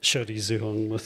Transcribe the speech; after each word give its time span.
Sörízű 0.00 0.58
hang. 0.58 1.00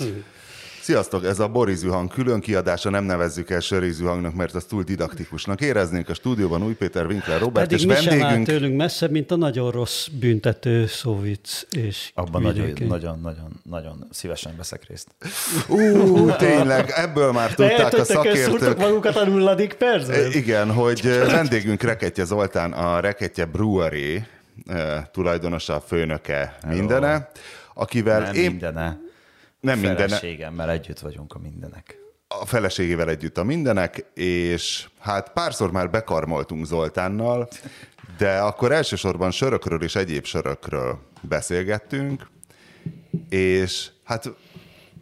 Sziasztok, 0.84 1.24
ez 1.24 1.38
a 1.38 1.48
Borizű 1.48 1.88
hang 1.88 2.12
külön 2.12 2.40
kiadása, 2.40 2.90
nem 2.90 3.04
nevezzük 3.04 3.50
el 3.50 3.60
Sörizű 3.60 4.04
hangnak, 4.04 4.34
mert 4.34 4.54
az 4.54 4.64
túl 4.64 4.82
didaktikusnak 4.82 5.60
éreznénk. 5.60 6.08
A 6.08 6.14
stúdióban 6.14 6.62
Új 6.62 6.74
Péter, 6.74 7.06
Winkler, 7.06 7.40
Robert 7.40 7.68
Pedig 7.68 7.78
és 7.78 7.86
mi 7.86 7.94
sem 7.94 8.12
áll 8.12 8.18
vendégünk. 8.18 8.46
tőlünk 8.46 8.76
messze, 8.76 9.08
mint 9.08 9.30
a 9.30 9.36
nagyon 9.36 9.70
rossz 9.70 10.06
büntető 10.06 10.86
szóvic 10.86 11.66
és 11.70 12.10
Abban 12.14 12.42
nagyon, 12.42 12.72
nagyon, 12.88 13.20
nagyon, 13.20 13.60
nagyon 13.70 14.06
szívesen 14.10 14.54
veszek 14.56 14.88
részt. 14.88 15.08
Ú, 15.68 16.30
tényleg, 16.36 16.92
ebből 16.96 17.32
már 17.32 17.54
tudták 17.54 17.78
a 17.78 17.82
Eltöttek, 17.82 18.16
elszúrtak 18.16 18.44
szakértők. 18.46 18.78
magukat 18.78 19.16
a 19.16 19.24
nulladik 19.24 19.74
percben? 19.74 20.32
Igen, 20.32 20.72
hogy 20.72 21.02
vendégünk 21.26 21.82
Reketje 21.82 22.24
Zoltán, 22.24 22.72
a 22.72 23.00
Reketje 23.00 23.44
Brewery 23.44 24.22
eh, 24.66 25.04
tulajdonosa, 25.12 25.80
főnöke, 25.80 26.58
mindene, 26.68 27.30
akivel 27.74 28.20
Nem 28.20 28.34
én 28.34 28.50
mindene. 28.50 29.00
nem 29.60 29.78
mindene, 29.78 29.98
Feleségemmel 30.08 30.70
együtt 30.70 30.98
vagyunk 30.98 31.34
a 31.34 31.38
mindenek. 31.38 31.98
a 32.28 32.46
feleségével 32.46 33.08
együtt 33.08 33.38
a 33.38 33.44
mindenek, 33.44 34.04
és 34.14 34.88
hát 34.98 35.32
párszor 35.32 35.70
már 35.72 35.90
bekarmoltunk 35.90 36.66
Zoltánnal, 36.66 37.48
de 38.18 38.38
akkor 38.38 38.72
elsősorban 38.72 39.30
sörökről 39.30 39.82
és 39.82 39.96
egyéb 39.96 40.24
sörökről 40.24 40.98
beszélgettünk, 41.20 42.26
és 43.28 43.90
hát 44.04 44.30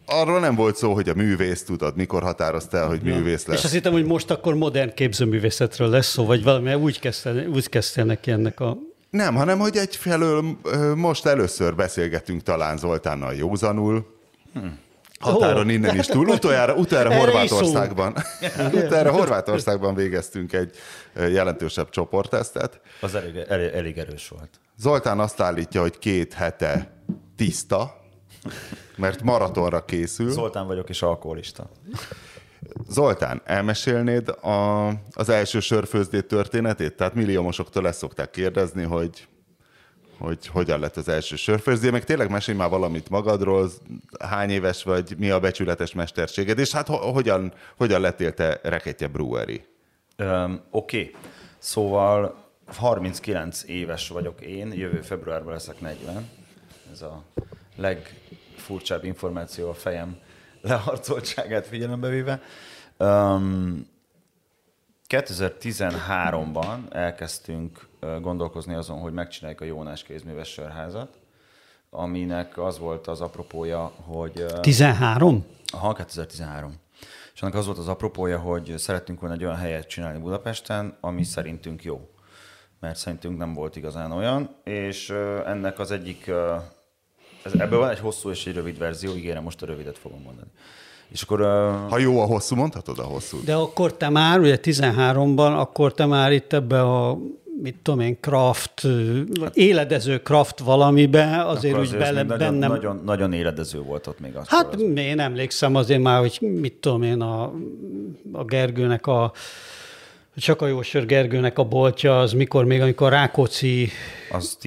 arról 0.05 0.39
nem 0.39 0.55
volt 0.55 0.75
szó, 0.75 0.93
hogy 0.93 1.09
a 1.09 1.13
művész, 1.13 1.63
tudod, 1.63 1.95
mikor 1.95 2.23
határozta 2.23 2.77
el, 2.77 2.87
hogy 2.87 3.01
művész 3.01 3.41
És 3.41 3.47
lesz. 3.47 3.63
azt 3.63 3.73
hittem, 3.73 3.91
hogy 3.91 4.05
most 4.05 4.31
akkor 4.31 4.55
modern 4.55 4.93
képzőművészetről 4.93 5.89
lesz 5.89 6.07
szó, 6.07 6.25
vagy 6.25 6.43
valami, 6.43 6.73
úgy 6.73 6.99
kezdte, 6.99 7.47
úgy 7.47 7.69
kezdte 7.69 8.03
neki 8.03 8.31
ennek 8.31 8.59
a... 8.59 8.77
Nem, 9.13 9.35
hanem 9.35 9.59
hogy 9.59 9.77
egyfelől 9.77 10.57
most 10.95 11.25
először 11.25 11.75
beszélgetünk 11.75 12.41
talán 12.41 12.77
Zoltánnal 12.77 13.33
józanul, 13.33 14.05
határon 15.19 15.67
Ó, 15.67 15.69
innen 15.69 15.97
is 15.97 16.05
túl. 16.05 16.27
Utoljára, 16.27 16.73
utoljára 16.75 17.13
Horvátországban, 17.13 18.15
utoljára 18.73 19.11
Horvátországban 19.11 19.95
végeztünk 19.95 20.53
egy 20.53 20.75
jelentősebb 21.15 21.89
csoporttesztet. 21.89 22.81
Az 23.01 23.15
elég, 23.15 23.35
elég, 23.47 23.71
elég 23.73 23.97
erős 23.97 24.27
volt. 24.27 24.49
Zoltán 24.77 25.19
azt 25.19 25.39
állítja, 25.39 25.81
hogy 25.81 25.99
két 25.99 26.33
hete 26.33 26.91
tiszta, 27.35 28.01
mert 28.95 29.21
maratonra 29.21 29.85
készül. 29.85 30.31
Zoltán 30.31 30.67
vagyok 30.67 30.89
és 30.89 31.01
alkoholista. 31.01 31.69
Zoltán, 32.89 33.41
elmesélnéd 33.45 34.29
a, 34.29 34.87
az 35.11 35.29
első 35.29 35.59
sörfőzdé 35.59 36.21
történetét? 36.21 36.95
Tehát 36.95 37.13
milliómosoktól 37.13 37.87
ezt 37.87 37.97
szokták 37.97 38.29
kérdezni, 38.29 38.83
hogy 38.83 39.27
hogy 40.17 40.47
hogyan 40.47 40.79
lett 40.79 40.97
az 40.97 41.07
első 41.07 41.35
sörfőzdé, 41.35 41.89
meg 41.89 42.03
tényleg 42.03 42.29
mesélj 42.29 42.57
már 42.57 42.69
valamit 42.69 43.09
magadról, 43.09 43.69
hány 44.19 44.49
éves 44.49 44.83
vagy, 44.83 45.15
mi 45.17 45.29
a 45.29 45.39
becsületes 45.39 45.93
mesterséged, 45.93 46.59
és 46.59 46.71
hát 46.71 46.87
ho- 46.87 47.13
hogyan, 47.13 47.53
hogyan 47.77 48.01
lettél 48.01 48.33
te 48.33 48.59
Reketje 48.63 49.07
Brewery? 49.07 49.65
Öm, 50.15 50.61
Oké, 50.71 50.97
okay. 50.97 51.15
szóval 51.57 52.43
39 52.65 53.63
éves 53.67 54.07
vagyok 54.07 54.41
én, 54.41 54.73
jövő 54.73 55.01
februárban 55.01 55.53
leszek 55.53 55.79
40. 55.79 56.29
Ez 56.91 57.01
a 57.01 57.23
legfurcsább 57.75 59.03
információ 59.03 59.69
a 59.69 59.73
fejem 59.73 60.17
leharcoltságát 60.63 61.67
figyelembe 61.67 62.07
véve. 62.07 62.41
Um, 62.97 63.91
2013-ban 65.09 66.93
elkezdtünk 66.93 67.87
gondolkozni 68.21 68.73
azon, 68.73 68.99
hogy 68.99 69.13
megcsináljuk 69.13 69.61
a 69.61 69.65
Jónás 69.65 70.03
kézműves 70.03 70.47
sörházat, 70.47 71.19
aminek 71.89 72.57
az 72.57 72.79
volt 72.79 73.07
az 73.07 73.21
apropója, 73.21 73.91
hogy... 74.05 74.39
ö, 74.39 74.59
13? 74.59 75.45
Aha, 75.73 75.93
2013. 75.93 76.73
És 77.33 77.41
annak 77.41 77.55
az 77.55 77.65
volt 77.65 77.77
az 77.77 77.87
apropója, 77.87 78.39
hogy 78.39 78.73
szerettünk 78.77 79.19
volna 79.19 79.35
egy 79.35 79.43
olyan 79.43 79.57
helyet 79.57 79.87
csinálni 79.87 80.19
Budapesten, 80.19 80.97
ami 80.99 81.23
szerintünk 81.23 81.83
jó. 81.83 82.09
Mert 82.79 82.95
szerintünk 82.95 83.37
nem 83.37 83.53
volt 83.53 83.75
igazán 83.75 84.11
olyan, 84.11 84.55
és 84.63 85.09
ennek 85.45 85.79
az 85.79 85.91
egyik, 85.91 86.31
ez, 87.43 87.53
ebből 87.53 87.79
van 87.79 87.89
egy 87.89 87.99
hosszú 87.99 88.29
és 88.29 88.45
egy 88.45 88.53
rövid 88.53 88.77
verzió, 88.77 89.15
ígérem, 89.15 89.43
most 89.43 89.61
a 89.61 89.65
rövidet 89.65 89.97
fogom 89.97 90.21
mondani. 90.21 90.47
És 91.07 91.21
akkor 91.21 91.39
Ha 91.89 91.97
jó 91.97 92.19
a 92.19 92.25
hosszú, 92.25 92.55
mondhatod 92.55 92.99
a 92.99 93.03
hosszú. 93.03 93.43
De 93.43 93.53
akkor 93.55 93.93
te 93.93 94.09
már, 94.09 94.39
ugye 94.39 94.59
13-ban, 94.61 95.59
akkor 95.59 95.93
te 95.93 96.05
már 96.05 96.31
itt 96.31 96.53
ebbe 96.53 96.81
a 96.81 97.17
mit 97.61 97.75
tudom 97.81 97.99
én, 97.99 98.17
craft, 98.19 98.87
éledező 99.53 100.21
craft 100.21 100.59
valamibe, 100.59 101.43
azért 101.45 101.73
akkor 101.73 101.85
úgy 101.85 101.97
bele, 101.97 102.23
nagyon, 102.23 102.37
bennem... 102.37 102.69
nagyon, 102.69 103.01
nagyon 103.05 103.33
éledező 103.33 103.79
volt 103.81 104.07
ott 104.07 104.19
még 104.19 104.35
az. 104.35 104.47
Hát 104.47 104.75
én 104.95 105.19
emlékszem 105.19 105.75
azért 105.75 106.01
már, 106.01 106.19
hogy 106.19 106.37
mit 106.41 106.73
tudom 106.73 107.01
én, 107.01 107.21
a, 107.21 107.53
a 108.31 108.43
Gergőnek 108.43 109.07
a 109.07 109.31
csak 110.35 110.61
a 110.61 110.67
Jósör 110.67 111.05
Gergőnek 111.05 111.59
a 111.59 111.63
boltja, 111.63 112.19
az 112.19 112.31
mikor 112.31 112.65
még, 112.65 112.81
amikor 112.81 113.11
Rákóczi 113.11 113.89
Az 114.31 114.57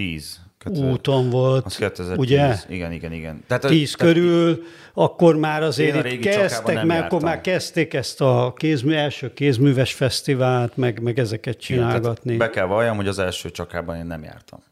10. 0.73 0.81
úton 0.81 1.31
volt, 1.31 1.65
Az 1.65 1.77
2010. 1.77 2.19
ugye? 2.19 2.55
Igen, 2.69 2.93
igen, 2.93 3.13
igen. 3.13 3.45
Tehát, 3.47 3.67
Tíz 3.67 3.95
tehát 3.95 4.15
körül, 4.15 4.63
akkor 4.95 5.37
már 5.37 5.63
azért 5.63 6.13
itt 6.13 6.21
kezdtek, 6.21 6.85
mert 6.85 7.05
akkor 7.05 7.23
már 7.23 7.41
kezdték 7.41 7.95
ezt 7.95 8.21
a 8.21 8.53
kézmű, 8.57 8.93
első 8.93 9.33
kézműves 9.33 9.93
fesztivált, 9.93 10.77
meg, 10.77 11.03
meg 11.03 11.19
ezeket 11.19 11.55
igen, 11.55 11.61
csinálgatni. 11.61 12.37
be 12.37 12.51
kell 12.51 12.67
valljam, 12.67 12.97
hogy 12.97 13.09
az 13.09 13.19
első 13.19 13.51
csakában 13.51 13.97
én 13.97 14.07
nem 14.07 14.23
jártam. 14.23 14.63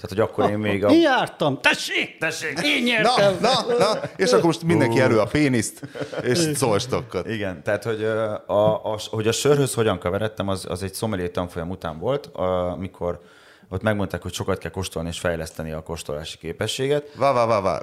Tehát, 0.00 0.08
hogy 0.08 0.20
akkor 0.20 0.50
én 0.50 0.58
még 0.58 0.84
a... 0.84 0.90
Én 0.90 1.00
jártam, 1.00 1.60
tessék! 1.60 2.18
Tessék! 2.18 2.60
Én 2.62 2.82
Na, 2.82 2.88
nyertem! 2.88 3.36
na, 3.40 3.76
na, 3.78 4.00
és 4.16 4.32
akkor 4.32 4.44
most 4.44 4.62
mindenki 4.62 5.00
elő 5.00 5.18
a 5.18 5.24
péniszt, 5.26 5.80
és 6.22 6.38
szólstokkot. 6.38 7.28
Igen, 7.28 7.62
tehát 7.62 7.84
hogy 7.84 8.04
a, 8.04 8.92
a, 8.92 8.98
hogy 9.10 9.28
a 9.28 9.32
sörhöz 9.32 9.74
hogyan 9.74 9.98
keveredtem, 9.98 10.48
az, 10.48 10.66
az 10.68 10.82
egy 10.82 10.94
sommelier 10.94 11.30
tanfolyam 11.30 11.70
után 11.70 11.98
volt, 11.98 12.26
amikor 12.72 13.20
ott 13.68 13.82
megmondták, 13.82 14.22
hogy 14.22 14.32
sokat 14.32 14.58
kell 14.58 14.70
kóstolni 14.70 15.08
és 15.08 15.18
fejleszteni 15.18 15.72
a 15.72 15.82
kóstolási 15.82 16.38
képességet. 16.38 17.14
Vá, 17.14 17.32
vá, 17.32 17.46
vá, 17.46 17.60
vá. 17.60 17.82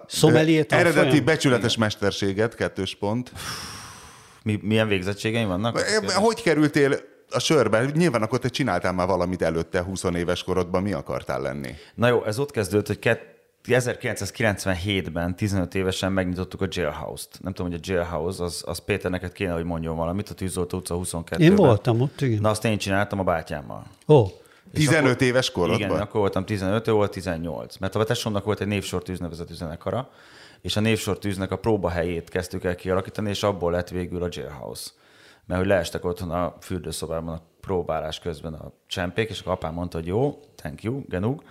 Eredeti 0.70 1.20
becsületes 1.22 1.78
mesterséget, 1.78 2.56
kettős 2.56 2.96
pont. 2.96 3.32
Mi, 4.44 4.60
milyen 4.62 4.88
végzettségeim 4.88 5.48
vannak? 5.48 5.80
Hogy 6.14 6.42
kerültél 6.42 6.96
a 7.30 7.40
sörbe? 7.40 7.86
Nyilván 7.94 8.22
akkor 8.22 8.40
te 8.40 8.48
csináltál 8.48 8.94
már 8.94 9.08
valamit 9.08 9.42
előtte, 9.42 9.82
20 9.82 10.04
éves 10.04 10.44
korodban, 10.44 10.82
mi 10.82 10.94
akartál 10.94 11.42
lenni? 11.42 11.76
Na 11.96 12.08
jó, 12.08 12.26
ez 12.26 12.40
ott 12.40 12.52
kezdődött, 12.52 12.88
hogy 12.88 13.00
kett- 13.00 13.32
1997-ben, 13.68 15.36
15 15.36 15.76
évesen 15.76 16.12
megnyitottuk 16.12 16.62
a 16.62 16.68
Jailhouse-t. 16.70 17.40
Nem 17.42 17.54
tudom, 17.54 17.72
hogy 17.72 17.80
a 17.84 17.92
Jailhouse, 17.92 18.44
az, 18.44 18.64
az 18.66 18.80
Péter 18.80 19.12
neked 19.12 19.32
kéne, 19.32 19.54
hogy 19.54 19.64
mondjon 19.64 19.96
valamit, 19.96 20.30
a 20.30 20.34
Tűzoltó 20.34 20.78
utca 20.78 21.00
22-ben. 21.04 21.42
Én 21.42 21.56
voltam 21.56 22.02
ott, 22.02 22.22
igen. 22.22 22.42
Na 22.42 22.50
azt 22.50 22.66
én 22.66 22.78
csináltam 22.78 23.20
a 23.20 23.24
bátyámmal. 23.24 23.86
Ó, 24.08 24.26
15 24.74 25.22
éves 25.22 25.52
korodban? 25.52 25.90
Igen, 25.90 26.02
akkor 26.02 26.20
voltam 26.20 26.46
15, 26.46 26.88
ő 26.88 26.92
volt 26.92 27.12
18. 27.12 27.78
Mert 27.78 27.96
a 27.96 28.04
tesómnak 28.04 28.44
volt 28.44 28.62
egy 28.62 28.68
névsortűz 28.68 29.20
nevezetű 29.20 29.54
zenekara, 29.54 30.10
és 30.62 30.76
a 30.76 30.80
névsortűznek 30.80 31.52
a 31.52 31.58
próbahelyét 31.58 32.30
kezdtük 32.30 32.64
el 32.64 32.76
kialakítani, 32.76 33.30
és 33.30 33.44
abból 33.44 33.72
lett 33.72 33.90
végül 33.90 34.24
a 34.24 34.28
Jailhouse. 34.30 34.90
Mert 35.46 35.60
hogy 35.60 35.70
leestek 35.70 36.06
otthon 36.06 36.32
a 36.32 36.56
fürdőszobában 36.62 37.34
a 37.34 37.42
próbálás 37.62 38.20
közben 38.20 38.54
a 38.54 38.72
csempék, 38.88 39.30
és 39.30 39.40
akkor 39.40 39.52
apám 39.52 39.74
mondta, 39.74 39.98
hogy 39.98 40.08
jó, 40.08 40.40
thank 40.56 40.84
you, 40.84 41.02
genug. 41.08 41.44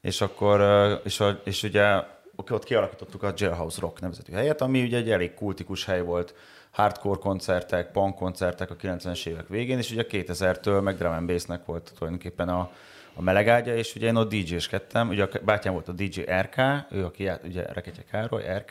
És 0.00 0.20
akkor, 0.20 0.60
és, 1.04 1.20
a, 1.20 1.40
és 1.44 1.62
ugye 1.62 2.02
ott 2.36 2.64
kialakítottuk 2.64 3.22
a 3.22 3.32
Jailhouse 3.36 3.80
Rock 3.80 4.00
nevezetű 4.00 4.32
helyet, 4.32 4.60
ami 4.60 4.82
ugye 4.82 4.96
egy 4.96 5.10
elég 5.10 5.34
kultikus 5.34 5.84
hely 5.84 6.02
volt, 6.02 6.34
hardcore 6.76 7.18
koncertek, 7.18 7.90
punk 7.90 8.14
koncertek 8.14 8.70
a 8.70 8.76
90-es 8.76 9.26
évek 9.26 9.48
végén, 9.48 9.78
és 9.78 9.90
ugye 9.90 10.04
2000-től 10.10 10.82
meg 10.82 10.96
drum 10.96 11.12
and 11.12 11.26
bassnek 11.26 11.64
volt 11.64 11.92
tulajdonképpen 11.96 12.48
a, 12.48 12.70
a 13.14 13.22
melegágya, 13.22 13.74
és 13.74 13.94
ugye 13.94 14.06
én 14.06 14.16
ott 14.16 14.34
DJ-skedtem, 14.34 15.08
ugye 15.08 15.22
a 15.22 15.28
bátyám 15.44 15.72
volt 15.72 15.88
a 15.88 15.92
DJ 15.92 16.20
RK, 16.20 16.56
ő, 16.90 17.04
aki 17.04 17.22
ját, 17.22 17.44
ugye 17.44 17.72
Reketje 17.72 18.02
Károly, 18.10 18.42
RK, 18.56 18.70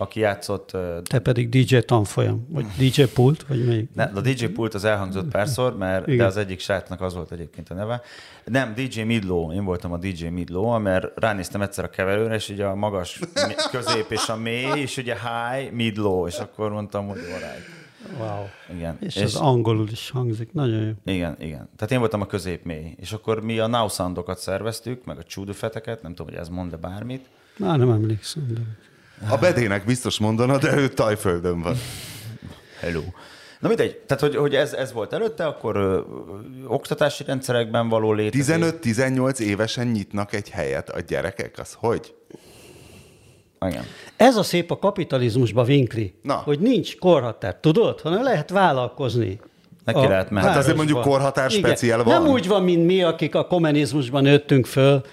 aki 0.00 0.20
játszott 0.20 0.76
te 1.02 1.18
pedig 1.18 1.48
DJ 1.48 1.78
tanfolyam, 1.78 2.46
vagy 2.48 2.66
DJ 2.78 3.02
pult, 3.02 3.46
vagy 3.46 3.64
melyik? 3.66 3.88
ne, 3.94 4.04
a 4.04 4.20
DJ 4.20 4.44
pult 4.44 4.74
az 4.74 4.84
elhangzott 4.84 5.30
párszor, 5.30 5.76
mert 5.76 6.06
Igen. 6.06 6.18
de 6.18 6.24
az 6.24 6.36
egyik 6.36 6.60
srácnak 6.60 7.00
az 7.00 7.14
volt 7.14 7.32
egyébként 7.32 7.70
a 7.70 7.74
neve. 7.74 8.02
Nem, 8.44 8.74
DJ 8.74 9.00
Midlow, 9.00 9.52
én 9.52 9.64
voltam 9.64 9.92
a 9.92 9.96
DJ 9.96 10.26
Midlow, 10.26 10.78
mert 10.78 11.06
ránéztem 11.14 11.62
egyszer 11.62 11.84
a 11.84 11.90
keverőre, 11.90 12.34
és 12.34 12.48
ugye 12.48 12.64
a 12.64 12.74
magas, 12.74 13.20
közép 13.72 14.06
és 14.08 14.28
a 14.28 14.36
mély, 14.36 14.80
és 14.80 14.96
ugye 14.96 15.14
high, 15.14 15.72
midlow, 15.72 16.26
és 16.26 16.38
akkor 16.38 16.70
mondtam, 16.70 17.06
hogy 17.06 17.18
alright. 17.18 17.78
Wow. 18.18 18.44
Igen. 18.76 18.96
És, 19.00 19.16
és 19.16 19.22
az 19.22 19.36
angolul 19.36 19.88
is 19.90 20.10
hangzik, 20.10 20.52
nagyon 20.52 20.82
jó. 20.82 20.92
Igen, 21.14 21.36
igen. 21.38 21.68
Tehát 21.76 21.92
én 21.92 21.98
voltam 21.98 22.20
a 22.20 22.26
középmély. 22.26 22.94
És 22.96 23.12
akkor 23.12 23.42
mi 23.42 23.58
a 23.58 23.66
now 23.66 23.88
soundokat 23.88 24.38
szerveztük, 24.38 25.04
meg 25.04 25.18
a 25.18 25.22
csúdufeteket, 25.22 26.02
nem 26.02 26.14
tudom, 26.14 26.32
hogy 26.32 26.42
ez 26.42 26.48
mond-e 26.48 26.76
bármit. 26.76 27.28
Már 27.56 27.78
nem 27.78 27.90
emlékszem, 27.90 28.46
de... 28.54 28.60
A 29.28 29.36
bedének 29.36 29.84
biztos 29.84 30.18
mondana, 30.18 30.58
de 30.58 30.76
ő 30.76 30.88
Tajföldön 30.88 31.62
van. 31.62 31.76
Hello. 32.80 33.00
Na 33.60 33.68
mindegy, 33.68 33.96
tehát 33.96 34.22
hogy, 34.22 34.36
hogy 34.36 34.54
ez, 34.54 34.72
ez 34.72 34.92
volt 34.92 35.12
előtte, 35.12 35.46
akkor 35.46 35.76
ö, 35.76 36.00
oktatási 36.66 37.24
rendszerekben 37.24 37.88
való 37.88 38.12
létezés. 38.12 38.56
15-18 38.58 39.38
évesen 39.38 39.86
nyitnak 39.86 40.32
egy 40.34 40.50
helyet 40.50 40.90
a 40.90 41.00
gyerekek, 41.00 41.58
az 41.58 41.72
hogy? 41.78 42.14
Igen. 43.66 43.84
Ez 44.16 44.36
a 44.36 44.42
szép 44.42 44.70
a 44.70 44.78
kapitalizmusban, 44.78 45.64
Vinkli, 45.64 46.14
Na. 46.22 46.34
hogy 46.34 46.58
nincs 46.58 46.96
korhatár, 46.98 47.56
tudod? 47.60 48.00
Hanem 48.00 48.22
lehet 48.22 48.50
vállalkozni. 48.50 49.40
Neki 49.84 49.98
a 49.98 50.08
lehet 50.08 50.30
menni. 50.30 50.46
Hát 50.46 50.56
azért 50.56 50.76
mondjuk 50.76 51.00
korhatár 51.00 51.50
Igen. 51.50 51.60
speciál 51.70 52.02
Nem 52.02 52.22
van. 52.22 52.30
úgy 52.32 52.48
van, 52.48 52.62
mint 52.62 52.86
mi, 52.86 53.02
akik 53.02 53.34
a 53.34 53.46
kommunizmusban 53.46 54.22
nőttünk 54.22 54.66
föl, 54.66 55.04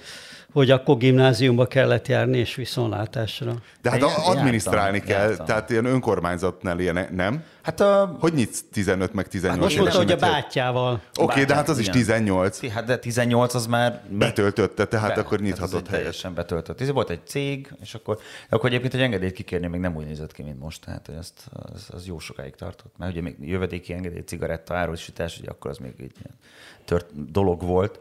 hogy 0.58 0.72
akkor 0.72 0.98
gimnáziumba 0.98 1.66
kellett 1.66 2.08
járni 2.08 2.38
és 2.38 2.56
viszonlátásra. 2.56 3.54
De 3.82 3.90
hát 3.90 4.00
Igen, 4.00 4.10
adminisztrálni 4.26 4.98
jártam, 4.98 5.16
kell, 5.16 5.28
jártam. 5.28 5.46
tehát 5.46 5.70
ilyen 5.70 5.86
önkormányzatnál 5.86 6.80
ilyen, 6.80 7.08
nem? 7.12 7.44
Hát 7.62 7.80
a... 7.80 8.18
Hogy 8.20 8.34
nyitsz 8.34 8.64
15 8.72 9.14
meg 9.14 9.28
18 9.28 9.64
Most 9.64 9.78
mondta, 9.78 9.98
hogy 9.98 10.12
a 10.12 10.16
bátyával. 10.16 11.02
Oké, 11.20 11.44
de 11.44 11.56
hát 11.56 11.70
az 11.70 11.80
is 11.80 11.88
Igen. 11.88 11.98
18. 12.00 12.70
Hát 12.70 12.86
de 12.86 12.98
18 12.98 13.54
az 13.54 13.66
már... 13.66 14.02
Betöltötte, 14.10 14.86
tehát 14.86 15.16
Be- 15.16 15.22
akkor 15.22 15.40
nyithatott 15.40 15.72
helyet. 15.88 15.90
Teljesen 15.90 16.34
betöltött. 16.34 16.82
Ez 16.82 16.92
volt 16.92 17.10
egy 17.10 17.26
cég, 17.26 17.74
és 17.82 17.94
akkor, 17.94 18.20
akkor 18.50 18.70
egyébként 18.70 18.94
egy 18.94 19.02
engedélyt 19.02 19.34
kikérni 19.34 19.68
még 19.68 19.80
nem 19.80 19.96
úgy 19.96 20.06
nézett 20.06 20.32
ki, 20.32 20.44
mint 20.44 20.60
most. 20.60 20.86
Tehát 20.86 21.06
hogy 21.06 21.16
azt, 21.16 21.50
az, 21.74 21.88
az 21.92 22.06
jó 22.06 22.20
sokáig 22.20 22.56
tartott. 22.56 22.94
Mert 22.98 23.12
ugye 23.12 23.22
még 23.22 23.36
jövedéki 23.42 23.94
engedély, 23.94 24.22
cigaretta, 24.22 24.76
árusítás, 24.76 25.40
ugye 25.40 25.50
akkor 25.50 25.72
az 25.72 25.78
még 25.78 25.94
egy 25.98 26.16
ilyen 26.24 26.38
tört 26.86 27.32
dolog 27.32 27.62
volt. 27.62 28.00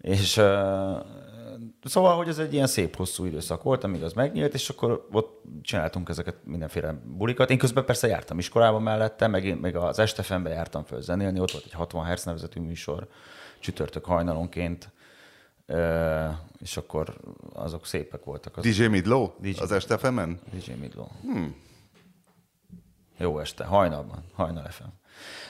És 0.00 0.40
szóval, 1.84 2.16
hogy 2.16 2.28
ez 2.28 2.38
egy 2.38 2.52
ilyen 2.52 2.66
szép 2.66 2.96
hosszú 2.96 3.24
időszak 3.24 3.62
volt, 3.62 3.84
amíg 3.84 4.02
az 4.02 4.12
megnyílt, 4.12 4.54
és 4.54 4.68
akkor 4.68 5.06
ott 5.12 5.42
csináltunk 5.62 6.08
ezeket 6.08 6.36
mindenféle 6.44 7.02
bulikat. 7.04 7.50
Én 7.50 7.58
közben 7.58 7.84
persze 7.84 8.06
jártam 8.06 8.38
iskolába 8.38 8.78
mellette, 8.78 9.26
meg, 9.26 9.44
én, 9.44 9.56
meg 9.56 9.76
az 9.76 9.98
Estefembe 9.98 10.50
jártam 10.50 10.84
föl 10.84 11.00
zenélni, 11.00 11.40
ott 11.40 11.50
volt 11.50 11.64
egy 11.64 11.72
60 11.72 12.06
Hz 12.06 12.24
nevezetű 12.24 12.60
műsor, 12.60 13.08
csütörtök 13.58 14.04
hajnalonként, 14.04 14.92
és 16.60 16.76
akkor 16.76 17.16
azok 17.52 17.86
szépek 17.86 18.24
voltak. 18.24 18.56
Az 18.56 18.64
DJ 18.64 18.86
Midlow? 18.86 19.30
DJ. 19.40 19.60
Az 19.60 19.72
este 19.72 19.98
femen? 19.98 20.40
DJ 20.52 20.72
Midlow. 20.72 21.06
Hmm. 21.22 21.56
Jó 23.18 23.38
este, 23.38 23.64
hajnalban, 23.64 24.24
hajnal 24.34 24.70
FM. 24.70 24.84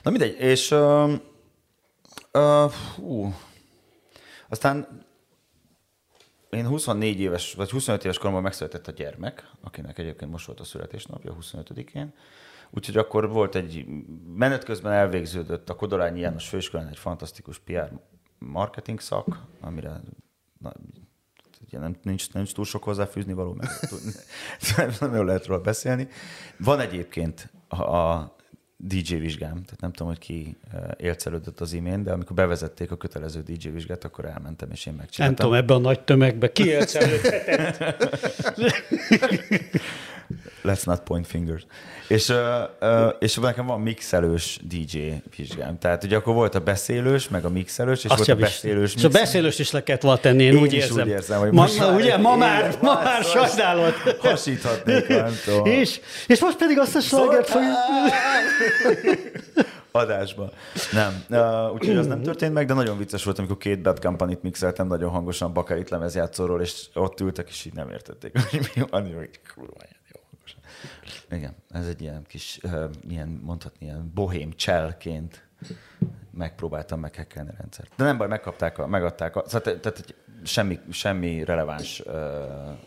Na 0.02 0.10
mindegy, 0.10 0.40
és 0.40 0.70
uh, 0.70 1.12
uh, 2.32 2.72
hú, 2.96 3.34
aztán 4.48 5.06
én 6.50 6.66
24 6.66 7.20
éves, 7.20 7.54
vagy 7.54 7.70
25 7.70 8.04
éves 8.04 8.18
koromban 8.18 8.42
megszületett 8.42 8.86
a 8.86 8.92
gyermek, 8.92 9.50
akinek 9.60 9.98
egyébként 9.98 10.30
most 10.30 10.46
volt 10.46 10.60
a 10.60 10.64
születésnapja, 10.64 11.36
25-én. 11.40 12.14
Úgyhogy 12.70 12.96
akkor 12.96 13.28
volt 13.28 13.54
egy, 13.54 13.86
menet 14.34 14.64
közben 14.64 14.92
elvégződött 14.92 15.70
a 15.70 15.74
Kodolányi 15.74 16.20
János 16.20 16.48
Főiskolán 16.48 16.88
egy 16.88 16.98
fantasztikus 16.98 17.58
PR 17.58 17.90
marketing 18.38 19.00
szak, 19.00 19.44
amire 19.60 20.00
na, 20.58 20.72
ugye 21.66 21.78
nem, 21.78 21.96
nincs, 22.02 22.32
nincs 22.32 22.54
túl 22.54 22.64
sok 22.64 22.84
hozzáfűzni 22.84 23.32
való, 23.32 23.52
meg 23.52 23.68
tud- 23.78 24.24
nem 25.00 25.14
jól 25.14 25.24
lehet 25.24 25.46
róla 25.46 25.60
beszélni. 25.60 26.08
Van 26.58 26.80
egyébként 26.80 27.52
a 27.68 28.36
DJ 28.80 29.14
vizsgám, 29.14 29.62
tehát 29.64 29.80
nem 29.80 29.92
tudom, 29.92 30.08
hogy 30.08 30.18
ki 30.18 30.56
eh, 30.72 30.80
élcelődött 30.96 31.60
az 31.60 31.72
imént, 31.72 32.04
de 32.04 32.12
amikor 32.12 32.36
bevezették 32.36 32.90
a 32.90 32.96
kötelező 32.96 33.42
DJ 33.42 33.68
vizsgát, 33.68 34.04
akkor 34.04 34.24
elmentem, 34.24 34.70
és 34.70 34.86
én 34.86 34.92
Nem 34.92 35.02
megcsináltam. 35.02 35.36
tudom, 35.36 35.52
ebben 35.54 35.76
a 35.76 35.80
nagy 35.80 36.00
tömegbe 36.00 36.52
ki 36.52 36.72
előtt 36.94 36.94
Let's 40.64 40.84
not 40.84 41.00
point 41.00 41.26
fingers. 41.26 41.66
És, 42.08 42.28
uh, 42.28 43.12
és 43.18 43.34
nekem 43.34 43.66
van 43.66 43.80
mixelős 43.80 44.58
DJ 44.62 45.12
vizsgám. 45.36 45.78
Tehát 45.78 46.04
ugye 46.04 46.16
akkor 46.16 46.34
volt 46.34 46.54
a 46.54 46.60
beszélős, 46.60 47.28
meg 47.28 47.44
a 47.44 47.48
mixelős, 47.48 48.04
és 48.04 48.10
Azt 48.10 48.26
volt 48.26 48.38
a 48.40 48.42
beszélős, 48.42 48.94
És 48.94 49.04
a 49.04 49.08
beszélős 49.08 49.58
is 49.58 49.70
le 49.70 49.82
kellett 49.82 50.02
volna 50.02 50.18
tenni, 50.20 50.42
én, 50.42 50.52
Én 50.56 50.62
úgy 50.62 50.72
érzem. 50.72 51.06
úgy 51.06 51.12
érzem, 51.12 51.38
hogy 51.38 51.50
ma, 51.52 51.60
most 51.60 51.78
már- 51.78 51.94
ugye, 51.94 52.16
ma 52.16 52.36
már, 52.36 52.76
ma 52.82 52.94
már 52.94 53.22
sajnálod. 53.24 53.94
Hasíthatnék, 54.18 55.08
nem 55.08 55.32
tudom. 55.44 55.64
És, 55.66 56.00
és 56.26 56.40
most 56.40 56.56
pedig 56.56 56.78
azt 56.78 56.96
a 56.96 57.00
slagert 57.00 57.48
fogjuk... 57.48 57.72
adásban. 59.90 60.50
Nem. 60.92 61.24
Uh, 61.30 61.72
úgyhogy 61.74 61.96
az 61.96 62.06
nem 62.06 62.22
történt 62.22 62.52
meg, 62.52 62.66
de 62.66 62.74
nagyon 62.74 62.98
vicces 62.98 63.24
volt, 63.24 63.38
amikor 63.38 63.56
két 63.56 63.82
Bad 63.82 63.98
Company-t 64.00 64.42
mixeltem 64.42 64.86
nagyon 64.86 65.10
hangosan 65.10 65.52
Bakarit 65.52 65.90
lemezjátszóról, 65.90 66.60
és 66.60 66.84
ott 66.94 67.20
ültek, 67.20 67.48
és 67.48 67.64
így 67.64 67.74
nem 67.74 67.90
értették, 67.90 68.38
hogy 68.50 68.70
mi 68.74 68.82
van, 68.90 69.14
hogy 69.14 69.30
kurva. 69.54 69.74
Igen, 71.30 71.54
ez 71.70 71.86
egy 71.86 72.00
ilyen 72.00 72.24
kis, 72.26 72.60
ilyen, 73.08 73.28
mondhatni, 73.28 73.86
ilyen 73.86 74.10
bohém 74.14 74.52
csellként 74.52 75.48
megpróbáltam 76.30 77.00
meghekkelni 77.00 77.50
a 77.50 77.54
rendszert. 77.58 77.92
De 77.96 78.04
nem 78.04 78.16
baj, 78.16 78.28
megkapták, 78.28 78.78
a, 78.78 78.86
megadták, 78.86 79.36
a, 79.36 79.42
szóval 79.46 79.60
te- 79.60 79.80
tehát 79.80 79.98
egy 79.98 80.14
semmi, 80.44 80.78
semmi 80.90 81.44
releváns 81.44 82.00
uh, 82.00 82.14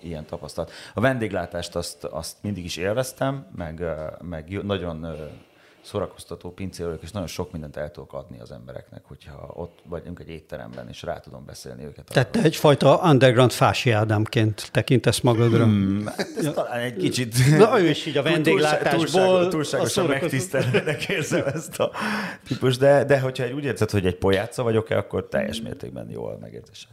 ilyen 0.01 0.25
tapasztalat. 0.25 0.71
A 0.93 0.99
vendéglátást 1.01 1.75
azt, 1.75 2.03
azt 2.03 2.37
mindig 2.41 2.65
is 2.65 2.77
élveztem, 2.77 3.47
meg, 3.55 3.79
uh, 3.79 4.21
meg 4.21 4.49
jó- 4.49 4.61
nagyon 4.61 5.05
uh, 5.05 5.19
szórakoztató 5.83 6.51
pincélők, 6.51 7.01
és 7.01 7.11
nagyon 7.11 7.27
sok 7.27 7.51
mindent 7.51 7.77
el 7.77 7.91
tudok 7.91 8.13
adni 8.13 8.39
az 8.39 8.51
embereknek, 8.51 9.01
hogyha 9.03 9.51
ott 9.53 9.79
vagyunk 9.83 10.19
egy 10.19 10.29
étteremben, 10.29 10.89
és 10.89 11.01
rá 11.01 11.19
tudom 11.19 11.45
beszélni 11.45 11.83
őket. 11.83 12.05
Tehát 12.05 12.29
te 12.29 12.41
egyfajta 12.41 12.99
underground 13.03 13.51
Fási 13.51 13.91
Ádámként 13.91 14.69
tekintesz 14.71 15.19
magadra. 15.19 15.63
Hmm. 15.63 16.05
Hát 16.05 16.27
ez 16.37 16.51
talán 16.53 16.79
egy 16.79 16.95
kicsit... 16.95 17.57
Na, 17.57 17.79
ő 17.79 17.89
is 17.89 18.05
így 18.05 18.17
a 18.17 18.21
vendéglátásból 18.21 18.99
Túlságosan, 18.99 19.45
a 19.45 19.47
túlságosan 19.47 20.05
megtisztelőnek 20.05 21.09
érzem 21.09 21.45
ezt 21.45 21.79
a 21.79 21.91
típus, 22.47 22.77
de, 22.77 23.03
de 23.03 23.19
hogyha 23.19 23.53
úgy 23.53 23.63
érzed, 23.63 23.89
hogy 23.89 24.05
egy 24.05 24.17
pojáca 24.17 24.63
vagyok-e, 24.63 24.97
akkor 24.97 25.27
teljes 25.27 25.61
mértékben 25.61 26.09
jól 26.09 26.37
megérzésem. 26.41 26.91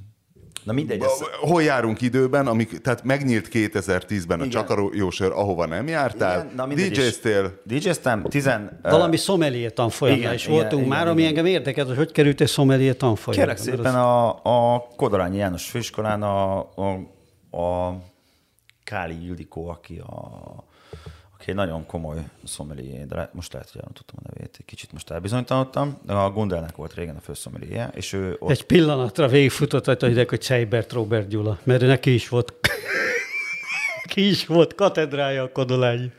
Na 0.68 0.74
mindegy, 0.74 1.02
ez, 1.02 1.10
Hol 1.40 1.62
járunk 1.62 2.00
időben, 2.00 2.46
amik, 2.46 2.80
tehát 2.80 3.04
megnyílt 3.04 3.48
2010-ben 3.52 4.40
a 4.40 4.44
Igen. 4.44 4.50
Csakarósör, 4.50 5.32
ahova 5.32 5.66
nem 5.66 5.88
jártál, 5.88 6.44
Igen, 6.44 6.52
na. 6.56 6.66
DJ-ztél, 6.66 7.60
DJ-ztem, 7.64 8.22
tizen... 8.22 8.80
Valami 8.82 9.16
sommelier 9.16 9.72
tanfolyamra 9.72 10.22
igen, 10.22 10.34
is 10.34 10.44
igen, 10.44 10.54
voltunk 10.54 10.84
igen, 10.84 10.88
már, 10.88 11.00
igen. 11.00 11.12
ami 11.12 11.24
engem 11.24 11.46
érdekel, 11.46 11.86
hogy 11.86 11.96
hogy 11.96 12.12
került 12.12 12.40
egy 12.40 12.48
sommelier 12.48 12.96
tanfolyamra. 12.96 13.54
Kérlek 13.54 13.74
szépen 13.74 13.94
a, 13.94 14.28
a 14.74 14.86
Kodolányi 14.96 15.36
János 15.36 15.70
főiskolán 15.70 16.22
a, 16.22 16.58
a, 16.58 16.88
a 17.58 17.98
Káli 18.84 19.24
Ildikó, 19.24 19.68
aki 19.68 19.98
a 19.98 20.67
egy 21.48 21.54
nagyon 21.54 21.86
komoly 21.86 22.18
szomelié, 22.44 23.04
de 23.08 23.30
most 23.32 23.52
lehet, 23.52 23.70
hogy 23.70 23.80
nem 23.82 23.92
tudtam 23.92 24.16
a 24.22 24.28
nevét, 24.32 24.56
egy 24.58 24.64
kicsit 24.64 24.92
most 24.92 25.10
elbizonytalanodtam. 25.10 25.98
A 26.06 26.30
Gundelnek 26.30 26.76
volt 26.76 26.94
régen 26.94 27.16
a 27.16 27.20
főszomeliéje, 27.20 27.90
és 27.94 28.12
ő 28.12 28.36
ott 28.38 28.50
Egy 28.50 28.64
pillanatra 28.64 29.28
végigfutott 29.28 29.86
rajta 29.86 30.08
ide, 30.08 30.24
hogy 30.28 30.42
Seibert 30.42 30.92
Robert 30.92 31.28
Gyula, 31.28 31.58
mert 31.62 31.80
neki 31.80 32.14
is 32.14 32.28
volt 32.28 32.52
ki 34.12 34.28
is 34.28 34.46
volt 34.46 34.74
katedrája 34.74 35.42
a 35.42 35.52
Kodolányi. 35.52 36.12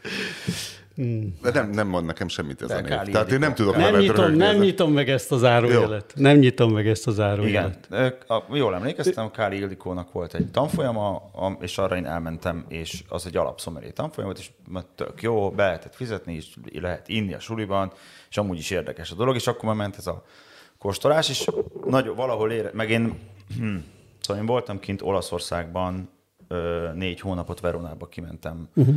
De 1.42 1.52
nem, 1.54 1.70
nem 1.70 1.88
mond 1.88 2.06
nekem 2.06 2.28
semmit 2.28 2.62
ez 2.62 2.68
De 2.68 2.76
a 2.76 2.80
név. 2.82 2.90
Káli 2.90 3.12
Tehát 3.12 3.32
én 3.32 3.40
nem 3.40 3.54
tudok 3.54 3.76
Nem 3.76 3.96
nyitom, 3.96 4.16
röhögni 4.16 4.38
nem 4.38 4.48
ezen. 4.50 4.62
nyitom 4.62 4.94
meg 4.94 5.10
ezt 5.10 5.32
a 5.32 5.38
zárójelet. 5.38 6.14
Nem 6.16 6.38
nyitom 6.38 6.72
meg 6.74 6.88
ezt 6.88 7.08
a 7.08 7.12
Igen, 7.12 7.24
zárójelet. 7.26 7.88
Ö, 7.90 8.34
a- 8.34 8.44
jól 8.56 8.76
emlékeztem, 8.76 9.32
Káli 9.32 9.58
Ildikónak 9.58 10.12
volt 10.12 10.34
egy 10.34 10.52
tanfolyama, 10.52 11.22
és 11.62 11.78
arra 11.78 11.96
én 11.98 12.06
elmentem, 12.06 12.66
és 12.68 13.04
az 13.08 13.26
egy 13.26 13.38
alapszomeré 13.38 13.90
tanfolyam 13.90 14.30
volt, 14.30 14.42
és 14.42 14.52
tök 14.96 15.22
jó, 15.22 15.50
be 15.52 15.64
lehetett 15.66 15.96
fizetni, 15.96 16.36
és 16.36 16.56
lehet 16.74 17.08
inni 17.08 17.34
a 17.34 17.40
suliban, 17.40 17.92
és 18.30 18.38
amúgy 18.38 18.58
is 18.58 18.70
érdekes 18.70 19.12
a 19.12 19.16
dolog, 19.16 19.36
és 19.36 19.48
akkor 19.48 19.64
már 19.64 19.76
ment 19.76 19.98
ez 19.98 20.08
a 20.08 20.24
kóstolás, 20.78 21.30
és 21.30 21.48
nagy, 21.86 22.12
valahol 22.16 22.52
ére, 22.52 22.70
meg 22.74 22.90
én, 22.90 23.20
hm, 23.58 23.76
szóval 24.22 24.42
én 24.42 24.48
voltam 24.48 24.80
kint 24.80 25.02
Olaszországban, 25.02 26.10
négy 26.94 27.20
hónapot 27.20 27.60
Veronába 27.60 28.06
kimentem 28.08 28.70
uh-huh. 28.76 28.96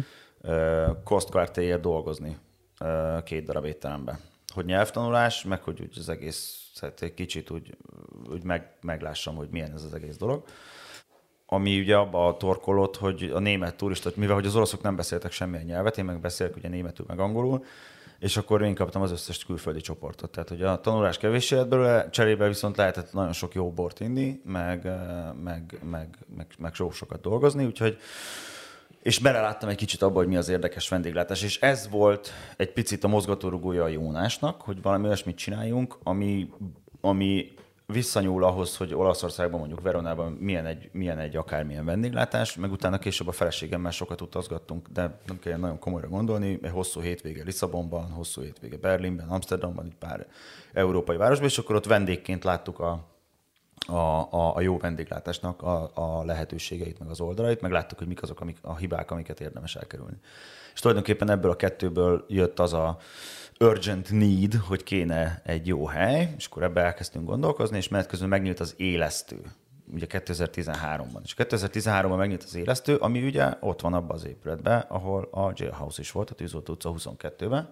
Kostkartéért 1.04 1.80
dolgozni 1.80 2.36
ö, 2.80 3.18
két 3.24 3.44
darab 3.44 3.64
étterembe. 3.64 4.18
Hogy 4.54 4.64
nyelvtanulás, 4.64 5.44
meg 5.44 5.62
hogy 5.62 5.80
úgy 5.80 5.94
az 5.98 6.08
egész, 6.08 6.70
hát 6.80 7.02
egy 7.02 7.14
kicsit 7.14 7.50
úgy, 7.50 7.76
úgy 8.30 8.44
meg, 8.44 8.70
meglássam, 8.80 9.34
hogy 9.34 9.48
milyen 9.50 9.72
ez 9.72 9.84
az 9.84 9.94
egész 9.94 10.16
dolog. 10.16 10.44
Ami 11.46 11.80
ugye 11.80 11.96
abba 11.96 12.26
a 12.26 12.36
torkolott, 12.36 12.96
hogy 12.96 13.30
a 13.34 13.38
német 13.38 13.74
turista, 13.76 14.10
mivel 14.14 14.34
hogy 14.34 14.46
az 14.46 14.56
oroszok 14.56 14.82
nem 14.82 14.96
beszéltek 14.96 15.32
semmilyen 15.32 15.64
nyelvet, 15.64 15.98
én 15.98 16.04
meg 16.04 16.20
beszélek 16.20 16.56
ugye 16.56 16.68
németül, 16.68 17.04
meg 17.08 17.18
angolul, 17.18 17.64
és 18.18 18.36
akkor 18.36 18.62
én 18.62 18.74
kaptam 18.74 19.02
az 19.02 19.10
összes 19.10 19.44
külföldi 19.44 19.80
csoportot. 19.80 20.30
Tehát, 20.30 20.48
hogy 20.48 20.62
a 20.62 20.80
tanulás 20.80 21.18
kevés 21.18 21.50
jött 21.50 21.68
belőle, 21.68 22.10
cserébe 22.10 22.46
viszont 22.46 22.76
lehetett 22.76 23.12
nagyon 23.12 23.32
sok 23.32 23.54
jó 23.54 23.72
bort 23.72 24.00
inni, 24.00 24.40
meg, 24.44 24.84
meg, 25.42 25.78
meg, 25.90 26.18
meg, 26.36 26.46
meg 26.58 26.74
sok 26.74 26.92
sokat 26.92 27.20
dolgozni, 27.20 27.64
úgyhogy 27.64 27.98
és 29.02 29.18
beleláttam 29.18 29.68
egy 29.68 29.76
kicsit 29.76 30.02
abba, 30.02 30.18
hogy 30.18 30.26
mi 30.26 30.36
az 30.36 30.48
érdekes 30.48 30.88
vendéglátás, 30.88 31.42
és 31.42 31.60
ez 31.60 31.88
volt 31.88 32.32
egy 32.56 32.72
picit 32.72 33.04
a 33.04 33.08
mozgatórugója 33.08 33.84
a 33.84 33.88
Jónásnak, 33.88 34.60
hogy 34.60 34.82
valami 34.82 35.06
olyasmit 35.06 35.36
csináljunk, 35.36 35.98
ami, 36.02 36.50
ami 37.00 37.54
visszanyúl 37.86 38.44
ahhoz, 38.44 38.76
hogy 38.76 38.94
Olaszországban, 38.94 39.58
mondjuk 39.58 39.80
Veronában 39.80 40.32
milyen 40.32 40.66
egy, 40.66 40.88
milyen 40.92 41.18
egy 41.18 41.36
akármilyen 41.36 41.84
vendéglátás, 41.84 42.56
meg 42.56 42.72
utána 42.72 42.98
később 42.98 43.28
a 43.28 43.32
feleségemmel 43.32 43.90
sokat 43.90 44.20
utazgattunk, 44.20 44.88
de 44.88 45.18
nem 45.26 45.38
kell 45.38 45.58
nagyon 45.58 45.78
komolyra 45.78 46.08
gondolni, 46.08 46.58
egy 46.62 46.70
hosszú 46.70 47.00
hétvége 47.00 47.42
Lisszabonban, 47.44 48.10
hosszú 48.10 48.42
hétvége 48.42 48.76
Berlinben, 48.76 49.28
Amsterdamban, 49.28 49.84
egy 49.84 49.96
pár 49.98 50.26
európai 50.72 51.16
városban, 51.16 51.48
és 51.48 51.58
akkor 51.58 51.74
ott 51.74 51.86
vendégként 51.86 52.44
láttuk 52.44 52.78
a, 52.78 53.11
a, 53.86 54.28
a, 54.30 54.56
a 54.56 54.60
jó 54.60 54.78
vendéglátásnak 54.78 55.62
a, 55.62 55.90
a 55.94 56.24
lehetőségeit, 56.24 56.98
meg 56.98 57.08
az 57.08 57.20
oldalait, 57.20 57.60
meg 57.60 57.70
láttuk, 57.70 57.98
hogy 57.98 58.06
mik 58.06 58.22
azok 58.22 58.40
amik, 58.40 58.58
a 58.60 58.76
hibák, 58.76 59.10
amiket 59.10 59.40
érdemes 59.40 59.76
elkerülni. 59.76 60.16
És 60.74 60.80
tulajdonképpen 60.80 61.30
ebből 61.30 61.50
a 61.50 61.56
kettőből 61.56 62.24
jött 62.28 62.58
az 62.58 62.72
a 62.72 62.98
urgent 63.60 64.10
need, 64.10 64.54
hogy 64.54 64.82
kéne 64.82 65.42
egy 65.44 65.66
jó 65.66 65.86
hely, 65.86 66.34
és 66.36 66.46
akkor 66.46 66.62
ebbe 66.62 66.80
elkezdtünk 66.80 67.26
gondolkozni, 67.26 67.76
és 67.76 67.88
menet 67.88 68.06
közben 68.06 68.28
megnyílt 68.28 68.60
az 68.60 68.74
élesztő 68.76 69.52
ugye 69.92 70.06
2013-ban. 70.08 71.20
És 71.22 71.34
2013-ban 71.38 72.16
megnyílt 72.16 72.42
az 72.42 72.54
élesztő, 72.54 72.96
ami 72.96 73.26
ugye 73.26 73.54
ott 73.60 73.80
van 73.80 73.94
abban 73.94 74.16
az 74.16 74.26
épületben, 74.26 74.80
ahol 74.88 75.28
a 75.30 75.52
jailhouse 75.54 76.00
is 76.00 76.10
volt, 76.10 76.30
a 76.30 76.34
Tűzoltó 76.34 76.72
utca 76.72 76.94
22-ben. 76.96 77.64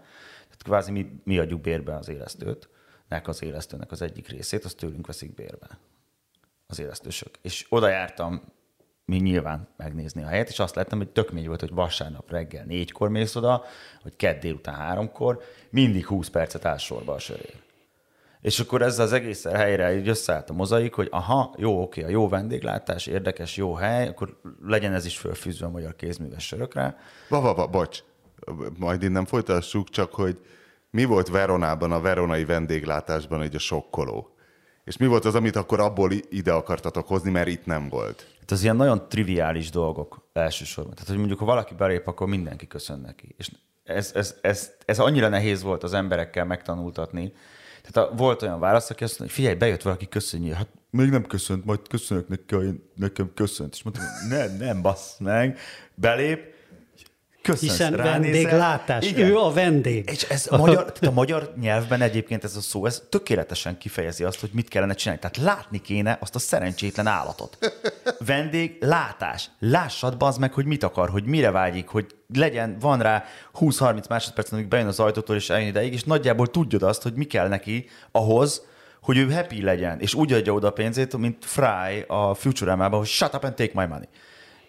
Tehát 0.43 0.63
kvázi 0.63 0.91
mi, 0.91 1.21
mi 1.25 1.39
adjuk 1.39 1.61
bérbe 1.61 1.97
az 1.97 2.09
élesztőt, 2.09 2.69
nek 3.09 3.29
az 3.29 3.43
élesztőnek 3.43 3.91
az 3.91 4.03
egyik 4.03 4.29
részét, 4.29 4.65
azt 4.65 4.77
tőlünk 4.77 5.07
veszik 5.07 5.35
bérbe 5.35 5.79
az 6.71 6.81
élesztősök. 6.81 7.31
És 7.43 7.67
oda 7.69 7.89
jártam 7.89 8.43
mi 9.05 9.17
nyilván 9.17 9.69
megnézni 9.77 10.23
a 10.23 10.27
helyet, 10.27 10.49
és 10.49 10.59
azt 10.59 10.75
láttam, 10.75 10.99
hogy 10.99 11.09
tök 11.09 11.33
mély 11.33 11.47
volt, 11.47 11.61
hogy 11.61 11.75
vasárnap 11.75 12.31
reggel 12.31 12.65
négykor 12.65 13.09
mész 13.09 13.35
oda, 13.35 13.65
hogy 14.03 14.17
kedd 14.17 14.41
délután 14.41 14.75
háromkor, 14.75 15.43
mindig 15.71 16.07
20 16.07 16.29
percet 16.29 16.65
áll 16.65 16.77
sorba 16.77 17.13
a 17.13 17.19
sörér. 17.19 17.55
És 18.41 18.61
akkor 18.61 18.83
ezzel 18.83 19.05
az 19.05 19.13
egész 19.13 19.45
helyre 19.45 19.97
így 19.97 20.09
összeállt 20.09 20.51
a 20.51 20.53
mozaik, 20.53 20.95
hogy 20.95 21.09
aha, 21.11 21.55
jó, 21.59 21.83
oké, 21.83 22.03
a 22.03 22.09
jó 22.09 22.29
vendéglátás, 22.29 23.07
érdekes, 23.07 23.57
jó 23.57 23.75
hely, 23.75 24.09
akkor 24.09 24.41
legyen 24.63 24.93
ez 24.93 25.05
is 25.05 25.19
fölfűzve 25.19 25.67
a 25.67 25.71
magyar 25.71 25.97
kézműves 25.97 26.47
sörökre. 26.47 26.97
Va, 27.29 27.41
va, 27.41 27.55
va, 27.55 27.67
bocs, 27.67 28.03
majd 28.79 29.03
innen 29.03 29.25
folytassuk, 29.25 29.89
csak 29.89 30.15
hogy 30.15 30.39
mi 30.91 31.05
volt 31.05 31.29
Veronában, 31.29 31.93
a 31.93 32.01
veronai 32.01 32.45
vendéglátásban 32.45 33.43
egy 33.43 33.55
a 33.55 33.59
sokkoló? 33.59 34.35
És 34.91 34.97
mi 34.97 35.07
volt 35.07 35.25
az, 35.25 35.35
amit 35.35 35.57
akkor 35.57 35.81
abból 35.81 36.11
ide 36.31 36.53
akartatok 36.53 37.07
hozni, 37.07 37.31
mert 37.31 37.49
itt 37.49 37.67
nem 37.67 37.89
volt? 37.89 38.27
Hát 38.41 38.51
az 38.51 38.63
ilyen 38.63 38.77
nagyon 38.77 39.09
triviális 39.09 39.71
dolgok 39.71 40.29
elsősorban. 40.33 40.95
Tehát, 40.95 41.09
hogy 41.09 41.19
mondjuk, 41.19 41.39
ha 41.39 41.45
valaki 41.45 41.75
belép, 41.75 42.07
akkor 42.07 42.29
mindenki 42.29 42.67
köszön 42.67 43.01
neki. 43.01 43.35
És 43.39 43.51
ez, 43.85 44.13
ez, 44.15 44.35
ez, 44.41 44.71
ez 44.85 44.99
annyira 44.99 45.29
nehéz 45.29 45.63
volt 45.63 45.83
az 45.83 45.93
emberekkel 45.93 46.45
megtanultatni. 46.45 47.33
Tehát 47.83 48.11
a, 48.11 48.15
volt 48.15 48.43
olyan 48.43 48.61
válasz, 48.61 48.91
aki 48.91 49.05
azt 49.05 49.19
mondja, 49.19 49.37
hogy 49.37 49.45
figyelj, 49.45 49.59
bejött 49.59 49.83
valaki, 49.83 50.09
köszönjél. 50.09 50.55
Hát 50.55 50.69
még 50.91 51.11
nem 51.11 51.25
köszönt, 51.25 51.65
majd 51.65 51.89
köszönök 51.89 52.29
neki, 52.29 52.83
nekem 52.95 53.31
köszönt. 53.35 53.75
És 53.75 53.83
mondtam, 53.83 54.05
nem, 54.29 54.57
nem, 54.57 54.83
bassz 54.83 55.19
meg. 55.19 55.59
Belép, 55.95 56.50
Köszönsz, 57.43 57.71
Hiszen 57.71 57.93
ránézel. 57.93 58.21
vendéglátás, 58.21 59.07
Igen. 59.07 59.29
ő 59.29 59.37
a 59.39 59.53
vendég. 59.53 60.09
És 60.13 60.23
ez 60.23 60.47
a 60.51 60.57
magyar, 60.57 60.93
a 61.01 61.11
magyar 61.11 61.53
nyelvben 61.61 62.01
egyébként 62.03 62.45
ez 62.45 62.57
a 62.57 62.61
szó, 62.61 62.87
ez 62.87 63.03
tökéletesen 63.09 63.79
kifejezi 63.79 64.25
azt, 64.25 64.41
hogy 64.41 64.51
mit 64.53 64.69
kellene 64.69 64.95
csinálni. 64.95 65.21
Tehát 65.21 65.37
látni 65.37 65.81
kéne 65.81 66.19
azt 66.21 66.35
a 66.35 66.39
szerencsétlen 66.39 67.07
állatot. 67.07 67.59
Vendég, 68.27 68.77
látás. 68.81 69.51
Lássad 69.59 70.17
bazd 70.17 70.41
meg, 70.41 70.53
hogy 70.53 70.65
mit 70.65 70.83
akar, 70.83 71.09
hogy 71.11 71.25
mire 71.25 71.51
vágyik, 71.51 71.89
hogy 71.89 72.07
legyen, 72.35 72.77
van 72.81 73.01
rá 73.01 73.25
20-30 73.61 74.09
másodperc, 74.09 74.53
amíg 74.53 74.69
bejön 74.69 74.87
az 74.87 75.01
ajtótól 75.01 75.37
és 75.37 75.51
eljön 75.51 75.69
ideig, 75.69 75.93
és 75.93 76.05
nagyjából 76.05 76.47
tudjad 76.47 76.83
azt, 76.83 77.03
hogy 77.03 77.15
mi 77.15 77.25
kell 77.25 77.49
neki 77.49 77.89
ahhoz, 78.13 78.63
hogy 79.03 79.17
ő 79.17 79.33
happy 79.33 79.63
legyen, 79.63 80.01
és 80.01 80.15
úgy 80.15 80.33
adja 80.33 80.53
oda 80.53 80.67
a 80.67 80.73
pénzét, 80.73 81.17
mint 81.17 81.45
Fry 81.45 82.05
a 82.07 82.35
Futurama-ban, 82.35 82.99
hogy 82.99 83.09
shut 83.09 83.35
up 83.35 83.45
and 83.45 83.55
take 83.55 83.71
my 83.75 83.87
money. 83.87 84.09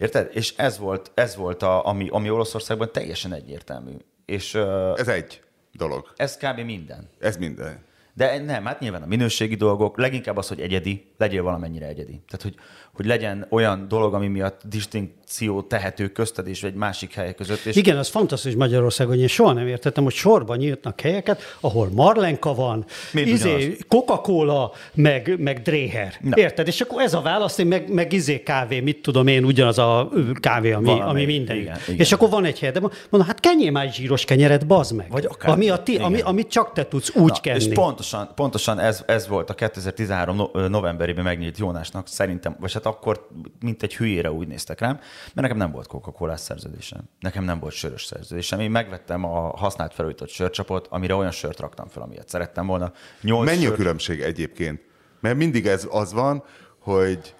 Érted? 0.01 0.29
És 0.33 0.53
ez 0.57 0.77
volt, 0.77 1.11
ez 1.13 1.35
volt 1.35 1.63
a, 1.63 1.85
ami, 1.85 2.07
ami 2.09 2.29
Olaszországban 2.29 2.91
teljesen 2.91 3.33
egyértelmű. 3.33 3.91
És, 4.25 4.55
ez 4.95 5.07
egy 5.07 5.41
dolog. 5.71 6.13
Ez 6.15 6.37
kb. 6.37 6.59
minden. 6.59 7.09
Ez 7.19 7.37
minden. 7.37 7.85
De 8.13 8.39
nem, 8.39 8.65
hát 8.65 8.79
nyilván 8.79 9.01
a 9.01 9.05
minőségi 9.05 9.55
dolgok, 9.55 9.97
leginkább 9.97 10.37
az, 10.37 10.47
hogy 10.47 10.59
egyedi, 10.59 11.05
legyél 11.17 11.43
valamennyire 11.43 11.85
egyedi. 11.85 12.21
Tehát, 12.27 12.41
hogy, 12.41 12.55
hogy 12.93 13.05
legyen 13.05 13.45
olyan 13.49 13.87
dolog, 13.87 14.13
ami 14.13 14.27
miatt 14.27 14.61
distinkció 14.69 15.61
tehető 15.61 16.07
közted 16.07 16.47
és 16.47 16.63
egy 16.63 16.73
másik 16.73 17.13
hely 17.13 17.35
között. 17.35 17.65
És... 17.65 17.75
Igen, 17.75 17.97
az 17.97 18.07
fantasztikus 18.07 18.57
Magyarországon, 18.57 19.19
én 19.19 19.27
soha 19.27 19.53
nem 19.53 19.67
értettem, 19.67 20.03
hogy 20.03 20.13
sorban 20.13 20.57
nyíltnak 20.57 21.01
helyeket, 21.01 21.41
ahol 21.59 21.89
marlenka 21.93 22.53
van, 22.53 22.85
izé, 23.13 23.77
Coca-Cola, 23.87 24.71
meg, 24.93 25.35
meg 25.39 25.61
Dréher. 25.61 26.13
Na. 26.21 26.37
Érted? 26.37 26.67
És 26.67 26.81
akkor 26.81 27.01
ez 27.01 27.13
a 27.13 27.21
válasz, 27.21 27.57
én 27.57 27.67
meg, 27.67 27.93
meg 27.93 28.13
izé 28.13 28.43
kávé, 28.43 28.79
mit 28.79 29.01
tudom 29.01 29.27
én, 29.27 29.43
ugyanaz 29.43 29.77
a 29.77 30.09
kávé, 30.39 30.71
ami, 30.71 30.85
Valami, 30.85 31.09
ami 31.09 31.25
minden. 31.25 31.55
Igen, 31.55 31.77
igen. 31.87 31.99
És 31.99 32.11
akkor 32.11 32.29
van 32.29 32.45
egy 32.45 32.59
hely, 32.59 32.71
de 32.71 32.79
mondom, 32.79 33.29
hát 33.29 33.39
kenjél 33.39 33.71
már 33.71 33.93
zsíros 33.93 34.25
kenyeret, 34.25 34.67
bazd 34.67 34.95
meg. 34.95 35.11
Vagy 35.11 35.25
akár. 35.25 35.51
Ami, 35.51 35.69
a 35.69 35.83
ti, 35.83 35.97
ami, 35.97 36.19
amit 36.21 36.49
csak 36.49 36.73
te 36.73 36.87
tudsz 36.87 37.15
úgy 37.15 37.31
Na, 37.31 37.39
kenni. 37.41 37.57
És 37.57 37.67
pontosan, 38.01 38.35
pontosan 38.35 38.79
ez, 38.79 39.03
ez 39.07 39.27
volt 39.27 39.49
a 39.49 39.53
2013 39.53 40.49
novemberében 40.53 41.23
megnyílt 41.23 41.57
Jónásnak 41.57 42.07
szerintem, 42.07 42.55
vagy 42.59 42.73
hát 42.73 42.85
akkor 42.85 43.27
mint 43.59 43.83
egy 43.83 43.95
hülyére 43.95 44.31
úgy 44.31 44.47
néztek 44.47 44.79
rám, 44.79 44.93
mert 44.93 45.33
nekem 45.33 45.57
nem 45.57 45.71
volt 45.71 45.87
coca 45.87 46.37
szerződésem. 46.37 47.01
Nekem 47.19 47.43
nem 47.43 47.59
volt 47.59 47.73
sörös 47.73 48.05
szerződésem. 48.05 48.59
Én 48.59 48.71
megvettem 48.71 49.25
a 49.25 49.57
használt 49.57 49.93
felújított 49.93 50.29
sörcsapot, 50.29 50.87
amire 50.89 51.15
olyan 51.15 51.31
sört 51.31 51.59
raktam 51.59 51.87
fel, 51.87 52.01
amilyet 52.01 52.29
szerettem 52.29 52.65
volna. 52.65 52.91
Nyolc 53.21 53.45
Mennyi 53.45 53.61
sört... 53.61 53.73
a 53.73 53.75
különbség 53.75 54.21
egyébként? 54.21 54.81
Mert 55.19 55.37
mindig 55.37 55.67
ez 55.67 55.87
az 55.91 56.13
van, 56.13 56.43
hogy 56.79 57.35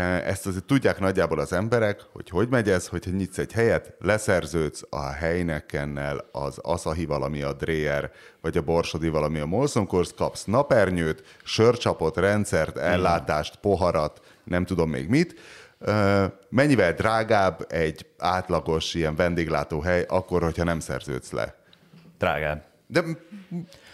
ezt 0.00 0.46
azért 0.46 0.64
tudják 0.64 1.00
nagyjából 1.00 1.38
az 1.38 1.52
emberek, 1.52 2.00
hogy 2.12 2.28
hogy 2.28 2.48
megy 2.48 2.70
ez, 2.70 2.88
hogyha 2.88 3.10
nyitsz 3.10 3.38
egy 3.38 3.52
helyet, 3.52 3.94
leszerződsz 3.98 4.82
a 4.90 5.00
Heinekennel, 5.00 6.28
az 6.32 6.58
Asahi 6.58 7.06
valami 7.06 7.42
a 7.42 7.52
Dreyer, 7.52 8.10
vagy 8.40 8.56
a 8.56 8.62
Borsodi 8.62 9.08
valami 9.08 9.38
a 9.38 9.46
Molson 9.46 9.86
Coors, 9.86 10.14
kapsz 10.16 10.44
napernyőt, 10.44 11.36
sörcsapot, 11.44 12.16
rendszert, 12.16 12.76
ellátást, 12.76 13.56
poharat, 13.56 14.20
nem 14.44 14.64
tudom 14.64 14.90
még 14.90 15.08
mit. 15.08 15.34
Mennyivel 16.48 16.92
drágább 16.92 17.66
egy 17.68 18.06
átlagos 18.18 18.94
ilyen 18.94 19.16
vendéglátóhely 19.16 20.04
akkor, 20.08 20.42
hogyha 20.42 20.64
nem 20.64 20.80
szerződsz 20.80 21.30
le? 21.30 21.54
Drágább. 22.18 22.62
De 22.86 23.02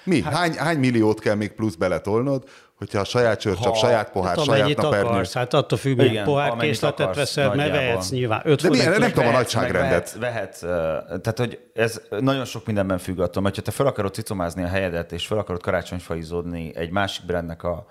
mi? 0.04 0.22
Hát, 0.22 0.34
hány, 0.34 0.52
hány 0.52 0.78
milliót 0.78 1.20
kell 1.20 1.34
még 1.34 1.52
plusz 1.52 1.74
beletolnod, 1.74 2.48
hogyha 2.82 3.00
a 3.00 3.04
saját 3.04 3.40
sör, 3.40 3.58
csak 3.58 3.76
saját 3.76 4.10
pohár, 4.10 4.36
hát, 4.36 4.44
saját 4.44 4.76
napernyő. 4.76 5.08
Akarsz, 5.08 5.32
hát 5.32 5.54
attól 5.54 5.78
függ, 5.78 5.96
milyen 5.96 6.24
pohárkészletet 6.24 7.14
veszel, 7.14 7.54
mert 7.54 7.70
vehetsz 7.70 8.10
nyilván. 8.10 8.40
Öt 8.44 8.62
De 8.62 8.68
milyen, 8.68 8.98
nem 8.98 9.12
tudom 9.12 9.28
a 9.28 9.32
nagyságrendet. 9.32 10.16
Vehet, 10.18 10.60
vehet, 10.60 11.20
tehát 11.22 11.38
hogy 11.38 11.58
ez 11.74 12.00
nagyon 12.20 12.44
sok 12.44 12.66
mindenben 12.66 12.98
függ 12.98 13.18
attól, 13.18 13.42
mert 13.42 13.54
ha 13.54 13.62
te 13.62 13.70
fel 13.70 13.86
akarod 13.86 14.14
cicomázni 14.14 14.62
a 14.62 14.68
helyedet, 14.68 15.12
és 15.12 15.26
fel 15.26 15.38
akarod 15.38 15.62
karácsonyfaizódni 15.62 16.76
egy 16.76 16.90
másik 16.90 17.26
brandnek 17.26 17.62
a, 17.62 17.86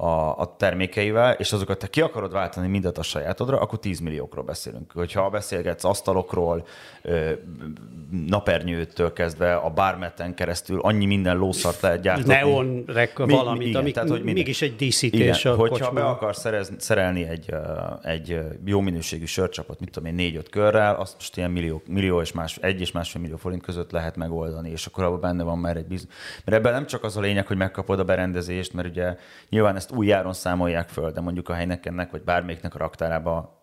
a, 0.00 0.38
a 0.38 0.54
termékeivel, 0.56 1.32
és 1.32 1.52
azokat 1.52 1.78
te 1.78 1.86
ki 1.86 2.00
akarod 2.00 2.32
váltani 2.32 2.68
mindet 2.68 2.98
a 2.98 3.02
sajátodra, 3.02 3.60
akkor 3.60 3.78
10 3.78 4.00
milliókról 4.00 4.44
beszélünk. 4.44 4.92
Hogyha 4.92 5.30
beszélgetsz 5.30 5.84
asztalokról, 5.84 6.66
napernyőtől 8.26 9.12
kezdve 9.12 9.54
a 9.54 9.70
bármeten 9.70 10.34
keresztül, 10.34 10.80
annyi 10.80 11.06
minden 11.06 11.36
lószart 11.36 11.80
lehet 11.80 12.00
gyártani. 12.00 12.34
Neonrek 12.34 13.18
valamit, 13.18 13.68
igen, 13.68 13.80
amik 13.80 13.94
tehát, 13.94 14.08
hogy 14.08 14.22
mégis 14.22 14.62
egy 14.62 14.76
díszítés 14.76 15.40
igen, 15.40 15.52
a 15.52 15.56
Hogyha 15.56 15.84
kocsma. 15.84 16.00
be 16.00 16.06
akarsz 16.06 16.40
szerez, 16.40 16.72
szerelni 16.78 17.26
egy, 17.26 17.54
egy 18.02 18.40
jó 18.64 18.80
minőségű 18.80 19.24
sörcsapot, 19.24 19.80
mit 19.80 19.90
tudom 19.90 20.08
én, 20.08 20.14
négy-öt 20.14 20.48
körrel, 20.48 20.94
azt 20.94 21.14
most 21.14 21.36
ilyen 21.36 21.50
millió, 21.50 21.82
millió 21.86 22.20
és 22.20 22.32
más, 22.32 22.56
egy 22.60 22.80
és 22.80 22.92
másfél 22.92 23.20
millió 23.20 23.36
forint 23.36 23.62
között 23.62 23.90
lehet 23.90 24.16
megoldani, 24.16 24.70
és 24.70 24.86
akkor 24.86 25.04
abban 25.04 25.20
benne 25.20 25.42
van 25.42 25.58
már 25.58 25.76
egy 25.76 25.86
bizony. 25.86 26.08
Mert 26.44 26.58
ebben 26.58 26.72
nem 26.72 26.86
csak 26.86 27.04
az 27.04 27.16
a 27.16 27.20
lényeg, 27.20 27.46
hogy 27.46 27.56
megkapod 27.56 27.98
a 27.98 28.04
berendezést, 28.04 28.72
mert 28.72 28.88
ugye 28.88 29.16
nyilván 29.48 29.76
ezt 29.76 29.87
új 29.92 30.06
járon 30.06 30.32
számolják 30.32 30.88
föl, 30.88 31.10
de 31.10 31.20
mondjuk 31.20 31.48
a 31.48 31.54
helynekennek, 31.54 32.10
vagy 32.10 32.22
bármelyiknek 32.22 32.74
a 32.74 32.78
raktárába 32.78 33.58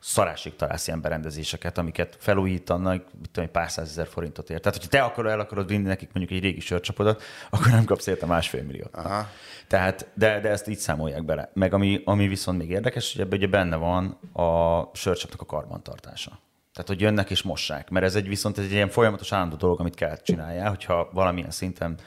szarásig 0.00 0.56
találsz 0.56 0.86
ilyen 0.86 1.00
berendezéseket, 1.00 1.78
amiket 1.78 2.16
felújítanak, 2.18 3.04
mit 3.18 3.30
tudom, 3.30 3.50
pár 3.50 3.70
százezer 3.70 4.06
forintot 4.06 4.50
ér. 4.50 4.60
Tehát, 4.60 4.78
hogyha 4.78 4.90
te 4.90 5.02
akarod, 5.02 5.32
el 5.32 5.40
akarod 5.40 5.68
vinni 5.68 5.86
nekik 5.86 6.12
mondjuk 6.12 6.38
egy 6.38 6.44
régi 6.44 6.60
sörcsapodat, 6.60 7.22
akkor 7.50 7.66
nem 7.66 7.84
kapsz 7.84 8.06
érte 8.06 8.26
másfél 8.26 8.62
milliót. 8.62 8.96
Aha. 8.96 9.28
Tehát, 9.66 10.08
de, 10.14 10.40
de 10.40 10.48
ezt 10.48 10.68
így 10.68 10.78
számolják 10.78 11.24
bele. 11.24 11.50
Meg 11.54 11.74
ami, 11.74 12.02
ami 12.04 12.28
viszont 12.28 12.58
még 12.58 12.70
érdekes, 12.70 13.12
hogy 13.12 13.20
ebben 13.20 13.38
ugye 13.38 13.48
benne 13.48 13.76
van 13.76 14.18
a 14.32 14.80
sörcsapnak 14.94 15.40
a 15.40 15.44
karbantartása. 15.44 16.30
Tehát, 16.72 16.88
hogy 16.88 17.00
jönnek 17.00 17.30
és 17.30 17.42
mossák. 17.42 17.90
Mert 17.90 18.04
ez 18.04 18.14
egy 18.14 18.28
viszont 18.28 18.58
ez 18.58 18.64
egy 18.64 18.72
ilyen 18.72 18.88
folyamatos 18.88 19.32
állandó 19.32 19.56
dolog, 19.56 19.80
amit 19.80 19.94
kell 19.94 20.16
csinálják, 20.16 20.68
hogyha 20.68 21.08
valamilyen 21.12 21.50
szinten 21.50 21.98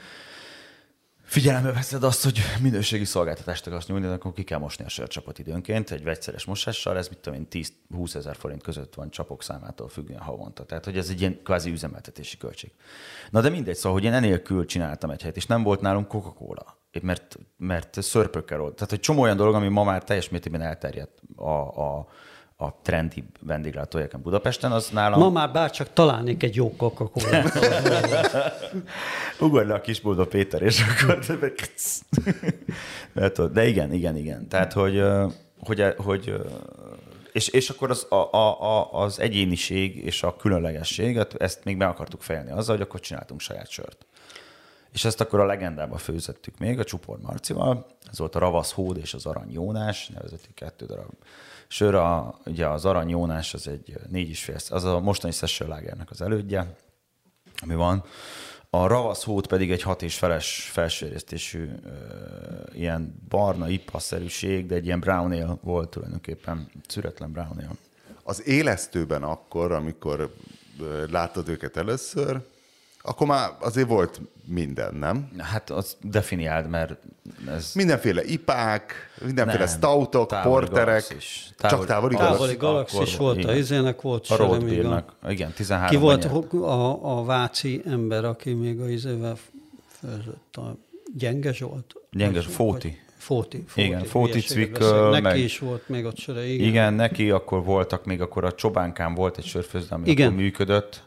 figyelembe 1.24 1.72
veszed 1.72 2.02
azt, 2.02 2.24
hogy 2.24 2.40
minőségi 2.60 3.04
szolgáltatást 3.04 3.66
akarsz 3.66 3.86
nyújtani, 3.86 4.12
akkor 4.12 4.32
ki 4.32 4.42
kell 4.42 4.58
mosni 4.58 4.84
a 4.84 4.88
sörcsapot 4.88 5.38
időnként 5.38 5.90
egy 5.90 6.02
vegyszeres 6.02 6.44
mosással, 6.44 6.96
ez 6.96 7.08
mit 7.08 7.18
tudom 7.18 7.38
én 7.38 7.66
10-20 7.90 8.14
ezer 8.14 8.36
forint 8.36 8.62
között 8.62 8.94
van 8.94 9.10
csapok 9.10 9.42
számától 9.42 9.88
függően 9.88 10.20
havonta. 10.20 10.64
Tehát, 10.64 10.84
hogy 10.84 10.96
ez 10.96 11.08
egy 11.08 11.20
ilyen 11.20 11.40
kvázi 11.42 11.70
üzemeltetési 11.70 12.36
költség. 12.36 12.70
Na 13.30 13.40
de 13.40 13.48
mindegy, 13.48 13.76
szóval, 13.76 13.92
hogy 13.92 14.04
én 14.04 14.12
enélkül 14.12 14.66
csináltam 14.66 15.10
egy 15.10 15.20
helyet, 15.20 15.36
és 15.36 15.46
nem 15.46 15.62
volt 15.62 15.80
nálunk 15.80 16.08
Coca-Cola, 16.08 16.78
mert, 17.02 17.38
mert 17.56 18.02
szörpökkel 18.02 18.58
volt. 18.58 18.74
Tehát, 18.74 18.90
hogy 18.90 19.00
csomó 19.00 19.22
olyan 19.22 19.36
dolog, 19.36 19.54
ami 19.54 19.68
ma 19.68 19.84
már 19.84 20.04
teljes 20.04 20.28
mértékben 20.28 20.60
elterjedt 20.60 21.22
a, 21.36 21.50
a, 21.50 22.08
a, 22.64 22.78
trendi 22.82 23.24
vendéglátóhelyeken 23.40 24.22
Budapesten, 24.22 24.72
az 24.72 24.88
nálam... 24.88 25.18
Ma 25.18 25.30
már 25.30 25.52
bárcsak 25.52 25.92
találnék 25.92 26.42
egy 26.42 26.54
jó 26.54 26.76
coca 26.76 27.06
cola 27.06 27.44
Ugorj 29.40 29.66
le 29.66 29.74
a 29.74 29.80
kisboldog 29.80 30.28
Péter, 30.28 30.62
és 30.62 30.82
akkor... 30.82 31.18
De 33.52 33.66
igen, 33.66 33.92
igen, 33.92 34.16
igen. 34.16 34.48
Tehát, 34.48 34.72
hogy, 34.72 35.02
hogy, 35.58 35.94
hogy 35.96 36.34
és, 37.32 37.48
és 37.48 37.70
akkor 37.70 37.90
az, 37.90 38.06
a, 38.08 38.14
a, 38.14 38.92
az 38.92 39.20
egyéniség 39.20 39.96
és 39.96 40.22
a 40.22 40.36
különlegesség, 40.36 41.20
ezt 41.38 41.64
még 41.64 41.76
be 41.76 41.86
akartuk 41.86 42.22
fejelni 42.22 42.50
azzal, 42.50 42.76
hogy 42.76 42.86
akkor 42.86 43.00
csináltunk 43.00 43.40
saját 43.40 43.68
sört. 43.68 44.06
És 44.92 45.04
ezt 45.04 45.20
akkor 45.20 45.40
a 45.40 45.46
legendába 45.46 45.96
főzettük 45.96 46.58
még 46.58 46.78
a 46.78 46.84
Csupor 46.84 47.18
Marcival, 47.20 47.86
ez 48.10 48.18
volt 48.18 48.34
a 48.34 48.38
Ravasz 48.38 48.72
Hód 48.72 48.96
és 48.96 49.14
az 49.14 49.26
Arany 49.26 49.52
Jónás, 49.52 50.08
nevezeti 50.08 50.48
kettő 50.54 50.86
darab 50.86 51.10
sör. 51.68 51.94
A, 51.94 52.38
ugye 52.46 52.66
az 52.66 52.84
Arany 52.84 53.08
Jónás 53.08 53.54
az 53.54 53.68
egy 53.68 53.96
négy 54.08 54.28
is 54.28 54.44
fél, 54.44 54.56
az 54.68 54.84
a 54.84 55.00
mostani 55.00 55.32
Session 55.32 55.74
az 56.10 56.22
elődje, 56.22 56.76
ami 57.62 57.74
van. 57.74 58.04
A 58.70 58.86
Ravasz 58.86 59.24
Hód 59.24 59.46
pedig 59.46 59.70
egy 59.70 59.82
hat 59.82 60.02
és 60.02 60.18
feles 60.18 60.70
felsőéreztésű 60.72 61.68
ilyen 62.72 63.22
barna 63.28 63.68
ipaszerűség, 63.68 64.66
de 64.66 64.74
egy 64.74 64.84
ilyen 64.84 65.00
brown 65.00 65.32
ale 65.32 65.58
volt 65.62 65.88
tulajdonképpen, 65.88 66.70
szüretlen 66.88 67.32
brown 67.32 67.58
ale. 67.58 67.76
Az 68.22 68.46
élesztőben 68.46 69.22
akkor, 69.22 69.72
amikor 69.72 70.34
láttad 71.10 71.48
őket 71.48 71.76
először, 71.76 72.40
akkor 73.06 73.26
már 73.26 73.50
azért 73.60 73.88
volt 73.88 74.20
minden, 74.46 74.94
nem? 74.94 75.30
Hát 75.38 75.70
az 75.70 75.96
definiáld, 76.02 76.68
mert 76.68 76.96
ez... 77.48 77.72
Mindenféle 77.74 78.24
ipák, 78.24 78.92
mindenféle 79.24 79.64
nem, 79.64 79.74
stoutok, 79.74 80.28
porterek. 80.42 80.84
Galaxis. 80.84 81.50
Távol, 81.56 81.78
csak 81.78 81.86
távoli 81.86 82.14
galaxis. 82.14 82.38
Távoli 82.38 82.56
galaxis 82.56 83.16
volt, 83.16 83.36
igen. 83.36 83.48
a 83.48 83.54
izének 83.54 84.00
volt 84.00 84.28
a 84.28 84.36
Roadbeernek. 84.36 85.04
A... 85.22 85.30
Igen, 85.30 85.52
13 85.52 85.90
Ki 85.90 85.96
volt 85.96 86.24
a, 86.24 87.18
a, 87.18 87.24
váci 87.24 87.82
ember, 87.86 88.24
aki 88.24 88.52
még 88.52 88.80
a 88.80 88.88
izével 88.88 89.36
főzött? 90.00 90.56
A 90.56 90.76
Gyenge 91.16 91.52
Zsolt? 91.52 91.94
Gyenge 92.10 92.40
Zsolt, 92.40 92.54
Fóti. 92.54 93.02
Fóti, 93.16 93.64
Fóti. 93.66 93.86
Igen, 93.86 94.04
Fóti 94.04 94.40
Cvik. 94.40 94.78
Neki 95.10 95.22
meg... 95.22 95.38
is 95.38 95.58
volt 95.58 95.88
még 95.88 96.04
ott 96.04 96.18
sör, 96.18 96.44
igen. 96.44 96.66
Igen, 96.66 96.94
neki 96.94 97.30
akkor 97.30 97.64
voltak 97.64 98.04
még, 98.04 98.20
akkor 98.20 98.44
a 98.44 98.52
Csobánkán 98.52 99.14
volt 99.14 99.38
egy 99.38 99.44
sörfőző, 99.44 99.86
ami 99.90 100.08
igen. 100.08 100.26
akkor 100.26 100.40
működött 100.40 101.02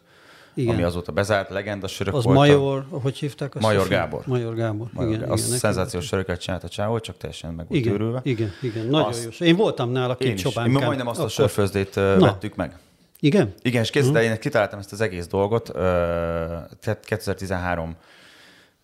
igen. 0.58 0.74
ami 0.74 0.84
azóta 0.84 1.12
bezárt, 1.12 1.50
legenda 1.50 1.88
sörök 1.88 2.14
Az 2.14 2.24
voltak. 2.24 2.44
Major, 2.44 2.86
hogy 2.90 3.18
hívták 3.18 3.56
azt? 3.56 3.66
Major 3.66 3.88
Gábor. 3.88 4.24
Major 4.26 4.56
Gábor. 4.56 4.88
Major 4.94 5.10
igen, 5.10 5.22
Gábor. 5.22 5.38
Igen, 5.38 5.58
szenzációs 5.58 6.06
söröket 6.06 6.40
csinált 6.40 6.64
a 6.64 6.68
csávó, 6.68 7.00
csak 7.00 7.18
teljesen 7.18 7.54
meg 7.54 7.68
volt 7.68 7.80
igen, 7.80 7.94
őrülve. 7.94 8.20
Igen, 8.24 8.52
igen, 8.62 8.86
nagyon 8.86 9.08
azt, 9.08 9.40
jó. 9.40 9.46
Én 9.46 9.56
voltam 9.56 9.90
nála 9.90 10.16
két 10.16 10.38
csobánkán. 10.38 10.80
Én 10.80 10.86
majdnem 10.86 11.08
azt 11.08 11.20
a 11.20 11.28
sörfőzdét 11.28 11.96
Na. 11.96 12.20
vettük 12.20 12.56
meg. 12.56 12.78
Igen? 13.20 13.54
Igen, 13.62 13.82
és 13.82 13.90
készített, 13.90 14.16
uh-huh. 14.16 14.32
én 14.32 14.40
kitaláltam 14.40 14.80
ezt 14.80 14.92
az 14.92 15.02
egész 15.02 15.28
dolgot, 15.28 15.72
uh, 15.76 17.00
2013 17.04 17.96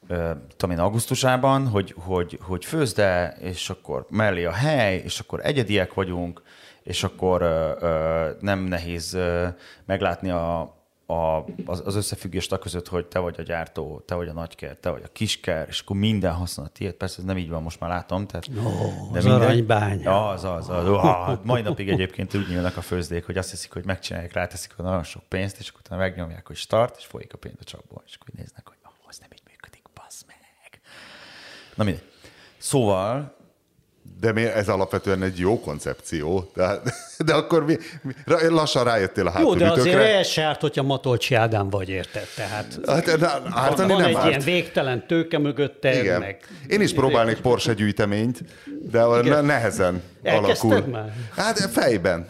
uh, 0.10 0.30
tudom 0.58 0.75
én, 0.75 0.82
augusztusában, 0.82 1.68
hogy, 1.68 1.96
hogy, 1.98 2.39
hogy 2.42 2.65
főzde, 2.65 3.38
és 3.39 3.70
akkor 3.70 4.06
mellé 4.10 4.46
a 4.46 4.51
hely, 4.51 5.01
és 5.06 5.20
akkor 5.20 5.39
egyediek 5.44 5.94
vagyunk, 5.94 6.42
és 6.84 7.03
akkor 7.03 7.42
uh, 7.42 7.50
uh, 7.82 8.42
nem 8.42 8.60
nehéz 8.60 9.13
uh, 9.13 9.48
meglátni 9.86 10.30
a, 10.30 10.82
a, 11.05 11.43
az, 11.65 11.81
az 11.86 11.95
összefüggést 11.95 12.51
a 12.51 12.60
között, 12.60 12.88
hogy 12.88 13.05
te 13.05 13.19
vagy 13.19 13.36
a 13.38 13.41
gyártó, 13.41 14.03
te 14.05 14.15
vagy 14.15 14.27
a 14.27 14.33
nagyker, 14.33 14.77
te 14.77 14.89
vagy 14.89 15.01
a 15.05 15.12
kisker, 15.12 15.67
és 15.67 15.79
akkor 15.79 15.95
minden 15.95 16.33
használ 16.33 16.65
a 16.65 16.69
tiéd. 16.69 16.93
Persze 16.93 17.17
ez 17.19 17.24
nem 17.24 17.38
így 17.38 17.50
van, 17.50 17.63
most 17.63 17.79
már 17.79 17.89
látom. 17.89 18.27
Tehát, 18.27 18.48
oh, 18.48 19.12
de 19.12 19.17
az 19.17 19.24
minden, 19.24 19.41
aranybánya. 19.41 20.29
Az, 20.29 20.43
az, 20.43 20.69
az. 20.69 20.88
Oh, 20.88 21.43
mai 21.43 21.62
napig 21.62 21.89
egyébként 21.89 22.36
úgy 22.36 22.48
nyílnak 22.48 22.77
a 22.77 22.81
főzdék, 22.81 23.25
hogy 23.25 23.38
azt 23.38 23.50
hiszik, 23.50 23.74
hogy 23.74 23.86
megcsinálják, 23.86 24.33
ráteszik 24.33 24.74
a 24.77 24.81
nagyon 24.81 25.03
sok 25.03 25.24
pénzt, 25.24 25.60
és 25.60 25.69
akkor 25.69 25.81
utána 25.86 26.01
megnyomják, 26.01 26.48
hogy 26.48 26.55
start, 26.55 26.95
és 26.98 27.05
folyik 27.05 27.33
a 27.33 27.38
pénz 27.38 27.55
a 27.60 27.63
csapból, 27.63 28.03
és 28.05 28.15
akkor 28.15 28.27
néznek, 28.36 28.67
hogy 28.67 28.77
oh, 28.86 29.07
az 29.07 29.17
nem 29.17 29.29
így 29.33 29.43
működik, 29.48 29.83
bassz 29.93 30.24
meg. 30.27 30.38
Na 31.75 31.83
mindegy. 31.83 32.03
Szóval 32.57 33.41
de 34.19 34.31
mi, 34.31 34.43
ez 34.43 34.69
alapvetően 34.69 35.24
egy 35.24 35.39
jó 35.39 35.60
koncepció, 35.60 36.51
de, 36.53 36.81
de 37.25 37.34
akkor 37.34 37.65
mi, 37.65 37.77
mi 38.01 38.13
lassan 38.50 38.84
rájöttél 38.84 39.27
a 39.27 39.32
hátulütőkre. 39.32 39.65
Jó, 39.68 39.74
de 39.75 39.82
azért 39.82 40.15
el 40.15 40.24
se 40.24 40.44
árt, 40.44 40.62
hogyha 40.62 40.84
Matolcsi 40.84 41.36
Ádám 41.36 41.70
vagy, 41.70 41.89
érted? 41.89 42.27
Tehát 42.36 42.80
hát, 42.86 43.20
na, 43.20 43.27
hát, 43.27 43.77
van, 43.77 43.88
van 43.88 44.01
nem 44.01 44.08
egy 44.08 44.15
árt. 44.15 44.27
ilyen 44.27 44.42
végtelen 44.42 45.07
tőke 45.07 45.38
mögötte. 45.38 46.00
Igen. 46.00 46.20
Meg, 46.20 46.38
Én 46.68 46.81
is 46.81 46.94
próbálnék 46.94 47.38
Porsche 47.38 47.74
gyűjteményt, 47.74 48.40
de 48.92 49.03
Igen. 49.22 49.46
nehezen 49.46 50.01
alakul. 50.24 50.86
már? 50.92 51.14
Hát 51.36 51.59
fejben. 51.59 52.25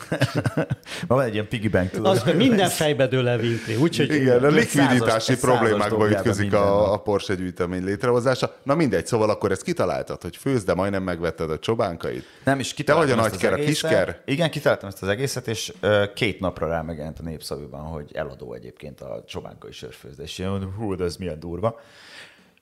van 1.07 1.21
egy 1.21 1.33
ilyen 1.33 1.47
piggy 1.47 1.69
bank, 1.69 1.89
tudod. 1.89 2.11
Az, 2.11 2.23
minden 2.35 2.69
fejbe 2.69 3.07
dől 3.07 3.27
el 3.27 3.39
Winkli. 3.39 3.75
Úgyhogy 3.75 4.13
Igen, 4.13 4.43
a 4.43 4.47
likviditási 4.47 5.37
problémákba 5.37 6.09
ütközik 6.09 6.53
a, 6.53 6.93
a 6.93 6.97
Porsche 6.97 7.35
gyűjtemény 7.35 7.83
létrehozása. 7.83 8.55
Na 8.63 8.75
mindegy, 8.75 9.05
szóval 9.05 9.29
akkor 9.29 9.51
ezt 9.51 9.63
kitaláltad, 9.63 10.21
hogy 10.21 10.37
főz, 10.37 10.63
de 10.63 10.73
majdnem 10.73 11.03
megvetted 11.03 11.51
a 11.51 11.59
csobánkait. 11.59 12.25
Nem 12.43 12.59
is 12.59 12.73
Te 12.73 12.93
vagy 12.93 13.11
a 13.11 13.15
nagyker, 13.15 13.53
a 13.53 13.55
kisker? 13.55 14.21
Igen, 14.25 14.49
kitaláltam 14.49 14.82
ezt 14.87 15.01
az 15.01 15.07
egészet, 15.07 15.47
és 15.47 15.73
két 16.13 16.39
napra 16.39 16.67
rá 16.67 16.81
megjelent 16.81 17.19
a 17.19 17.23
népszavűban, 17.23 17.81
hogy 17.81 18.11
eladó 18.13 18.53
egyébként 18.53 19.01
a 19.01 19.23
csobánkai 19.27 19.71
sörfőzés. 19.71 20.41
Hú, 20.77 20.95
de 20.95 21.03
ez 21.03 21.15
milyen 21.15 21.39
durva. 21.39 21.79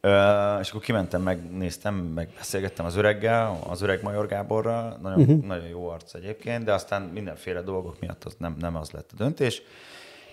Uh, 0.04 0.60
és 0.60 0.70
akkor 0.70 0.82
kimentem, 0.82 1.22
megnéztem, 1.22 1.96
megbeszélgettem 1.96 2.86
az 2.86 2.96
öreggel, 2.96 3.60
az 3.68 3.82
öreg 3.82 4.04
Major 4.04 4.28
Gáborral, 4.28 4.98
nagyon, 5.02 5.20
uh-huh. 5.20 5.46
nagyon 5.46 5.68
jó 5.68 5.88
arc 5.88 6.14
egyébként, 6.14 6.64
de 6.64 6.74
aztán 6.74 7.02
mindenféle 7.02 7.62
dolgok 7.62 8.00
miatt 8.00 8.24
az 8.24 8.36
nem, 8.38 8.56
nem 8.60 8.76
az 8.76 8.92
lett 8.92 9.10
a 9.14 9.16
döntés. 9.18 9.62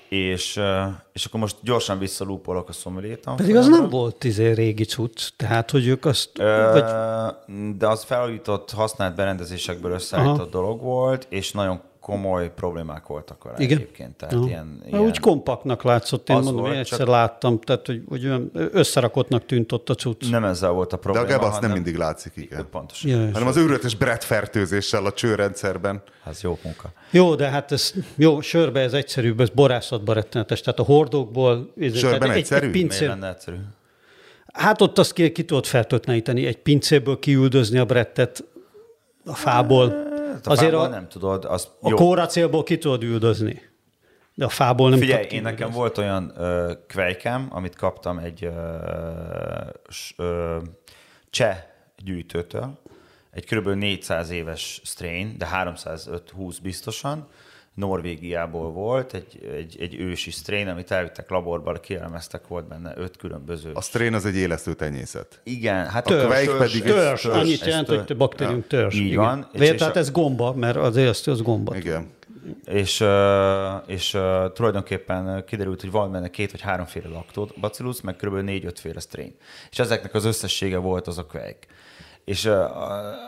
És, 0.09 0.61
és 1.13 1.25
akkor 1.25 1.41
most 1.41 1.57
gyorsan 1.63 1.99
visszalúpolok 1.99 2.69
a 2.69 2.73
szomeliétan. 2.73 3.37
Pedig 3.37 3.57
az 3.57 3.69
nem 3.69 3.89
volt 3.89 4.17
tizé 4.17 4.51
régi 4.51 4.85
cucc, 4.85 5.29
tehát 5.37 5.71
hogy 5.71 5.87
ők 5.87 6.05
azt... 6.05 6.31
Ö, 6.39 6.71
vagy... 6.73 6.85
De 7.77 7.87
az 7.87 8.05
felújított, 8.05 8.71
használt 8.71 9.15
berendezésekből 9.15 9.93
összeállított 9.93 10.39
Aha. 10.39 10.49
dolog 10.51 10.81
volt, 10.81 11.27
és 11.29 11.53
nagyon 11.53 11.81
komoly 12.09 12.53
problémák 12.55 13.07
voltak 13.07 13.45
vele 13.45 13.57
Igen. 13.59 13.77
egyébként. 13.77 14.17
Tehát 14.17 14.35
uh-huh. 14.35 14.49
ilyen, 14.51 14.83
ilyen... 14.87 15.01
Úgy 15.01 15.19
kompaktnak 15.19 15.83
látszott, 15.83 16.29
én 16.29 16.37
mondom, 16.37 16.57
volt, 16.57 16.73
én 16.73 16.79
egyszer 16.79 16.99
csak... 16.99 17.09
láttam, 17.09 17.61
tehát 17.61 17.87
hogy, 17.87 18.03
hogy 18.09 18.25
olyan 18.25 18.51
összerakottnak 18.53 19.47
tűnt 19.47 19.73
ott 19.73 19.89
a 19.89 19.95
cucc. 19.95 20.31
Nem 20.31 20.45
ezzel 20.45 20.71
volt 20.71 20.93
a 20.93 20.97
probléma. 20.97 21.27
De 21.27 21.35
a 21.35 21.39
gebasz 21.39 21.59
nem 21.59 21.71
mindig 21.71 21.97
látszik, 21.97 22.33
igen. 22.37 22.67
Pontosan. 22.71 23.11
Ja, 23.11 23.33
hanem 23.33 23.49
az 23.49 23.57
őrületes 23.57 23.95
Brett 23.95 24.25
fertőzéssel 24.25 25.05
a 25.05 25.13
csőrendszerben. 25.13 26.03
Ez 26.27 26.43
jó 26.43 26.59
munka. 26.63 26.93
Jó, 27.11 27.35
de 27.35 27.49
hát 27.49 27.73
ez 27.73 27.93
jó, 28.17 28.41
sörbe 28.41 28.81
ez 28.81 28.93
egyszerűbb, 28.93 29.41
ez 29.41 29.49
borászatban 29.49 30.15
rettenetes. 30.15 30.61
Tehát 30.61 30.79
a 30.79 30.83
hordókból... 30.83 31.73
Sörben 31.95 32.31
egy, 32.31 32.37
egyszerű? 32.37 32.67
Egy 32.67 32.73
pincér... 32.73 33.01
Miért 33.01 33.21
lenne 33.21 33.33
egyszerű? 33.35 33.57
Hát 34.53 34.81
ott 34.81 34.99
azt 34.99 35.13
ki, 35.13 35.33
ki 35.33 35.45
tudod 35.45 35.67
fertőtleníteni, 35.67 36.47
egy 36.47 36.59
pincéből 36.59 37.19
kiüldözni 37.19 37.79
a 37.79 37.85
brettet 37.85 38.45
a 39.25 39.35
fából. 39.35 40.08
Hát 40.33 40.47
a 40.47 40.51
Azért 40.51 40.75
a, 40.75 40.87
nem 40.89 41.09
tudod. 41.09 41.45
Az 41.45 41.69
a 41.81 41.91
kóracélból 41.91 42.63
ki 42.63 42.79
tudod 42.79 43.03
üldözni. 43.03 43.63
De 44.35 44.45
a 44.45 44.49
fából 44.49 44.91
nem 44.91 44.99
Figyelj, 44.99 45.27
én 45.31 45.43
nekem 45.43 45.71
volt 45.71 45.99
olyan 45.99 46.33
ö, 46.37 46.73
kvejkem, 46.87 47.49
amit 47.51 47.77
kaptam 47.77 48.19
egy 48.19 48.45
ö, 48.45 48.77
ö, 50.17 50.57
cseh 51.31 51.65
gyűjtőtől, 52.05 52.79
egy 53.31 53.45
kb. 53.45 53.69
400 53.69 54.31
éves 54.31 54.81
strain, 54.85 55.35
de 55.39 55.47
320 55.47 56.59
biztosan, 56.59 57.29
Norvégiából 57.79 58.71
volt, 58.71 59.15
egy, 59.15 59.51
egy, 59.57 59.77
egy 59.81 60.01
ősi 60.01 60.31
strain, 60.31 60.69
amit 60.69 60.91
elvittek 60.91 61.31
laborba, 61.31 61.73
kielemeztek, 61.73 62.47
volt 62.49 62.69
benne 62.69 62.93
öt 62.97 63.17
különböző. 63.17 63.71
A 63.75 63.81
strain 63.81 64.15
az 64.15 64.25
egy 64.25 64.37
élesztő 64.37 64.75
tenyészet. 64.75 65.41
Igen, 65.43 65.87
hát 65.87 66.05
törzs, 66.05 66.25
a 66.25 66.29
törzs, 66.29 66.59
pedig 66.59 66.83
törzs, 66.83 67.23
törzs, 67.23 67.37
annyit 67.37 67.65
jelent, 67.65 67.89
hogy 67.89 68.17
baktérium 68.17 68.65
törzs. 68.67 68.95
Így 68.95 69.07
igen. 69.07 69.17
van. 69.17 69.49
És, 69.53 69.71
tehát 69.71 69.97
ez 69.97 70.11
gomba, 70.11 70.53
mert 70.53 70.77
az 70.77 70.97
élesztő 70.97 71.31
az 71.31 71.43
gomba. 71.43 71.77
Igen. 71.77 72.11
És, 72.65 73.05
és 73.87 74.11
tulajdonképpen 74.55 75.45
kiderült, 75.47 75.81
hogy 75.81 75.91
van 75.91 76.13
benne 76.13 76.31
két 76.31 76.51
vagy 76.51 76.61
háromféle 76.61 77.09
lactobacillus, 77.09 78.01
meg 78.01 78.17
kb. 78.17 78.35
négy-öt 78.35 78.79
féle 78.79 79.01
strain. 79.01 79.35
És 79.71 79.79
ezeknek 79.79 80.15
az 80.15 80.25
összessége 80.25 80.77
volt 80.77 81.07
az 81.07 81.19
a 81.19 81.27
kvejk 81.27 81.67
és 82.29 82.51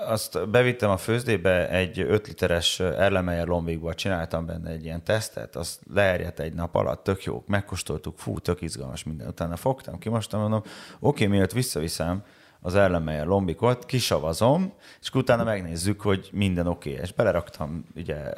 azt 0.06 0.48
bevittem 0.48 0.90
a 0.90 0.96
főzdébe, 0.96 1.68
egy 1.68 2.00
5 2.00 2.26
literes 2.26 2.80
Erlemeyer 2.80 3.46
lombikba, 3.46 3.94
csináltam 3.94 4.46
benne 4.46 4.70
egy 4.70 4.84
ilyen 4.84 5.04
tesztet, 5.04 5.56
azt 5.56 5.80
leerjedt 5.94 6.40
egy 6.40 6.54
nap 6.54 6.74
alatt, 6.74 7.04
tök 7.04 7.24
jó, 7.24 7.44
megkóstoltuk, 7.46 8.18
fú, 8.18 8.38
tök 8.38 8.60
izgalmas 8.60 9.04
minden. 9.04 9.28
Utána 9.28 9.56
fogtam, 9.56 9.98
kimostam, 9.98 10.40
mondom, 10.40 10.62
oké, 10.98 11.26
mielőtt 11.26 11.52
visszaviszem, 11.52 12.24
az 12.62 12.74
Erlenmeyer 12.74 13.26
lombikot, 13.26 13.86
kisavazom, 13.86 14.72
és 15.00 15.10
utána 15.14 15.44
megnézzük, 15.44 16.00
hogy 16.00 16.28
minden 16.32 16.66
oké. 16.66 16.90
Okay. 16.90 17.02
És 17.02 17.12
beleraktam 17.12 17.84
ugye 17.96 18.32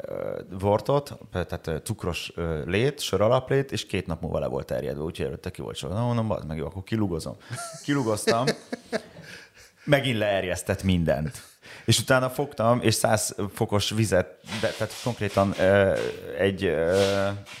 vortot, 0.59 1.17
tehát 1.31 1.71
cukros 1.83 2.33
lét, 2.65 2.99
sör 2.99 3.21
alaplét, 3.21 3.71
és 3.71 3.85
két 3.85 4.07
nap 4.07 4.21
múlva 4.21 4.39
le 4.39 4.47
volt 4.47 4.65
terjedve, 4.65 5.03
úgyhogy 5.03 5.25
előtte 5.25 5.49
ki 5.49 5.61
volt 5.61 5.75
sok. 5.75 5.91
Na 5.93 6.05
mondom, 6.05 6.37
meg 6.47 6.57
jó, 6.57 6.65
akkor 6.65 6.83
kilugozom. 6.83 7.35
Kilugoztam, 7.83 8.45
megint 9.83 10.17
leerjesztett 10.17 10.83
mindent. 10.83 11.41
És 11.85 11.99
utána 11.99 12.29
fogtam, 12.29 12.79
és 12.81 12.93
100 12.93 13.35
fokos 13.53 13.89
vizet, 13.89 14.27
de, 14.61 14.67
tehát 14.67 14.93
konkrétan 15.03 15.53
ö, 15.59 15.93
egy, 16.37 16.63
ö, 16.63 16.95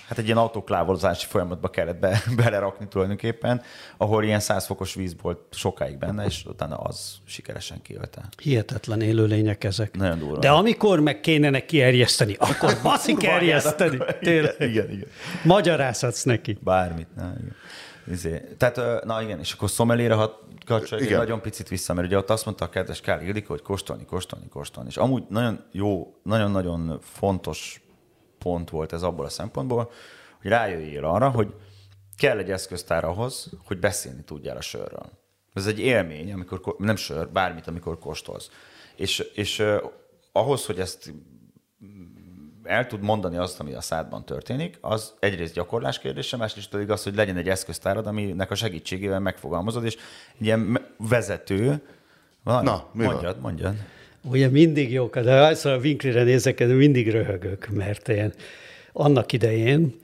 hát 0.07 0.17
egy 0.17 0.25
ilyen 0.25 0.37
autóklávozási 0.37 1.25
folyamatba 1.29 1.69
kellett 1.69 1.99
be, 1.99 2.23
belerakni 2.43 2.87
tulajdonképpen, 2.87 3.61
ahol 3.97 4.23
ilyen 4.23 4.39
100 4.39 4.65
fokos 4.65 4.93
víz 4.93 5.15
volt 5.21 5.39
sokáig 5.51 5.97
benne, 5.97 6.25
és 6.25 6.45
utána 6.45 6.75
az 6.75 7.15
sikeresen 7.25 7.81
kiölte. 7.81 8.21
Hihetetlen 8.41 9.01
élőlények 9.01 9.63
ezek. 9.63 9.97
Nagyon 9.97 10.19
durva. 10.19 10.39
De 10.39 10.49
amikor 10.49 10.99
meg 10.99 11.19
kéne 11.19 11.49
neki 11.49 11.81
erjeszteni, 11.81 12.35
akkor 12.39 12.77
baszik 12.83 13.23
erjeszteni. 13.23 13.97
Tényleg. 14.19 14.55
Igen, 14.59 14.91
igen. 14.91 15.07
Magyarázhatsz 15.43 16.23
neki. 16.23 16.57
Bármit. 16.61 17.07
Na, 17.15 17.33
igen. 17.39 17.55
Izé. 18.07 18.55
Tehát, 18.57 19.03
na 19.03 19.21
igen, 19.21 19.39
és 19.39 19.53
akkor 19.53 19.69
szomelére 19.69 20.13
hat 20.13 20.39
kapcsolatban 20.65 21.17
nagyon 21.17 21.41
picit 21.41 21.67
vissza, 21.67 21.93
mert 21.93 22.07
ugye 22.07 22.17
ott 22.17 22.29
azt 22.29 22.45
mondta 22.45 22.65
a 22.65 22.69
kedves 22.69 23.01
Kál 23.01 23.21
Ildikó, 23.21 23.47
hogy 23.47 23.61
kóstolni, 23.61 24.05
kóstolni, 24.05 24.47
kóstolni. 24.47 24.89
És 24.89 24.97
amúgy 24.97 25.23
nagyon 25.29 25.65
jó, 25.71 26.15
nagyon-nagyon 26.23 26.99
fontos 27.01 27.81
pont 28.37 28.69
volt 28.69 28.93
ez 28.93 29.03
abból 29.03 29.25
a 29.25 29.29
szempontból, 29.29 29.91
hogy 30.41 30.51
rájöjjél 30.51 31.05
arra, 31.05 31.29
hogy 31.29 31.53
kell 32.17 32.37
egy 32.37 32.51
eszköztár 32.51 33.03
ahhoz, 33.03 33.49
hogy 33.65 33.79
beszélni 33.79 34.23
tudjál 34.23 34.57
a 34.57 34.61
sörről. 34.61 35.09
Ez 35.53 35.67
egy 35.67 35.79
élmény, 35.79 36.33
amikor, 36.33 36.75
nem 36.77 36.95
sör, 36.95 37.29
bármit, 37.29 37.67
amikor 37.67 37.99
kóstolsz. 37.99 38.49
És, 38.95 39.19
és 39.19 39.63
ahhoz, 40.31 40.65
hogy 40.65 40.79
ezt 40.79 41.13
el 42.63 42.87
tud 42.87 43.01
mondani 43.01 43.37
azt, 43.37 43.59
ami 43.59 43.73
a 43.73 43.81
szádban 43.81 44.25
történik, 44.25 44.77
az 44.81 45.13
egyrészt 45.19 45.53
gyakorlás 45.53 45.99
kérdése, 45.99 46.37
másrészt 46.37 46.69
pedig 46.69 46.89
az, 46.89 47.03
hogy 47.03 47.15
legyen 47.15 47.37
egy 47.37 47.49
eszköztárad, 47.49 48.07
aminek 48.07 48.51
a 48.51 48.55
segítségével 48.55 49.19
megfogalmazod, 49.19 49.85
és 49.85 49.95
egy 50.39 50.45
ilyen 50.45 50.79
vezető, 50.97 51.81
van, 52.43 52.63
Na, 52.63 52.89
mi 52.93 53.03
mondjad, 53.03 53.33
van? 53.33 53.41
mondjad. 53.41 53.75
Ugye 54.21 54.47
mindig 54.47 54.91
jók, 54.91 55.19
de 55.19 55.57
a 55.63 55.77
Winklire 55.77 56.23
nézek, 56.23 56.67
mindig 56.67 57.11
röhögök, 57.11 57.67
mert 57.67 58.09
én 58.09 58.33
annak 58.93 59.31
idején, 59.31 59.95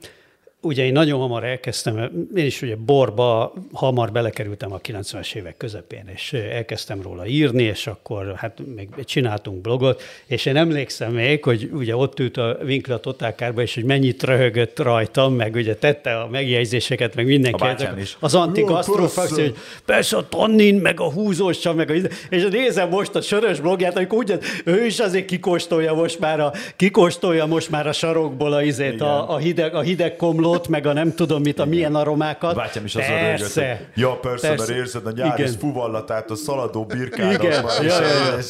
ugye 0.60 0.84
én 0.84 0.92
nagyon 0.92 1.20
hamar 1.20 1.44
elkezdtem, 1.44 1.98
én 2.36 2.44
is 2.44 2.62
ugye 2.62 2.76
borba 2.76 3.52
hamar 3.72 4.12
belekerültem 4.12 4.72
a 4.72 4.78
90-es 4.78 5.34
évek 5.34 5.56
közepén, 5.56 6.10
és 6.14 6.32
elkezdtem 6.32 7.02
róla 7.02 7.26
írni, 7.26 7.62
és 7.62 7.86
akkor 7.86 8.34
hát 8.36 8.58
még 8.74 8.88
csináltunk 9.04 9.60
blogot, 9.60 10.02
és 10.26 10.46
én 10.46 10.56
emlékszem 10.56 11.12
még, 11.12 11.44
hogy 11.44 11.70
ugye 11.72 11.96
ott 11.96 12.20
ült 12.20 12.36
a 12.36 12.58
Winkler 12.64 12.96
a 12.96 13.00
Totálkárba, 13.00 13.62
és 13.62 13.74
hogy 13.74 13.84
mennyit 13.84 14.22
röhögött 14.22 14.78
rajtam, 14.78 15.34
meg 15.34 15.54
ugye 15.54 15.74
tette 15.74 16.20
a 16.20 16.28
megjegyzéseket, 16.28 17.14
meg 17.14 17.26
mindenki. 17.26 17.64
A 17.64 17.76
is. 17.98 18.16
Az 18.20 18.34
antigasztrofakció, 18.34 19.44
hogy 19.44 19.56
persze 19.84 20.16
a 20.16 20.28
tannin, 20.28 20.74
meg 20.74 21.00
a 21.00 21.12
húzós 21.12 21.62
meg 21.62 21.90
a, 21.90 21.94
és 22.30 22.46
nézem 22.50 22.88
most 22.88 23.14
a 23.14 23.20
sörös 23.20 23.60
blogját, 23.60 23.96
amikor 23.96 24.18
ugye 24.18 24.38
ő 24.64 24.86
is 24.86 24.98
azért 24.98 25.24
kikóstolja 25.24 25.94
most 25.94 26.18
már 26.18 26.40
a, 26.40 26.52
kikóstolja 26.76 27.46
most 27.46 27.70
már 27.70 27.86
a 27.86 27.92
sarokból 27.92 28.52
a, 28.52 28.62
izét, 28.62 29.00
a, 29.00 29.30
a, 29.30 29.36
hideg, 29.36 29.74
a 29.74 29.80
hideg 29.80 30.16
komló 30.16 30.49
illatot, 30.50 30.68
meg 30.68 30.86
a 30.86 30.92
nem 30.92 31.14
tudom 31.14 31.42
mit, 31.42 31.58
a 31.58 31.64
milyen 31.64 31.94
aromákat. 31.94 32.54
Bátyám 32.54 32.84
is 32.84 32.94
rögött, 32.94 33.54
hogy 33.54 33.76
ja, 33.94 34.18
persze, 34.18 34.48
persze, 34.48 34.54
mert 34.56 34.68
érzed 34.68 35.06
a 35.06 35.10
nyári 35.10 35.46
fuvallatát, 35.58 36.30
a 36.30 36.34
szaladó 36.34 36.84
birkára. 36.84 37.32
Igen, 37.32 37.62
ja, 37.62 37.82
ja, 37.82 38.00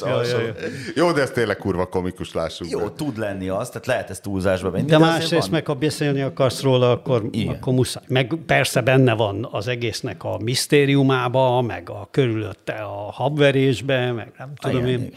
ja, 0.01 0.23
ja, 0.23 0.41
ja. 0.41 0.55
Jó, 0.95 1.13
de 1.13 1.21
ez 1.21 1.31
tényleg 1.31 1.57
kurva 1.57 1.87
komikus, 1.87 2.33
lássuk. 2.33 2.71
Jó, 2.71 2.79
be. 2.79 2.93
tud 2.97 3.19
lenni 3.19 3.49
az, 3.49 3.69
tehát 3.69 3.87
lehet 3.87 4.11
ezt 4.11 4.23
túlzásba 4.23 4.71
venni. 4.71 4.85
De, 4.85 4.97
de 4.97 4.99
másrészt 4.99 5.51
meg, 5.51 5.67
ha 5.67 5.75
beszélni 5.75 6.21
akarsz 6.21 6.63
róla, 6.63 6.91
akkor, 6.91 7.31
akkor 7.47 7.73
muszáj. 7.73 8.03
Meg 8.09 8.35
persze 8.47 8.81
benne 8.81 9.15
van 9.15 9.49
az 9.51 9.69
egésznek 9.69 10.25
a 10.25 10.39
misztériumába, 10.39 11.61
meg 11.61 11.91
a 11.91 12.09
körülötte 12.11 12.73
a 12.73 13.11
habverésbe, 13.13 14.13
meg 14.13 14.33
nem 14.39 14.53
tudom 14.61 14.87
Igen. 14.87 15.01
én. 15.01 15.13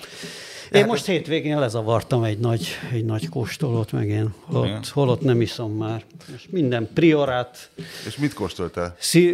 Én 0.73 0.85
most 0.85 1.05
hétvégén 1.05 1.59
lezavartam 1.59 2.23
egy 2.23 2.37
nagy, 2.37 2.67
egy 2.93 3.05
nagy 3.05 3.29
kóstolót, 3.29 3.91
meg 3.91 4.09
én 4.09 4.33
holott, 4.41 4.87
holott 4.87 5.21
nem 5.21 5.41
iszom 5.41 5.71
már. 5.71 6.03
És 6.35 6.47
minden 6.49 6.89
priorát. 6.93 7.69
És 8.07 8.17
mit 8.17 8.33
kóstoltál? 8.33 8.95
Szí, 8.99 9.33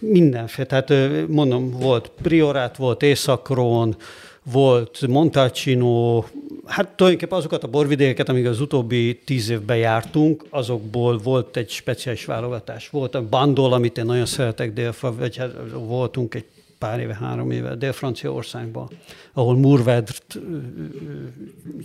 mindenféle. 0.00 0.66
Tehát 0.66 1.26
mondom, 1.28 1.70
volt 1.70 2.10
priorát, 2.22 2.76
volt 2.76 3.02
északron, 3.02 3.96
volt 4.42 5.06
Montalcino, 5.06 6.24
hát 6.64 6.88
tulajdonképpen 6.88 7.38
azokat 7.38 7.64
a 7.64 7.68
borvidékeket, 7.68 8.28
amíg 8.28 8.46
az 8.46 8.60
utóbbi 8.60 9.20
tíz 9.24 9.48
évben 9.48 9.76
jártunk, 9.76 10.44
azokból 10.50 11.18
volt 11.18 11.56
egy 11.56 11.70
speciális 11.70 12.24
válogatás. 12.24 12.88
Volt 12.88 13.14
a 13.14 13.28
Bandol, 13.28 13.72
amit 13.72 13.98
én 13.98 14.04
nagyon 14.04 14.26
szeretek, 14.26 14.72
délfa, 14.72 15.14
vagy 15.14 15.36
hát 15.36 15.52
voltunk 15.72 16.34
egy 16.34 16.44
pár 16.78 17.00
éve, 17.00 17.14
három 17.14 17.50
éve 17.50 17.74
Dél-Franciaországban, 17.74 18.88
ahol 19.32 19.56
murvedrt 19.56 20.38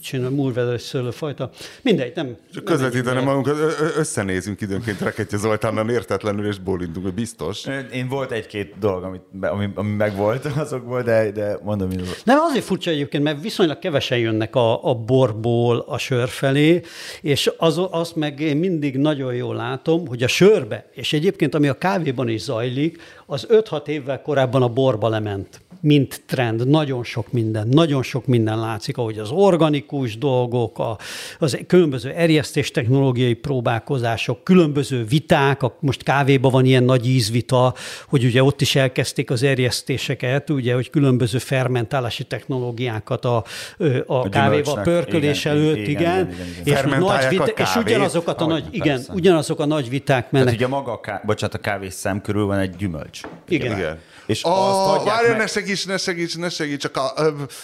csinál, 0.01 0.29
murvedr 0.29 0.73
egy 0.73 0.79
szőlőfajta. 0.79 1.49
Mindegy, 1.81 2.11
nem. 2.15 2.37
Csak 2.53 2.63
közvetítenem 2.63 3.23
magunkat, 3.23 3.57
összenézünk 3.97 4.61
időnként 4.61 4.99
Reketje 4.99 5.37
Zoltánnal 5.37 5.89
értetlenül, 5.89 6.45
és 6.47 6.59
bólintunk, 6.59 7.05
hogy 7.05 7.13
biztos. 7.13 7.63
Én 7.93 8.07
volt 8.07 8.31
egy-két 8.31 8.73
dolog, 8.79 9.03
amit, 9.03 9.21
ami, 9.41 9.69
ami 9.75 9.89
megvolt 9.89 10.45
azokból, 10.65 11.01
de, 11.01 11.31
de 11.31 11.57
mondom, 11.63 11.89
hogy... 11.89 12.21
Nem, 12.23 12.39
azért 12.39 12.65
furcsa 12.65 12.89
egyébként, 12.89 13.23
mert 13.23 13.41
viszonylag 13.41 13.79
kevesen 13.79 14.17
jönnek 14.17 14.55
a, 14.55 14.89
a 14.89 14.95
borból 14.95 15.85
a 15.87 15.97
sör 15.97 16.27
felé, 16.27 16.81
és 17.21 17.51
az, 17.57 17.81
azt 17.91 18.15
meg 18.15 18.39
én 18.39 18.57
mindig 18.57 18.97
nagyon 18.97 19.33
jól 19.33 19.55
látom, 19.55 20.07
hogy 20.07 20.23
a 20.23 20.27
sörbe, 20.27 20.89
és 20.93 21.13
egyébként 21.13 21.55
ami 21.55 21.67
a 21.67 21.77
kávéban 21.77 22.29
is 22.29 22.41
zajlik, 22.41 23.01
az 23.31 23.47
5-6 23.49 23.87
évvel 23.87 24.21
korábban 24.21 24.61
a 24.61 24.67
borba 24.67 25.09
lement 25.09 25.61
mint 25.81 26.21
trend, 26.25 26.67
nagyon 26.67 27.03
sok 27.03 27.31
minden, 27.31 27.67
nagyon 27.67 28.03
sok 28.03 28.25
minden 28.25 28.59
látszik, 28.59 28.97
ahogy 28.97 29.17
az 29.17 29.29
organikus 29.31 30.17
dolgok, 30.17 30.79
a, 30.79 30.97
az 31.39 31.59
különböző 31.67 32.09
erjesztés 32.09 32.71
technológiai 32.71 33.33
próbálkozások, 33.33 34.43
különböző 34.43 35.03
viták, 35.03 35.63
a, 35.63 35.75
most 35.79 36.03
kávéban 36.03 36.51
van 36.51 36.65
ilyen 36.65 36.83
nagy 36.83 37.07
ízvita, 37.07 37.73
hogy 38.07 38.23
ugye 38.23 38.43
ott 38.43 38.61
is 38.61 38.75
elkezdték 38.75 39.31
az 39.31 39.43
erjesztéseket, 39.43 40.49
ugye, 40.49 40.73
hogy 40.73 40.89
különböző 40.89 41.37
fermentálási 41.37 42.23
technológiákat 42.23 43.25
a, 43.25 43.43
a, 43.77 43.83
a 44.05 44.29
kávéval 44.29 44.81
pörkölés 44.81 45.45
igen, 45.45 45.57
előtt, 45.57 45.75
igen, 45.75 45.87
igen, 45.87 46.29
igen, 46.31 46.47
igen. 46.65 46.89
És, 46.89 46.99
nagy 46.99 47.27
vita, 47.29 47.45
és 47.45 47.75
ugyanazokat 47.75 48.41
a 48.41 48.45
nagy, 48.45 48.63
igen, 48.71 49.01
ugyanazok 49.13 49.59
a 49.59 49.65
nagy 49.65 49.89
viták 49.89 50.31
mennek. 50.31 50.47
Tehát 50.47 50.61
ugye 50.61 50.69
maga 50.75 50.91
a, 50.91 50.99
ká, 50.99 51.21
bocsánat, 51.25 51.55
a 51.55 51.59
kávé 51.59 51.89
szem 51.89 52.21
körül 52.21 52.45
van 52.45 52.57
egy 52.57 52.75
gyümölcs. 52.75 53.20
Igen. 53.47 53.77
igen. 53.77 53.99
És 54.25 54.43
oh, 54.45 54.93
azt 54.93 55.03
várj, 55.03 55.27
meg... 55.27 55.37
ne 55.37 55.47
segíts, 55.47 55.87
ne 55.87 55.97
segíts, 55.97 56.37
ne 56.37 56.49
segíts, 56.49 56.81
csak 56.81 56.97
a... 56.97 57.13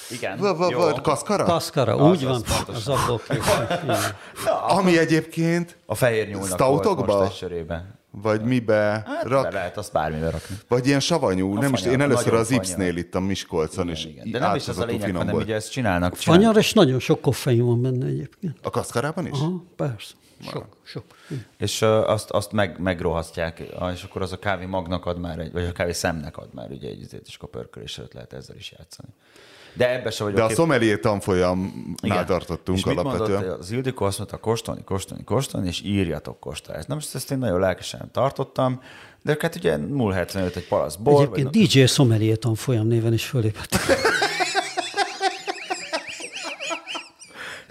Igen, 0.10 0.40
jó. 0.70 0.94
Kaszkara? 1.02 1.44
Kaszkara, 1.44 1.96
úgy 1.96 2.24
van, 2.24 2.42
az 2.68 2.88
abból 2.88 3.22
Ami 4.68 4.98
egyébként... 4.98 5.78
A 5.86 5.96
fehér 5.96 6.28
nyúlnak 6.28 6.60
volt 6.60 7.06
most 7.06 7.22
egy 7.22 7.36
sörében. 7.36 7.96
Vagy 8.22 8.42
mibe 8.42 9.04
hát, 9.06 9.24
rak... 9.24 9.52
lehet 9.52 9.78
azt 9.78 9.92
bármibe 9.92 10.30
rakni. 10.30 10.56
Vagy 10.68 10.88
ilyen 10.88 11.00
savanyú, 11.00 11.58
a 11.58 11.60
nem 11.60 11.74
is, 11.74 11.82
én 11.82 12.02
először 12.02 12.34
az 12.34 12.52
Ipsnél 12.52 12.98
ittam 12.98 13.24
Miskolcon, 13.24 13.90
és 13.90 14.06
igen. 14.06 14.32
De 14.32 14.40
nem 14.40 14.56
is 14.56 14.68
az 14.68 14.80
a 14.80 14.86
lényeg, 14.86 15.16
hanem 15.16 15.36
ugye 15.36 15.56
ezt 15.56 15.72
csinálnak. 15.72 16.16
Fanyar, 16.16 16.58
és 16.58 16.74
nagyon 16.74 17.00
sok 17.00 17.22
koffein 17.22 17.66
van 17.66 17.82
benne 17.82 18.06
egyébként. 18.06 18.58
A 18.62 18.70
kaszkarában 18.70 19.26
is? 19.26 19.32
Aha, 19.32 19.64
persze. 19.76 20.14
Sok, 20.42 20.78
sok. 20.84 21.04
És 21.58 21.82
uh, 21.82 22.10
azt, 22.10 22.30
azt 22.30 22.52
meg, 22.52 22.80
megrohasztják, 22.80 23.64
és 23.94 24.04
akkor 24.04 24.22
az 24.22 24.32
a 24.32 24.40
kávé 24.40 24.66
magnak 24.66 25.06
ad 25.06 25.20
már, 25.20 25.40
egy, 25.40 25.52
vagy 25.52 25.64
a 25.64 25.72
kávé 25.72 25.92
szemnek 25.92 26.38
ad 26.38 26.50
már 26.54 26.72
ugye 26.72 26.90
egy 26.90 27.22
és 27.26 27.36
akkor 27.36 27.50
pörkölés 27.50 27.98
előtt 27.98 28.14
lehet 28.14 28.34
ezzel 28.34 28.56
is 28.56 28.74
játszani. 28.78 29.10
De 29.74 29.94
ebbe 29.94 30.10
se 30.10 30.24
vagyok. 30.24 30.40
De 30.40 30.46
a 30.46 30.50
szomelié 30.50 30.98
tanfolyamnál 30.98 32.26
tartottunk 32.26 32.78
és 32.78 32.84
alapvetően. 32.84 33.40
Mondott, 33.40 33.60
az 33.60 33.72
Ildikó 33.72 34.06
azt 34.06 34.18
mondta, 34.18 34.38
kóstolni, 34.38 34.84
kóstolni, 34.84 35.24
kóstolni, 35.24 35.68
és 35.68 35.82
írjatok 35.82 36.40
kóstolást. 36.40 36.88
Nem, 36.88 36.98
most 36.98 37.16
ezt 37.16 37.32
én 37.32 37.38
nagyon 37.38 37.60
lelkesen 37.60 38.10
tartottam, 38.12 38.82
de 39.22 39.38
hát 39.40 39.56
ugye 39.56 39.78
075 39.78 40.56
egy 40.56 40.68
palasz 40.68 40.96
bor. 40.96 41.22
Egyébként 41.22 41.56
vagy... 41.56 41.68
DJ 41.68 41.86
Sommelier 41.86 42.38
tanfolyam 42.38 42.88
néven 42.88 43.14
is 43.14 43.26
fölépett. 43.26 43.76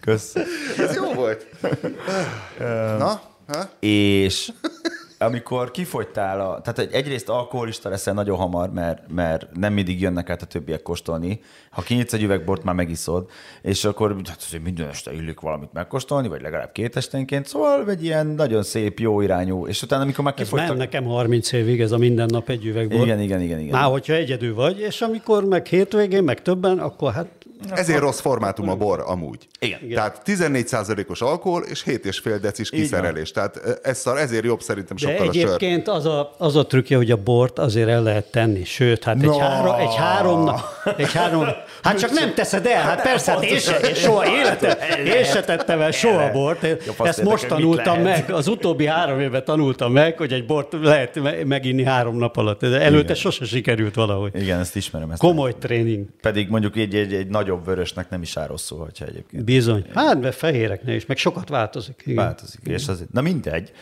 Kösz. 0.07 0.35
Ez 0.79 0.95
jó 0.95 1.13
volt. 1.13 1.47
Na? 2.99 3.21
Ha? 3.49 3.71
És 3.81 4.53
amikor 5.19 5.71
kifogytál, 5.71 6.41
a, 6.41 6.61
tehát 6.61 6.93
egyrészt 6.95 7.29
alkoholista 7.29 7.89
leszel 7.89 8.15
nagyon 8.15 8.37
hamar, 8.37 8.71
mert, 8.73 9.13
mert 9.13 9.47
nem 9.57 9.73
mindig 9.73 10.01
jönnek 10.01 10.31
át 10.31 10.43
a 10.43 10.47
többiek 10.47 10.83
kóstolni. 10.83 11.41
Ha 11.71 11.83
kinyitsz 11.83 12.13
egy 12.13 12.23
üvegbort, 12.23 12.65
már 12.65 12.75
megiszod, 12.75 13.31
és 13.63 13.85
akkor 13.85 14.17
hát 14.25 14.43
azért 14.47 14.63
minden 14.63 14.89
este 14.89 15.13
illik 15.13 15.41
valamit 15.41 15.73
megkóstolni, 15.73 16.29
vagy 16.29 16.41
legalább 16.41 16.73
két 16.73 16.97
esténként, 16.97 17.47
szóval 17.47 17.91
egy 17.91 18.05
ilyen 18.05 18.27
nagyon 18.27 18.63
szép, 18.63 18.99
jó 18.99 19.21
irányú, 19.21 19.67
és 19.67 19.83
utána, 19.83 20.03
amikor 20.03 20.25
már 20.25 20.35
kifogytak... 20.35 20.71
Ez 20.71 20.77
nekem 20.77 21.05
30 21.05 21.53
évig 21.53 21.81
ez 21.81 21.93
a 21.93 21.99
minden 21.99 22.29
nap 22.31 22.49
egy 22.49 22.65
üvegbort. 22.65 23.05
Igen, 23.05 23.21
igen, 23.21 23.41
igen. 23.41 23.59
igen. 23.59 23.73
Már 23.73 23.91
hogyha 23.91 24.13
egyedül 24.13 24.55
vagy, 24.55 24.79
és 24.79 25.01
amikor 25.01 25.45
meg 25.45 25.67
hétvégén, 25.67 26.23
meg 26.23 26.43
többen, 26.43 26.79
akkor 26.79 27.13
hát 27.13 27.27
ezért 27.71 27.99
rossz 27.99 28.21
formátum 28.21 28.69
a 28.69 28.75
bor 28.75 29.03
amúgy. 29.07 29.49
Igen. 29.59 29.89
Tehát 29.89 30.23
14%-os 30.25 31.21
alkohol 31.21 31.63
és 31.63 31.85
7,5 31.85 32.39
decis 32.41 32.71
kiszerelés. 32.71 33.31
Tehát 33.31 33.81
ez 33.83 33.99
szar, 33.99 34.19
ezért 34.19 34.45
jobb 34.45 34.61
szerintem 34.61 34.97
sokkal 35.07 35.27
De 35.27 35.39
egyébként 35.39 35.89
a 35.89 35.93
sör. 35.93 36.01
Az 36.01 36.07
a, 36.07 36.35
az 36.39 36.57
a 36.57 36.67
trükkje, 36.67 36.97
hogy 36.97 37.11
a 37.11 37.17
bort 37.17 37.59
azért 37.59 37.89
el 37.89 38.03
lehet 38.03 38.25
tenni. 38.25 38.65
Sőt, 38.65 39.05
hát 39.05 39.17
no. 39.17 39.33
egy, 39.33 39.39
három, 39.39 39.75
egy 39.75 39.95
három 39.95 40.45
nap 40.45 40.61
Egy 40.97 41.13
három... 41.13 41.45
Hát 41.83 41.99
csak 41.99 42.11
nem 42.11 42.35
teszed 42.35 42.67
el, 42.67 42.83
hát 42.83 43.03
persze, 43.03 43.31
hát 43.33 43.45
én, 43.45 43.59
se, 43.59 43.77
én 43.79 43.95
soha 43.95 44.27
életem, 44.27 44.77
én 45.17 45.25
se 45.25 45.41
tettem 45.41 45.81
el 45.81 45.91
soha 45.91 46.31
bort. 46.31 46.67
Ezt 46.99 47.23
most 47.23 47.47
tanultam 47.47 48.01
meg, 48.01 48.31
az 48.31 48.49
utóbbi 48.49 48.87
három 48.87 49.21
évben 49.21 49.45
tanultam 49.45 49.93
meg, 49.93 50.17
hogy 50.17 50.33
egy 50.33 50.47
bort 50.47 50.73
lehet 50.83 51.45
meginni 51.45 51.85
három 51.85 52.19
nap 52.19 52.37
alatt. 52.37 52.63
Előtte 52.63 53.03
Igen. 53.03 53.15
sose 53.15 53.45
sikerült 53.45 53.95
valahogy. 53.95 54.31
Igen, 54.35 54.59
ezt 54.61 54.77
ismerem. 54.77 55.11
Ezt 55.11 55.21
Komoly 55.21 55.51
nem. 55.51 55.61
tréning. 55.61 56.07
Pedig 56.21 56.49
mondjuk 56.49 56.77
egy, 56.77 56.95
egy, 56.95 57.13
egy 57.13 57.29
nagyobb 57.29 57.65
vörösnek 57.65 58.11
nem 58.11 58.23
is 58.23 58.37
áll 58.37 58.47
rosszul, 58.47 58.79
hogyha 58.79 59.05
egyébként. 59.05 59.45
Bizony. 59.45 59.85
Hát, 59.95 60.35
fehéreknél 60.35 60.95
is, 60.95 61.07
meg 61.07 61.17
sokat 61.17 61.49
változik. 61.49 62.03
Igen. 62.05 62.25
Változik. 62.25 62.61
És 62.65 62.89
az, 62.89 63.05
na 63.13 63.21
mindegy. 63.21 63.73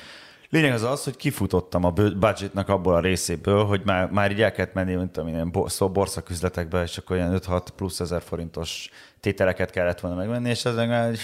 Lényeg 0.51 0.73
az 0.73 0.83
az, 0.83 1.05
hogy 1.05 1.17
kifutottam 1.17 1.85
a 1.85 1.91
budgetnak 1.91 2.69
abból 2.69 2.95
a 2.95 3.01
részéből, 3.01 3.65
hogy 3.65 3.81
már, 3.85 4.11
már 4.11 4.31
így 4.31 4.43
el 4.43 4.53
kellett 4.53 4.75
menni, 4.75 4.95
mint 4.95 5.17
amilyen 5.17 5.53
szó 5.67 5.91
borszaküzletekbe, 5.91 6.83
és 6.83 6.99
akkor 6.99 7.17
ilyen 7.17 7.39
5-6 7.47 7.67
plusz 7.77 8.01
ezer 8.01 8.23
forintos 8.23 8.91
tételeket 9.21 9.71
kellett 9.71 10.01
volna 10.01 10.17
megvenni, 10.17 10.49
és 10.49 10.65
ez 10.65 10.75
meg, 10.75 11.19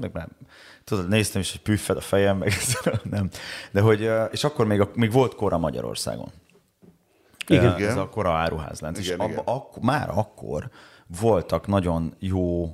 meg 0.00 0.10
már, 0.12 0.28
tudod, 0.84 1.08
néztem 1.08 1.40
is, 1.40 1.50
hogy 1.50 1.60
püffed 1.60 1.96
a 1.96 2.00
fejem, 2.00 2.36
meg 2.38 2.52
nem. 3.10 3.28
De 3.70 3.80
hogy, 3.80 4.10
és 4.30 4.44
akkor 4.44 4.66
még, 4.66 4.82
még 4.94 5.12
volt 5.12 5.34
kora 5.34 5.58
Magyarországon. 5.58 6.28
Igen. 7.48 7.74
Ez 7.76 7.96
a 7.96 8.08
kora 8.08 8.32
áruházlánc. 8.32 8.98
Igen, 8.98 9.20
és 9.20 9.36
abba, 9.36 9.52
ak- 9.52 9.80
már 9.80 10.10
akkor 10.14 10.70
voltak 11.20 11.66
nagyon 11.66 12.14
jó 12.18 12.68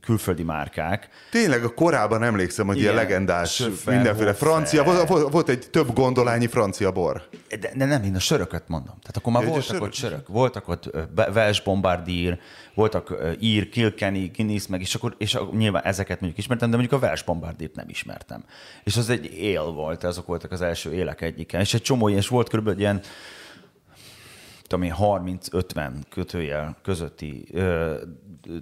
külföldi 0.00 0.42
márkák. 0.42 1.08
Tényleg 1.30 1.64
a 1.64 1.74
korában 1.74 2.22
emlékszem, 2.22 2.66
hogy 2.66 2.76
ilyen, 2.76 2.92
ilyen 2.92 3.04
legendás, 3.04 3.54
Söffer, 3.54 3.94
mindenféle 3.94 4.34
francia, 4.34 4.84
volt, 4.84 5.30
volt 5.30 5.48
egy 5.48 5.70
több 5.70 5.92
gondolányi 5.92 6.46
francia 6.46 6.92
bor. 6.92 7.28
De, 7.60 7.70
de 7.74 7.84
nem, 7.84 8.02
én 8.02 8.14
a 8.14 8.18
söröket 8.18 8.68
mondom. 8.68 8.94
Tehát 9.00 9.16
akkor 9.16 9.32
már 9.32 9.44
voltak 9.44 9.62
sörök? 9.62 9.82
ott 9.82 9.92
sörök. 9.92 10.28
Voltak 10.28 10.68
ott 10.68 10.90
Welsh 11.16 11.64
Bombardier, 11.64 12.38
voltak 12.74 13.14
ír, 13.40 13.68
Kilkenny, 13.68 14.30
Guinness, 14.36 14.66
meg, 14.66 14.80
és 14.80 14.94
akkor 14.94 15.14
és 15.18 15.38
nyilván 15.52 15.82
ezeket 15.84 16.20
mondjuk 16.20 16.38
ismertem, 16.38 16.70
de 16.70 16.76
mondjuk 16.76 17.02
a 17.02 17.06
Welsh 17.06 17.24
Bombardiert 17.24 17.74
nem 17.74 17.88
ismertem. 17.88 18.44
És 18.84 18.96
az 18.96 19.08
egy 19.10 19.24
él 19.24 19.64
volt, 19.64 20.04
azok 20.04 20.26
voltak 20.26 20.52
az 20.52 20.60
első 20.60 20.92
élek 20.92 21.20
egyike. 21.20 21.60
És 21.60 21.74
egy 21.74 21.82
csomó 21.82 22.08
ilyen, 22.08 22.20
és 22.20 22.28
volt 22.28 22.48
körülbelül 22.48 22.80
ilyen 22.80 23.00
tudom 24.70 24.84
én, 24.84 24.94
30-50 24.98 25.90
kötőjel 26.08 26.76
közötti 26.82 27.46
ö, 27.52 27.94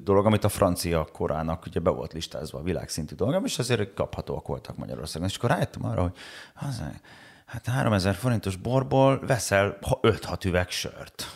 dolog, 0.02 0.26
amit 0.26 0.44
a 0.44 0.48
francia 0.48 1.04
korának 1.12 1.66
ugye 1.66 1.80
be 1.80 1.90
volt 1.90 2.12
listázva 2.12 2.58
a 2.58 2.62
világszintű 2.62 3.14
dolgom, 3.14 3.44
és 3.44 3.58
azért 3.58 3.94
kaphatóak 3.94 4.46
voltak 4.46 4.76
Magyarországon. 4.76 5.28
És 5.28 5.36
akkor 5.36 5.50
rájöttem 5.50 5.84
arra, 5.84 6.02
hogy 6.02 6.16
az, 6.54 6.82
hát 7.46 7.66
3000 7.66 8.14
forintos 8.14 8.56
borból 8.56 9.20
veszel 9.26 9.78
5-6 9.80 10.46
üveg 10.46 10.70
sört. 10.70 11.26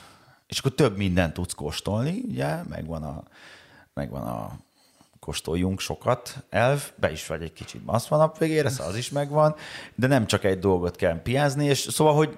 És 0.46 0.58
akkor 0.58 0.72
több 0.72 0.96
mindent 0.96 1.32
tudsz 1.32 1.52
kóstolni, 1.52 2.22
ugye, 2.28 2.62
megvan 2.68 3.02
a, 3.02 3.22
megvan 3.94 4.22
a 4.22 4.52
kóstoljunk 5.24 5.80
sokat, 5.80 6.34
elv, 6.50 6.82
be 6.96 7.10
is 7.12 7.26
vagy 7.26 7.42
egy 7.42 7.52
kicsit 7.52 7.80
van 7.84 8.00
nap 8.08 8.38
végére, 8.38 8.68
szóval 8.68 8.92
az 8.92 8.98
is 8.98 9.10
megvan, 9.10 9.54
de 9.94 10.06
nem 10.06 10.26
csak 10.26 10.44
egy 10.44 10.58
dolgot 10.58 10.96
kell 10.96 11.22
piázni, 11.22 11.64
és 11.64 11.78
szóval, 11.78 12.14
hogy 12.14 12.36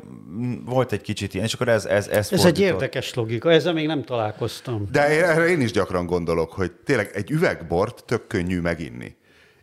volt 0.64 0.92
egy 0.92 1.00
kicsit 1.00 1.34
ilyen, 1.34 1.46
és 1.46 1.54
akkor 1.54 1.68
ez 1.68 1.84
Ez, 1.84 2.08
ez, 2.08 2.32
ez 2.32 2.44
egy 2.44 2.60
érdekes 2.60 3.14
logika, 3.14 3.52
ezzel 3.52 3.72
még 3.72 3.86
nem 3.86 4.04
találkoztam. 4.04 4.88
De 4.92 5.26
erre 5.26 5.46
én 5.46 5.60
is 5.60 5.72
gyakran 5.72 6.06
gondolok, 6.06 6.52
hogy 6.52 6.72
tényleg 6.72 7.10
egy 7.14 7.30
üvegbort 7.30 8.04
tök 8.04 8.26
könnyű 8.26 8.60
meginni. 8.60 9.16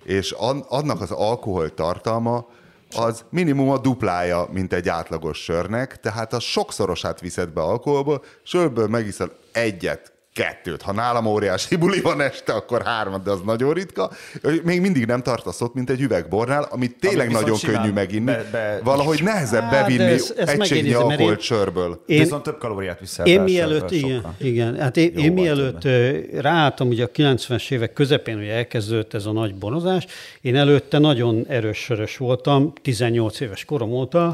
És 0.04 0.32
annak 0.68 1.02
az 1.02 1.12
alkohol 1.12 1.74
tartalma, 1.74 2.48
az 2.96 3.26
minimum 3.30 3.70
a 3.70 3.78
duplája, 3.78 4.48
mint 4.52 4.74
egy 4.74 4.90
átlagos 4.90 5.38
sörnek, 5.38 6.00
tehát 6.00 6.34
a 6.34 6.40
sokszorosát 6.40 7.20
viszed 7.20 7.50
be 7.50 7.62
alkoholból, 7.62 8.24
sörből 8.44 8.88
megiszol 8.88 9.32
egyet, 9.52 10.11
kettőt. 10.34 10.82
Ha 10.82 10.92
nálam 10.92 11.26
óriási 11.26 11.76
buli 11.76 12.02
van 12.02 12.22
este, 12.22 12.54
akkor 12.54 12.82
hármat, 12.84 13.24
de 13.24 13.32
az 13.32 13.42
nagyon 13.46 13.74
ritka. 13.74 14.12
Még 14.64 14.82
mindig 14.82 15.06
nem 15.06 15.22
tartasz 15.22 15.62
ott, 15.62 15.74
mint 15.74 15.90
egy 15.90 16.02
üvegbornál, 16.02 16.68
amit 16.70 16.96
tényleg 17.00 17.26
Ami 17.26 17.34
nagyon 17.34 17.58
könnyű 17.66 17.92
meginni. 17.92 18.26
Be, 18.26 18.46
be, 18.52 18.80
Valahogy 18.84 19.24
nehezebb 19.24 19.62
Á, 19.62 19.70
bevinni 19.70 20.12
ez, 20.12 20.34
ez 20.38 20.50
egységnyi 20.50 20.94
alkoholt 20.94 21.42
sörből. 21.42 22.04
Én, 22.06 22.20
Viszont 22.20 22.44
több 22.44 22.58
kalóriát 22.58 23.00
viszel. 23.00 23.26
Én 23.26 23.42
mielőtt, 23.42 23.92
igen, 23.92 24.36
igen, 24.38 24.80
hát 24.80 24.98
én, 24.98 25.18
én 25.18 25.32
mielőtt 25.32 25.88
ráálltam, 26.42 26.88
ugye 26.88 27.04
a 27.04 27.10
90-es 27.12 27.72
évek 27.72 27.94
közepén, 27.94 28.36
hogy 28.36 28.48
elkezdődött 28.48 29.14
ez 29.14 29.26
a 29.26 29.32
nagy 29.32 29.56
bonozás, 29.56 30.06
én 30.42 30.56
előtte 30.56 31.00
nagyon 31.00 31.46
erős 31.48 31.78
sörös 31.78 32.18
voltam, 32.18 32.74
18 32.82 33.40
éves 33.40 33.66
korom 33.66 33.92
óta, 33.92 34.34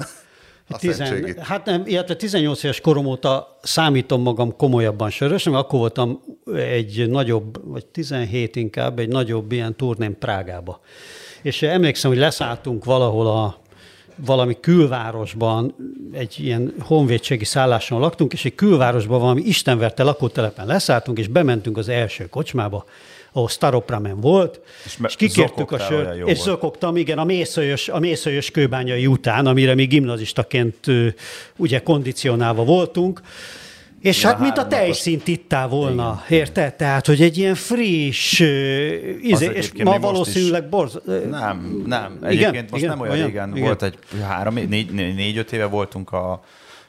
Tizen, 0.67 1.35
hát 1.39 1.65
nem, 1.65 1.83
illetve 1.85 2.15
18 2.15 2.63
éves 2.63 2.81
korom 2.81 3.05
óta 3.05 3.57
számítom 3.61 4.21
magam 4.21 4.55
komolyabban 4.55 5.09
sörös, 5.09 5.43
mert 5.43 5.57
akkor 5.57 5.79
voltam 5.79 6.21
egy 6.55 7.09
nagyobb, 7.09 7.71
vagy 7.71 7.85
17 7.85 8.55
inkább, 8.55 8.99
egy 8.99 9.07
nagyobb 9.07 9.51
ilyen 9.51 9.75
turnén 9.75 10.17
Prágába. 10.19 10.79
És 11.41 11.61
emlékszem, 11.61 12.11
hogy 12.11 12.19
leszálltunk 12.19 12.85
valahol 12.85 13.27
a 13.27 13.57
valami 14.25 14.59
külvárosban, 14.59 15.75
egy 16.11 16.35
ilyen 16.39 16.73
honvédségi 16.79 17.45
szálláson 17.45 17.99
laktunk, 17.99 18.33
és 18.33 18.45
egy 18.45 18.55
külvárosban 18.55 19.19
valami 19.19 19.41
istenverte 19.41 20.03
lakótelepen 20.03 20.65
leszálltunk, 20.65 21.17
és 21.17 21.27
bementünk 21.27 21.77
az 21.77 21.89
első 21.89 22.29
kocsmába, 22.29 22.85
ahol 23.37 23.49
Staropramen 23.49 24.19
volt, 24.19 24.61
és, 24.85 24.97
és 25.07 25.15
kikértük 25.15 25.71
a 25.71 25.79
sört, 25.79 26.27
és 26.27 26.37
zokogtam, 26.37 26.97
igen, 26.97 27.17
a 27.17 27.23
mészölyös, 27.23 27.89
a 27.89 27.99
mészölyös 27.99 28.51
kőbányai 28.51 29.07
után, 29.07 29.45
amire 29.45 29.75
mi 29.75 29.85
gimnazistaként 29.85 30.85
ugye 31.57 31.81
kondicionálva 31.81 32.63
voltunk, 32.63 33.21
és 33.99 34.21
ja, 34.21 34.27
hát, 34.27 34.39
mint 34.39 34.57
a 34.57 34.67
tejszint 34.67 35.27
ittál 35.27 35.67
volna, 35.67 36.23
Igen. 36.27 36.39
érted? 36.39 36.73
Tehát, 36.73 37.05
hogy 37.05 37.21
egy 37.21 37.37
ilyen 37.37 37.55
friss, 37.55 38.39
izé, 39.21 39.49
és 39.53 39.71
ma 39.83 39.99
valószínűleg 39.99 40.69
borz... 40.69 40.99
Nem, 41.29 41.83
nem. 41.85 42.17
Egyébként 42.21 42.53
igen, 42.53 42.65
most 42.69 42.83
igen, 42.83 42.97
nem 42.97 42.99
olyan, 42.99 43.13
olyan 43.13 43.25
régen, 43.25 43.49
igen. 43.49 43.63
volt 43.63 43.83
egy 43.83 43.97
három, 44.21 44.53
négy, 44.53 44.91
négy-öt 44.91 45.51
éve 45.51 45.65
voltunk 45.65 46.11
a 46.11 46.43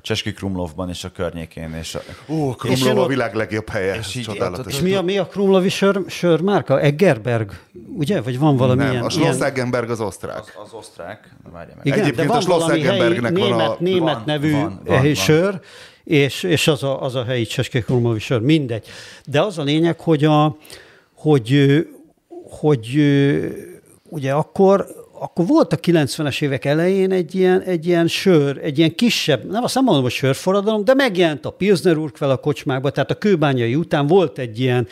Cseski 0.09 0.33
Krumlovban 0.33 0.89
és 0.89 1.05
a 1.05 1.11
környékén. 1.11 1.73
És 1.73 1.95
a... 1.95 2.01
Ó, 2.29 2.51
Krumlov 2.51 2.99
a 2.99 3.07
világ 3.07 3.35
legjobb 3.35 3.69
helye. 3.69 3.97
És, 3.97 4.15
így, 4.15 4.23
Csodálatos. 4.23 4.73
és 4.73 4.81
mi 4.81 4.95
a, 4.95 5.03
mi 5.03 5.19
a 5.19 5.27
Krumlovi 5.27 5.69
sör, 5.69 6.01
sörmárka? 6.07 6.81
Eggerberg, 6.81 7.53
ugye? 7.97 8.21
Vagy 8.21 8.39
van 8.39 8.57
valami 8.57 8.83
Nem, 8.83 8.93
ilyen? 8.93 9.05
a 9.05 9.11
Schloss 9.11 9.41
Eggenberg 9.41 9.91
az 9.91 10.01
osztrák. 10.01 10.39
Az, 10.39 10.53
az 10.65 10.73
osztrák, 10.73 11.35
várja 11.53 11.75
meg. 11.77 11.87
Igen, 11.87 11.99
Egyébként 11.99 12.27
de 12.27 12.33
van 12.33 12.37
a 12.37 12.41
Schloss 12.41 12.69
Eggenbergnek 12.69 13.33
német, 13.33 13.51
van 13.51 13.61
a... 13.61 13.77
Német 13.79 14.15
van, 14.15 14.23
nevű 14.27 14.53
van, 14.53 14.81
van, 14.85 15.15
sör, 15.15 15.51
van. 15.51 15.61
és, 16.05 16.43
és 16.43 16.69
az, 16.69 16.83
a, 16.83 17.03
az 17.03 17.15
a 17.15 17.25
helyi 17.25 17.45
Cseski 17.45 17.81
Krumlovi 17.81 18.19
sör, 18.19 18.41
mindegy. 18.41 18.87
De 19.25 19.43
az 19.43 19.59
a 19.59 19.63
lényeg, 19.63 20.01
hogy 20.01 20.25
a, 20.25 20.57
hogy, 21.15 21.87
hogy 22.51 23.01
ugye 24.09 24.33
akkor 24.33 24.87
akkor 25.21 25.47
volt 25.47 25.73
a 25.73 25.77
90-es 25.77 26.43
évek 26.43 26.65
elején 26.65 27.13
egy 27.13 27.35
ilyen, 27.35 27.61
egy 27.61 27.87
ilyen 27.87 28.07
sör, 28.07 28.59
egy 28.63 28.79
ilyen 28.79 28.95
kisebb, 28.95 29.51
nem 29.51 29.63
azt 29.63 29.75
nem 29.75 29.85
mondom, 29.85 30.03
hogy 30.03 30.13
sörforradalom, 30.13 30.85
de 30.85 30.95
megjelent 30.95 31.47
a 31.47 31.51
Pilsner 31.51 31.97
Urquell 31.97 32.31
a 32.31 32.37
kocsmákba, 32.37 32.91
tehát 32.91 33.11
a 33.11 33.15
kőbányai 33.15 33.75
után 33.75 34.07
volt 34.07 34.39
egy 34.39 34.61
ilyen, 34.61 34.89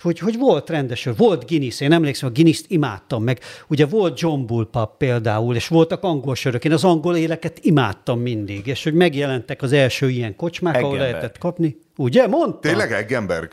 hogy, 0.00 0.18
hogy 0.18 0.38
volt 0.38 0.70
rendes 0.70 1.08
volt 1.16 1.46
Guinness, 1.46 1.80
én 1.80 1.92
emlékszem, 1.92 2.28
a 2.28 2.32
Guinness-t 2.32 2.64
imádtam 2.68 3.22
meg. 3.22 3.40
Ugye 3.68 3.86
volt 3.86 4.20
John 4.20 4.46
Bull 4.46 4.68
Pub 4.70 4.88
például, 4.98 5.54
és 5.54 5.68
voltak 5.68 6.02
angol 6.02 6.34
sörök, 6.34 6.64
én 6.64 6.72
az 6.72 6.84
angol 6.84 7.16
éleket 7.16 7.58
imádtam 7.62 8.20
mindig, 8.20 8.66
és 8.66 8.84
hogy 8.84 8.94
megjelentek 8.94 9.62
az 9.62 9.72
első 9.72 10.08
ilyen 10.08 10.36
kocsmák, 10.36 10.74
Eggenberg. 10.74 11.00
ahol 11.00 11.10
lehetett 11.10 11.38
kapni. 11.38 11.78
Ugye, 11.96 12.26
mondtam? 12.26 12.60
Tényleg 12.60 12.92
Eggenberg? 12.92 13.50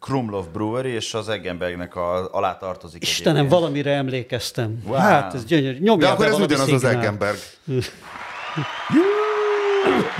Krumlov 0.00 0.48
Brewery, 0.50 0.90
és 0.90 1.14
az 1.14 1.28
Eggenbergnek 1.28 1.96
a, 1.96 2.32
alá 2.32 2.56
tartozik. 2.56 3.02
Istenem, 3.02 3.36
egyébként. 3.36 3.60
valamire 3.60 3.90
emlékeztem. 3.92 4.82
Wow. 4.84 4.96
Hát, 4.96 5.34
ez 5.34 5.44
gyönyörű. 5.44 5.78
Nyomja 5.78 6.06
De 6.06 6.12
akkor 6.12 6.26
ez 6.26 6.38
ugyanaz 6.38 6.64
szignál. 6.64 6.74
az 6.74 6.84
Eggenberg. 6.84 7.36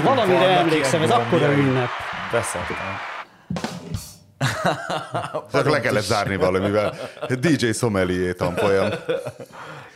valamire 0.05 0.59
emlékszem, 0.59 1.03
ez 1.03 1.11
akkora 1.11 1.53
ünnep. 1.53 1.89
Beszéltem. 2.33 2.77
Csak 5.53 5.71
le 5.75 5.81
kellett 5.81 6.03
zárni 6.03 6.37
valamivel. 6.37 6.95
DJ 7.41 7.71
Sommelier 7.71 8.35
tanfolyam. 8.35 8.91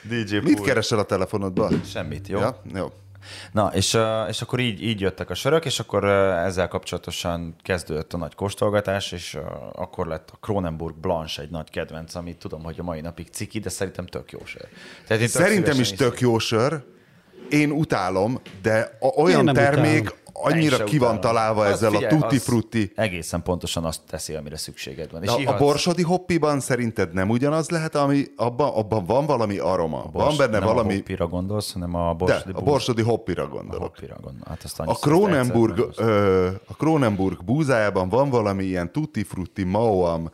DJ 0.03 0.37
Mit 0.37 0.61
keresel 0.61 0.99
a 0.99 1.03
telefonodban? 1.03 1.81
Semmit, 1.85 2.29
jó? 2.29 2.39
Ja? 2.39 2.63
Jó. 2.75 2.93
Na, 3.53 3.71
és, 3.75 3.99
és 4.29 4.43
akkor 4.43 4.61
így, 4.61 4.83
így 4.83 5.01
jöttek 5.01 5.31
a 5.31 5.35
sörök, 5.35 5.65
és 5.65 5.81
akkor 5.81 6.05
ezzel 6.05 6.69
kapcsolatosan 6.69 7.57
kezdődött 7.63 8.13
a 8.13 8.17
nagy 8.17 8.35
kóstolgatás, 8.35 9.13
és 9.13 9.39
akkor 9.73 10.07
lett 10.07 10.31
a 10.33 10.37
Kronenburg 10.41 10.97
Blanche 10.97 11.43
egy 11.43 11.51
nagy 11.51 11.71
kedvenc, 11.71 12.15
amit 12.15 12.39
tudom, 12.39 12.63
hogy 12.63 12.77
a 12.79 12.83
mai 12.83 13.01
napig 13.01 13.29
ciki, 13.31 13.59
de 13.59 13.69
szerintem 13.69 14.07
tök 14.07 14.33
jó 14.33 14.45
sör. 14.45 14.69
Tehát 15.07 15.29
szerintem 15.29 15.81
is 15.81 15.93
tök 15.93 16.21
jó 16.21 16.39
sör, 16.39 16.83
én 17.51 17.71
utálom, 17.71 18.41
de 18.63 18.99
olyan 19.17 19.47
termék, 19.47 20.01
utálom 20.01 20.28
annyira 20.43 20.85
ki 20.85 20.99
van 20.99 21.21
találva 21.21 21.63
hát 21.63 21.73
ezzel 21.73 21.91
figyelj, 21.91 22.15
a 22.15 22.19
tutti 22.19 22.39
frutti. 22.39 22.93
Egészen 22.95 23.43
pontosan 23.43 23.85
azt 23.85 24.01
teszi, 24.09 24.35
amire 24.35 24.57
szükséged 24.57 25.11
van. 25.11 25.23
És 25.23 25.31
a, 25.31 25.55
a 25.55 25.57
borsodi 25.57 26.03
hoppiban 26.03 26.61
szerinted 26.61 27.13
nem 27.13 27.31
ugyanaz 27.31 27.69
lehet, 27.69 27.95
ami 27.95 28.25
abban, 28.37 28.73
abban 28.75 29.05
van 29.05 29.27
valami 29.27 29.59
aroma? 29.59 30.05
A 30.05 30.09
bors, 30.09 30.25
van 30.25 30.37
benne 30.37 30.59
nem 30.59 30.69
valami... 30.69 30.93
a 30.93 30.97
hoppira 30.97 31.27
gondolsz, 31.27 31.73
hanem 31.73 31.95
a 31.95 32.15
borsodi, 32.15 32.53
De, 32.53 32.59
a 32.59 32.63
borsodi 32.63 33.03
hoppira 33.03 33.49
gondolok. 33.49 33.81
A, 33.81 33.85
hoppira 33.85 34.17
gondol. 34.21 34.43
hát 34.49 34.65
azt 34.65 34.81
a, 34.81 34.93
Kronenburg, 34.93 35.85
ö, 35.97 36.47
a 36.67 36.75
Kronenburg 36.75 37.45
búzájában 37.45 38.09
van 38.09 38.31
valami 38.31 38.65
ilyen 38.65 38.93
tutti 38.93 39.23
frutti, 39.23 39.65
mauam, 39.65 40.31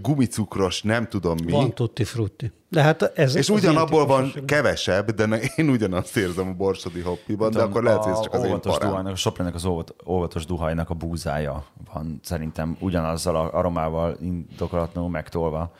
gumicukros, 0.00 0.82
nem 0.82 1.08
tudom 1.08 1.36
mi. 1.44 1.52
Van 1.52 1.74
tutti 1.74 2.04
frutti. 2.04 2.52
De 2.68 2.82
hát 2.82 3.02
ez 3.02 3.34
és 3.34 3.48
ugyanabból 3.48 4.06
van 4.06 4.32
kevesebb, 4.46 5.10
de 5.10 5.40
én 5.56 5.68
ugyanazt 5.68 6.16
érzem 6.16 6.48
a 6.48 6.52
borsodi 6.52 7.00
hoppiban, 7.00 7.50
de 7.50 7.62
akkor 7.62 7.82
lehet, 7.82 8.02
hogy 8.02 8.12
ez 8.12 8.20
csak 8.20 8.32
az 8.32 8.44
én 8.44 8.60
parám. 8.60 9.06
A 9.06 9.16
Soplinnek 9.16 9.54
az 9.54 9.64
óvat, 9.64 9.94
óvatos 10.06 10.44
duhajnak 10.46 10.90
a 10.90 10.94
búzája 10.94 11.64
van 11.92 12.20
szerintem 12.22 12.76
ugyanazzal 12.80 13.36
a 13.36 13.52
aromával 13.52 14.16
indokolatlanul 14.20 15.10
megtolva. 15.10 15.72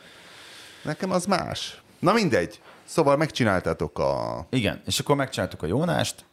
Nekem 0.83 1.11
az 1.11 1.25
más. 1.25 1.81
Na 1.99 2.13
mindegy. 2.13 2.59
Szóval 2.83 3.17
megcsináltátok 3.17 3.99
a... 3.99 4.45
Igen, 4.49 4.81
és 4.85 4.99
akkor 4.99 5.15
megcsináltuk 5.15 5.63
a 5.63 5.65
Jónást, 5.65 6.25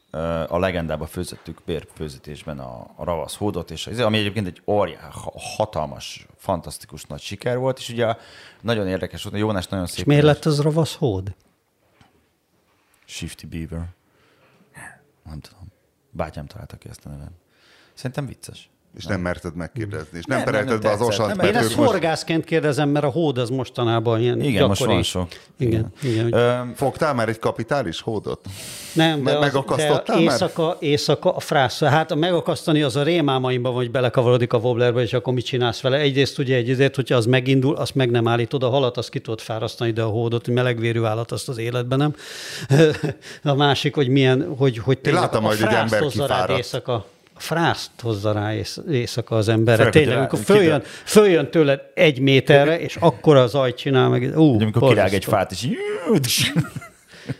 a 0.48 0.58
legendába 0.58 1.06
főzettük 1.06 1.60
bérfőzetésben 1.64 2.58
a, 2.58 2.90
a 2.96 3.04
ravasz 3.04 3.36
hódot, 3.36 3.70
és 3.70 3.86
az, 3.86 3.98
ami 3.98 4.18
egyébként 4.18 4.46
egy 4.46 4.62
óriás, 4.66 5.14
hatalmas, 5.56 6.26
fantasztikus 6.36 7.04
nagy 7.04 7.20
siker 7.20 7.58
volt, 7.58 7.78
és 7.78 7.88
ugye 7.88 8.16
nagyon 8.60 8.88
érdekes 8.88 9.22
volt, 9.22 9.36
Jónás 9.36 9.66
nagyon 9.66 9.86
szép. 9.86 9.98
És 9.98 10.04
miért 10.04 10.24
lett 10.24 10.44
az 10.44 10.60
ravasz 10.60 10.94
hód? 10.94 11.34
Shifty 13.04 13.46
Beaver. 13.46 13.88
Nem 15.24 15.40
tudom. 15.40 15.72
Bátyám 16.10 16.46
találta 16.46 16.76
ki 16.76 16.88
ezt 16.88 17.06
a 17.06 17.08
nevet. 17.08 17.32
Szerintem 17.94 18.26
vicces. 18.26 18.70
És 18.96 19.04
nem 19.04 19.20
merted 19.20 19.54
megkérdezni, 19.54 20.18
és 20.18 20.24
nem, 20.24 20.36
nem 20.36 20.46
perelted 20.46 20.82
be 20.82 20.90
az 20.90 21.00
osant. 21.00 21.42
Én 21.42 21.56
ezt 21.56 21.72
horgászként 21.72 22.44
kérdezem, 22.44 22.88
mert 22.88 23.04
a 23.04 23.08
hód 23.08 23.38
az 23.38 23.48
mostanában 23.48 24.20
ilyen 24.20 24.40
Igen, 24.40 24.52
gyakori. 24.52 24.68
most 24.68 24.84
van 24.84 25.02
sok. 25.02 25.28
Igen. 25.58 25.92
Igen, 26.02 26.26
igen 26.26 26.62
hogy... 26.64 26.76
Fogtál 26.76 27.14
már 27.14 27.28
egy 27.28 27.38
kapitális 27.38 28.00
hódot? 28.00 28.40
Nem, 28.92 29.22
de, 29.22 29.32
az, 29.32 29.40
megakasztottál 29.40 30.16
de 30.16 30.22
éjszaka, 30.22 30.66
már? 30.66 30.76
éjszaka 30.78 31.34
a 31.34 31.40
frász. 31.40 31.82
Hát 31.82 32.10
a 32.10 32.14
megakasztani 32.14 32.82
az 32.82 32.96
a 32.96 33.02
rémámaimban, 33.02 33.72
hogy 33.72 33.90
belekavarodik 33.90 34.52
a 34.52 34.58
wobblerbe, 34.58 35.02
és 35.02 35.12
akkor 35.12 35.34
mit 35.34 35.44
csinálsz 35.44 35.80
vele? 35.80 35.96
Egyrészt 35.96 36.38
ugye 36.38 36.56
egyrészt, 36.56 36.94
hogyha 36.94 37.16
az 37.16 37.26
megindul, 37.26 37.76
azt 37.76 37.94
meg 37.94 38.10
nem 38.10 38.28
állítod 38.28 38.62
a 38.62 38.68
halat, 38.68 38.96
azt 38.96 39.08
ki 39.10 39.20
tudod 39.20 39.40
fárasztani, 39.40 39.90
de 39.90 40.02
a 40.02 40.08
hódot, 40.08 40.44
hogy 40.44 40.54
melegvérű 40.54 41.02
állat, 41.02 41.32
azt 41.32 41.48
az 41.48 41.58
életben 41.58 41.98
nem. 41.98 42.14
a 43.52 43.54
másik, 43.54 43.94
hogy 43.94 44.08
milyen, 44.08 44.54
hogy, 44.58 44.78
hogy 44.78 44.98
tényleg 44.98 45.22
Én 45.22 45.28
láttam, 45.28 45.44
a 45.44 45.48
hogy 45.48 45.62
egy 45.62 45.74
ember 45.74 46.06
kifáradt. 46.06 46.58
éjszaka 46.58 47.06
a 47.34 47.40
frászt 47.40 47.90
hozza 48.02 48.32
rá 48.32 48.52
éjszaka 48.90 49.36
az 49.36 49.48
emberre. 49.48 49.90
Tényleg, 49.90 50.18
amikor 50.18 50.38
följön, 50.38 50.82
följön 51.04 51.50
tőled 51.50 51.80
egy 51.94 52.20
méterre, 52.20 52.80
és 52.80 52.96
akkor 52.96 53.36
az 53.36 53.54
ajt 53.54 53.76
csinál 53.76 54.08
meg. 54.08 54.38
Ú, 54.38 54.60
amikor 54.60 54.88
kirág 54.88 55.14
egy 55.14 55.24
fát, 55.24 55.52
és 55.52 55.68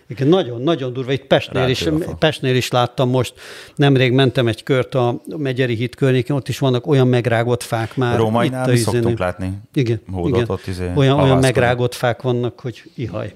igen, 0.09 0.29
nagyon, 0.29 0.63
nagyon 0.63 0.93
durva. 0.93 1.13
Itt 1.13 1.25
Pestnél 1.25 1.69
is, 1.69 1.89
Pestnél 2.19 2.57
is 2.57 2.71
láttam 2.71 3.09
most, 3.09 3.35
nemrég 3.77 4.13
mentem 4.13 4.47
egy 4.47 4.63
kört 4.63 4.95
a 4.95 5.21
Megyeri 5.37 5.75
híd 5.75 5.95
környékén, 5.95 6.37
ott 6.37 6.49
is 6.49 6.59
vannak 6.59 6.87
olyan 6.87 7.09
megrágott 7.09 7.63
fák 7.63 7.97
már. 7.97 8.17
Rómainál 8.17 8.69
mi 8.69 8.77
szoktunk 8.77 9.19
látni. 9.19 9.53
Igen, 9.75 10.01
igen. 10.25 10.45
Ott 10.47 10.67
izé 10.67 10.91
olyan, 10.95 11.21
olyan 11.21 11.39
megrágott 11.39 11.95
fák 11.95 12.23
vannak, 12.23 12.61
hogy 12.61 12.83
ihaj. 12.95 13.35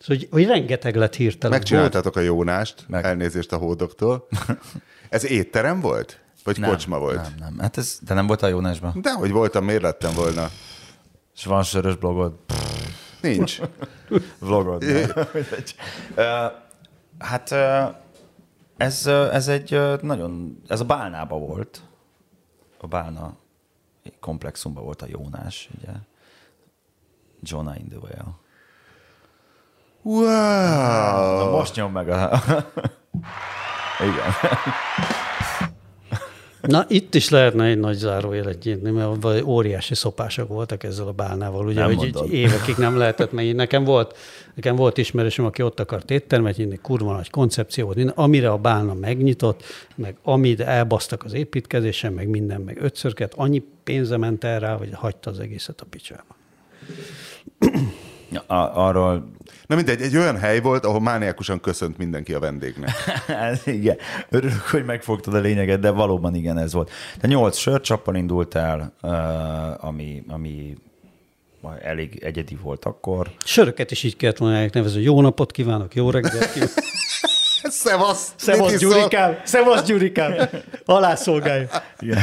Szóval, 0.00 0.16
hogy, 0.16 0.28
hogy 0.30 0.46
rengeteg 0.46 0.96
lett 0.96 1.14
hirtelen. 1.14 1.58
Megcsináltátok 1.58 2.16
a 2.16 2.20
Jónást, 2.20 2.74
Meg. 2.88 3.04
elnézést 3.04 3.52
a 3.52 3.56
hódoktól. 3.56 4.28
Ez 5.12 5.24
étterem 5.24 5.80
volt? 5.80 6.20
Vagy 6.44 6.58
nem, 6.58 6.70
kocsma 6.70 6.98
volt? 6.98 7.22
Nem, 7.22 7.34
nem. 7.38 7.58
Hát 7.58 7.76
ez, 7.76 7.98
de 8.00 8.14
nem 8.14 8.26
volt 8.26 8.42
a 8.42 8.46
Jónásban? 8.46 9.00
De, 9.00 9.12
hogy 9.12 9.30
voltam, 9.30 9.64
miért 9.64 9.82
lettem 9.82 10.14
volna? 10.14 10.48
És 11.34 11.44
van 11.44 11.62
sörös 11.62 11.96
blogod? 11.96 12.34
Nincs. 13.20 13.60
Vlogod. 14.38 14.84
hát 17.18 17.52
ez, 18.76 19.06
ez 19.06 19.48
egy 19.48 19.80
nagyon, 20.00 20.62
ez 20.68 20.80
a 20.80 20.84
Bálnába 20.84 21.38
volt. 21.38 21.80
A 22.80 22.86
Bálna 22.86 23.36
komplexumban 24.20 24.84
volt 24.84 25.02
a 25.02 25.06
Jónás, 25.08 25.68
ugye. 25.78 25.92
Jonah 27.42 27.78
in 27.78 27.88
the 27.88 27.98
Whale. 27.98 28.34
Wow! 30.02 31.44
Na 31.44 31.50
most 31.50 31.76
nyom 31.76 31.92
meg 31.92 32.08
a... 32.08 32.30
Igen. 34.02 34.32
Na, 36.62 36.84
itt 36.88 37.14
is 37.14 37.28
lehetne 37.28 37.64
egy 37.64 37.78
nagy 37.78 37.96
zárójelet 37.96 38.62
nyitni, 38.62 38.90
mert 38.90 39.42
óriási 39.44 39.94
szopások 39.94 40.48
voltak 40.48 40.84
ezzel 40.84 41.06
a 41.06 41.12
bálnával, 41.12 41.66
ugye, 41.66 41.80
nem 41.80 41.94
hogy 41.94 42.06
így 42.06 42.32
évekig 42.32 42.76
nem 42.76 42.96
lehetett 42.96 43.32
meg. 43.32 43.54
Nekem 43.54 43.84
volt, 43.84 44.16
nekem 44.54 44.76
volt 44.76 44.98
ismerősöm, 44.98 45.44
aki 45.44 45.62
ott 45.62 45.80
akart 45.80 46.10
éttermet 46.10 46.56
nyitni, 46.56 46.78
kurva 46.82 47.12
nagy 47.12 47.30
koncepció 47.30 47.84
volt, 47.84 48.12
amire 48.14 48.50
a 48.50 48.56
bálna 48.56 48.94
megnyitott, 48.94 49.62
meg 49.94 50.16
amit 50.22 50.60
elbasztak 50.60 51.24
az 51.24 51.32
építkezésen, 51.32 52.12
meg 52.12 52.28
minden, 52.28 52.60
meg 52.60 52.82
ötszörket, 52.82 53.32
annyi 53.36 53.62
pénze 53.84 54.16
ment 54.16 54.44
el 54.44 54.60
rá, 54.60 54.76
hogy 54.76 54.88
hagyta 54.92 55.30
az 55.30 55.38
egészet 55.38 55.80
a 55.80 55.84
picsába. 55.90 56.36
Arról 58.74 59.30
Na 59.72 59.78
mindegy, 59.78 60.02
egy 60.02 60.16
olyan 60.16 60.38
hely 60.38 60.60
volt, 60.60 60.84
ahol 60.84 61.00
mániákusan 61.00 61.60
köszönt 61.60 61.98
mindenki 61.98 62.34
a 62.34 62.38
vendégnek. 62.38 62.90
Igen, 63.64 63.96
örülök, 64.28 64.60
hogy 64.60 64.84
megfogtad 64.84 65.34
a 65.34 65.38
lényeget, 65.38 65.80
de 65.80 65.90
valóban 65.90 66.34
igen, 66.34 66.58
ez 66.58 66.72
volt. 66.72 66.90
De 67.20 67.28
nyolc 67.28 67.56
sörcsappal 67.56 68.14
indult 68.14 68.54
el, 68.54 68.92
ami, 69.80 70.22
ami 70.28 70.76
elég 71.82 72.18
egyedi 72.24 72.58
volt 72.62 72.84
akkor. 72.84 73.30
Söröket 73.44 73.90
is 73.90 74.02
így 74.02 74.16
kellett 74.16 74.36
volna 74.36 74.66
nevezni, 74.72 75.02
jó 75.02 75.20
napot 75.20 75.50
kívánok, 75.50 75.94
jó 75.94 76.10
reggelt. 76.10 76.54
Jó. 76.54 76.64
Szevasz! 77.84 78.32
Szevasz, 78.36 78.78
Gyurikám! 78.78 79.38
Szevasz, 79.44 79.82
Gyurikám! 79.82 80.48
Alászolgálj! 80.84 81.66
Igen. 81.98 82.18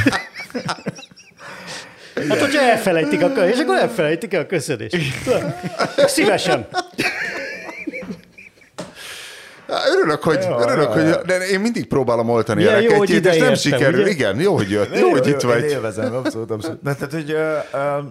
Hát, 2.28 2.40
hogyha 2.40 2.60
elfelejtik 2.60 3.22
a 3.22 3.26
és 3.26 3.58
akkor 3.58 3.76
elfelejtik 3.76 4.34
a 4.34 4.46
köszönést. 4.46 4.96
Szívesen. 5.96 6.66
Örülök, 9.96 10.22
hogy, 10.22 10.46
jó, 10.48 10.60
örülök, 10.60 10.88
jó, 10.88 10.92
hogy 10.92 11.08
jó. 11.08 11.22
De 11.26 11.46
én 11.48 11.60
mindig 11.60 11.86
próbálom 11.86 12.28
oltani 12.28 12.64
a 12.64 12.70
reketjét, 12.70 13.26
és 13.26 13.38
nem 13.38 13.54
sikerül. 13.54 14.00
Ugye? 14.00 14.10
Igen, 14.10 14.40
jó, 14.40 14.56
hogy 14.56 14.70
jött, 14.70 14.98
jó, 14.98 15.06
jó, 15.06 15.10
hogy 15.10 15.26
itt 15.26 15.40
vagy. 15.40 15.62
Én 15.62 15.68
élvezem, 15.68 16.14
abszolút, 16.14 16.50
abszolút. 16.50 16.82
De, 16.82 16.94
tehát, 16.94 17.12
hogy, 17.12 17.32
uh, 17.32 17.98
uh, 17.98 18.04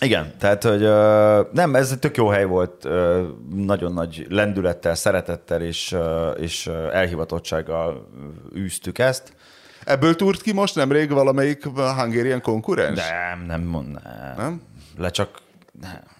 igen, 0.00 0.34
tehát, 0.38 0.62
hogy 0.62 0.82
uh, 0.82 1.52
nem, 1.52 1.74
ez 1.74 1.90
egy 1.90 1.98
tök 1.98 2.16
jó 2.16 2.28
hely 2.28 2.44
volt, 2.44 2.84
uh, 2.84 3.18
nagyon 3.54 3.92
nagy 3.92 4.26
lendülettel, 4.28 4.94
szeretettel 4.94 5.62
és, 5.62 5.92
uh, 5.92 6.42
és 6.42 6.70
elhivatottsággal 6.92 8.08
űztük 8.56 8.98
ezt. 8.98 9.32
Ebből 9.84 10.16
túrt 10.16 10.42
ki 10.42 10.52
most 10.52 10.74
nemrég 10.74 11.10
valamelyik 11.10 11.64
Hungarian 11.74 12.40
konkurens? 12.40 13.00
Nem, 13.08 13.44
nem, 13.46 13.62
nem. 13.62 13.98
Nem? 14.36 14.62
Le 14.98 15.10
csak... 15.10 15.28
Nem. 15.80 16.16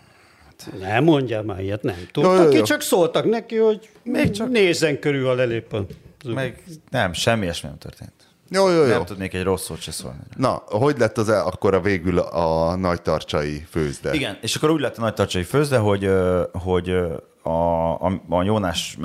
Nem 0.78 1.04
mondjál 1.04 1.42
már 1.42 1.60
ilyet, 1.60 1.82
nem 1.82 2.08
tudtak 2.12 2.50
ki, 2.50 2.62
csak 2.62 2.80
szóltak 2.80 3.24
neki, 3.24 3.56
hogy 3.56 3.88
még 4.02 4.30
csak 4.30 4.50
nézzen 4.50 4.98
körül, 4.98 5.28
a 5.28 5.64
Meg 6.24 6.62
nem, 6.90 7.12
semmi 7.12 7.42
ilyesmi 7.42 7.68
nem 7.68 7.78
történt. 7.78 8.12
Jó, 8.50 8.68
jó, 8.68 8.82
jó. 8.82 8.88
Nem 8.88 9.04
tudnék 9.04 9.34
egy 9.34 9.42
rossz 9.42 9.64
szót 9.64 9.80
se 9.80 9.90
szólni. 9.90 10.18
Na, 10.36 10.62
hogy 10.66 10.98
lett 10.98 11.18
az 11.18 11.28
akkor 11.28 11.74
a 11.74 11.80
végül 11.80 12.18
a 12.18 12.76
nagytarcsai 12.76 13.66
főzde? 13.70 14.14
Igen, 14.14 14.38
és 14.40 14.56
akkor 14.56 14.70
úgy 14.70 14.80
lett 14.80 14.96
a 14.96 15.00
nagytarcsai 15.00 15.42
főzde, 15.42 15.78
hogy, 15.78 16.10
hogy 16.52 16.90
a, 17.42 18.06
a, 18.06 18.20
a 18.28 18.42
Jónás 18.42 18.98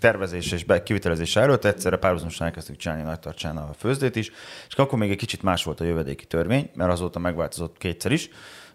tervezés 0.00 0.52
és 0.52 0.64
kivitelezése 0.84 1.40
előtt 1.40 1.64
egyszerre 1.64 1.96
párhuzamosan 1.96 2.46
elkezdtük 2.46 2.76
csinálni 2.76 3.02
Nagytartsán 3.02 3.56
a 3.56 3.70
főzdét 3.78 4.16
is, 4.16 4.30
és 4.68 4.74
akkor 4.74 4.98
még 4.98 5.10
egy 5.10 5.16
kicsit 5.16 5.42
más 5.42 5.64
volt 5.64 5.80
a 5.80 5.84
jövedéki 5.84 6.24
törvény, 6.24 6.70
mert 6.74 6.92
azóta 6.92 7.18
megváltozott 7.18 7.78
kétszer 7.78 8.12
is, 8.12 8.30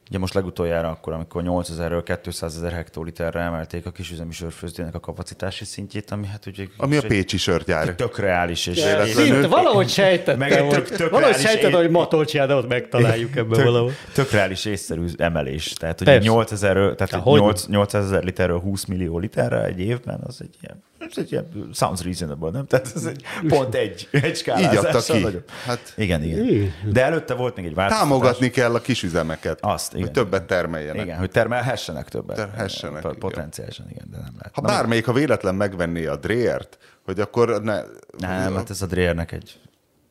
Ugye 0.09 0.19
most 0.19 0.33
legutoljára 0.33 0.89
akkor, 0.89 1.13
amikor 1.13 1.43
8000-ről 1.45 2.19
200 2.23 2.55
ezer 2.55 2.71
hektoliterre 2.71 3.39
emelték 3.39 3.85
a 3.85 3.91
kisüzemi 3.91 4.31
sörfőzdének 4.31 4.95
a 4.95 4.99
kapacitási 4.99 5.65
szintjét, 5.65 6.11
ami 6.11 6.27
hát 6.27 6.45
ugye... 6.45 6.65
Ami 6.77 6.97
a 6.97 7.01
Pécsi 7.01 7.37
sörgyár. 7.37 7.95
Tök 7.95 8.17
reális. 8.17 8.67
És 8.67 8.85
Szinte, 9.13 9.47
valahogy 9.47 9.89
sejtettem, 9.89 10.37
meg 10.37 10.51
hogy, 10.51 10.69
tök, 10.69 10.89
tök 10.89 11.09
valahogy 11.09 11.35
sejtettem, 11.35 11.79
hogy 11.79 11.89
Matolcsián, 11.89 12.51
ott 12.51 12.67
megtaláljuk 12.67 13.35
ebben 13.35 13.57
tök, 13.57 13.65
valahol. 13.65 13.91
Tök 14.13 14.31
reális 14.31 14.65
észszerű 14.65 15.05
emelés. 15.17 15.73
Tehát 15.73 16.01
ugye 16.01 16.17
8000 16.17 16.95
tehát 16.95 17.67
800 17.67 18.05
ezer 18.05 18.23
literről 18.23 18.59
20 18.59 18.85
millió 18.85 19.17
literre 19.17 19.63
egy 19.63 19.79
évben, 19.79 20.19
az 20.23 20.41
egy 20.41 20.55
ilyen 20.61 20.83
ez 21.09 21.17
egy 21.17 21.31
ilyen 21.31 21.69
sounds 21.73 22.03
reasonable, 22.03 22.49
nem? 22.51 22.65
Tehát 22.65 22.91
ez 22.95 23.05
egy 23.05 23.23
pont 23.47 23.75
egy, 23.75 24.07
egy 24.11 24.35
skálázás. 24.35 24.71
Így 24.71 24.77
adta 24.77 25.13
ki. 25.13 25.37
Hát... 25.65 25.93
Igen, 25.97 26.23
igen. 26.23 26.73
De 26.91 27.03
előtte 27.03 27.33
volt 27.33 27.55
még 27.55 27.65
egy 27.65 27.73
változtatás. 27.73 28.09
Támogatni 28.09 28.49
kell 28.49 28.75
a 28.75 28.81
kisüzemeket. 28.81 29.59
Azt, 29.61 29.93
igen. 29.93 30.05
hogy 30.05 30.11
többet 30.11 30.43
termeljenek. 30.43 31.05
Igen, 31.05 31.17
hogy 31.17 31.31
termelhessenek 31.31 32.09
többet. 32.09 32.35
Terhessenek, 32.35 33.01
Potenciálisan, 33.01 33.85
igen, 33.89 34.07
de 34.11 34.17
nem 34.17 34.33
lehet. 34.37 34.51
Ha 34.55 34.61
Na, 34.61 34.67
bármelyik, 34.67 35.05
ha 35.05 35.13
véletlen 35.13 35.55
megvenné 35.55 36.05
a 36.05 36.15
Dreert, 36.15 36.77
hogy 37.05 37.19
akkor 37.19 37.61
ne... 37.61 37.81
Nem, 38.17 38.55
hát 38.55 38.69
ez 38.69 38.81
a 38.81 38.85
Dreernek 38.85 39.31
egy 39.31 39.59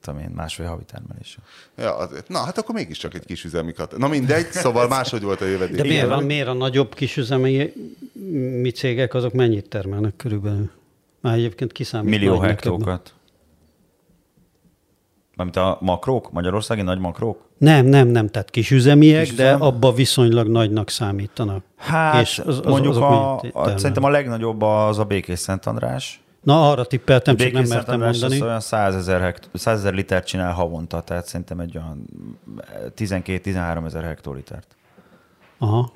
tudom 0.04 0.20
én, 0.20 0.30
másfél 0.34 0.66
havi 0.66 0.84
termelése. 0.84 1.38
Ja, 1.76 1.96
azért. 1.96 2.28
Na, 2.28 2.38
hát 2.38 2.58
akkor 2.58 2.74
mégiscsak 2.74 3.14
egy 3.14 3.24
kisüzemi 3.24 3.72
kat. 3.72 3.96
Na 3.96 4.08
mindegy, 4.08 4.50
szóval 4.50 4.88
máshogy 4.88 5.22
volt 5.22 5.40
a 5.40 5.44
jövedék. 5.44 5.76
De 5.76 5.82
miért, 5.82 6.08
van, 6.08 6.24
miért 6.24 6.48
a 6.48 6.52
nagyobb 6.52 6.94
kisüzemi 6.94 7.72
mi 8.60 8.70
cégek, 8.70 9.14
azok 9.14 9.32
mennyit 9.32 9.68
termelnek 9.68 10.16
körülbelül? 10.16 10.70
Már 11.24 11.34
egyébként 11.34 11.72
kiszámít. 11.72 12.10
Millió 12.10 12.38
hektókat. 12.38 13.14
Mármint 15.36 15.56
a 15.56 15.78
makrók, 15.80 16.32
magyarországi 16.32 16.82
nagy 16.82 16.98
makrók? 16.98 17.48
Nem, 17.58 17.86
nem, 17.86 18.08
nem, 18.08 18.28
tehát 18.28 18.50
kisüzemiek, 18.50 19.22
Kisüzem? 19.22 19.58
de 19.58 19.64
abba 19.64 19.92
viszonylag 19.92 20.48
nagynak 20.48 20.90
számítanak. 20.90 21.64
Hát 21.76 22.22
és 22.22 22.38
az, 22.38 22.58
az, 22.58 22.64
mondjuk 22.64 22.96
a, 22.96 23.40
a, 23.40 23.78
szerintem 23.78 24.04
a 24.04 24.08
legnagyobb 24.08 24.62
az 24.62 24.98
a 24.98 25.04
Békés 25.04 25.38
Szent 25.38 25.66
András. 25.66 26.22
Na, 26.42 26.70
arra 26.70 26.84
tippeltem, 26.84 27.36
csak 27.36 27.52
nem 27.52 27.64
mertem 27.68 28.00
mondani. 28.00 28.42
olyan 28.42 28.60
100 28.60 28.94
ezer, 28.94 29.20
hekt, 29.20 29.48
100 29.52 29.78
ezer 29.78 29.94
litert 29.94 30.26
csinál 30.26 30.52
havonta, 30.52 31.00
tehát 31.00 31.26
szerintem 31.26 31.60
egy 31.60 31.76
olyan 31.76 32.06
12-13 32.96 33.84
ezer 33.84 34.02
hektolitert. 34.02 34.76
Aha. 35.58 35.92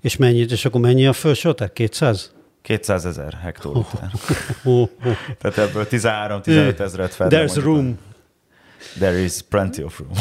És 0.00 0.16
mennyit, 0.16 0.50
és 0.50 0.64
akkor 0.64 0.80
mennyi 0.80 1.06
a 1.06 1.12
felső, 1.12 1.54
tehát 1.54 1.72
200? 1.72 2.34
200 2.66 3.04
ezer 3.04 3.32
hektoliter. 3.42 4.10
Oh, 4.64 4.80
oh, 4.80 4.88
oh. 5.04 5.16
Tehát 5.38 5.58
ebből 5.58 5.86
13-15 5.90 6.78
ezeret 6.78 7.14
fel. 7.14 7.28
There's 7.30 7.54
room. 7.62 7.98
There 8.98 9.18
is 9.18 9.42
plenty 9.48 9.82
of 9.82 9.98
room. 9.98 10.12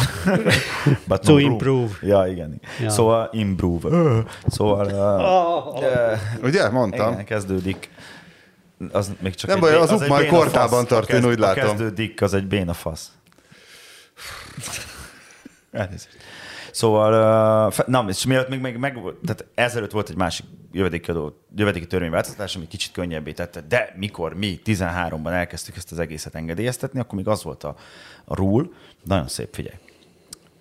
But 1.08 1.22
to 1.22 1.32
no 1.32 1.38
improve. 1.38 1.98
Room. 2.02 2.12
Ja, 2.12 2.28
igen. 2.28 2.62
Ja. 2.82 2.90
Szóval 2.90 3.30
improve. 3.32 4.24
Szóval... 4.48 4.86
Uh, 4.86 5.82
uh, 5.82 6.44
Ugye, 6.44 6.70
mondtam. 6.70 7.12
Igen, 7.12 7.26
kezdődik. 7.26 7.90
Az 8.92 9.12
még 9.20 9.36
csak 9.36 9.50
Nem 9.50 9.60
baj, 9.60 9.76
az, 9.76 9.92
az 9.92 10.08
majd 10.08 10.28
kortában 10.28 10.86
tart, 10.86 11.10
én 11.10 11.26
úgy 11.26 11.40
látom. 11.40 11.64
kezdődik, 11.64 12.22
az 12.22 12.34
egy 12.34 12.48
béna 12.48 12.74
fasz. 12.74 13.12
Elnézést. 15.72 16.18
Szóval, 16.76 17.74
na, 17.86 18.06
és 18.08 18.26
miatt 18.26 18.50
még, 18.50 18.60
még 18.60 18.78
meg, 18.78 18.94
tehát 19.26 19.46
ezelőtt 19.54 19.92
volt 19.92 20.10
egy 20.10 20.16
másik 20.16 20.46
jövedéki, 20.72 21.12
adó, 21.12 21.42
jövedéki 21.56 21.88
törvényváltoztatás, 21.88 22.56
ami 22.56 22.68
kicsit 22.68 22.92
könnyebbé 22.92 23.32
tette, 23.32 23.62
de 23.62 23.94
mikor 23.98 24.34
mi 24.34 24.60
13-ban 24.66 25.32
elkezdtük 25.32 25.76
ezt 25.76 25.92
az 25.92 26.00
egészet 26.00 26.36
engedélyeztetni, 26.36 27.00
akkor 27.00 27.18
még 27.18 27.28
az 27.28 27.44
volt 27.44 27.64
a, 27.64 27.76
a 28.26 28.36
rule, 28.36 28.68
nagyon 29.04 29.28
szép, 29.28 29.54
figyelj. 29.54 29.76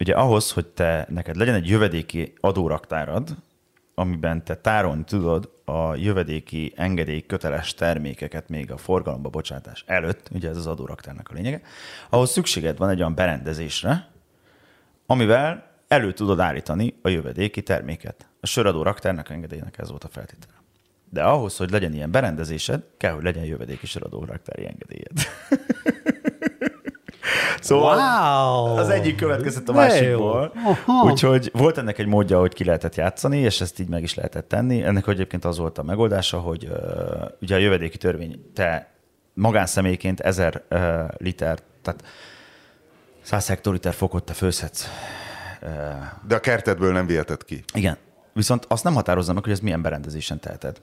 Ugye 0.00 0.14
ahhoz, 0.14 0.52
hogy 0.52 0.66
te 0.66 1.06
neked 1.08 1.36
legyen 1.36 1.54
egy 1.54 1.68
jövedéki 1.68 2.32
adóraktárad, 2.40 3.36
amiben 3.94 4.44
te 4.44 4.56
tárolni 4.56 5.04
tudod 5.04 5.50
a 5.64 5.94
jövedéki 5.94 6.72
engedély 6.76 7.26
köteles 7.26 7.74
termékeket 7.74 8.48
még 8.48 8.72
a 8.72 8.76
forgalomba 8.76 9.28
bocsátás 9.28 9.84
előtt, 9.86 10.28
ugye 10.32 10.48
ez 10.48 10.56
az 10.56 10.66
adóraktárnak 10.66 11.28
a 11.30 11.34
lényege, 11.34 11.60
ahhoz 12.10 12.30
szükséged 12.30 12.78
van 12.78 12.88
egy 12.88 12.98
olyan 12.98 13.14
berendezésre, 13.14 14.08
amivel 15.06 15.72
elő 15.88 16.12
tudod 16.12 16.40
állítani 16.40 16.98
a 17.02 17.08
jövedéki 17.08 17.62
terméket. 17.62 18.26
A 18.40 18.46
söradó 18.46 18.82
raktárnak 18.82 19.30
engedélynek 19.30 19.78
ez 19.78 19.88
volt 19.90 20.04
a 20.04 20.08
feltétele. 20.08 20.52
De 21.10 21.22
ahhoz, 21.22 21.56
hogy 21.56 21.70
legyen 21.70 21.92
ilyen 21.92 22.10
berendezésed, 22.10 22.84
kell, 22.96 23.12
hogy 23.12 23.24
legyen 23.24 23.44
jövedéki 23.44 23.86
söradó 23.86 24.24
raktári 24.24 24.66
engedélyed. 24.66 25.12
Szóval 27.60 27.96
wow. 27.96 28.76
az 28.76 28.88
egyik 28.88 29.16
következett 29.16 29.68
a 29.68 29.72
másikból. 29.72 30.52
Úgyhogy 31.04 31.50
volt 31.52 31.78
ennek 31.78 31.98
egy 31.98 32.06
módja, 32.06 32.38
hogy 32.38 32.54
ki 32.54 32.64
lehetett 32.64 32.94
játszani, 32.94 33.38
és 33.38 33.60
ezt 33.60 33.80
így 33.80 33.88
meg 33.88 34.02
is 34.02 34.14
lehetett 34.14 34.48
tenni. 34.48 34.82
Ennek 34.82 35.06
egyébként 35.06 35.44
az 35.44 35.58
volt 35.58 35.78
a 35.78 35.82
megoldása, 35.82 36.38
hogy 36.38 36.64
uh, 36.64 36.78
ugye 37.40 37.54
a 37.54 37.58
jövedéki 37.58 37.96
törvény, 37.96 38.50
te 38.54 38.90
magánszemélyként 39.34 40.20
ezer 40.20 40.62
uh, 40.70 40.80
liter, 41.18 41.58
tehát 41.82 42.04
100 43.22 43.46
hektoliter 43.46 43.92
fokot 43.92 44.24
te 44.24 44.32
főzhetsz 44.32 44.88
de 46.26 46.34
a 46.34 46.40
kertedből 46.40 46.92
nem 46.92 47.06
viheted 47.06 47.44
ki. 47.44 47.64
Igen. 47.74 47.96
Viszont 48.32 48.64
azt 48.68 48.84
nem 48.84 48.94
határozza 48.94 49.32
meg, 49.32 49.42
hogy 49.42 49.52
ez 49.52 49.60
milyen 49.60 49.82
berendezésen 49.82 50.40
teheted. 50.40 50.80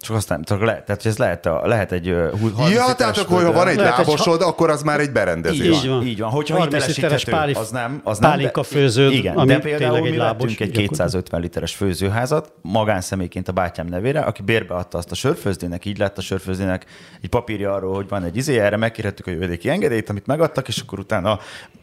Csak 0.00 0.16
aztán, 0.16 0.42
csak 0.42 0.62
lehet, 0.62 0.84
tehát 0.84 1.06
ez 1.06 1.18
lehet, 1.18 1.46
a, 1.46 1.66
lehet 1.66 1.92
egy 1.92 2.14
20 2.40 2.70
Ja, 2.70 2.94
tehát 2.94 3.18
akkor, 3.18 3.44
ha 3.44 3.52
van 3.52 3.68
egy 3.68 3.76
lábosod, 3.76 4.40
egy... 4.40 4.46
akkor 4.46 4.70
az 4.70 4.82
már 4.82 5.00
egy 5.00 5.12
berendezés. 5.12 5.66
Így 5.66 5.88
van. 5.88 6.06
Így 6.06 6.20
van. 6.20 6.30
Hogyha 6.30 6.62
hitelesíthető, 6.62 7.30
pálif... 7.30 7.56
az 7.56 7.70
nem. 7.70 8.00
Az 8.04 8.18
nem 8.18 8.30
pálinka 8.30 8.62
főződ, 8.62 9.12
igen, 9.12 9.36
ami 9.36 9.46
de 9.46 9.58
például 9.58 10.00
mi 10.00 10.16
lábos, 10.16 10.54
egy 10.56 10.70
250 10.70 11.40
literes 11.40 11.74
főzőházat 11.74 12.52
magánszemélyként 12.62 13.48
a 13.48 13.52
bátyám 13.52 13.86
nevére, 13.86 14.20
aki 14.20 14.42
bérbeadta 14.42 14.98
azt 14.98 15.10
a 15.10 15.14
sörfőzdének, 15.14 15.84
így 15.84 15.98
lett 15.98 16.18
a 16.18 16.20
sörfőzdének 16.20 16.86
egy 17.22 17.28
papírja 17.28 17.74
arról, 17.74 17.94
hogy 17.94 18.08
van 18.08 18.24
egy 18.24 18.36
izé, 18.36 18.58
erre 18.58 18.76
megkérhettük 18.76 19.26
a 19.26 19.30
jövedéki 19.30 19.68
engedélyt, 19.68 20.08
amit 20.08 20.26
megadtak, 20.26 20.68
és 20.68 20.80
akkor 20.80 20.98
utána 20.98 21.38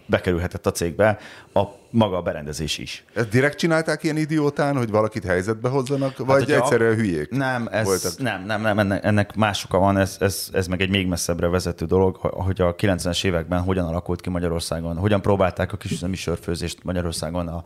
bekerülhetett 0.06 0.66
a 0.66 0.72
cégbe 0.72 1.20
a 1.54 1.64
maga 1.90 2.18
a 2.18 2.22
berendezés 2.22 2.78
is. 2.78 3.04
Ezt 3.14 3.30
direkt 3.30 3.58
csinálták 3.58 4.04
ilyen 4.04 4.18
idiótán, 4.18 4.78
hogy 4.78 4.90
valakit 4.90 5.24
helyzetbe 5.24 5.70
hozzanak, 5.70 6.18
hát, 6.18 6.28
vagy 6.28 6.52
egyszerűen 6.52 6.92
a... 6.92 6.96
hülyék? 6.96 7.30
Nem, 7.30 7.68
ez, 7.72 8.16
nem, 8.18 8.46
nem, 8.46 8.62
nem, 8.62 8.80
ennek, 8.80 9.04
ennek 9.04 9.36
más 9.36 9.64
oka 9.64 9.78
van, 9.78 9.98
ez, 9.98 10.18
ez, 10.20 10.48
ez 10.52 10.68
meg 10.68 10.82
egy 10.82 10.90
még 10.90 11.08
messzebbre 11.08 11.48
vezető 11.48 11.86
dolog, 11.86 12.16
hogy 12.16 12.62
a 12.62 12.76
90-es 12.76 13.26
években 13.26 13.62
hogyan 13.62 13.86
alakult 13.86 14.22
ki 14.22 14.30
Magyarországon, 14.30 14.98
hogyan 14.98 15.22
próbálták 15.22 15.74
a 15.74 15.78
kisüzemi 15.78 16.16
sörfőzést 16.16 16.84
Magyarországon 16.84 17.48
a, 17.48 17.64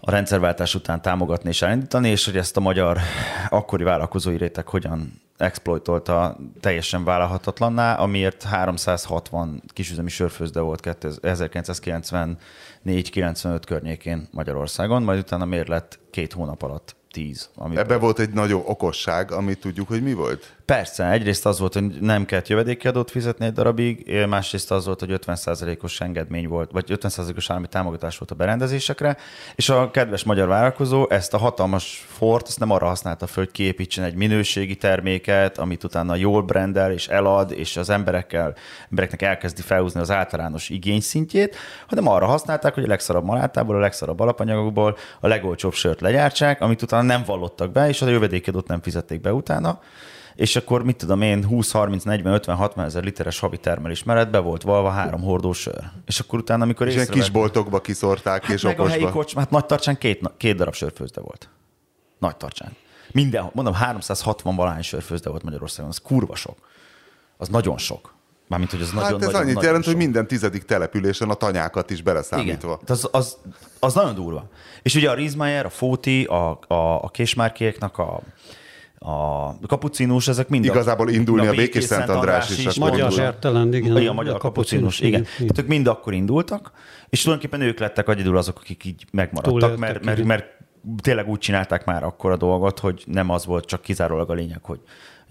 a 0.00 0.10
rendszerváltás 0.10 0.74
után 0.74 1.02
támogatni 1.02 1.48
és 1.48 1.62
elindítani, 1.62 2.08
és 2.08 2.24
hogy 2.24 2.36
ezt 2.36 2.56
a 2.56 2.60
magyar 2.60 2.98
akkori 3.48 3.84
vállalkozói 3.84 4.36
réteg 4.36 4.68
hogyan 4.68 5.20
exploitolta 5.40 6.36
teljesen 6.60 7.04
vállalhatatlanná, 7.04 7.94
amiért 7.94 8.42
360 8.42 9.62
kisüzemi 9.66 10.08
sörfőzde 10.08 10.60
volt 10.60 10.96
1994-95 11.02 12.36
környékén 13.66 14.28
Magyarországon, 14.30 15.02
majd 15.02 15.18
utána 15.18 15.44
miért 15.44 15.68
lett 15.68 15.98
két 16.10 16.32
hónap 16.32 16.62
alatt 16.62 16.96
10. 17.10 17.50
Amiben... 17.54 17.84
Ebben 17.84 18.00
volt 18.00 18.18
egy 18.18 18.32
nagyon 18.32 18.62
okosság, 18.64 19.32
amit 19.32 19.60
tudjuk, 19.60 19.88
hogy 19.88 20.02
mi 20.02 20.12
volt? 20.12 20.56
Persze, 20.70 21.10
egyrészt 21.10 21.46
az 21.46 21.58
volt, 21.58 21.74
hogy 21.74 22.00
nem 22.00 22.24
kellett 22.24 22.48
jövedéki 22.48 22.88
adót 22.88 23.10
fizetni 23.10 23.46
egy 23.46 23.52
darabig, 23.52 24.24
másrészt 24.28 24.70
az 24.70 24.86
volt, 24.86 25.00
hogy 25.00 25.20
50%-os 25.26 26.00
engedmény 26.00 26.48
volt, 26.48 26.70
vagy 26.70 26.84
50%-os 26.88 27.50
állami 27.50 27.66
támogatás 27.66 28.18
volt 28.18 28.30
a 28.30 28.34
berendezésekre, 28.34 29.16
és 29.54 29.68
a 29.68 29.90
kedves 29.90 30.24
magyar 30.24 30.48
vállalkozó 30.48 31.08
ezt 31.08 31.34
a 31.34 31.38
hatalmas 31.38 32.06
fort, 32.08 32.48
ezt 32.48 32.58
nem 32.58 32.70
arra 32.70 32.86
használta 32.86 33.26
föl, 33.26 33.44
hogy 33.44 33.52
kiépítsen 33.52 34.04
egy 34.04 34.14
minőségi 34.14 34.76
terméket, 34.76 35.58
amit 35.58 35.84
utána 35.84 36.14
jól 36.14 36.42
brendel 36.42 36.92
és 36.92 37.08
elad, 37.08 37.52
és 37.52 37.76
az 37.76 37.90
emberekkel, 37.90 38.54
embereknek 38.90 39.22
elkezdi 39.22 39.62
felhúzni 39.62 40.00
az 40.00 40.10
általános 40.10 40.68
igényszintjét, 40.68 41.56
hanem 41.88 42.08
arra 42.08 42.26
használták, 42.26 42.74
hogy 42.74 42.84
a 42.84 42.88
legszarabb 42.88 43.24
malátából, 43.24 43.76
a 43.76 43.80
legszarabb 43.80 44.20
alapanyagokból 44.20 44.96
a 45.20 45.26
legolcsóbb 45.26 45.72
sört 45.72 46.00
legyártsák, 46.00 46.60
amit 46.60 46.82
utána 46.82 47.02
nem 47.02 47.22
vallottak 47.26 47.72
be, 47.72 47.88
és 47.88 48.02
a 48.02 48.08
jövedékedőt 48.08 48.66
nem 48.68 48.82
fizették 48.82 49.20
be 49.20 49.32
utána 49.32 49.80
és 50.40 50.56
akkor 50.56 50.84
mit 50.84 50.96
tudom 50.96 51.22
én, 51.22 51.44
20, 51.44 51.70
30, 51.70 52.04
40, 52.04 52.32
50, 52.32 52.56
60 52.56 52.84
ezer 52.84 53.04
literes 53.04 53.38
havi 53.38 53.58
termelés 53.58 54.02
mellett 54.02 54.30
be 54.30 54.38
volt 54.38 54.62
valva 54.62 54.90
három 54.90 55.22
hordó 55.22 55.52
sör. 55.52 55.84
És 56.06 56.20
akkor 56.20 56.38
utána, 56.38 56.62
amikor 56.62 56.86
És 56.86 56.94
észrevett... 56.94 57.14
kis 57.14 57.30
boltokba 57.30 57.80
kiszorták 57.80 58.44
hát 58.44 58.54
és 58.54 58.62
meg 58.62 58.78
okosba. 58.78 58.94
a 58.94 58.98
helyi 58.98 59.10
kocs, 59.10 59.34
hát 59.34 59.50
nagy 59.50 59.66
tartsán 59.66 59.98
két, 59.98 60.30
két 60.36 60.56
darab 60.56 60.74
sörfőzde 60.74 61.20
volt. 61.20 61.48
Nagy 62.18 62.36
tartsán. 62.36 62.76
Minden, 63.12 63.50
mondom, 63.52 63.74
360 63.74 64.56
valány 64.56 64.82
sörfőzde 64.82 65.30
volt 65.30 65.42
Magyarországon, 65.42 65.90
az 65.90 65.98
kurva 65.98 66.34
sok. 66.34 66.56
Az 67.36 67.48
nagyon 67.48 67.78
sok. 67.78 68.14
Mármint, 68.48 68.70
hogy 68.70 68.80
az 68.80 68.90
hát 68.90 69.02
nagyon, 69.02 69.20
ez 69.20 69.26
nagyon, 69.26 69.40
annyit 69.40 69.54
nagyon 69.54 69.68
jelent, 69.68 69.84
sok. 69.84 69.94
hogy 69.94 70.02
minden 70.02 70.26
tizedik 70.26 70.62
településen 70.62 71.30
a 71.30 71.34
tanyákat 71.34 71.90
is 71.90 72.02
beleszámítva. 72.02 72.78
Igen, 72.82 72.96
az, 72.96 73.08
az, 73.12 73.36
az 73.78 73.94
nagyon 73.94 74.14
durva. 74.14 74.48
És 74.82 74.94
ugye 74.94 75.10
a 75.10 75.14
Riesmeier, 75.14 75.64
a 75.64 75.70
Fóti, 75.70 76.24
a, 76.24 76.50
a, 76.66 76.74
a 77.02 77.08
Késmárkéknak 77.08 77.98
a, 77.98 78.20
a 79.04 79.66
kapucinus, 79.66 80.28
ezek 80.28 80.48
mind 80.48 80.64
Igazából 80.64 81.08
a, 81.08 81.10
indulni 81.10 81.46
a, 81.46 81.50
a 81.50 81.54
Békés 81.54 81.84
Szent 81.84 82.08
András 82.08 82.50
is. 82.50 82.64
is 82.64 82.78
magyar 82.78 83.12
hertelen, 83.12 83.74
igen. 83.74 83.96
Igen, 83.96 84.08
a 84.08 84.12
magyar 84.12 84.34
a 84.34 84.38
kapucinus, 84.38 85.00
igen. 85.00 85.20
igen. 85.20 85.24
Tehát 85.36 85.58
ők 85.58 85.66
mind 85.66 85.86
akkor 85.86 86.12
indultak, 86.12 86.72
és 87.08 87.22
tulajdonképpen 87.22 87.66
ők 87.66 87.78
lettek 87.78 88.08
egyedül 88.08 88.36
azok, 88.36 88.58
akik 88.60 88.84
így 88.84 89.04
megmaradtak, 89.12 89.76
mert, 89.76 90.04
mert, 90.04 90.24
mert 90.24 90.46
tényleg 91.02 91.28
úgy 91.28 91.38
csinálták 91.38 91.84
már 91.84 92.04
akkor 92.04 92.30
a 92.30 92.36
dolgot, 92.36 92.78
hogy 92.78 93.02
nem 93.06 93.30
az 93.30 93.46
volt 93.46 93.64
csak 93.64 93.82
kizárólag 93.82 94.30
a 94.30 94.34
lényeg, 94.34 94.60
hogy 94.62 94.80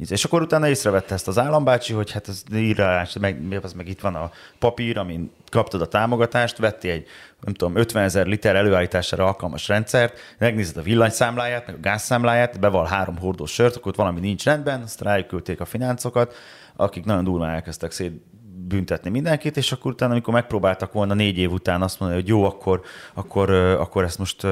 és 0.08 0.26
akkor 0.26 0.42
utána 0.42 0.68
észrevette 0.68 1.14
ezt 1.14 1.28
az 1.28 1.38
állambácsi, 1.38 1.94
hogy 1.94 2.12
hát 2.12 2.28
ez 2.28 2.44
írás, 2.54 3.18
meg, 3.20 3.60
az 3.62 3.74
meg 3.74 3.88
itt 3.88 4.00
van 4.00 4.16
a 4.16 4.32
papír, 4.60 4.98
amin 4.98 5.32
kaptad 5.52 5.82
a 5.82 5.88
támogatást, 5.88 6.58
vetti 6.58 6.90
egy, 6.90 7.08
nem 7.42 7.54
tudom, 7.54 7.76
50 7.76 8.04
ezer 8.04 8.26
liter 8.26 8.56
előállítására 8.56 9.26
alkalmas 9.26 9.68
rendszert, 9.68 10.20
megnézed 10.38 10.78
a 10.78 10.82
villanyszámláját, 10.82 11.66
meg 11.66 11.76
a 11.76 11.80
gázszámláját, 11.80 12.60
beval 12.60 12.86
három 12.86 13.18
hordós 13.18 13.52
sört, 13.52 13.76
akkor 13.76 13.92
ott 13.92 13.98
valami 13.98 14.20
nincs 14.20 14.44
rendben, 14.44 14.82
azt 14.82 15.02
rájuk 15.02 15.28
küldték 15.28 15.60
a 15.60 15.66
fináncokat, 15.66 16.36
akik 16.76 17.06
nagyon 17.06 17.24
durván 17.24 17.50
elkezdtek 17.50 17.92
szét 17.92 18.22
büntetni 18.52 19.10
mindenkit, 19.10 19.58
és 19.58 19.72
akkor 19.72 19.92
utána, 19.92 20.12
amikor 20.12 20.34
megpróbáltak 20.34 20.94
volna 20.94 21.14
négy 21.14 21.38
év 21.38 21.52
után 21.52 21.82
azt 21.82 22.00
mondani, 22.00 22.22
hogy 22.22 22.30
jó, 22.30 22.44
akkor, 22.44 22.82
akkor, 23.14 23.50
akkor 23.52 24.04
ezt 24.04 24.18
most 24.18 24.48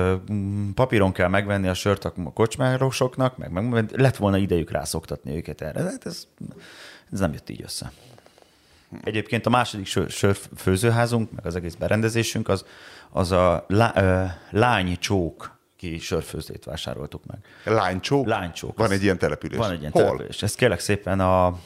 papíron 0.74 1.12
kell 1.12 1.28
megvenni 1.28 1.68
a 1.68 1.74
sört 1.74 2.06
a 2.06 2.14
kocsmárosoknak, 2.34 3.38
meg, 3.38 3.70
meg 3.70 3.91
lett 3.95 4.16
volna 4.16 4.38
idejük 4.38 4.72
rászoktatni 4.72 5.36
őket 5.36 5.62
erre. 5.62 5.84
De 5.84 5.89
hát 5.89 6.06
ez, 6.06 6.28
ez 7.12 7.20
nem 7.20 7.34
jött 7.34 7.50
így 7.50 7.62
össze. 7.62 7.91
Egyébként 9.04 9.45
a 9.45 9.50
második 9.50 9.86
sör, 9.86 10.10
sörfőzőházunk, 10.10 11.32
meg 11.32 11.45
az 11.45 11.56
egész 11.56 11.76
berendezésünk, 11.76 12.50
az, 12.50 12.66
az 13.10 13.32
a 13.32 13.66
lá, 13.68 13.93
ö, 13.95 14.24
lánycsók 14.58 15.58
ki 15.78 16.00
sörfőzdét 16.00 16.64
vásároltuk 16.64 17.26
meg. 17.26 17.39
Lánycsók? 17.76 18.28
Lánycsók. 18.28 18.78
Van 18.78 18.91
egy 18.91 19.04
ilyen 19.04 19.18
település? 19.18 19.58
Van 19.58 19.72
egy 19.72 19.80
ilyen 19.80 19.91
Hol? 19.91 20.04
település. 20.04 20.41
Ez 20.41 20.56
kérlek 20.56 20.80
szépen 20.80 21.20
a 21.20 21.60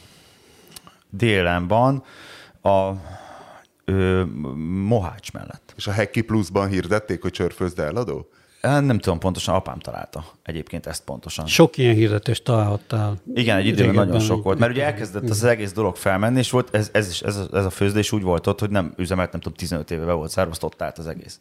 délen 1.12 1.68
van, 1.68 2.04
a 2.62 2.92
ö, 3.86 4.24
Mohács 4.88 5.32
mellett. 5.32 5.74
És 5.78 5.88
a 5.88 5.92
Hekki 5.92 6.22
Pluszban 6.22 6.68
hirdették, 6.68 7.22
hogy 7.22 7.36
sörfőzde 7.36 7.84
eladó? 7.84 8.30
Nem 8.62 9.00
tudom 9.00 9.20
pontosan, 9.20 9.56
apám 9.56 9.80
találta 9.80 10.26
egyébként 10.44 10.86
ezt 10.86 11.04
pontosan. 11.04 11.46
Sok 11.46 11.78
ilyen 11.78 11.96
hirdetést 11.96 12.44
találhattál. 12.44 13.18
Igen, 13.34 13.58
egy 13.58 13.66
időben 13.66 13.94
nagyon 13.94 14.20
sok 14.20 14.44
volt, 14.44 14.60
mert 14.60 14.72
ugye 14.72 14.86
elkezdett 14.86 15.30
az 15.30 15.44
egész 15.44 15.72
dolog 15.72 15.96
felmenni, 15.96 16.40
és 16.40 16.50
volt 16.50 16.76
ez, 16.76 16.90
ez, 16.94 17.10
is, 17.10 17.22
ez, 17.22 17.38
a, 17.38 17.58
ez 17.58 17.66
a 17.66 17.70
főzdés 17.70 18.12
úgy 18.12 18.22
volt 18.22 18.48
ott, 18.48 18.60
hogy 18.60 18.70
nem 18.70 18.94
üzemelt, 18.98 19.32
nem 19.32 19.42
tudom, 19.42 19.58
15 19.58 19.92
éve 19.92 20.06
be 20.06 20.12
volt 20.12 20.30
szárva, 20.30 20.54
ott 20.62 20.82
állt 20.82 20.98
az 20.98 21.08
egész 21.08 21.40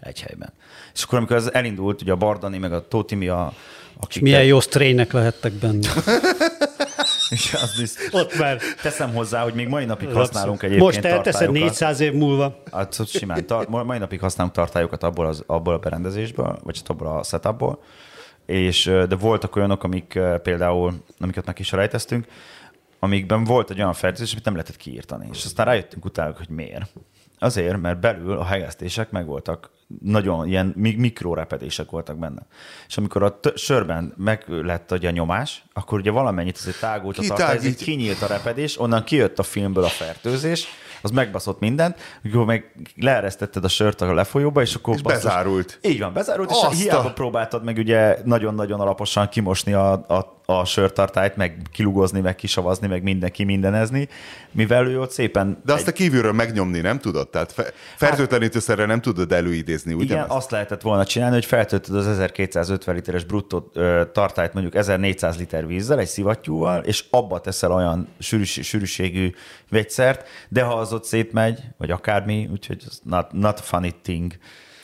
egy 0.00 0.20
helyben. 0.20 0.52
És 0.94 1.02
akkor, 1.02 1.18
amikor 1.18 1.36
ez 1.36 1.50
elindult, 1.52 2.02
ugye 2.02 2.12
a 2.12 2.16
Bardani, 2.16 2.58
meg 2.58 2.72
a 2.72 2.88
Tótimi, 2.88 3.28
a, 3.28 3.52
akik... 4.00 4.16
És 4.16 4.20
milyen 4.20 4.44
jó 4.44 4.60
sztrének 4.60 5.12
lehettek 5.12 5.52
benne. 5.52 5.88
És 7.30 7.54
az 7.54 7.76
biztos. 7.76 8.12
Ott 8.12 8.38
már. 8.38 8.58
Teszem 8.82 9.14
hozzá, 9.14 9.42
hogy 9.42 9.54
még 9.54 9.68
mai 9.68 9.84
napig 9.84 10.08
használunk 10.12 10.62
egyébként 10.62 10.84
Most 10.92 11.04
elteszed 11.04 11.50
400 11.50 12.00
év 12.00 12.12
múlva. 12.12 12.62
Hát 12.72 13.06
simán. 13.06 13.46
Tar- 13.46 13.68
mai 13.68 13.98
napig 13.98 14.20
használunk 14.20 14.54
tartályokat 14.54 15.02
abból, 15.02 15.26
az, 15.26 15.42
abból 15.46 15.74
a 15.74 15.78
berendezésből, 15.78 16.58
vagy 16.62 16.80
abból 16.86 17.06
a 17.06 17.22
setupból. 17.22 17.82
És, 18.46 18.84
de 18.84 19.16
voltak 19.16 19.56
olyanok, 19.56 19.84
amik 19.84 20.18
például, 20.42 21.02
amiket 21.18 21.46
meg 21.46 21.58
is 21.58 21.72
rejteztünk, 21.72 22.26
amikben 22.98 23.44
volt 23.44 23.70
egy 23.70 23.78
olyan 23.78 23.92
fertőzés, 23.92 24.32
amit 24.32 24.44
nem 24.44 24.54
lehetett 24.54 24.76
kiírtani. 24.76 25.28
És 25.32 25.44
aztán 25.44 25.66
rájöttünk 25.66 26.04
utána, 26.04 26.34
hogy 26.36 26.48
miért. 26.48 26.92
Azért, 27.38 27.80
mert 27.80 28.00
belül 28.00 28.38
a 28.38 28.44
hegesztések 28.44 29.10
meg 29.10 29.26
voltak 29.26 29.70
nagyon 30.02 30.48
ilyen 30.48 30.72
mikrorepedések 30.76 31.90
voltak 31.90 32.18
benne. 32.18 32.46
És 32.88 32.96
amikor 32.96 33.22
a 33.22 33.40
t- 33.40 33.58
sörben 33.58 34.14
meg 34.16 34.44
lett 34.48 34.92
a 34.92 35.10
nyomás, 35.10 35.64
akkor 35.72 35.98
ugye 35.98 36.10
valamennyit 36.10 36.56
azért 36.56 36.80
tágult 36.80 37.18
a 37.18 37.22
tartály, 37.22 37.74
kinyílt 37.74 38.22
a 38.22 38.26
repedés, 38.26 38.80
onnan 38.80 39.04
kijött 39.04 39.38
a 39.38 39.42
filmből 39.42 39.84
a 39.84 39.88
fertőzés, 39.88 40.66
az 41.02 41.10
megbaszott 41.10 41.60
mindent, 41.60 41.98
akkor 42.24 42.44
meg 42.44 42.72
leeresztetted 42.96 43.64
a 43.64 43.68
sört 43.68 44.00
a 44.00 44.14
lefolyóba, 44.14 44.60
és 44.60 44.74
akkor... 44.74 44.94
És 44.94 45.02
basszus, 45.02 45.22
bezárult. 45.22 45.78
Így 45.82 45.98
van, 45.98 46.12
bezárult, 46.12 46.50
Azt 46.50 46.72
és 46.72 46.82
hiába 46.82 47.08
a... 47.08 47.12
próbáltad 47.12 47.64
meg 47.64 47.76
ugye 47.76 48.18
nagyon-nagyon 48.24 48.80
alaposan 48.80 49.28
kimosni 49.28 49.72
a, 49.72 49.92
a 49.92 50.39
a 50.58 50.64
sörtartályt, 50.64 51.36
meg 51.36 51.62
kilugozni, 51.72 52.20
meg 52.20 52.34
kisavazni, 52.34 52.86
meg 52.86 53.02
mindenki 53.02 53.44
mindenezni, 53.44 54.08
mivel 54.50 54.86
ő 54.86 55.00
ott 55.00 55.10
szépen... 55.10 55.60
De 55.64 55.72
azt 55.72 55.82
egy... 55.82 55.88
a 55.88 55.92
kívülről 55.92 56.32
megnyomni 56.32 56.80
nem 56.80 56.98
tudod? 56.98 57.28
Tehát 57.28 57.52
fe- 57.52 57.74
fertőtlenítőszerre 57.96 58.86
nem 58.86 59.00
tudod 59.00 59.32
előidézni, 59.32 59.92
ugye? 59.92 60.14
Igen, 60.14 60.28
azt 60.28 60.50
lehetett 60.50 60.82
volna 60.82 61.04
csinálni, 61.04 61.34
hogy 61.34 61.44
feltöltöd 61.44 61.96
az 61.96 62.06
1250 62.06 62.94
literes 62.94 63.24
bruttó 63.24 63.72
tartályt 64.12 64.52
mondjuk 64.52 64.74
1400 64.74 65.38
liter 65.38 65.66
vízzel, 65.66 65.98
egy 65.98 66.06
szivattyúval, 66.06 66.82
és 66.82 67.04
abba 67.10 67.40
teszel 67.40 67.72
olyan 67.72 68.08
sűrűs, 68.18 68.60
sűrűségű 68.62 69.34
vegyszert, 69.70 70.28
de 70.48 70.62
ha 70.62 70.74
az 70.74 70.92
ott 70.92 71.04
szétmegy, 71.04 71.60
vagy 71.78 71.90
akármi, 71.90 72.48
úgyhogy 72.52 72.84
not, 73.02 73.32
not 73.32 73.58
a 73.58 73.62
funny 73.62 73.94
thing. 74.02 74.32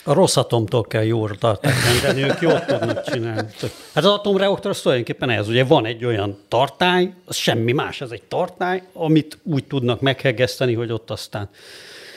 A 0.08 0.12
rossz 0.12 0.36
atomtól 0.36 0.82
kell 0.82 1.04
jól 1.04 1.36
tartani, 1.38 1.74
de 2.02 2.16
ők 2.16 2.40
jól 2.40 2.64
tudnak 2.64 3.04
csinálni. 3.10 3.48
Hát 3.94 4.04
az 4.04 4.12
atomreaktor 4.12 4.70
az 4.70 4.80
tulajdonképpen 4.80 5.30
ez, 5.30 5.48
ugye 5.48 5.64
van 5.64 5.86
egy 5.86 6.04
olyan 6.04 6.38
tartály, 6.48 7.12
az 7.24 7.36
semmi 7.36 7.72
más, 7.72 8.00
ez 8.00 8.10
egy 8.10 8.22
tartály, 8.22 8.82
amit 8.92 9.38
úgy 9.42 9.64
tudnak 9.64 10.00
meghegeszteni, 10.00 10.74
hogy 10.74 10.92
ott 10.92 11.10
aztán 11.10 11.48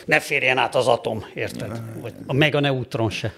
ne 0.05 0.19
férjen 0.19 0.57
át 0.57 0.75
az 0.75 0.87
atom, 0.87 1.25
érted? 1.33 1.81
Vagy 2.01 2.13
a 2.27 2.33
meg 2.33 2.55
a 2.55 2.59
neutron 2.59 3.09
se. 3.09 3.33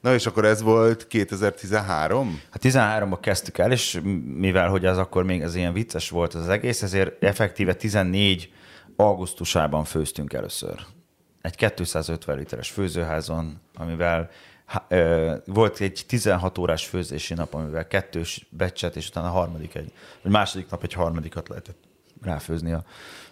Na 0.00 0.14
és 0.14 0.26
akkor 0.26 0.44
ez 0.44 0.62
volt 0.62 1.06
2013? 1.06 2.40
Hát 2.50 2.62
13-ban 2.64 3.18
kezdtük 3.20 3.58
el, 3.58 3.72
és 3.72 4.00
mivel 4.36 4.68
hogy 4.68 4.86
az 4.86 4.98
akkor 4.98 5.24
még 5.24 5.42
az 5.42 5.54
ilyen 5.54 5.72
vicces 5.72 6.10
volt 6.10 6.34
az 6.34 6.48
egész, 6.48 6.82
ezért 6.82 7.24
effektíve 7.24 7.74
14 7.74 8.52
augusztusában 8.96 9.84
főztünk 9.84 10.32
először 10.32 10.74
egy 11.40 11.72
250 11.74 12.36
literes 12.36 12.70
főzőházon, 12.70 13.60
amivel 13.74 14.30
volt 15.46 15.80
egy 15.80 16.04
16 16.06 16.58
órás 16.58 16.86
főzési 16.86 17.34
nap, 17.34 17.54
amivel 17.54 17.86
kettős 17.86 18.46
becset, 18.50 18.96
és 18.96 19.08
utána 19.08 19.26
a 19.26 19.30
harmadik 19.30 19.74
egy, 19.74 19.92
vagy 20.22 20.32
második 20.32 20.70
nap 20.70 20.82
egy 20.82 20.92
harmadikat 20.92 21.48
lehetett 21.48 21.78
ráfőzni 22.22 22.72
a 22.72 22.84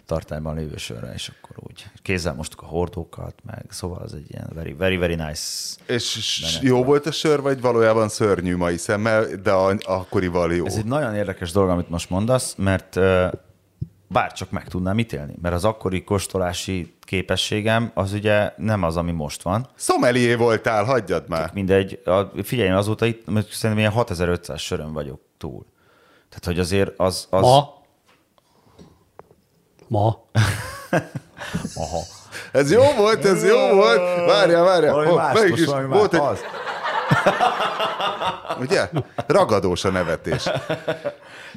tartályban 0.05 0.55
lévő 0.55 0.77
sörre, 0.77 1.13
és 1.13 1.31
akkor 1.37 1.55
úgy 1.69 1.85
kézzel 2.01 2.33
mostuk 2.33 2.61
a 2.61 2.65
hordókat, 2.65 3.33
meg 3.45 3.65
szóval 3.69 4.01
az 4.01 4.13
egy 4.13 4.31
ilyen 4.31 4.49
very, 4.53 4.73
very, 4.73 4.97
very 4.97 5.15
nice. 5.15 5.75
És 5.85 6.59
jó 6.61 6.83
volt. 6.83 7.05
a 7.05 7.11
sör, 7.11 7.41
vagy 7.41 7.61
valójában 7.61 8.09
szörnyű 8.09 8.55
mai 8.55 8.77
szemmel, 8.77 9.25
de 9.25 9.51
akkorival 9.51 10.53
jó? 10.53 10.65
Ez 10.65 10.75
egy 10.75 10.85
nagyon 10.85 11.15
érdekes 11.15 11.51
dolog, 11.51 11.69
amit 11.69 11.89
most 11.89 12.09
mondasz, 12.09 12.55
mert 12.55 12.99
bárcsak 14.07 14.51
meg 14.51 14.67
tudnám 14.67 14.99
ítélni, 14.99 15.33
mert 15.41 15.55
az 15.55 15.63
akkori 15.63 16.03
kóstolási 16.03 16.95
képességem 17.01 17.91
az 17.93 18.13
ugye 18.13 18.53
nem 18.57 18.83
az, 18.83 18.97
ami 18.97 19.11
most 19.11 19.41
van. 19.41 19.67
Szomelié 19.75 20.35
voltál, 20.35 20.83
hagyjad 20.83 21.23
már. 21.27 21.45
Csak 21.45 21.53
mindegy, 21.53 22.01
figyelj, 22.43 22.69
azóta 22.69 23.05
itt 23.05 23.25
szerintem 23.25 23.77
ilyen 23.77 23.91
6500 23.91 24.59
sörön 24.59 24.93
vagyok 24.93 25.21
túl. 25.37 25.65
Tehát, 26.29 26.45
hogy 26.45 26.59
azért 26.59 26.99
az... 26.99 27.27
az... 27.29 27.41
Ma? 27.41 27.75
Ma? 29.87 30.07
Aha. 31.83 31.99
Ez 32.51 32.71
jó 32.71 32.83
volt, 32.97 33.25
ez 33.25 33.45
jó 33.45 33.73
volt. 33.73 34.25
Várjál, 34.25 34.63
várjál. 34.63 34.95
Oh, 34.95 35.33
melyik 35.33 35.57
is 35.57 35.65
volt 35.65 36.13
egy... 36.13 36.19
Az. 36.19 36.39
Ugye? 38.59 38.89
Ragadós 39.27 39.85
a 39.85 39.89
nevetés. 39.89 40.49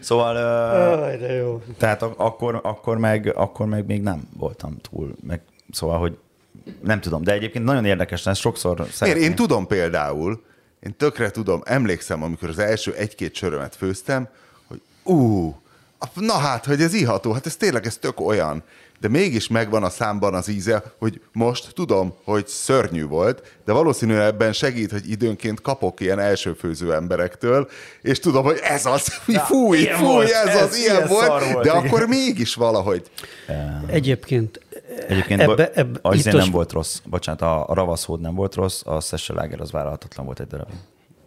Szóval... 0.00 0.36
Aj, 1.02 1.16
de 1.16 1.32
jó. 1.32 1.62
Tehát 1.78 2.02
akkor, 2.02 2.60
akkor, 2.62 2.98
meg, 2.98 3.32
akkor 3.36 3.66
meg 3.66 3.86
még 3.86 4.02
nem 4.02 4.28
voltam 4.36 4.76
túl. 4.90 5.14
Meg, 5.26 5.40
szóval, 5.72 5.98
hogy 5.98 6.18
nem 6.82 7.00
tudom, 7.00 7.22
de 7.22 7.32
egyébként 7.32 7.64
nagyon 7.64 7.84
érdekes, 7.84 8.26
ez 8.26 8.38
sokszor 8.38 8.86
szeretném. 8.90 9.22
Én 9.22 9.34
tudom 9.34 9.66
például, 9.66 10.42
én 10.80 10.96
tökre 10.96 11.30
tudom, 11.30 11.60
emlékszem, 11.64 12.22
amikor 12.22 12.48
az 12.48 12.58
első 12.58 12.92
egy-két 12.94 13.34
sörömet 13.34 13.76
főztem, 13.76 14.28
hogy 14.68 14.80
ú, 15.02 15.54
na 16.14 16.38
hát, 16.38 16.64
hogy 16.64 16.82
ez 16.82 16.94
iható, 16.94 17.32
hát 17.32 17.46
ez 17.46 17.56
tényleg, 17.56 17.86
ez 17.86 17.96
tök 17.96 18.20
olyan 18.20 18.62
de 19.00 19.08
mégis 19.08 19.48
megvan 19.48 19.82
a 19.82 19.90
számban 19.90 20.34
az 20.34 20.48
íze, 20.48 20.82
hogy 20.98 21.20
most 21.32 21.72
tudom, 21.74 22.14
hogy 22.24 22.46
szörnyű 22.46 23.06
volt, 23.06 23.58
de 23.64 23.72
valószínűleg 23.72 24.26
ebben 24.26 24.52
segít, 24.52 24.90
hogy 24.90 25.10
időnként 25.10 25.60
kapok 25.60 26.00
ilyen 26.00 26.18
elsőfőző 26.18 26.94
emberektől, 26.94 27.68
és 28.02 28.18
tudom, 28.18 28.44
hogy 28.44 28.58
ez 28.62 28.86
az, 28.86 29.12
mi 29.26 29.34
fúj, 29.34 29.84
fúj, 29.84 30.06
volt, 30.06 30.30
ez, 30.30 30.46
ez 30.46 30.62
az, 30.62 30.76
ilyen, 30.76 30.96
ilyen 30.96 31.08
volt, 31.08 31.28
volt, 31.28 31.64
de 31.64 31.70
igen. 31.70 31.86
akkor 31.86 32.06
mégis 32.06 32.54
valahogy. 32.54 33.10
Egyébként 33.86 34.60
Egyébként 35.08 35.40
ebbe, 35.40 35.70
ebbe, 35.74 35.98
a 36.02 36.14
izé 36.14 36.30
nem 36.30 36.50
volt 36.50 36.72
rossz. 36.72 36.98
Bocsánat, 37.04 37.42
a, 37.42 37.68
a 37.68 37.74
ravaszhód 37.74 38.20
nem 38.20 38.34
volt 38.34 38.54
rossz, 38.54 38.86
a 38.86 39.00
Sesselager 39.00 39.60
az 39.60 39.70
vállalhatatlan 39.70 40.26
volt 40.26 40.40
egy 40.40 40.46
darabig. 40.46 40.74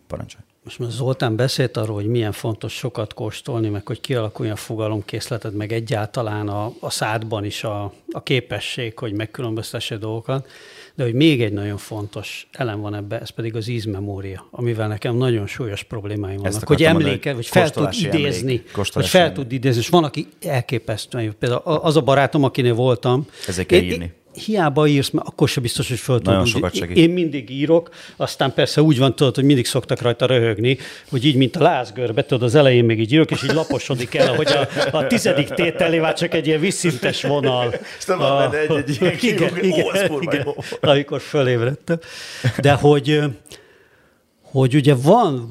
Parancsolj. 0.07 0.43
Most 0.63 0.79
már 0.79 0.89
Zoltán 0.89 1.35
beszélt 1.35 1.77
arról, 1.77 1.95
hogy 1.95 2.07
milyen 2.07 2.31
fontos 2.31 2.73
sokat 2.73 3.13
kóstolni, 3.13 3.69
meg 3.69 3.87
hogy 3.87 4.01
kialakuljon 4.01 4.55
a 4.55 4.57
fogalomkészleted, 4.57 5.53
meg 5.53 5.71
egyáltalán 5.71 6.47
a, 6.47 6.73
a 6.79 6.89
szádban 6.89 7.45
is 7.45 7.63
a, 7.63 7.93
a 8.11 8.23
képesség, 8.23 8.99
hogy 8.99 9.13
megkülönböztesse 9.13 9.97
dolgokat. 9.97 10.47
De 10.95 11.03
hogy 11.03 11.13
még 11.13 11.41
egy 11.41 11.53
nagyon 11.53 11.77
fontos 11.77 12.47
elem 12.51 12.81
van 12.81 12.95
ebbe, 12.95 13.19
ez 13.19 13.29
pedig 13.29 13.55
az 13.55 13.67
ízmemória, 13.67 14.47
amivel 14.51 14.87
nekem 14.87 15.15
nagyon 15.15 15.47
súlyos 15.47 15.83
problémáim 15.83 16.37
vannak. 16.37 16.67
Hogy 16.67 16.83
emléke, 16.83 17.33
hogy 17.33 17.47
fel 17.47 17.69
tud 17.69 17.89
idézni, 18.01 18.63
hogy 18.93 19.07
fel 19.07 19.31
tud 19.33 19.51
idézni, 19.51 19.81
és 19.81 19.89
van, 19.89 20.03
aki 20.03 20.27
elképesztő. 20.41 21.33
Például 21.39 21.61
az 21.61 21.95
a 21.95 22.01
barátom, 22.01 22.43
akinél 22.43 22.73
voltam. 22.73 23.27
Ezek 23.47 23.71
írni 23.71 24.13
hiába 24.33 24.87
írsz, 24.87 25.09
mert 25.09 25.27
akkor 25.27 25.49
sem 25.49 25.63
biztos, 25.63 25.87
hogy 25.87 25.99
föl 25.99 26.19
Nagyon 26.23 26.45
sokat 26.45 26.75
segít. 26.75 26.97
Én 26.97 27.09
mindig 27.09 27.49
írok, 27.49 27.89
aztán 28.15 28.53
persze 28.53 28.81
úgy 28.81 28.97
van, 28.97 29.15
tudod, 29.15 29.35
hogy 29.35 29.43
mindig 29.43 29.65
szoktak 29.65 30.01
rajta 30.01 30.25
röhögni, 30.25 30.77
hogy 31.09 31.25
így, 31.25 31.35
mint 31.35 31.55
a 31.55 31.61
lázgörbe, 31.61 32.25
tudod, 32.25 32.43
az 32.43 32.55
elején 32.55 32.85
még 32.85 32.99
így 32.99 33.11
írok, 33.11 33.31
és 33.31 33.43
így 33.43 33.53
laposodik 33.53 34.15
el, 34.15 34.35
hogy 34.35 34.47
a, 34.47 34.67
a 34.97 35.07
tizedik 35.07 35.47
tételé 35.47 35.99
már 35.99 36.13
csak 36.13 36.33
egy 36.33 36.47
ilyen 36.47 36.59
visszintes 36.59 37.23
vonal. 37.23 37.73
És 37.97 38.05
nem 38.05 38.21
a, 38.21 38.53
egy, 38.53 38.71
egy 38.71 38.97
ilyen 39.01 39.13
igen, 39.21 39.57
igen, 39.63 40.11
Ó, 40.11 40.19
igen, 40.21 40.47
amikor 40.81 41.21
fölébredtem. 41.21 41.99
De 42.61 42.73
hogy 42.73 43.21
hogy 44.53 44.75
ugye 44.75 44.95
van, 44.95 45.49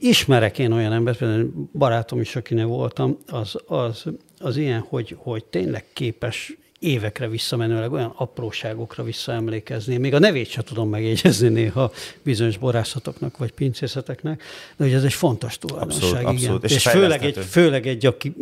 ismerek 0.00 0.58
én 0.58 0.72
olyan 0.72 0.92
embert, 0.92 1.18
például 1.18 1.68
barátom 1.72 2.20
is, 2.20 2.36
akinek 2.36 2.66
voltam, 2.66 3.18
az, 3.26 3.56
az, 3.66 4.04
az 4.38 4.56
ilyen, 4.56 4.84
hogy, 4.88 5.16
hogy 5.18 5.44
tényleg 5.44 5.84
képes 5.92 6.56
évekre 6.84 7.28
visszamenőleg 7.28 7.92
olyan 7.92 8.12
apróságokra 8.16 9.02
visszaemlékezni. 9.02 9.96
Még 9.96 10.14
a 10.14 10.18
nevét 10.18 10.48
sem 10.48 10.64
tudom 10.64 10.88
megjegyezni 10.88 11.48
néha 11.48 11.92
bizonyos 12.22 12.56
borászatoknak 12.56 13.36
vagy 13.36 13.52
pincészeteknek, 13.52 14.42
de 14.76 14.84
hogy 14.84 14.92
ez 14.92 15.04
egy 15.04 15.12
fontos 15.12 15.58
tulajdonság. 15.58 16.02
Abszolút, 16.02 16.20
igen. 16.20 16.34
abszolút. 16.34 16.64
És, 16.64 16.74
és 16.74 16.88
főleg, 16.88 17.24
egy, 17.24 17.38
főleg 17.38 17.86
egy, 17.86 18.06
aki, 18.06 18.34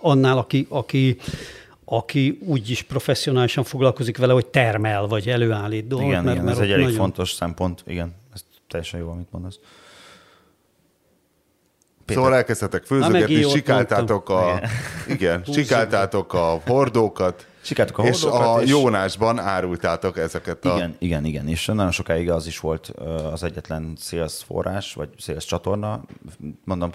annál, 0.00 0.38
aki, 0.38 0.66
aki 0.68 1.16
aki 1.92 2.38
úgy 2.44 2.70
is 2.70 2.82
professzionálisan 2.82 3.64
foglalkozik 3.64 4.16
vele, 4.16 4.32
hogy 4.32 4.46
termel, 4.46 5.06
vagy 5.06 5.28
előállít 5.28 5.86
dolgokat. 5.86 6.12
Igen, 6.12 6.24
mert, 6.24 6.34
igen 6.34 6.46
mert 6.46 6.58
ez 6.58 6.64
egy 6.64 6.70
elég 6.70 6.84
nagyon... 6.84 7.00
fontos 7.00 7.32
szempont, 7.32 7.82
igen, 7.86 8.14
ez 8.34 8.44
teljesen 8.68 9.00
jó, 9.00 9.10
amit 9.10 9.26
mondasz. 9.30 9.58
Péter. 12.04 12.22
Szóval 12.22 12.34
elkezdhetek 12.34 12.84
főzögetni, 12.84 13.42
sikáltátok 13.42 14.28
a, 14.28 14.60
igen, 15.08 15.44
sikáltátok 15.44 16.34
a 16.34 16.60
hordókat, 16.66 17.46
Sikáltuk 17.60 17.98
a 17.98 18.06
és 18.06 18.24
a 18.24 18.58
és... 18.62 18.70
Jónásban 18.70 19.38
árultátok 19.38 20.18
ezeket 20.18 20.64
a... 20.64 20.74
Igen, 20.74 20.96
igen, 20.98 21.24
igen, 21.24 21.48
és 21.48 21.66
nagyon 21.66 21.90
sokáig 21.90 22.30
az 22.30 22.46
is 22.46 22.58
volt 22.60 22.86
az 23.32 23.42
egyetlen 23.42 23.96
sales 23.98 24.42
forrás, 24.46 24.94
vagy 24.94 25.08
sales 25.16 25.44
csatorna, 25.44 26.04
mondom, 26.64 26.90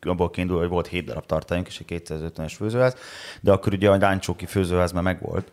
abból 0.00 0.30
kiindul, 0.30 0.58
hogy 0.58 0.68
volt 0.68 0.86
7 0.86 1.04
darab 1.04 1.26
tartályunk, 1.26 1.66
és 1.66 1.82
egy 1.86 2.02
250-es 2.06 2.52
főzőház, 2.56 2.94
de 3.40 3.52
akkor 3.52 3.72
ugye 3.72 3.90
a 3.90 3.96
Láncsóki 3.96 4.46
főzőház 4.46 4.92
már 4.92 5.02
megvolt, 5.02 5.52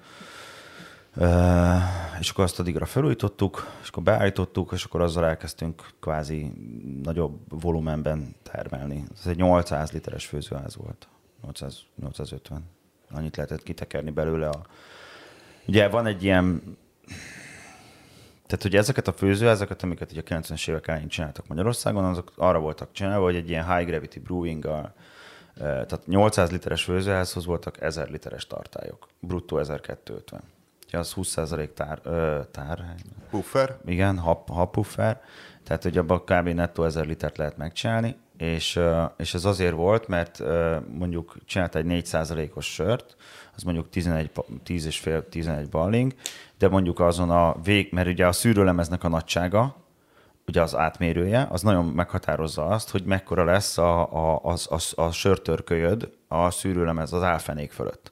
Uh, 1.20 1.82
és 2.20 2.30
akkor 2.30 2.44
azt 2.44 2.60
addigra 2.60 2.86
felújítottuk, 2.86 3.68
és 3.82 3.88
akkor 3.88 4.04
beállítottuk, 4.04 4.72
és 4.72 4.84
akkor 4.84 5.02
azzal 5.02 5.26
elkezdtünk 5.26 5.90
kvázi 6.00 6.52
nagyobb 7.04 7.62
volumenben 7.62 8.36
termelni. 8.44 9.04
Ez 9.20 9.28
egy 9.28 9.38
800 9.38 9.92
literes 9.92 10.26
főzőház 10.26 10.76
volt. 10.76 11.08
800, 11.44 11.80
850. 11.96 12.64
Annyit 13.12 13.36
lehetett 13.36 13.64
kitekerni 13.64 14.12
belőle. 14.12 14.50
A... 14.50 14.62
Ugye 15.66 15.88
van 15.88 16.06
egy 16.06 16.24
ilyen... 16.24 16.78
Tehát 18.48 18.66
ugye 18.66 18.78
ezeket 18.78 19.08
a 19.08 19.14
főzőházeket, 19.14 19.84
amiket 19.84 20.12
ugye 20.12 20.22
a 20.26 20.40
90-es 20.40 20.70
évek 20.70 20.88
elején 20.88 21.08
csináltak 21.08 21.48
Magyarországon, 21.48 22.04
azok 22.04 22.32
arra 22.36 22.60
voltak 22.60 22.92
csinálva, 22.92 23.26
hogy 23.26 23.36
egy 23.36 23.50
ilyen 23.50 23.76
high 23.76 23.90
gravity 23.90 24.20
brewing 24.20 24.64
tehát 25.58 26.02
800 26.06 26.52
literes 26.52 26.84
főzőházhoz 26.84 27.46
voltak 27.46 27.82
1000 27.82 28.10
literes 28.10 28.48
tartályok, 28.48 29.08
bruttó 29.20 29.58
1250 29.58 30.42
az 30.92 31.14
20% 31.16 31.74
tár, 31.74 32.00
ö, 32.04 32.40
tár. 32.52 32.96
Puffer. 33.30 33.78
Igen, 33.86 34.18
hap, 34.18 34.50
hap 34.50 34.72
puffer. 34.72 35.22
Tehát, 35.64 35.84
hogy 35.84 35.98
abban 35.98 36.24
kb. 36.24 36.48
nettó 36.48 36.84
1000 36.84 37.06
litert 37.06 37.38
lehet 37.38 37.58
megcsinálni, 37.58 38.16
és, 38.38 38.80
és 39.18 39.34
ez 39.34 39.46
azért 39.46 39.74
volt, 39.74 40.08
mert 40.08 40.44
mondjuk 40.98 41.36
csinált 41.46 41.76
egy 41.76 41.86
4%-os 41.88 42.66
sört, 42.74 43.16
az 43.56 43.64
mondjuk 43.64 43.90
11, 43.90 44.32
10 44.64 44.86
és 44.86 45.00
fél, 45.00 45.30
11 45.30 45.70
balling, 45.70 46.14
de 46.58 46.68
mondjuk 46.68 47.00
azon 47.00 47.30
a 47.30 47.56
vég, 47.64 47.90
mert 47.92 48.08
ugye 48.08 48.28
a 48.28 48.32
szűrőlemeznek 48.32 49.04
a 49.04 49.08
nagysága, 49.08 49.76
ugye 50.48 50.62
az 50.62 50.76
átmérője, 50.76 51.48
az 51.50 51.62
nagyon 51.62 51.86
meghatározza 51.86 52.66
azt, 52.66 52.90
hogy 52.90 53.04
mekkora 53.04 53.44
lesz 53.44 53.78
a, 53.78 54.14
a, 54.14 54.42
a, 54.44 54.54
a, 54.70 55.02
a 55.02 55.12
sörtörkölyöd 55.12 56.12
a 56.28 56.52
szűrőlemez 56.52 57.14
az 57.14 57.24
álfenék 57.24 57.72
fölött 57.72 58.12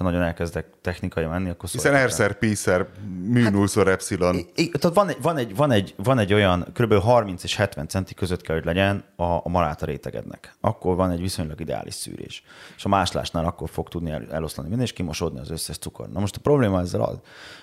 ha 0.00 0.06
nagyon 0.06 0.22
elkezdek 0.22 0.66
technikai 0.80 1.26
menni, 1.26 1.48
akkor 1.48 1.68
Hiszen 1.68 1.94
erszer, 1.94 2.38
píszer, 2.38 2.86
mű 3.22 3.42
hát, 3.42 3.76
epsilon. 3.76 4.36
Tehát 4.54 4.94
van 4.94 5.08
egy, 5.08 5.22
van, 5.22 5.36
egy, 5.36 5.56
van, 5.56 5.70
egy, 5.70 5.94
van 5.96 6.18
egy 6.18 6.32
olyan, 6.32 6.66
kb. 6.74 6.94
30 6.94 7.44
és 7.44 7.56
70 7.56 7.88
centi 7.88 8.14
között 8.14 8.40
kell, 8.40 8.56
hogy 8.56 8.64
legyen 8.64 9.04
a, 9.16 9.22
a 9.24 9.48
maláta 9.48 9.86
rétegednek. 9.86 10.54
Akkor 10.60 10.96
van 10.96 11.10
egy 11.10 11.20
viszonylag 11.20 11.60
ideális 11.60 11.94
szűrés. 11.94 12.42
És 12.76 12.84
a 12.84 12.88
máslásnál 12.88 13.44
akkor 13.44 13.68
fog 13.68 13.88
tudni 13.88 14.10
el, 14.10 14.26
eloszlani 14.30 14.68
minden, 14.68 14.86
és 14.86 14.92
kimosodni 14.92 15.40
az 15.40 15.50
összes 15.50 15.78
cukor. 15.78 16.08
Na 16.08 16.20
most 16.20 16.36
a 16.36 16.40
probléma 16.40 16.80
ezzel 16.80 17.00
az, 17.00 17.18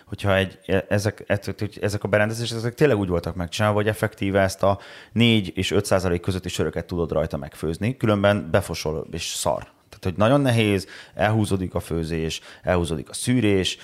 hogyha 0.06 0.36
egy, 0.36 0.60
e, 0.66 0.86
ezek, 0.90 1.24
e, 1.28 1.40
ezek 1.82 2.04
a 2.04 2.08
berendezések 2.08 2.58
ezek 2.58 2.74
tényleg 2.74 2.98
úgy 2.98 3.10
voltak 3.10 3.36
megcsinálva, 3.36 3.78
hogy 3.78 3.88
effektíve 3.88 4.42
ezt 4.42 4.64
a 4.64 4.80
4 5.12 5.52
és 5.56 5.72
5 5.72 5.86
százalék 5.86 6.22
közötti 6.22 6.50
söröket 6.50 6.86
tudod 6.86 7.12
rajta 7.12 7.38
megfőzni, 7.38 7.98
különben 7.98 8.48
befosol 8.52 9.08
és 9.12 9.26
szar 9.26 9.76
tehát, 10.00 10.18
hogy 10.18 10.28
nagyon 10.28 10.42
nehéz, 10.42 10.88
elhúzódik 11.14 11.74
a 11.74 11.80
főzés, 11.80 12.42
elhúzódik 12.64 13.10
a 13.10 13.14
szűrés, 13.14 13.78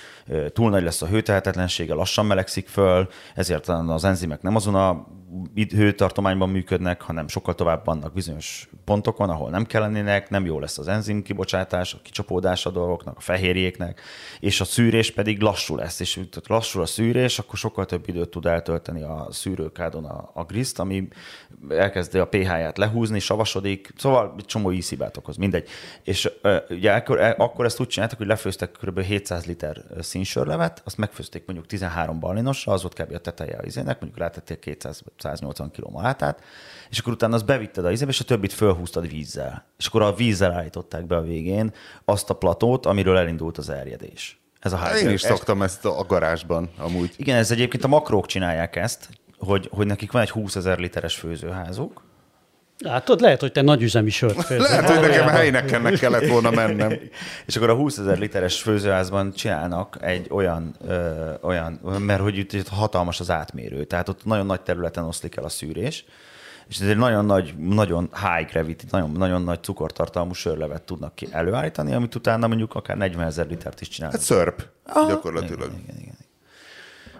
túl 0.52 0.70
nagy 0.70 0.82
lesz 0.82 1.02
a 1.02 1.06
hőtehetetlensége, 1.06 1.94
lassan 1.94 2.26
melegszik 2.26 2.68
föl, 2.68 3.08
ezért 3.34 3.68
az 3.68 4.04
enzimek 4.04 4.42
nem 4.42 4.56
azon 4.56 4.74
a 4.74 5.06
hőtartományban 5.54 6.48
működnek, 6.48 7.02
hanem 7.02 7.28
sokkal 7.28 7.54
tovább 7.54 7.84
vannak 7.84 8.12
bizonyos 8.12 8.68
pontokon, 8.84 9.30
ahol 9.30 9.50
nem 9.50 9.64
kellenének, 9.64 10.30
nem 10.30 10.44
jó 10.44 10.60
lesz 10.60 10.78
az 10.78 10.88
enzim 10.88 11.22
kibocsátás, 11.22 11.94
a 11.94 11.98
kicsapódás 12.02 12.66
a 12.66 12.70
dolgoknak, 12.70 13.16
a 13.16 13.20
fehérjéknek, 13.20 14.00
és 14.40 14.60
a 14.60 14.64
szűrés 14.64 15.10
pedig 15.10 15.40
lassú 15.40 15.76
lesz, 15.76 16.00
és 16.00 16.20
lassul 16.46 16.82
a 16.82 16.86
szűrés, 16.86 17.38
akkor 17.38 17.58
sokkal 17.58 17.86
több 17.86 18.08
időt 18.08 18.28
tud 18.28 18.46
eltölteni 18.46 19.02
a 19.02 19.26
szűrőkádon 19.30 20.04
a, 20.04 20.30
a 20.34 20.44
griszt, 20.44 20.78
ami 20.78 21.08
elkezdi 21.68 22.18
a 22.18 22.28
pH-ját 22.28 22.78
lehúzni, 22.78 23.18
savasodik, 23.18 23.92
szóval 23.96 24.34
csomó 24.46 24.72
ízhibát 24.72 25.16
okoz, 25.16 25.36
mindegy. 25.36 25.68
És 26.02 26.30
ugye 26.68 26.92
akkor, 26.92 27.20
e, 27.20 27.34
akkor 27.38 27.64
ezt 27.64 27.80
úgy 27.80 27.86
csináltak, 27.86 28.18
hogy 28.18 28.26
lefőztek 28.26 28.70
kb. 28.70 29.00
700 29.00 29.46
liter 29.46 29.84
színsörlevet, 30.00 30.82
azt 30.84 30.96
megfőzték 30.96 31.46
mondjuk 31.46 31.68
13 31.68 32.20
balinosra, 32.20 32.72
az 32.72 32.82
volt 32.82 32.94
kb. 32.94 33.14
a 33.14 33.18
teteje 33.18 33.56
a 33.56 33.64
izének, 33.64 34.00
mondjuk 34.00 34.18
rátették 34.20 34.58
200 34.58 35.02
180 35.24 35.70
kg 35.70 35.90
malátát, 35.90 36.42
és 36.90 36.98
akkor 36.98 37.12
utána 37.12 37.34
azt 37.34 37.44
bevitted 37.44 37.84
a 37.84 37.90
izébe, 37.90 38.10
és 38.10 38.20
a 38.20 38.24
többit 38.24 38.52
fölhúztad 38.52 39.08
vízzel. 39.08 39.64
És 39.78 39.86
akkor 39.86 40.02
a 40.02 40.14
vízzel 40.14 40.52
állították 40.52 41.06
be 41.06 41.16
a 41.16 41.22
végén 41.22 41.72
azt 42.04 42.30
a 42.30 42.34
platót, 42.34 42.86
amiről 42.86 43.16
elindult 43.16 43.58
az 43.58 43.68
erjedés. 43.68 44.38
Ez 44.60 44.72
a 44.72 44.76
ház. 44.76 45.02
Én 45.02 45.10
is 45.10 45.20
szoktam 45.20 45.62
ezt 45.62 45.84
a 45.84 46.04
garázsban 46.08 46.70
amúgy. 46.78 47.14
Igen, 47.16 47.36
ez 47.36 47.50
egyébként 47.50 47.84
a 47.84 47.88
makrók 47.88 48.26
csinálják 48.26 48.76
ezt, 48.76 49.08
hogy, 49.38 49.68
hogy 49.72 49.86
nekik 49.86 50.12
van 50.12 50.22
egy 50.22 50.30
20 50.30 50.56
ezer 50.56 50.78
literes 50.78 51.14
főzőházuk, 51.14 52.03
Látod, 52.84 53.20
lehet, 53.20 53.40
hogy 53.40 53.52
te 53.52 53.62
nagyüzemi 53.62 54.10
sört 54.10 54.44
főzöl. 54.44 54.66
Lehet, 54.66 54.90
hogy 54.90 55.00
nekem 55.00 55.26
helynekkennek 55.28 55.98
kellett 55.98 56.26
volna 56.26 56.50
mennem. 56.50 56.92
és 57.46 57.56
akkor 57.56 57.70
a 57.70 57.74
20 57.74 57.98
ezer 57.98 58.18
literes 58.18 58.62
főzőházban 58.62 59.32
csinálnak 59.32 59.96
egy 60.00 60.26
olyan, 60.30 60.74
ö, 60.86 61.30
olyan 61.42 61.72
mert 61.98 62.20
hogy 62.20 62.38
itt, 62.38 62.52
itt 62.52 62.68
hatalmas 62.68 63.20
az 63.20 63.30
átmérő, 63.30 63.84
tehát 63.84 64.08
ott 64.08 64.24
nagyon 64.24 64.46
nagy 64.46 64.60
területen 64.60 65.04
oszlik 65.04 65.36
el 65.36 65.44
a 65.44 65.48
szűrés, 65.48 66.04
és 66.68 66.80
ez 66.80 66.88
egy 66.88 66.96
nagyon 66.96 67.24
nagy, 67.24 67.54
nagyon 67.58 68.10
high 68.12 68.50
gravity, 68.50 68.84
nagyon, 68.90 69.10
nagyon 69.10 69.42
nagy 69.42 69.62
cukortartalmú 69.62 70.32
sörlevet 70.32 70.82
tudnak 70.82 71.14
ki 71.14 71.28
előállítani, 71.30 71.92
amit 71.92 72.14
utána 72.14 72.46
mondjuk 72.46 72.74
akár 72.74 72.96
40 72.96 73.26
ezer 73.26 73.46
litert 73.46 73.80
is 73.80 73.88
csinálnak. 73.88 74.18
Hát 74.18 74.26
szörp, 74.26 74.66
Aha. 74.86 75.08
gyakorlatilag. 75.08 75.68
Igen, 75.68 75.80
igen, 75.82 75.96
igen. 76.00 76.16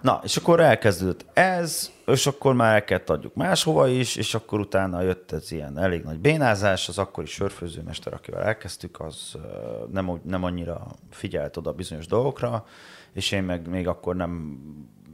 Na, 0.04 0.20
és 0.24 0.36
akkor 0.36 0.60
elkezdődött 0.60 1.24
ez, 1.32 1.90
és 2.06 2.26
akkor 2.26 2.54
már 2.54 2.74
elkezdett 2.74 3.10
adjuk 3.10 3.34
máshova 3.34 3.88
is, 3.88 4.16
és 4.16 4.34
akkor 4.34 4.60
utána 4.60 5.00
jött 5.00 5.32
ez 5.32 5.52
ilyen 5.52 5.78
elég 5.78 6.02
nagy 6.02 6.18
bénázás, 6.18 6.88
az 6.88 6.98
akkori 6.98 7.26
sörfőzőmester, 7.26 8.12
akivel 8.12 8.42
elkezdtük, 8.42 9.00
az 9.00 9.36
nem, 9.92 10.20
nem 10.24 10.44
annyira 10.44 10.86
figyelt 11.10 11.56
oda 11.56 11.72
bizonyos 11.72 12.06
dolgokra, 12.06 12.66
és 13.12 13.32
én 13.32 13.42
meg 13.42 13.68
még 13.68 13.88
akkor 13.88 14.16
nem 14.16 14.58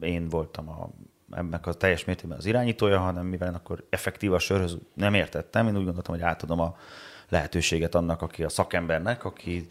én 0.01 0.29
voltam 0.29 0.69
a 0.69 0.91
ennek 1.37 1.67
a 1.67 1.73
teljes 1.73 2.05
mértékben 2.05 2.39
az 2.39 2.47
irányítója, 2.47 2.99
hanem 2.99 3.27
mivel 3.27 3.55
akkor 3.55 3.85
effektív 3.91 4.33
a 4.33 4.39
sörhöz 4.39 4.79
nem 4.95 5.15
értettem, 5.15 5.67
én 5.67 5.77
úgy 5.77 5.85
gondoltam, 5.85 6.15
hogy 6.15 6.25
átadom 6.25 6.61
a 6.61 6.77
lehetőséget 7.29 7.95
annak, 7.95 8.23
aki 8.23 8.45
a 8.45 8.49
szakembernek, 8.49 9.25
aki 9.25 9.67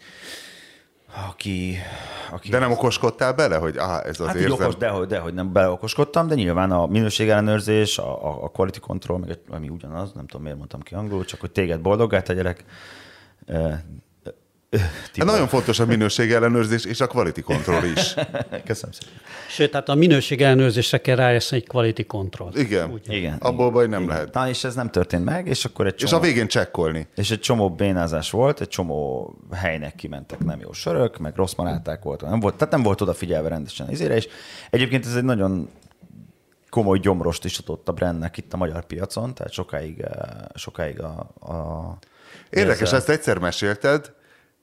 aki, 1.28 1.76
aki... 2.30 2.48
De 2.48 2.58
nem 2.58 2.70
okoskodtál 2.70 3.32
bele, 3.32 3.56
hogy 3.56 3.76
ah, 3.76 4.06
ez 4.06 4.20
az 4.20 4.26
hát 4.26 4.36
érzem... 4.36 4.52
Okos, 4.52 4.76
dehogy, 4.76 5.06
dehogy 5.06 5.34
nem 5.34 5.52
beleokoskodtam, 5.52 6.26
de 6.26 6.34
nyilván 6.34 6.70
a 6.70 6.86
minőségellenőrzés, 6.86 7.98
a, 7.98 8.44
a 8.44 8.48
quality 8.48 8.78
control, 8.78 9.18
meg 9.18 9.38
ami 9.48 9.68
ugyanaz, 9.68 10.12
nem 10.12 10.26
tudom 10.26 10.42
miért 10.42 10.56
mondtam 10.56 10.80
ki 10.80 10.94
angolul, 10.94 11.24
csak 11.24 11.40
hogy 11.40 11.50
téged 11.50 11.80
boldoggá 11.80 12.20
tegyelek, 12.20 12.64
Hát 14.78 15.24
nagyon 15.24 15.48
fontos 15.48 15.78
a 15.78 15.86
minőség 15.86 16.32
ellenőrzés 16.32 16.84
és 16.84 17.00
a 17.00 17.06
quality 17.06 17.40
control 17.40 17.84
is. 17.84 18.14
Köszönöm 18.64 18.92
szépen. 18.92 19.20
Sőt, 19.48 19.70
tehát 19.70 19.88
a 19.88 19.94
minőség 19.94 20.42
ellenőrzésre 20.42 20.98
kell 20.98 21.16
rájössz 21.16 21.52
egy 21.52 21.66
quality 21.66 22.06
control. 22.06 22.52
Igen. 22.54 22.90
Úgy. 22.90 23.12
Igen. 23.12 23.36
Abból 23.40 23.70
baj 23.70 23.86
nem 23.86 24.02
igen. 24.02 24.14
lehet. 24.14 24.34
Na, 24.34 24.48
és 24.48 24.64
ez 24.64 24.74
nem 24.74 24.90
történt 24.90 25.24
meg, 25.24 25.46
és 25.46 25.64
akkor 25.64 25.86
egy 25.86 25.94
csomó... 25.94 26.10
És 26.10 26.18
a 26.18 26.20
végén 26.20 26.48
csekkolni. 26.48 27.06
És 27.16 27.30
egy 27.30 27.40
csomó 27.40 27.70
bénázás 27.70 28.30
volt, 28.30 28.60
egy 28.60 28.68
csomó 28.68 29.34
helynek 29.52 29.94
kimentek 29.94 30.38
nem 30.38 30.60
jó 30.60 30.72
sörök, 30.72 31.18
meg 31.18 31.36
rossz 31.36 31.54
maláták 31.54 32.02
volt, 32.02 32.20
nem 32.20 32.40
volt, 32.40 32.54
tehát 32.54 32.72
nem 32.72 32.82
volt 32.82 33.00
odafigyelve 33.00 33.48
rendesen 33.48 33.88
az 33.88 34.00
és 34.00 34.28
egyébként 34.70 35.06
ez 35.06 35.14
egy 35.14 35.24
nagyon 35.24 35.68
komoly 36.68 36.98
gyomrost 36.98 37.44
is 37.44 37.58
adott 37.58 37.88
a 37.88 37.92
brandnek 37.92 38.36
itt 38.36 38.52
a 38.52 38.56
magyar 38.56 38.84
piacon, 38.84 39.34
tehát 39.34 39.52
sokáig, 39.52 40.00
eh, 40.00 40.10
sokáig 40.54 41.00
a, 41.00 41.30
a 41.40 41.98
Érdekes, 42.50 42.80
ezzel... 42.80 42.98
ezt 42.98 43.08
egyszer 43.08 43.38
mesélted, 43.38 44.12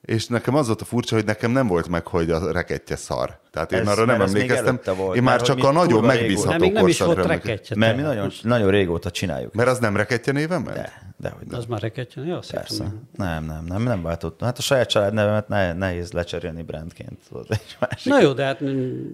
és 0.02 0.26
nekem 0.26 0.54
az 0.54 0.66
volt 0.66 0.80
a 0.80 0.84
furcsa, 0.84 1.14
hogy 1.14 1.24
nekem 1.24 1.50
nem 1.50 1.66
volt 1.66 1.88
meg, 1.88 2.06
hogy 2.06 2.30
a 2.30 2.52
rekettje 2.52 2.96
szar. 2.96 3.38
Tehát 3.50 3.72
én 3.72 3.78
Ez- 3.80 3.86
arra 3.88 4.04
nem 4.04 4.20
emlékeztem. 4.20 4.78
volt, 4.96 5.16
én 5.16 5.22
már 5.22 5.40
csak 5.42 5.64
a 5.64 5.68
mi 5.68 5.76
nagyon 5.76 6.04
megbízható 6.04 6.50
Nem, 6.50 6.60
még 6.60 6.72
nem 6.72 6.86
is 6.86 6.96
korszakra 6.98 7.22
volt 7.26 7.42
reketje. 7.44 7.76
Mert 7.76 7.96
mi 7.96 8.02
nagyon, 8.02 8.30
nagyon 8.42 8.70
régóta 8.70 9.10
csináljuk. 9.10 9.54
Mert 9.54 9.68
az 9.68 9.78
nem 9.78 9.96
rekettje 9.96 10.32
néven 10.32 10.60
ment? 10.60 10.76
De, 10.76 11.12
de 11.16 11.30
hogy 11.38 11.46
Az 11.54 11.64
már 11.66 11.80
reketje? 11.80 12.22
Jó, 12.24 12.34
azt 12.36 12.52
Persze. 12.52 12.84
Nem, 13.16 13.44
nem, 13.44 13.64
nem, 13.68 13.82
nem 13.82 14.02
váltott. 14.02 14.40
Hát 14.42 14.58
a 14.58 14.62
saját 14.62 14.88
családnevemet 14.88 15.48
ne, 15.48 15.72
nehéz 15.72 16.12
lecserélni 16.12 16.62
brandként. 16.62 17.18
Tudod, 17.28 17.46
egy 17.48 17.76
másik. 17.80 18.12
Na 18.12 18.20
jó, 18.20 18.32
de 18.32 18.44
hát 18.44 18.64
mm, 18.64 19.06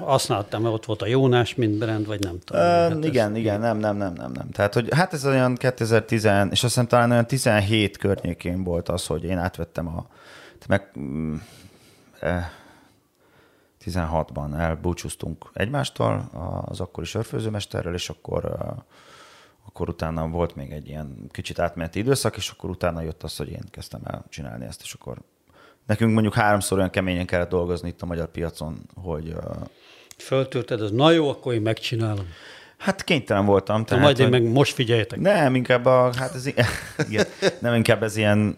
használtam, 0.00 0.62
mert 0.62 0.74
ott 0.74 0.84
volt 0.84 1.02
a 1.02 1.06
Jónás, 1.06 1.54
mint 1.54 1.78
brand, 1.78 2.06
vagy 2.06 2.20
nem 2.20 2.38
tudom. 2.44 2.62
Ö, 2.62 2.64
Hát 2.64 2.90
ez- 2.90 3.04
igen, 3.04 3.36
igen, 3.36 3.60
nem, 3.60 3.78
nem, 3.78 3.96
nem, 3.96 4.12
nem, 4.12 4.32
nem. 4.34 4.50
Tehát, 4.50 4.74
hogy 4.74 4.88
hát 4.94 5.12
ez 5.12 5.26
olyan 5.26 5.54
2010, 5.54 6.24
és 6.24 6.30
azt 6.50 6.60
hiszem 6.60 6.86
talán 6.86 7.10
olyan 7.10 7.26
17 7.26 7.96
környékén 7.96 8.64
volt 8.64 8.88
az, 8.88 9.06
hogy 9.06 9.24
én 9.24 9.38
átvettem 9.38 9.86
a, 9.88 10.06
meg, 10.68 10.90
mm, 10.98 11.34
eh, 12.20 12.50
16-ban 13.84 14.58
elbúcsúztunk 14.58 15.50
egymástól 15.52 16.30
az 16.66 16.80
akkori 16.80 17.06
sörfőzőmesterrel, 17.06 17.94
és 17.94 18.08
akkor, 18.08 18.44
eh, 18.44 18.76
akkor 19.66 19.88
utána 19.88 20.28
volt 20.28 20.54
még 20.54 20.70
egy 20.70 20.88
ilyen 20.88 21.28
kicsit 21.30 21.58
átmeneti 21.58 21.98
időszak, 21.98 22.36
és 22.36 22.50
akkor 22.50 22.70
utána 22.70 23.00
jött 23.00 23.22
az, 23.22 23.36
hogy 23.36 23.50
én 23.50 23.64
kezdtem 23.70 24.00
el 24.04 24.24
csinálni 24.28 24.64
ezt, 24.64 24.82
és 24.82 24.92
akkor 24.92 25.18
nekünk 25.86 26.12
mondjuk 26.12 26.34
háromszor 26.34 26.78
olyan 26.78 26.90
keményen 26.90 27.26
kellett 27.26 27.48
dolgozni 27.48 27.88
itt 27.88 28.02
a 28.02 28.06
magyar 28.06 28.30
piacon, 28.30 28.78
hogy 28.94 29.28
eh, 29.28 29.36
Föltörted, 30.18 30.80
az 30.80 30.90
na 30.90 31.10
jó, 31.10 31.28
akkor 31.28 31.54
én 31.54 31.62
megcsinálom. 31.62 32.26
Hát 32.84 33.04
kénytelen 33.04 33.44
voltam. 33.44 33.84
Tehát 33.84 33.88
Tehát, 33.88 34.04
majd 34.04 34.18
én 34.18 34.28
hogy- 34.28 34.42
meg 34.42 34.52
most 34.52 34.74
figyeljetek. 34.74 35.18
Nem, 35.20 35.54
inkább 35.54 35.86
a, 35.86 36.12
hát 36.16 36.34
ez, 36.34 36.46
igen, 37.08 37.26
nem 37.58 37.74
inkább 37.74 38.02
ez 38.02 38.16
ilyen, 38.16 38.56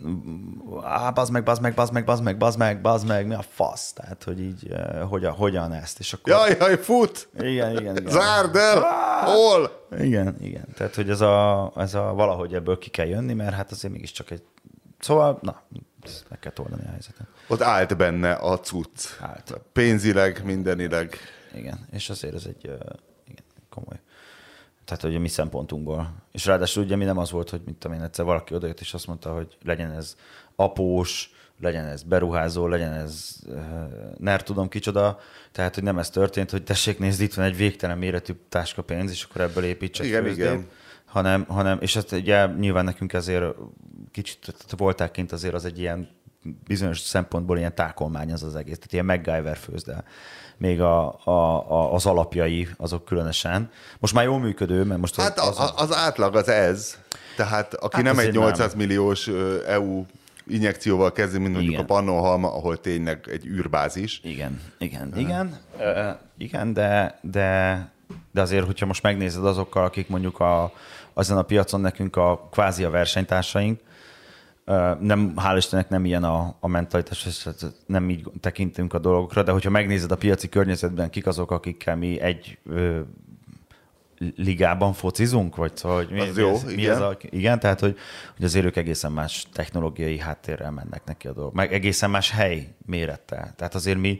á, 0.83 1.11
bazd 1.11 1.33
meg, 1.33 1.43
bazd 1.43 1.63
meg, 1.63 1.75
bazd 1.75 1.93
meg, 1.93 2.05
bazd 2.05 2.23
meg, 2.23 2.39
bazd 2.39 2.59
meg, 2.59 2.81
bazd 2.81 3.07
meg, 3.07 3.27
mi 3.27 3.35
a 3.35 3.45
fasz, 3.49 3.93
tehát, 3.93 4.23
hogy 4.25 4.41
így, 4.41 4.73
hogyan, 5.09 5.33
hogyan 5.33 5.73
ezt, 5.73 5.99
és 5.99 6.13
akkor... 6.13 6.33
Jaj, 6.33 6.57
jaj, 6.59 6.79
fut! 6.79 7.29
Igen, 7.39 7.71
igen, 7.79 7.97
igen. 7.97 8.11
Zárd 8.13 8.57
el! 8.57 8.81
Hol? 9.25 9.87
Igen, 9.99 10.37
igen. 10.41 10.65
Tehát, 10.75 10.95
hogy 10.95 11.11
ez 11.11 11.21
a, 11.21 11.73
ez 11.77 11.95
a 11.95 12.13
valahogy 12.15 12.55
ebből 12.55 12.79
ki 12.79 12.91
kell 12.91 13.07
jönni, 13.07 13.33
mert 13.35 13.55
hát 13.55 13.71
azért 13.71 13.93
mégiscsak 13.93 14.31
egy... 14.31 14.43
Szóval, 14.99 15.39
na, 15.43 15.63
meg 16.29 16.39
kell 16.39 16.53
oldani 16.57 16.83
a 16.87 16.91
helyzetet. 16.91 17.27
Ott 17.49 17.61
állt 17.63 17.97
benne 17.97 18.33
a 18.33 18.61
cucc. 18.61 19.07
Állt. 19.21 19.61
Pénzileg, 19.73 20.41
mindenileg. 20.45 21.17
Igen, 21.55 21.87
és 21.93 22.11
azért 22.11 22.35
ez 22.35 22.45
egy 22.47 22.65
igen, 23.29 23.45
komoly. 23.71 24.01
Tehát, 24.87 25.03
hogy 25.03 25.15
a 25.15 25.19
mi 25.19 25.29
szempontunkból. 25.29 26.15
És 26.33 26.47
ráadásul 26.47 26.85
ugye 26.85 26.97
mi 26.97 27.05
nem 27.05 27.19
az 27.19 27.31
volt, 27.31 27.51
hogy 27.51 27.61
mit 27.65 27.75
tudom 27.75 27.97
én, 27.97 28.03
egyszer 28.03 28.25
valaki 28.25 28.55
odajött, 28.55 28.81
és 28.81 28.95
azt 28.95 29.07
mondta, 29.07 29.33
hogy 29.35 29.57
legyen 29.65 29.91
ez 29.91 30.17
após, 30.57 31.31
legyen 31.61 31.85
ez 31.85 32.03
beruházó, 32.03 32.67
legyen 32.67 32.93
ez 32.93 33.37
uh, 33.47 33.57
ner 34.19 34.43
tudom 34.43 34.69
kicsoda. 34.69 35.19
Tehát, 35.53 35.75
hogy 35.75 35.85
nem 35.85 35.99
ez 35.99 36.11
történt, 36.11 36.51
hogy 36.51 36.63
tessék 36.63 36.99
nézd, 36.99 37.21
itt 37.21 37.35
van 37.35 37.45
egy 37.45 37.57
végtelen 37.57 37.99
méretű 37.99 38.33
táskapénz, 38.49 39.11
és 39.11 39.23
akkor 39.25 39.41
ebből 39.41 39.65
építsek 39.65 40.07
Igen, 40.07 40.23
főzdét. 40.23 40.45
igen. 40.45 40.69
Hanem, 41.05 41.45
hanem, 41.45 41.79
és 41.81 41.97
ezt 41.97 42.13
ugye 42.13 42.47
nyilván 42.47 42.85
nekünk 42.85 43.13
ezért 43.13 43.55
kicsit 44.11 44.55
volták 44.77 45.11
kint 45.11 45.33
azért 45.33 45.55
az 45.55 45.65
egy 45.65 45.79
ilyen 45.79 46.09
bizonyos 46.67 46.99
szempontból 47.01 47.59
ilyen 47.59 47.75
tákolmány 47.75 48.33
az 48.33 48.43
az 48.43 48.55
egész, 48.57 48.77
tehát 48.77 48.93
ilyen 48.93 49.05
MacGyver 49.05 49.57
főzde. 49.57 50.05
Még 50.59 50.81
a, 50.81 51.21
a, 51.25 51.31
a, 51.71 51.95
az 51.95 52.07
alapjai, 52.07 52.69
azok 52.77 53.05
különösen. 53.05 53.71
Most 53.99 54.15
már 54.15 54.25
jól 54.25 54.39
működő, 54.39 54.85
mert 54.85 55.01
most 55.01 55.21
Hát 55.21 55.39
az, 55.39 55.59
a, 55.59 55.63
a- 55.63 55.73
az 55.77 55.95
átlag 55.95 56.37
az 56.37 56.49
ez. 56.49 56.99
Tehát 57.37 57.75
aki 57.75 57.95
Hát 57.97 58.05
nem 58.05 58.19
egy 58.19 58.27
azért 58.29 58.35
800 58.45 58.75
milliós 58.75 59.29
ö, 59.29 59.63
EU 59.67 60.05
injekcióval 60.49 61.13
kezdi, 61.13 61.39
mint 61.39 61.53
mondjuk 61.53 61.73
Igen. 61.73 61.85
a 61.85 61.87
Pannonhalma, 61.87 62.49
ahol 62.55 62.81
tényleg 62.81 63.29
egy 63.31 63.47
űrbázis. 63.47 64.21
Igen, 64.25 64.61
igen, 64.79 65.13
igen, 65.17 65.59
ö, 65.79 66.11
igen, 66.39 66.73
de, 66.73 67.19
de, 67.23 67.91
de 68.33 68.41
azért, 68.41 68.65
hogyha 68.67 68.87
most 68.87 69.03
megnézed 69.03 69.45
azokkal, 69.45 69.85
akik 69.85 70.09
mondjuk 70.09 70.41
a, 70.41 70.73
azon 71.15 71.39
a 71.39 71.43
piacon 71.43 71.81
nekünk 71.81 72.17
a 72.17 72.49
kvázi 72.53 72.85
a 72.85 72.91
versenytársaink, 72.91 73.81
nem, 75.01 75.33
hál' 75.37 75.55
Istennek 75.57 75.89
nem 75.89 76.05
ilyen 76.05 76.25
a, 76.25 76.57
a 76.61 76.67
mentalitás, 76.67 77.27
ez- 77.27 77.73
nem 77.87 78.11
így 78.11 78.31
tekintünk 78.41 78.95
a 78.95 78.99
dolgokra, 78.99 79.43
de 79.43 79.53
hogyha 79.53 79.71
megnézed 79.71 80.11
a 80.11 80.17
piaci 80.17 80.49
környezetben, 80.49 81.11
kik 81.11 81.27
azok, 81.27 81.51
akikkel 81.51 81.97
mi 81.97 82.21
egy 82.21 82.59
ö, 82.65 83.01
ligában 84.37 84.93
focizunk, 84.93 85.57
vagy 85.57 85.77
szóval, 85.77 85.97
hogy 85.97 86.11
mi, 86.11 86.21
Az 86.21 86.35
mi 86.37 86.43
jó, 86.43 86.51
ez, 86.51 86.63
mi 86.65 86.73
igen. 86.73 86.93
ez 86.93 87.01
a, 87.01 87.17
igen, 87.21 87.61
tehát 87.61 87.81
hogy, 87.81 87.97
hogy 88.37 88.45
azért 88.45 88.65
ők 88.65 88.77
egészen 88.77 89.13
más 89.13 89.47
technológiai 89.53 90.19
háttérrel 90.19 90.71
mennek 90.71 91.05
neki 91.05 91.29
a 91.29 91.33
dolgok, 91.33 91.55
meg 91.55 91.73
egészen 91.73 92.11
más 92.11 92.31
hely 92.31 92.75
mérettel. 92.87 93.53
Tehát 93.57 93.75
azért 93.75 93.99
mi, 93.99 94.19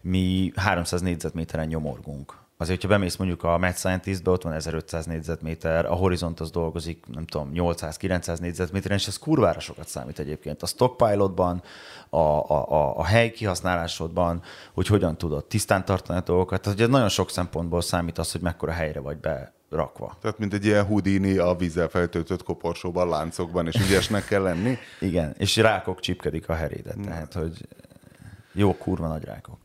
mi 0.00 0.52
300 0.56 1.00
négyzetméteren 1.00 1.66
nyomorgunk. 1.66 2.36
Azért, 2.60 2.80
hogyha 2.80 2.96
bemész 2.96 3.16
mondjuk 3.16 3.42
a 3.42 3.58
Mad 3.58 3.76
Scientist-be, 3.76 4.30
ott 4.30 4.42
van 4.42 4.52
1500 4.52 5.06
négyzetméter, 5.06 5.86
a 5.86 5.92
Horizont 5.92 6.40
az 6.40 6.50
dolgozik, 6.50 7.04
nem 7.12 7.26
tudom, 7.26 7.50
800-900 7.54 8.38
négyzetméteren, 8.38 8.96
és 8.96 9.06
ez 9.06 9.18
kurvára 9.18 9.60
sokat 9.60 9.88
számít 9.88 10.18
egyébként. 10.18 10.62
A 10.62 10.66
stockpilotban, 10.66 11.62
a, 12.08 12.18
a, 12.18 12.70
a, 12.70 12.98
a 12.98 13.04
hely 13.04 13.30
kihasználásodban, 13.30 14.42
hogy 14.72 14.86
hogyan 14.86 15.18
tudod 15.18 15.44
tisztán 15.44 15.84
tartani 15.84 16.18
a 16.18 16.22
dolgokat. 16.22 16.60
Tehát 16.60 16.78
ugye 16.78 16.88
nagyon 16.88 17.08
sok 17.08 17.30
szempontból 17.30 17.80
számít 17.80 18.18
az, 18.18 18.32
hogy 18.32 18.40
mekkora 18.40 18.72
helyre 18.72 19.00
vagy 19.00 19.16
berakva. 19.16 20.16
Tehát 20.20 20.38
mint 20.38 20.54
egy 20.54 20.64
ilyen 20.64 20.84
Houdini 20.84 21.36
a 21.36 21.54
vízzel 21.54 21.88
feltöltött 21.88 22.42
koporsóban, 22.42 23.08
láncokban, 23.08 23.66
és 23.66 23.74
ügyesnek 23.74 24.24
kell 24.24 24.42
lenni. 24.42 24.78
Igen, 25.00 25.34
és 25.38 25.56
rákok 25.56 26.00
csipkedik 26.00 26.48
a 26.48 26.54
herédet, 26.54 27.00
tehát 27.04 27.32
hogy 27.32 27.68
jó 28.52 28.76
kurva 28.76 29.06
nagy 29.06 29.24
rákok. 29.24 29.58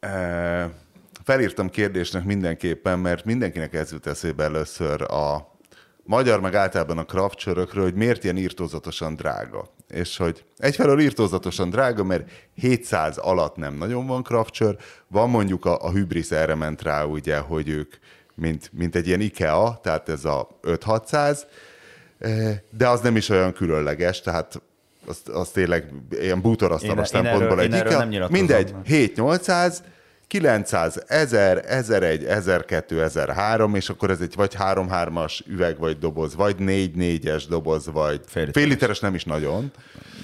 E, 0.00 0.70
Felírtam 1.28 1.70
kérdésnek 1.70 2.24
mindenképpen, 2.24 2.98
mert 2.98 3.24
mindenkinek 3.24 3.74
ez 3.74 3.92
jut 3.92 4.06
eszébe 4.06 4.44
először 4.44 5.02
a 5.02 5.54
magyar, 6.02 6.40
meg 6.40 6.54
általában 6.54 6.98
a 6.98 7.04
kraftsörökről, 7.04 7.82
hogy 7.82 7.94
miért 7.94 8.24
ilyen 8.24 8.36
írtózatosan 8.36 9.14
drága. 9.14 9.68
És 9.88 10.16
hogy 10.16 10.44
egyfelől 10.56 11.00
írtózatosan 11.00 11.70
drága, 11.70 12.04
mert 12.04 12.30
700 12.54 13.16
alatt 13.16 13.56
nem 13.56 13.74
nagyon 13.74 14.06
van 14.06 14.22
kraftsör, 14.22 14.76
van 15.08 15.30
mondjuk 15.30 15.64
a, 15.64 15.84
a 15.84 15.90
Hybris 15.90 16.30
erre 16.30 16.54
ment 16.54 16.82
rá, 16.82 17.04
ugye, 17.04 17.38
hogy 17.38 17.68
ők 17.68 17.94
mint, 18.34 18.70
mint 18.72 18.96
egy 18.96 19.06
ilyen 19.06 19.20
IKEA, 19.20 19.78
tehát 19.82 20.08
ez 20.08 20.24
a 20.24 20.48
5-600, 20.62 21.38
eh, 22.18 22.58
de 22.70 22.88
az 22.88 23.00
nem 23.00 23.16
is 23.16 23.28
olyan 23.28 23.52
különleges, 23.52 24.20
tehát 24.20 24.60
az, 25.06 25.22
az 25.32 25.48
tényleg 25.48 25.92
ilyen 26.10 26.40
bútorasztalos 26.40 27.08
szempontból 27.08 27.60
egy 27.60 27.74
IKEA. 27.74 28.28
Mindegy, 28.28 28.74
7-800, 28.86 29.78
900, 30.28 31.02
1000, 31.06 31.64
1001, 31.66 32.24
1002, 32.24 33.00
1003, 33.00 33.74
és 33.74 33.88
akkor 33.88 34.10
ez 34.10 34.20
egy 34.20 34.34
vagy 34.34 34.54
3-3-as 34.58 35.46
üveg 35.46 35.78
vagy 35.78 35.98
doboz, 35.98 36.34
vagy 36.34 36.56
4-4-es 36.58 37.44
doboz, 37.48 37.86
vagy 37.86 38.20
Fél 38.26 38.50
literes. 38.52 39.00
nem 39.00 39.14
is 39.14 39.24
nagyon. 39.24 39.72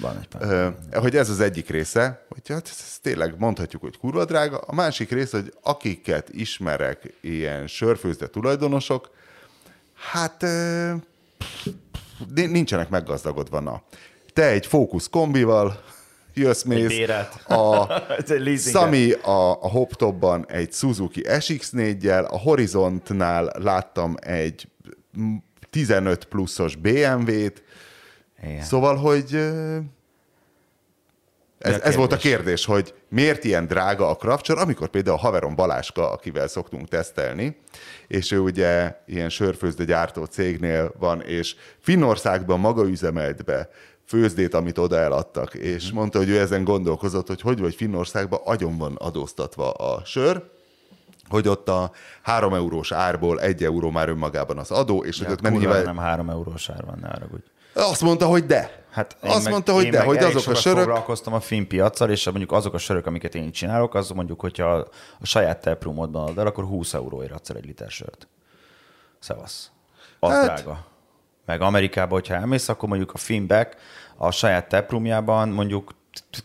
Van 0.01 0.17
egy 0.17 0.27
pár. 0.27 0.73
Hogy 0.91 1.15
ez 1.15 1.29
az 1.29 1.39
egyik 1.39 1.69
része, 1.69 2.25
hogy 2.29 2.47
hát 2.47 2.67
ez, 2.67 2.97
tényleg 3.01 3.35
mondhatjuk, 3.37 3.81
hogy 3.81 3.97
kurva 3.97 4.25
drága. 4.25 4.57
A 4.57 4.73
másik 4.73 5.11
része, 5.11 5.37
hogy 5.37 5.53
akiket 5.61 6.29
ismerek, 6.31 7.13
ilyen 7.21 7.67
sörfőzde 7.67 8.27
tulajdonosok, 8.27 9.09
hát 10.11 10.45
nincsenek 12.33 12.89
meggazdagodva. 12.89 13.59
Na. 13.59 13.81
Te 14.33 14.47
egy 14.49 14.65
fókusz 14.65 15.09
kombival 15.09 15.83
mész, 16.65 16.87
bérelt. 16.87 17.33
a. 17.47 17.87
Sami 18.57 19.11
a, 19.11 19.51
a 19.51 19.69
Hoptopban 19.69 20.45
egy 20.47 20.73
Suzuki 20.73 21.21
SX4-jel, 21.27 22.29
a 22.29 22.39
Horizontnál 22.39 23.51
láttam 23.63 24.15
egy 24.21 24.67
mm, 25.19 25.35
15 25.69 26.25
pluszos 26.25 26.75
BMW-t, 26.75 27.63
Igen. 28.43 28.63
Szóval, 28.63 28.95
hogy 28.95 29.49
ez, 31.57 31.79
ez 31.81 31.95
volt 31.95 32.11
a 32.11 32.17
kérdés? 32.17 32.65
hogy 32.65 32.93
miért 33.09 33.43
ilyen 33.43 33.67
drága 33.67 34.09
a 34.09 34.15
Craftcsor, 34.15 34.57
amikor 34.57 34.87
például 34.87 35.15
a 35.17 35.19
haverom 35.19 35.55
Baláska, 35.55 36.11
akivel 36.11 36.47
szoktunk 36.47 36.87
tesztelni, 36.87 37.57
és 38.07 38.31
ő 38.31 38.39
ugye 38.39 38.95
ilyen 39.05 39.29
sörfőzde 39.29 39.83
gyártó 39.83 40.25
cégnél 40.25 40.93
van, 40.99 41.21
és 41.21 41.55
Finnországban 41.79 42.59
maga 42.59 42.83
üzemelt 42.87 43.43
be 43.43 43.69
főzdét, 44.07 44.53
amit 44.53 44.77
oda 44.77 44.97
eladtak, 44.97 45.53
és 45.53 45.87
Mhm. 45.87 45.95
mondta, 45.95 46.17
hogy 46.17 46.29
ő 46.29 46.39
ezen 46.39 46.63
gondolkozott, 46.63 47.27
hogy 47.27 47.41
hogy 47.41 47.59
vagy 47.59 47.75
Finnországban 47.75 48.39
agyon 48.43 48.77
van 48.77 48.95
adóztatva 48.95 49.71
a 49.71 50.05
sör, 50.05 50.43
hogy 51.29 51.47
ott 51.47 51.69
a 51.69 51.91
három 52.21 52.53
eurós 52.53 52.91
árból 52.91 53.41
egy 53.41 53.63
euró 53.63 53.89
már 53.89 54.09
önmagában 54.09 54.57
az 54.57 54.71
adó, 54.71 55.03
és 55.03 55.17
hogy 55.17 55.27
Ja, 55.27 55.33
ott 55.33 55.41
nem 55.41 55.53
nyilván... 55.53 55.83
nem 55.83 55.97
három 55.97 56.29
eurós 56.29 56.69
ár 56.69 56.85
van, 56.85 56.97
ne 57.01 57.07
haragudj. 57.07 57.43
Azt 57.73 58.01
mondta, 58.01 58.25
hogy 58.25 58.45
de. 58.45 58.84
Hát 58.95 59.17
én 59.23 59.29
Azt 59.31 59.43
meg- 59.43 59.51
mondta, 59.51 59.73
hogy 59.73 59.89
de, 59.89 60.03
hogy 60.03 60.17
azok 60.17 60.53
a 60.53 60.55
sörök... 60.55 60.83
foglalkoztam 60.83 61.33
a 61.33 61.39
finn 61.39 61.67
piaccal, 61.67 62.09
és 62.09 62.25
mondjuk 62.25 62.51
azok 62.51 62.73
a 62.73 62.77
sörök, 62.77 63.05
amiket 63.05 63.35
én 63.35 63.51
csinálok, 63.51 63.93
az 63.95 64.09
mondjuk, 64.09 64.39
hogyha 64.39 64.65
a, 64.65 64.87
a 65.19 65.25
saját 65.25 65.61
taproomodban 65.61 66.23
adod 66.23 66.37
el, 66.37 66.47
akkor 66.47 66.63
20 66.63 66.93
euróért 66.93 67.31
adsz 67.31 67.49
el 67.49 67.55
egy 67.55 67.65
liter 67.65 67.89
sört. 67.89 68.27
Szevasz. 69.19 69.71
Az 70.19 70.31
Hát- 70.31 70.45
drága. 70.45 70.85
Meg 71.45 71.61
Amerikában, 71.61 72.11
hogyha 72.19 72.33
elmész, 72.35 72.69
akkor 72.69 72.89
mondjuk 72.89 73.11
a 73.13 73.17
Finback 73.17 73.77
a 74.17 74.31
saját 74.31 74.67
taproomjában 74.69 75.49
mondjuk 75.49 75.91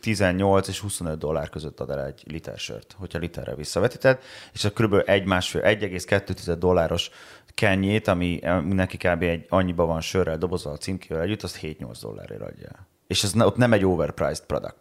18 0.00 0.68
és 0.68 0.78
25 0.78 1.18
dollár 1.18 1.48
között 1.48 1.80
ad 1.80 1.90
el 1.90 2.04
egy 2.04 2.22
liter 2.26 2.58
sört, 2.58 2.94
hogyha 2.98 3.18
literre 3.18 3.54
visszavetíted, 3.54 4.18
és 4.52 4.64
a 4.64 4.70
kb. 4.70 4.94
1,2 4.94 6.56
dolláros 6.58 7.10
kenyét, 7.54 8.08
ami 8.08 8.40
neki 8.68 8.96
kb. 8.96 9.22
egy 9.22 9.46
annyiba 9.48 9.84
van 9.84 10.00
sörrel 10.00 10.38
dobozva 10.38 10.70
a 10.70 10.76
címkével 10.76 11.22
együtt, 11.22 11.42
azt 11.42 11.58
7-8 11.62 11.98
dollárért 12.00 12.40
adja 12.40 12.66
el. 12.66 12.86
És 13.06 13.22
ez 13.22 13.34
ott 13.34 13.56
nem 13.56 13.72
egy 13.72 13.84
overpriced 13.84 14.44
product. 14.46 14.76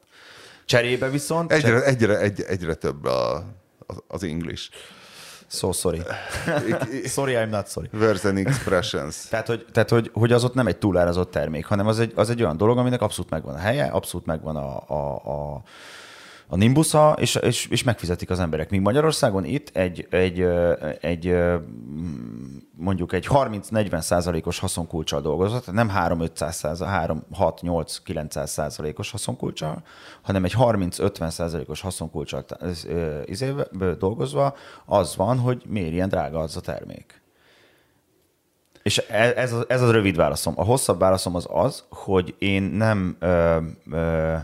Cserébe 0.66 1.10
viszont... 1.10 1.52
Egyre, 1.52 1.80
cser... 1.80 1.88
egyre, 1.88 2.20
egyre, 2.20 2.46
egyre 2.46 2.74
több 2.74 3.06
a, 3.06 3.44
az 4.08 4.24
English. 4.24 4.70
So 5.50 5.72
sorry. 5.72 6.02
sorry, 7.06 7.34
I'm 7.34 7.50
not 7.50 7.68
sorry. 7.68 7.90
Words 7.94 8.26
and 8.26 8.38
expressions. 8.38 9.28
tehát, 9.28 9.48
hogy, 9.48 9.66
tehát 9.72 9.90
hogy, 9.90 10.12
hogy 10.14 10.32
az 10.32 10.44
ott 10.44 10.54
nem 10.54 10.68
egy 10.68 10.78
túlárazott 10.78 11.32
termék, 11.32 11.66
hanem 11.66 11.88
az 11.88 12.00
egy, 12.00 12.12
az 12.16 12.30
egy 12.30 12.44
olyan 12.44 12.58
dolog, 12.58 12.78
aminek 12.78 13.02
abszolút 13.02 13.30
megvan 13.30 13.56
a 13.56 13.58
helye, 13.58 13.86
abszolút 13.86 14.26
megvan 14.26 14.56
a, 14.56 14.84
a, 14.88 15.16
a 15.16 15.62
a 16.52 16.56
Nimbusza, 16.56 17.16
és, 17.20 17.36
és, 17.36 17.68
és 17.68 17.84
megfizetik 17.84 18.30
az 18.30 18.40
emberek. 18.40 18.70
Míg 18.70 18.82
Magyarországon 18.82 19.46
itt 19.46 19.70
egy, 19.76 20.08
egy, 20.10 20.48
egy 21.02 21.36
mondjuk 22.78 23.14
egy 23.14 23.28
30-40 23.30 24.00
százalékos 24.00 24.60
haszonkulcsal 24.60 25.22
dolgozott, 25.22 25.72
nem 25.72 25.92
3-500 25.96 27.22
3-6-8-900 27.34 28.46
százalékos 28.46 29.12
haszonkulcsal, 29.12 29.84
hanem 30.22 30.44
egy 30.44 30.56
30-50 30.58 31.30
százalékos 31.30 31.82
haszonkulcsal 31.82 32.46
dolgozva, 33.98 34.56
az 34.86 35.16
van, 35.16 35.38
hogy 35.40 35.64
miért 35.68 35.92
ilyen 35.92 36.10
drága 36.10 36.40
az 36.40 36.58
a 36.58 36.62
termék. 36.62 37.22
És 38.84 39.04
e, 39.10 39.24
ez, 39.24 39.34
ez, 39.36 39.56
ez 39.68 39.82
a 39.82 39.92
rövid 39.92 40.16
válaszom. 40.16 40.54
A 40.58 40.64
hosszabb 40.64 41.00
válaszom 41.00 41.36
az 41.36 41.48
az, 41.52 41.84
hogy 41.90 42.36
én 42.38 42.64
nem 42.64 43.16
ö, 43.20 43.58
ö, 43.92 44.36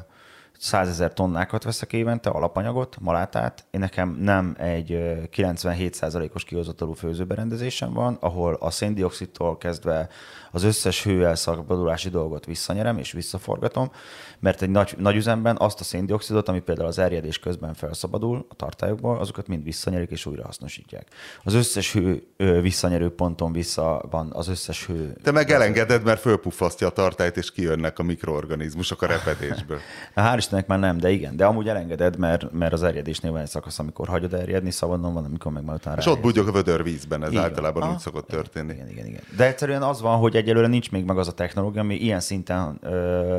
százezer 0.65 1.13
tonnákat 1.13 1.63
veszek 1.63 1.93
évente, 1.93 2.29
alapanyagot, 2.29 2.97
malátát. 2.99 3.65
Én 3.71 3.79
nekem 3.79 4.09
nem 4.09 4.55
egy 4.57 4.89
97%-os 5.35 6.43
kihozatalú 6.43 6.93
főzőberendezésem 6.93 7.93
van, 7.93 8.17
ahol 8.19 8.53
a 8.53 8.69
széndiokszidtól 8.69 9.57
kezdve 9.57 10.09
az 10.55 10.63
összes 10.63 11.03
hőelszabadulási 11.03 12.09
dolgot 12.09 12.45
visszanyerem 12.45 12.97
és 12.97 13.11
visszaforgatom, 13.11 13.91
mert 14.39 14.61
egy 14.61 14.69
nagy, 14.69 14.95
nagy 14.97 15.15
üzemben 15.15 15.55
azt 15.59 15.79
a 15.79 15.83
széndiokszidot, 15.83 16.49
ami 16.49 16.59
például 16.59 16.87
az 16.87 16.99
erjedés 16.99 17.39
közben 17.39 17.73
felszabadul 17.73 18.45
a 18.49 18.55
tartályokból, 18.55 19.19
azokat 19.19 19.47
mind 19.47 19.63
visszanyerik 19.63 20.09
és 20.09 20.25
újra 20.25 20.43
hasznosítják. 20.45 21.07
Az 21.43 21.53
összes 21.53 21.93
hő 21.93 22.23
visszanyerő 22.61 23.09
ponton 23.09 23.51
vissza 23.51 24.01
van 24.09 24.31
az 24.33 24.47
összes 24.47 24.85
hő. 24.85 25.17
Te 25.23 25.31
meg 25.31 25.51
elengeded, 25.51 26.03
mert 26.03 26.19
fölpuffasztja 26.19 26.87
a 26.87 26.89
tartályt, 26.89 27.37
és 27.37 27.51
kijönnek 27.51 27.99
a 27.99 28.03
mikroorganizmusok 28.03 29.01
a 29.01 29.05
repedésből. 29.05 29.79
Hál' 30.15 30.35
Istennek 30.37 30.67
már 30.67 30.79
nem, 30.79 30.97
de 30.97 31.09
igen. 31.09 31.35
De 31.35 31.45
amúgy 31.45 31.67
elengeded, 31.67 32.17
mert, 32.17 32.51
mert 32.51 32.73
az 32.73 32.83
erjedésnél 32.83 33.31
van 33.31 33.41
egy 33.41 33.47
szakasz, 33.47 33.79
amikor 33.79 34.07
hagyod 34.07 34.33
erjedni, 34.33 34.71
szabadon 34.71 35.13
van, 35.13 35.25
amikor 35.25 35.51
meg 35.51 35.63
már 35.63 35.75
utána 35.75 35.97
És 35.97 36.05
ott 36.05 36.21
bugyog 36.21 36.47
a 36.47 36.51
vödör 36.51 36.83
vízben, 36.83 37.23
ez 37.23 37.31
igen. 37.31 37.43
általában 37.43 37.83
ah, 37.83 37.91
úgy 37.91 37.99
szokott 37.99 38.27
történni. 38.27 38.73
Igen, 38.73 38.89
igen, 38.89 39.05
igen. 39.05 39.21
De 39.37 39.45
egyszerűen 39.45 39.81
az 39.81 40.01
van, 40.01 40.17
hogy 40.17 40.35
egyelőre 40.45 40.67
nincs 40.67 40.91
még 40.91 41.05
meg 41.05 41.17
az 41.17 41.27
a 41.27 41.31
technológia, 41.31 41.81
ami 41.81 41.95
ilyen 41.95 42.19
szinten 42.19 42.79
ö, 42.81 43.37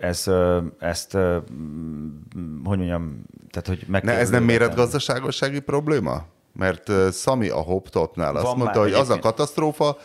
ez, 0.00 0.24
ezt, 0.78 1.12
hogy 2.64 2.78
mondjam, 2.78 3.24
tehát 3.50 3.68
hogy 3.68 3.84
meg 3.88 4.04
ne, 4.04 4.12
Ez 4.12 4.30
nem 4.30 4.44
méretgazdaságossági 4.44 5.60
probléma? 5.60 6.24
Mert 6.52 6.90
Sami 7.12 7.48
a 7.48 7.60
HopTopnál 7.60 8.36
azt 8.36 8.56
mondta, 8.56 8.80
hogy 8.80 8.92
az 8.92 9.10
a 9.10 9.18
katasztrófa, 9.18 9.96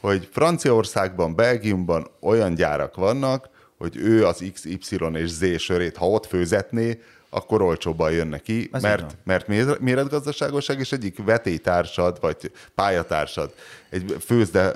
hogy 0.00 0.28
Franciaországban, 0.32 1.34
Belgiumban 1.34 2.06
olyan 2.20 2.54
gyárak 2.54 2.96
vannak, 2.96 3.48
hogy 3.78 3.96
ő 3.96 4.26
az 4.26 4.44
XY 4.52 4.96
és 5.12 5.28
Z 5.30 5.58
sörét, 5.58 5.96
ha 5.96 6.08
ott 6.08 6.26
főzetné, 6.26 7.00
akkor 7.30 7.62
olcsóbban 7.62 8.12
jön 8.12 8.26
neki, 8.26 8.68
Ez 8.72 8.82
mert, 8.82 9.16
mert 9.24 9.48
méretgazdaságosság, 9.80 10.78
és 10.78 10.92
egyik 10.92 11.24
vetélytársad, 11.24 12.20
vagy 12.20 12.52
pályatársad, 12.74 13.54
egy 13.90 14.16
főzde, 14.24 14.74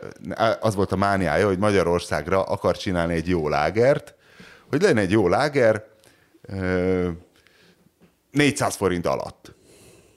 az 0.60 0.74
volt 0.74 0.92
a 0.92 0.96
mániája, 0.96 1.46
hogy 1.46 1.58
Magyarországra 1.58 2.42
akar 2.42 2.76
csinálni 2.76 3.14
egy 3.14 3.28
jó 3.28 3.48
lágert, 3.48 4.14
hogy 4.68 4.82
legyen 4.82 4.96
egy 4.96 5.10
jó 5.10 5.28
láger 5.28 5.84
400 8.30 8.76
forint 8.76 9.06
alatt. 9.06 9.53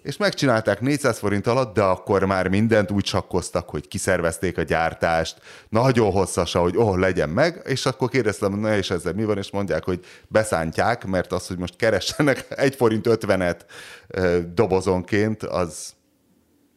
És 0.08 0.18
megcsinálták 0.18 0.82
400 0.82 1.20
forint 1.20 1.48
alatt, 1.48 1.74
de 1.74 1.82
akkor 1.82 2.24
már 2.24 2.48
mindent 2.48 2.92
úgy 2.92 3.06
sakkoztak, 3.06 3.70
hogy 3.70 3.88
kiszervezték 3.88 4.58
a 4.58 4.62
gyártást, 4.62 5.42
nagyon 5.70 6.12
hosszas, 6.12 6.54
hogy 6.54 6.78
oh, 6.78 6.98
legyen 6.98 7.30
meg, 7.30 7.62
és 7.66 7.86
akkor 7.86 8.10
kérdeztem, 8.10 8.60
na 8.60 8.76
és 8.76 8.90
ezzel 8.90 9.14
mi 9.14 9.24
van, 9.24 9.38
és 9.38 9.52
mondják, 9.52 9.84
hogy 9.84 10.06
beszántják, 10.28 11.06
mert 11.06 11.32
az, 11.32 11.48
hogy 11.48 11.58
most 11.58 11.76
keressenek 11.76 12.46
1 12.56 12.76
forint 12.76 13.06
50-et 13.10 13.60
dobozonként, 14.54 15.44
az... 15.44 15.96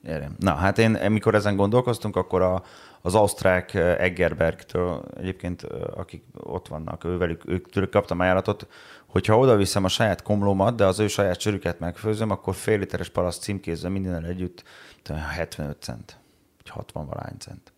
Érem. 0.02 0.36
Na, 0.38 0.54
hát 0.54 0.78
én, 0.78 0.94
amikor 0.94 1.34
ezen 1.34 1.56
gondolkoztunk, 1.56 2.16
akkor 2.16 2.42
a, 2.42 2.62
az 3.02 3.14
ausztrák 3.14 3.74
Eggerbergtől, 3.74 5.04
egyébként 5.16 5.62
akik 5.94 6.22
ott 6.36 6.68
vannak, 6.68 7.04
ővelük, 7.04 7.42
ők 7.46 7.70
tőlük 7.70 7.90
kaptam 7.90 8.20
ajánlatot, 8.20 8.66
hogyha 9.10 9.38
oda 9.38 9.56
viszem 9.56 9.84
a 9.84 9.88
saját 9.88 10.22
komlómat, 10.22 10.76
de 10.76 10.86
az 10.86 10.98
ő 10.98 11.08
saját 11.08 11.36
csörüket 11.36 11.78
megfőzöm, 11.78 12.30
akkor 12.30 12.54
fél 12.54 12.78
literes 12.78 13.08
paraszt 13.08 13.42
címkézve 13.42 13.88
minden 13.88 14.24
együtt 14.24 14.62
75 15.08 15.82
cent, 15.82 16.18
vagy 16.56 16.68
60 16.68 17.06
valány 17.06 17.36
cent. 17.38 17.72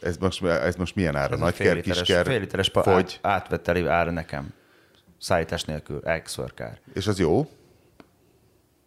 Ez 0.00 0.16
most, 0.16 0.44
ez 0.44 0.76
most 0.76 0.94
milyen 0.94 1.16
ára? 1.16 1.36
Nagyker, 1.36 1.80
kisker? 1.80 2.26
Fél 2.26 2.40
literes 2.40 2.70
pa- 2.70 2.86
át, 2.88 3.18
átvetteli 3.22 3.86
ára 3.86 4.10
nekem. 4.10 4.52
Szállítás 5.18 5.64
nélkül, 5.64 6.00
ex 6.04 6.38
És 6.94 7.06
az 7.06 7.18
jó? 7.18 7.48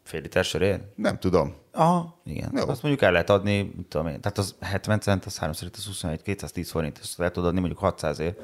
Fél 0.03 0.21
liter 0.21 0.43
sörén? 0.43 0.91
Nem 0.95 1.19
tudom. 1.19 1.55
Aha, 1.71 2.21
igen. 2.25 2.51
Jó. 2.55 2.67
Azt 2.67 2.81
mondjuk 2.81 3.01
el 3.03 3.11
lehet 3.11 3.29
adni, 3.29 3.61
mit 3.61 3.85
tudom 3.87 4.07
én, 4.07 4.21
tehát 4.21 4.37
az 4.37 4.55
70 4.59 4.99
cent, 4.99 5.25
az 5.25 5.37
3 5.37 5.53
az 5.73 5.85
21, 5.85 6.21
210 6.21 6.69
forint, 6.71 6.99
ezt 7.01 7.17
lehet 7.17 7.37
adni 7.37 7.59
mondjuk 7.59 7.79
600 7.79 8.19
ért. 8.19 8.39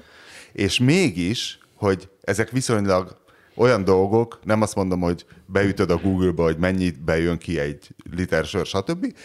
És 0.51 0.79
mégis, 0.79 1.59
hogy 1.75 2.09
ezek 2.21 2.49
viszonylag 2.49 3.22
olyan 3.55 3.83
dolgok, 3.83 4.39
nem 4.43 4.61
azt 4.61 4.75
mondom, 4.75 4.99
hogy 4.99 5.25
beütöd 5.45 5.89
a 5.89 5.97
Google-ba, 5.97 6.43
hogy 6.43 6.57
mennyit 6.57 7.03
bejön 7.03 7.37
ki 7.37 7.59
egy 7.59 7.87
liter 8.15 8.45
sör, 8.45 8.65
stb., 8.65 9.15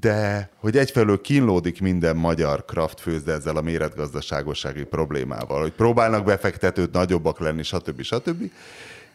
de 0.00 0.50
hogy 0.56 0.76
egyfelől 0.76 1.20
kínlódik 1.20 1.80
minden 1.80 2.16
magyar 2.16 2.64
craft 2.64 3.00
főzde 3.00 3.32
ezzel 3.32 3.56
a 3.56 3.60
méretgazdaságossági 3.60 4.84
problémával, 4.84 5.60
hogy 5.60 5.72
próbálnak 5.72 6.24
befektetőt 6.24 6.92
nagyobbak 6.92 7.40
lenni, 7.40 7.62
stb. 7.62 8.02
stb. 8.02 8.50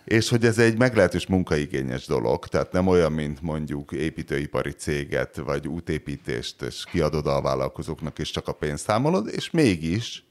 És 0.03 0.29
hogy 0.29 0.45
ez 0.45 0.57
egy 0.57 0.77
meglehetős 0.77 1.27
munkaigényes 1.27 2.05
dolog, 2.05 2.47
tehát 2.47 2.71
nem 2.71 2.87
olyan, 2.87 3.11
mint 3.11 3.41
mondjuk 3.41 3.91
építőipari 3.91 4.71
céget, 4.71 5.35
vagy 5.35 5.67
útépítést, 5.67 6.61
és 6.61 6.83
kiadod 6.91 7.27
a 7.27 7.41
vállalkozóknak, 7.41 8.19
és 8.19 8.31
csak 8.31 8.47
a 8.47 8.51
pénzt 8.51 8.83
számolod, 8.83 9.29
és 9.31 9.51
mégis, 9.51 10.23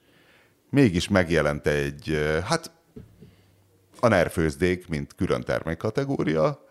mégis 0.71 1.09
megjelent 1.09 1.67
egy, 1.67 2.19
hát 2.45 2.71
a 4.05 4.09
nerfőzdék, 4.09 4.89
mint 4.89 5.15
külön 5.15 5.41
termékkategória, 5.41 6.65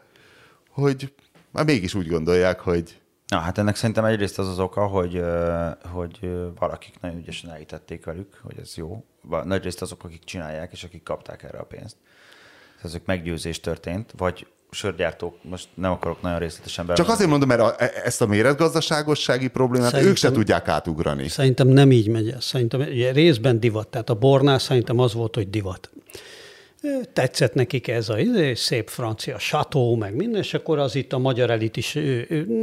hogy 0.69 1.13
már 1.51 1.65
mégis 1.65 1.93
úgy 1.93 2.07
gondolják, 2.07 2.59
hogy 2.59 2.99
Na, 3.27 3.37
hát 3.37 3.57
ennek 3.57 3.75
szerintem 3.75 4.05
egyrészt 4.05 4.39
az 4.39 4.47
az 4.47 4.59
oka, 4.59 4.85
hogy, 4.85 5.21
hogy 5.91 6.19
valakik 6.59 6.93
nagyon 7.01 7.17
ügyesen 7.17 7.49
elítették 7.49 8.05
velük, 8.05 8.39
hogy 8.43 8.59
ez 8.59 8.73
jó. 8.75 9.05
Nagyrészt 9.43 9.81
azok, 9.81 10.03
akik 10.03 10.23
csinálják, 10.23 10.71
és 10.71 10.83
akik 10.83 11.03
kapták 11.03 11.43
erre 11.43 11.57
a 11.57 11.63
pénzt 11.63 11.95
ezek 12.83 13.05
meggyőzés 13.05 13.59
történt, 13.59 14.13
vagy 14.17 14.47
sörgyártók, 14.71 15.43
most 15.43 15.67
nem 15.73 15.91
akarok 15.91 16.21
nagyon 16.21 16.39
részletesen 16.39 16.85
be. 16.85 16.93
Csak 16.93 17.09
azért 17.09 17.29
mondom, 17.29 17.47
mert 17.47 17.61
a, 17.61 17.75
e- 17.77 17.91
ezt 18.03 18.21
a 18.21 18.25
méretgazdaságossági 18.25 19.47
problémát 19.47 19.89
szerintem, 19.89 20.11
ők 20.11 20.17
se 20.17 20.31
tudják 20.31 20.67
átugrani. 20.67 21.27
Szerintem 21.27 21.67
nem 21.67 21.91
így 21.91 22.07
megy 22.07 22.29
ez. 22.29 22.43
Szerintem 22.43 22.81
részben 23.13 23.59
divat. 23.59 23.87
Tehát 23.87 24.09
a 24.09 24.13
bornál 24.13 24.59
szerintem 24.59 24.99
az 24.99 25.13
volt, 25.13 25.35
hogy 25.35 25.49
divat 25.49 25.91
tetszett 27.13 27.53
nekik 27.53 27.87
ez 27.87 28.09
a 28.09 28.19
izé, 28.19 28.53
szép 28.53 28.89
francia 28.89 29.39
sató, 29.39 29.95
meg 29.95 30.15
minden, 30.15 30.41
és 30.41 30.53
akkor 30.53 30.79
az 30.79 30.95
itt 30.95 31.13
a 31.13 31.17
magyar 31.17 31.49
elit 31.49 31.77
is, 31.77 31.97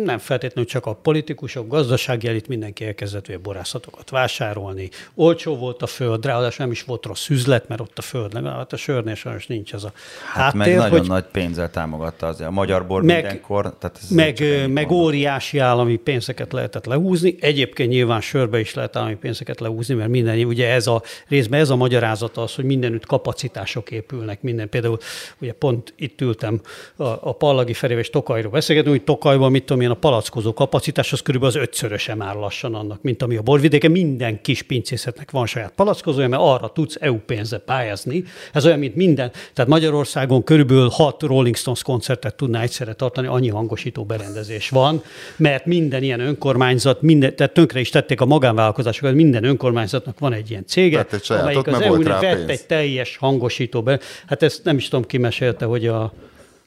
nem 0.05 0.19
feltétlenül 0.19 0.71
csak 0.71 0.87
a 0.87 0.95
politikusok, 0.95 1.69
gazdasági 1.69 2.29
elit, 2.29 2.49
mindenki 2.49 2.85
elkezdett 2.85 3.27
a 3.27 3.39
borászatokat 3.43 4.11
vásárolni. 4.11 4.89
Olcsó 5.15 5.57
volt 5.57 5.83
a 5.83 5.87
föld, 5.87 6.25
ráadásul 6.25 6.65
nem 6.65 6.71
is 6.75 6.83
volt 6.83 7.07
rossz 7.07 7.29
üzlet, 7.29 7.69
mert 7.69 7.81
ott 7.81 7.99
a 7.99 8.03
föld, 8.03 8.33
nem, 8.33 8.45
hát 8.45 8.73
a 8.73 8.77
sörnél 8.77 9.15
sajnos 9.15 9.47
nincs 9.47 9.73
az 9.73 9.85
a 9.85 9.93
hát 10.33 10.43
háttér, 10.43 10.59
meg 10.59 10.77
nagyon 10.77 10.99
hogy, 10.99 11.09
nagy 11.09 11.25
pénzzel 11.25 11.71
támogatta 11.71 12.27
az 12.27 12.41
a 12.41 12.51
magyar 12.51 12.87
bor 12.87 13.03
meg, 13.03 13.23
mindenkor. 13.23 13.77
Tehát 13.79 13.99
ez 14.03 14.09
meg, 14.11 14.39
meg 14.69 14.91
óriási 14.91 15.59
állami 15.59 15.97
pénzeket 15.97 16.53
lehetett 16.53 16.85
lehúzni. 16.85 17.37
Egyébként 17.41 17.91
nyilván 17.91 18.21
sörbe 18.21 18.61
is 18.61 18.75
lehet 18.75 18.97
állami 18.97 19.17
pénzeket 19.17 19.61
lehúzni, 19.61 19.95
mert 19.95 20.11
minden, 20.11 20.45
ugye 20.45 20.69
ez 20.69 20.87
a 20.87 21.03
részben 21.29 21.61
ez 21.61 21.71
a 21.71 21.77
magyarázata 21.77 22.43
az, 22.43 22.55
hogy 22.55 22.65
mindenütt 22.65 23.07
kapacitások 23.07 23.91
épül 23.91 24.07
épülnek 24.13 24.43
minden. 24.43 24.69
Például 24.69 24.99
ugye 25.41 25.53
pont 25.53 25.93
itt 25.97 26.21
ültem 26.21 26.61
a, 26.97 27.03
a 27.05 27.33
Pallagi 27.33 27.73
Ferével 27.73 28.03
és 28.03 28.11
Tokajról 28.11 28.51
beszélgetünk, 28.51 28.95
hogy 28.95 29.05
Tokajban, 29.05 29.51
mit 29.51 29.65
tudom 29.65 29.83
én, 29.83 29.91
a 29.91 29.95
palackozó 29.95 30.53
kapacitás 30.53 31.13
az 31.13 31.21
körülbelül 31.21 31.57
az 31.57 31.63
ötszöröse 31.63 32.15
már 32.15 32.35
lassan 32.35 32.75
annak, 32.75 33.03
mint 33.03 33.23
ami 33.23 33.37
a 33.37 33.43
borvidéke. 33.43 33.89
Minden 33.89 34.41
kis 34.43 34.63
pincészetnek 34.63 35.31
van 35.31 35.47
saját 35.47 35.73
palackozója, 35.77 36.29
mert 36.29 36.43
arra 36.43 36.69
tudsz 36.69 36.97
EU 37.01 37.17
pénzzel 37.17 37.59
pályázni. 37.59 38.25
Ez 38.53 38.67
olyan, 38.67 38.79
mint 38.79 38.95
minden. 38.95 39.31
Tehát 39.55 39.71
Magyarországon 39.71 40.45
körülbelül 40.45 40.89
hat 40.89 41.23
Rolling 41.23 41.57
Stones 41.57 41.83
koncertet 41.83 42.35
tudná 42.35 42.63
egyszerre 42.63 42.93
tartani, 42.93 43.27
annyi 43.27 43.49
hangosító 43.49 44.05
berendezés 44.05 44.69
van, 44.69 45.03
mert 45.37 45.67
minden 45.67 46.03
ilyen 46.03 46.21
önkormányzat, 46.21 47.03
minden, 47.03 47.37
tehát 47.37 47.53
tönkre 47.53 47.81
is 47.81 47.91
tették 47.91 48.21
a 48.21 48.27
magánvállalkozásokat, 48.27 49.15
minden 49.15 49.45
önkormányzatnak 49.45 50.19
van 50.19 50.33
egy 50.33 50.51
ilyen 50.51 50.65
cége, 50.67 51.07
amelyik 51.29 51.67
az 51.67 51.81
eu 51.81 52.03
vett 52.03 52.49
egy 52.49 52.67
teljes 52.67 53.17
hangosító 53.17 53.83
Hát 54.27 54.43
ezt 54.43 54.65
nem 54.65 54.77
is 54.77 54.89
tudom, 54.89 55.05
ki 55.05 55.19
mesélte, 55.19 55.65
hogy 55.65 55.87
a, 55.87 56.13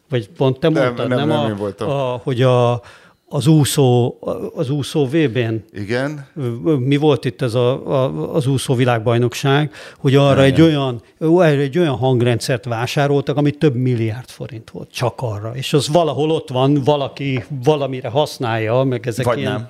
vagy 0.09 0.29
pont 0.29 0.59
te 0.59 0.69
mondtad, 0.69 1.07
nem, 1.07 1.17
nem, 1.17 1.27
nem, 1.27 1.47
nem 1.47 1.61
a, 1.79 2.11
a, 2.13 2.21
hogy 2.23 2.41
a, 2.41 2.81
az 3.33 3.47
úszó, 3.47 4.17
az 4.55 4.69
úszó 4.69 5.05
VB-n. 5.05 5.55
Igen. 5.73 6.27
Mi 6.79 6.95
volt 6.95 7.25
itt 7.25 7.41
ez 7.41 7.53
a, 7.53 7.87
a, 7.87 8.33
az 8.33 8.47
úszó 8.47 8.75
világbajnokság, 8.75 9.73
hogy 9.97 10.15
arra 10.15 10.43
egy 10.43 10.61
olyan, 10.61 11.01
egy 11.41 11.77
olyan 11.77 11.95
hangrendszert 11.95 12.65
vásároltak, 12.65 13.37
ami 13.37 13.51
több 13.51 13.75
milliárd 13.75 14.29
forint 14.29 14.69
volt, 14.69 14.91
csak 14.91 15.13
arra. 15.15 15.51
És 15.55 15.73
az 15.73 15.87
valahol 15.87 16.31
ott 16.31 16.49
van, 16.49 16.81
valaki 16.83 17.43
valamire 17.63 18.09
használja, 18.09 18.83
meg 18.83 19.07
ezek 19.07 19.25
Vagy 19.25 19.37
ilyen... 19.37 19.51
nem. 19.51 19.69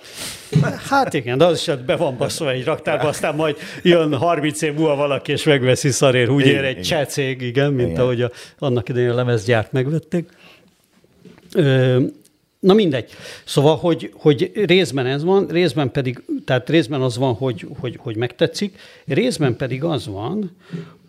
Hát 0.89 1.13
igen, 1.13 1.37
de 1.37 1.45
az 1.45 1.67
is 1.67 1.75
be 1.85 1.95
van 1.95 2.17
baszva 2.17 2.51
egy 2.51 2.63
raktárba, 2.63 3.07
aztán 3.07 3.35
majd 3.35 3.55
jön 3.83 4.15
30 4.15 4.61
év 4.61 4.73
múlva 4.73 4.95
valaki, 4.95 5.31
és 5.31 5.43
megveszi 5.43 5.89
szarér. 5.89 6.29
Úgy 6.29 6.45
ér 6.45 6.63
egy 6.63 6.81
cseh 6.81 7.05
cég, 7.05 7.41
igen, 7.41 7.73
mint 7.73 7.89
igen. 7.89 8.01
ahogy 8.01 8.21
a, 8.21 8.31
annak 8.59 8.89
idején 8.89 9.09
a 9.09 9.15
lemezgyárt 9.15 9.71
megvették. 9.71 10.29
Ö, 11.53 11.99
Na 12.61 12.73
mindegy. 12.73 13.09
Szóval, 13.45 13.75
hogy, 13.75 14.11
hogy 14.13 14.51
részben 14.53 15.05
ez 15.05 15.23
van, 15.23 15.47
részben 15.47 15.91
pedig, 15.91 16.23
tehát 16.45 16.69
részben 16.69 17.01
az 17.01 17.17
van, 17.17 17.33
hogy, 17.33 17.67
hogy, 17.79 17.95
hogy 17.99 18.15
megtetszik, 18.15 18.79
részben 19.05 19.55
pedig 19.55 19.83
az 19.83 20.07
van, 20.07 20.57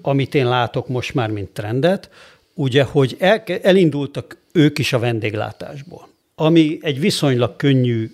amit 0.02 0.34
én 0.34 0.48
látok 0.48 0.88
most 0.88 1.14
már, 1.14 1.30
mint 1.30 1.48
trendet, 1.48 2.10
ugye, 2.54 2.82
hogy 2.82 3.16
el, 3.18 3.42
elindultak 3.62 4.36
ők 4.52 4.78
is 4.78 4.92
a 4.92 4.98
vendéglátásból, 4.98 6.08
ami 6.34 6.78
egy 6.82 7.00
viszonylag 7.00 7.56
könnyű 7.56 8.10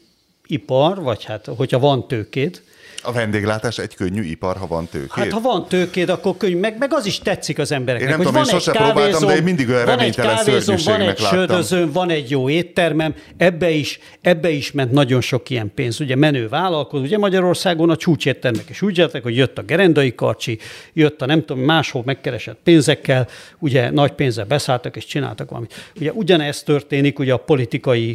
ipar, 0.46 1.02
vagy 1.02 1.24
hát, 1.24 1.46
hogyha 1.46 1.78
van 1.78 2.08
tőkét, 2.08 2.62
a 3.02 3.12
vendéglátás 3.12 3.78
egy 3.78 3.94
könnyű 3.94 4.22
ipar, 4.22 4.56
ha 4.56 4.66
van 4.66 4.86
tőkéd? 4.86 5.10
Hát 5.10 5.32
ha 5.32 5.40
van 5.40 5.66
tőkéd, 5.68 6.08
akkor 6.08 6.36
könnyű, 6.36 6.58
meg, 6.58 6.78
meg 6.78 6.94
az 6.94 7.06
is 7.06 7.18
tetszik 7.18 7.58
az 7.58 7.72
embereknek. 7.72 8.10
Én 8.10 8.16
nem 8.16 8.26
tudom, 8.26 8.42
én 8.42 8.48
sose 8.48 8.72
próbáltam, 8.72 9.26
de 9.26 9.36
én 9.36 9.42
mindig 9.42 9.68
olyan 9.68 9.84
reménytelen 9.84 10.38
Van 10.84 11.00
egy 11.00 11.18
södözőm, 11.18 11.92
van 11.92 12.10
egy 12.10 12.30
jó 12.30 12.48
éttermem, 12.48 13.14
ebbe 13.36 13.70
is, 13.70 13.98
ebbe 14.20 14.50
is 14.50 14.72
ment 14.72 14.92
nagyon 14.92 15.20
sok 15.20 15.50
ilyen 15.50 15.72
pénz. 15.74 16.00
Ugye 16.00 16.16
menő 16.16 16.48
vállalkozó, 16.48 17.02
ugye 17.02 17.18
Magyarországon 17.18 17.90
a 17.90 17.96
csúcséttermek 17.96 18.68
is 18.68 18.82
úgy 18.82 18.96
jöttek, 18.96 19.22
hogy 19.22 19.36
jött 19.36 19.58
a 19.58 19.62
gerendai 19.62 20.14
karcsi, 20.14 20.58
jött 20.92 21.22
a 21.22 21.26
nem 21.26 21.44
tudom, 21.44 21.62
máshol 21.62 22.02
megkeresett 22.04 22.58
pénzekkel, 22.64 23.28
ugye 23.58 23.90
nagy 23.90 24.12
pénzzel 24.12 24.44
beszálltak 24.44 24.96
és 24.96 25.04
csináltak 25.04 25.48
valamit. 25.48 25.74
Ugye 26.00 26.12
ugyanezt 26.12 26.64
történik 26.64 27.18
ugye 27.18 27.32
a 27.32 27.36
politikai 27.36 28.14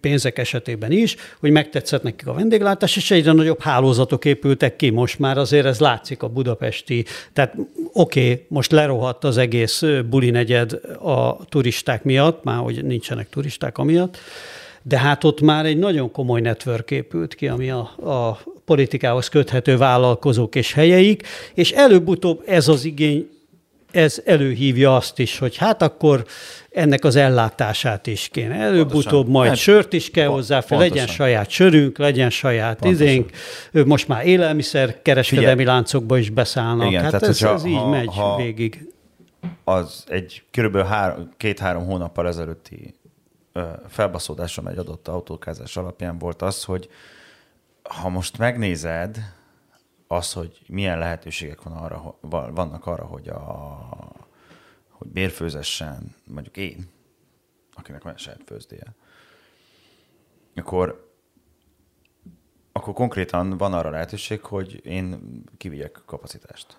pénzek 0.00 0.38
esetében 0.38 0.92
is, 0.92 1.16
hogy 1.40 1.50
megtetszett 1.50 2.02
nekik 2.02 2.26
a 2.26 2.32
vendéglátás, 2.32 2.96
és 2.96 3.10
egyre 3.10 3.32
nagyobb 3.32 3.60
hálózatok 3.60 4.13
épültek 4.22 4.76
ki, 4.76 4.90
most 4.90 5.18
már 5.18 5.38
azért 5.38 5.66
ez 5.66 5.78
látszik 5.80 6.22
a 6.22 6.28
budapesti, 6.28 7.04
tehát 7.32 7.54
oké, 7.92 8.30
okay, 8.32 8.44
most 8.48 8.72
lerohadt 8.72 9.24
az 9.24 9.36
egész 9.36 9.82
buli 10.10 10.30
negyed 10.30 10.72
a 11.02 11.44
turisták 11.48 12.04
miatt, 12.04 12.44
már 12.44 12.58
hogy 12.58 12.84
nincsenek 12.84 13.28
turisták 13.28 13.78
amiatt, 13.78 14.18
de 14.82 14.98
hát 14.98 15.24
ott 15.24 15.40
már 15.40 15.66
egy 15.66 15.78
nagyon 15.78 16.10
komoly 16.10 16.40
network 16.40 16.90
épült 16.90 17.34
ki, 17.34 17.48
ami 17.48 17.70
a, 17.70 17.80
a 18.08 18.40
politikához 18.64 19.28
köthető 19.28 19.76
vállalkozók 19.76 20.54
és 20.54 20.72
helyeik, 20.72 21.26
és 21.54 21.70
előbb-utóbb 21.72 22.42
ez 22.46 22.68
az 22.68 22.84
igény, 22.84 23.28
ez 23.90 24.22
előhívja 24.24 24.96
azt 24.96 25.18
is, 25.18 25.38
hogy 25.38 25.56
hát 25.56 25.82
akkor 25.82 26.24
ennek 26.74 27.04
az 27.04 27.16
ellátását 27.16 28.06
is 28.06 28.28
kéne. 28.28 28.54
Előbb-utóbb 28.54 29.28
majd 29.28 29.48
hát, 29.48 29.58
sört 29.58 29.92
is 29.92 30.10
kell 30.10 30.26
hozzá, 30.26 30.60
fel, 30.60 30.78
legyen 30.78 31.06
saját 31.06 31.48
sörünk, 31.48 31.98
legyen 31.98 32.30
saját 32.30 32.78
Pontosan. 32.78 33.06
izénk. 33.06 33.30
Most 33.86 34.08
már 34.08 34.26
élelmiszer 34.26 35.02
kereskedelmi 35.02 35.56
Figyelj. 35.58 35.76
láncokba 35.76 36.18
is 36.18 36.30
beszállnak. 36.30 36.86
Igen, 36.86 37.02
hát 37.02 37.10
tehát, 37.10 37.28
ez, 37.28 37.42
ez 37.42 37.64
így 37.64 37.76
ha, 37.76 37.88
megy 37.88 38.08
ha 38.14 38.36
végig. 38.36 38.92
Az 39.64 40.04
egy 40.08 40.42
körülbelül 40.50 40.86
három, 40.86 41.30
két-három 41.36 41.84
hónappal 41.84 42.26
ezelőtti 42.26 42.94
felbaszódásom 43.88 44.66
egy 44.66 44.78
adott 44.78 45.08
autókázás 45.08 45.76
alapján 45.76 46.18
volt 46.18 46.42
az, 46.42 46.64
hogy 46.64 46.88
ha 47.82 48.08
most 48.08 48.38
megnézed 48.38 49.18
az, 50.06 50.32
hogy 50.32 50.58
milyen 50.66 50.98
lehetőségek 50.98 51.62
van 51.62 51.72
arra, 51.72 52.18
vannak 52.54 52.86
arra, 52.86 53.04
hogy 53.04 53.28
a 53.28 53.78
hogy 55.04 55.12
bérfőzessen, 55.12 56.14
mondjuk 56.26 56.56
én, 56.56 56.88
akinek 57.72 58.02
van 58.02 58.16
saját 58.16 58.42
főzdéje, 58.46 58.94
akkor, 60.54 61.12
akkor 62.72 62.94
konkrétan 62.94 63.56
van 63.56 63.72
arra 63.72 63.90
lehetőség, 63.90 64.40
hogy 64.40 64.86
én 64.86 65.42
kivigyek 65.56 66.02
kapacitást. 66.06 66.78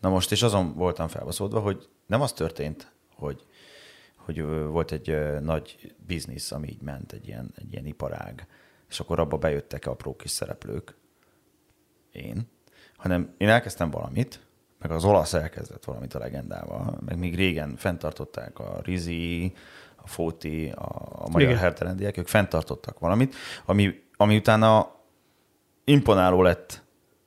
Na 0.00 0.08
most, 0.08 0.32
és 0.32 0.42
azon 0.42 0.74
voltam 0.74 1.08
felbaszódva, 1.08 1.60
hogy 1.60 1.88
nem 2.06 2.20
az 2.20 2.32
történt, 2.32 2.92
hogy, 3.14 3.46
hogy 4.16 4.42
volt 4.42 4.92
egy 4.92 5.40
nagy 5.40 5.94
biznisz, 6.06 6.52
ami 6.52 6.68
így 6.68 6.82
ment, 6.82 7.12
egy 7.12 7.26
ilyen, 7.26 7.52
egy 7.54 7.72
ilyen 7.72 7.86
iparág, 7.86 8.46
és 8.88 9.00
akkor 9.00 9.18
abba 9.20 9.36
bejöttek 9.36 9.86
apró 9.86 10.16
kis 10.16 10.30
szereplők, 10.30 10.94
én, 12.12 12.50
hanem 12.96 13.34
én 13.36 13.48
elkezdtem 13.48 13.90
valamit, 13.90 14.47
meg 14.78 14.90
az 14.90 15.04
olasz 15.04 15.34
elkezdett 15.34 15.84
valamit 15.84 16.14
a 16.14 16.18
legendával, 16.18 16.98
meg 17.06 17.18
még 17.18 17.34
régen 17.34 17.74
fenntartották 17.76 18.58
a 18.58 18.80
Rizi, 18.82 19.52
a 19.96 20.08
Fóti, 20.08 20.72
a, 20.76 20.88
a 21.12 21.28
magyar 21.28 21.56
hertelendiek, 21.56 22.16
ők 22.16 22.26
fenntartottak 22.26 22.98
valamit, 22.98 23.34
ami, 23.66 23.94
ami 24.16 24.36
utána 24.36 24.96
imponáló 25.84 26.42
lett 26.42 26.82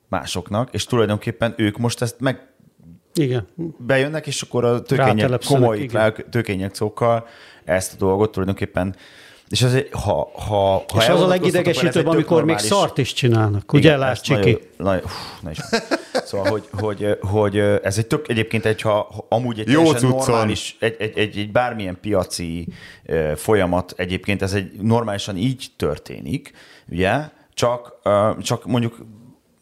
másoknak, 0.08 0.74
és 0.74 0.84
tulajdonképpen 0.84 1.54
ők 1.56 1.78
most 1.78 2.02
ezt 2.02 2.20
meg 2.20 2.52
igen. 3.14 3.46
bejönnek, 3.78 4.26
és 4.26 4.42
akkor 4.42 4.64
a 4.64 4.82
tőkények, 4.82 5.44
komoly 5.46 5.86
tőkények 6.30 6.72
ezt 7.64 7.94
a 7.94 7.96
dolgot 7.96 8.32
tulajdonképpen 8.32 8.96
és 9.52 9.62
az, 9.62 9.84
ha, 9.90 10.30
ha, 10.34 10.84
és 10.98 11.06
ha 11.06 11.12
az 11.12 11.20
a 11.20 11.26
legidegesítőbb, 11.26 12.06
amikor 12.06 12.36
normális... 12.36 12.62
még 12.62 12.70
szart 12.70 12.98
is 12.98 13.12
csinálnak. 13.12 13.72
Ugye, 13.72 13.96
láss 13.96 14.20
Csiki? 14.20 14.58
Nagyon, 14.76 15.02
nagyon, 15.42 15.64
Szóval, 16.24 16.50
hogy, 16.50 16.68
hogy, 16.72 17.18
hogy, 17.20 17.58
ez 17.58 17.98
egy 17.98 18.06
tök, 18.06 18.28
egyébként 18.28 18.64
egy, 18.64 18.80
ha 18.80 19.26
amúgy 19.28 19.60
egy 19.60 19.68
Jó 19.68 19.92
normális, 19.92 20.76
egy, 20.80 20.96
egy, 20.98 21.18
egy, 21.18 21.38
egy, 21.38 21.52
bármilyen 21.52 21.98
piaci 22.00 22.68
folyamat, 23.34 23.94
egyébként 23.96 24.42
ez 24.42 24.52
egy 24.52 24.72
normálisan 24.80 25.36
így 25.36 25.66
történik, 25.76 26.52
ugye, 26.88 27.28
csak, 27.54 27.92
csak 28.42 28.66
mondjuk, 28.66 29.06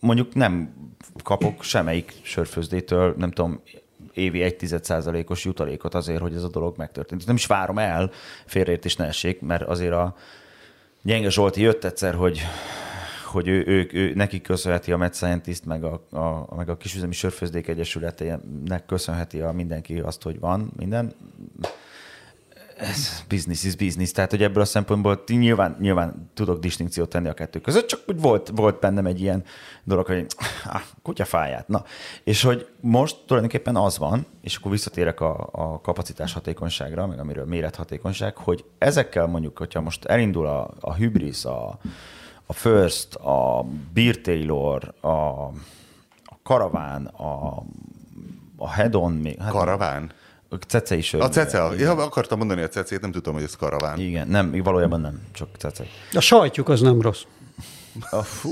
mondjuk 0.00 0.34
nem 0.34 0.74
kapok 1.22 1.62
semmelyik 1.62 2.12
sörfőzdétől, 2.22 3.14
nem 3.16 3.30
tudom, 3.30 3.62
évi 4.20 4.54
1% 4.58 5.28
os 5.28 5.44
jutalékot 5.44 5.94
azért, 5.94 6.20
hogy 6.20 6.34
ez 6.34 6.42
a 6.42 6.48
dolog 6.48 6.76
megtörtént. 6.76 7.26
Nem 7.26 7.34
is 7.34 7.46
várom 7.46 7.78
el, 7.78 8.10
félreértés 8.46 8.96
ne 8.96 9.06
essék, 9.06 9.40
mert 9.40 9.62
azért 9.62 9.92
a 9.92 10.14
Gyenge 11.02 11.30
Zsolti 11.30 11.60
jött 11.60 11.84
egyszer, 11.84 12.14
hogy 12.14 12.40
hogy 13.24 13.48
ő, 13.48 13.64
ő, 13.66 13.88
ő, 13.92 14.12
neki 14.14 14.40
köszönheti 14.40 14.92
a 14.92 14.96
Med 14.96 15.14
Scientist, 15.14 15.64
meg 15.64 15.84
a, 15.84 16.06
a, 16.10 16.54
meg 16.56 16.68
a 16.68 16.76
Kisüzemi 16.76 17.12
Sörfőzdék 17.12 17.68
Egyesületének 17.68 18.86
köszönheti 18.86 19.40
a 19.40 19.52
mindenki 19.52 19.98
azt, 19.98 20.22
hogy 20.22 20.40
van 20.40 20.72
minden 20.76 21.14
ez 22.80 23.24
business 23.28 23.64
is 23.64 23.76
business, 23.76 24.10
tehát 24.12 24.30
hogy 24.30 24.42
ebből 24.42 24.62
a 24.62 24.66
szempontból 24.66 25.22
nyilván, 25.26 25.76
nyilván 25.80 26.30
tudok 26.34 26.58
distinkciót 26.58 27.08
tenni 27.08 27.28
a 27.28 27.32
kettő 27.34 27.60
között, 27.60 27.86
csak 27.86 28.00
úgy 28.06 28.20
volt, 28.20 28.50
volt 28.54 28.80
bennem 28.80 29.06
egy 29.06 29.20
ilyen 29.20 29.44
dolog, 29.84 30.06
hogy 30.06 30.26
ah, 30.64 30.80
kutyafáját. 31.02 31.68
Na, 31.68 31.84
és 32.24 32.42
hogy 32.42 32.68
most 32.80 33.16
tulajdonképpen 33.26 33.76
az 33.76 33.98
van, 33.98 34.26
és 34.40 34.56
akkor 34.56 34.70
visszatérek 34.70 35.20
a, 35.20 35.48
a 35.52 35.80
kapacitás 35.80 36.32
hatékonyságra, 36.32 37.06
meg 37.06 37.18
amiről 37.18 37.44
mérethatékonyság, 37.44 38.36
hogy 38.36 38.64
ezekkel 38.78 39.26
mondjuk, 39.26 39.58
hogyha 39.58 39.80
most 39.80 40.04
elindul 40.04 40.46
a, 40.46 40.70
a 40.80 40.94
Hybris, 40.94 41.44
a, 41.44 41.78
a 42.46 42.52
First, 42.52 43.14
a 43.14 43.66
Beer 43.94 44.16
Taylor, 44.16 44.94
a, 45.00 45.08
a 45.08 46.38
Karaván, 46.42 47.06
a, 47.06 47.62
a 48.56 48.68
Hedon 48.70 49.12
még. 49.12 49.38
Hát, 49.38 49.50
Karaván? 49.50 50.12
A 50.52 50.56
cece 50.66 50.96
is. 50.96 51.14
A 51.14 51.28
cece, 51.28 51.58
ja, 51.78 51.92
akartam 51.92 52.38
mondani 52.38 52.62
a 52.62 52.68
cecét, 52.68 53.00
nem 53.00 53.12
tudom, 53.12 53.34
hogy 53.34 53.42
ez 53.42 53.56
karaván. 53.56 53.98
Igen, 53.98 54.28
nem, 54.28 54.62
valójában 54.62 55.00
nem, 55.00 55.20
csak 55.32 55.48
cece. 55.58 55.84
A 56.12 56.20
sajtjuk 56.20 56.68
az 56.68 56.80
nem 56.80 57.00
rossz. 57.00 57.22
A 58.10 58.22
fú. 58.22 58.50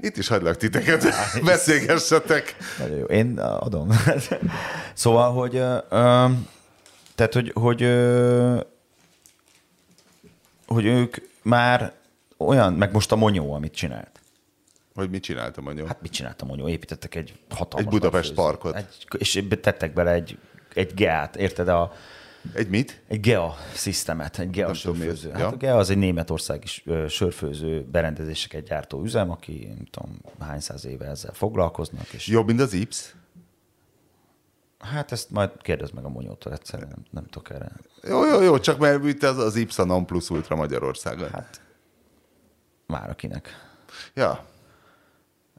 Itt 0.00 0.16
is 0.16 0.28
hagylak 0.28 0.56
titeket, 0.56 1.04
beszélgessetek. 1.44 2.56
Nagyon 2.78 2.96
jó, 2.96 3.04
én 3.04 3.38
adom. 3.38 3.88
szóval, 4.94 5.32
hogy, 5.32 5.56
ö, 5.56 5.78
tehát, 7.14 7.32
hogy, 7.32 7.50
hogy, 7.54 7.82
ö, 7.82 8.60
hogy 10.66 10.84
ők 10.84 11.16
már 11.42 11.92
olyan, 12.36 12.72
meg 12.72 12.92
most 12.92 13.12
a 13.12 13.16
Monyó, 13.16 13.52
amit 13.52 13.74
csinált. 13.74 14.13
Hogy 14.94 15.10
mit 15.10 15.22
csinált 15.22 15.56
a 15.56 15.60
Monyó? 15.60 15.86
Hát 15.86 16.02
mit 16.02 16.12
csinált 16.12 16.42
a 16.42 16.44
Monyó? 16.44 16.68
Építettek 16.68 17.14
egy 17.14 17.38
hatalmas... 17.50 17.86
Egy 17.86 17.92
Budapest 17.92 18.28
főző. 18.28 18.42
parkot. 18.42 18.74
Egy, 18.74 19.06
és 19.18 19.44
tettek 19.60 19.92
bele 19.92 20.10
egy, 20.10 20.38
egy 20.74 20.94
geát, 20.94 21.36
érted? 21.36 21.68
A, 21.68 21.92
egy 22.52 22.68
mit? 22.68 23.02
Egy 23.08 23.20
GEA 23.20 23.56
szisztemet, 23.74 24.38
egy 24.38 24.50
GEA 24.50 24.66
nem 24.66 24.74
sörfőző. 24.74 25.30
Hát 25.30 25.40
ja. 25.40 25.48
a 25.48 25.56
GEA 25.56 25.76
az 25.76 25.90
egy 25.90 25.96
Németország 25.96 26.64
is 26.64 26.84
sörfőző 27.08 27.84
berendezéseket 27.90 28.64
gyártó 28.64 29.02
üzem, 29.02 29.30
aki 29.30 29.66
nem 29.66 29.86
tudom 29.90 30.20
hány 30.40 30.60
száz 30.60 30.84
éve 30.84 31.06
ezzel 31.06 31.32
foglalkoznak. 31.32 32.12
És... 32.12 32.26
Jobb, 32.26 32.46
mint 32.46 32.60
az 32.60 32.72
IPS? 32.72 33.14
Hát 34.78 35.12
ezt 35.12 35.30
majd 35.30 35.50
kérdezd 35.60 35.94
meg 35.94 36.04
a 36.04 36.08
Monyótól 36.08 36.52
egyszerűen, 36.52 36.88
nem, 36.88 37.04
nem 37.10 37.24
tudok 37.24 37.50
erre. 37.50 37.72
Jó, 38.02 38.26
jó, 38.26 38.40
jó, 38.40 38.58
csak 38.58 38.78
mert 38.78 39.04
itt 39.04 39.22
az, 39.22 39.38
az 39.38 39.78
a 39.78 39.84
non 39.84 40.06
plus 40.06 40.30
ultra 40.30 40.56
Magyarországon. 40.56 41.30
Hát 41.30 41.60
már 42.86 43.10
akinek. 43.10 43.48
Ja. 44.14 44.52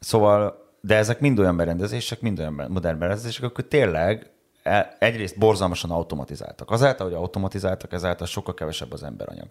Szóval, 0.06 0.64
de 0.82 0.96
ezek 0.96 1.20
mind 1.20 1.40
olyan 1.40 1.58
berendezések, 1.58 2.22
mind 2.22 2.40
olyan 2.40 2.66
modern 2.70 3.00
berendezések, 3.00 3.44
akkor 3.44 3.64
tényleg 3.64 4.30
E, 4.64 4.96
egyrészt 5.00 5.38
borzalmasan 5.38 5.92
automatizáltak. 5.92 6.72
Azáltal, 6.72 7.08
hogy 7.08 7.16
automatizáltak, 7.16 7.94
ezáltal 7.94 8.28
sokkal 8.28 8.54
kevesebb 8.54 8.92
az 8.92 9.04
emberanyag. 9.04 9.48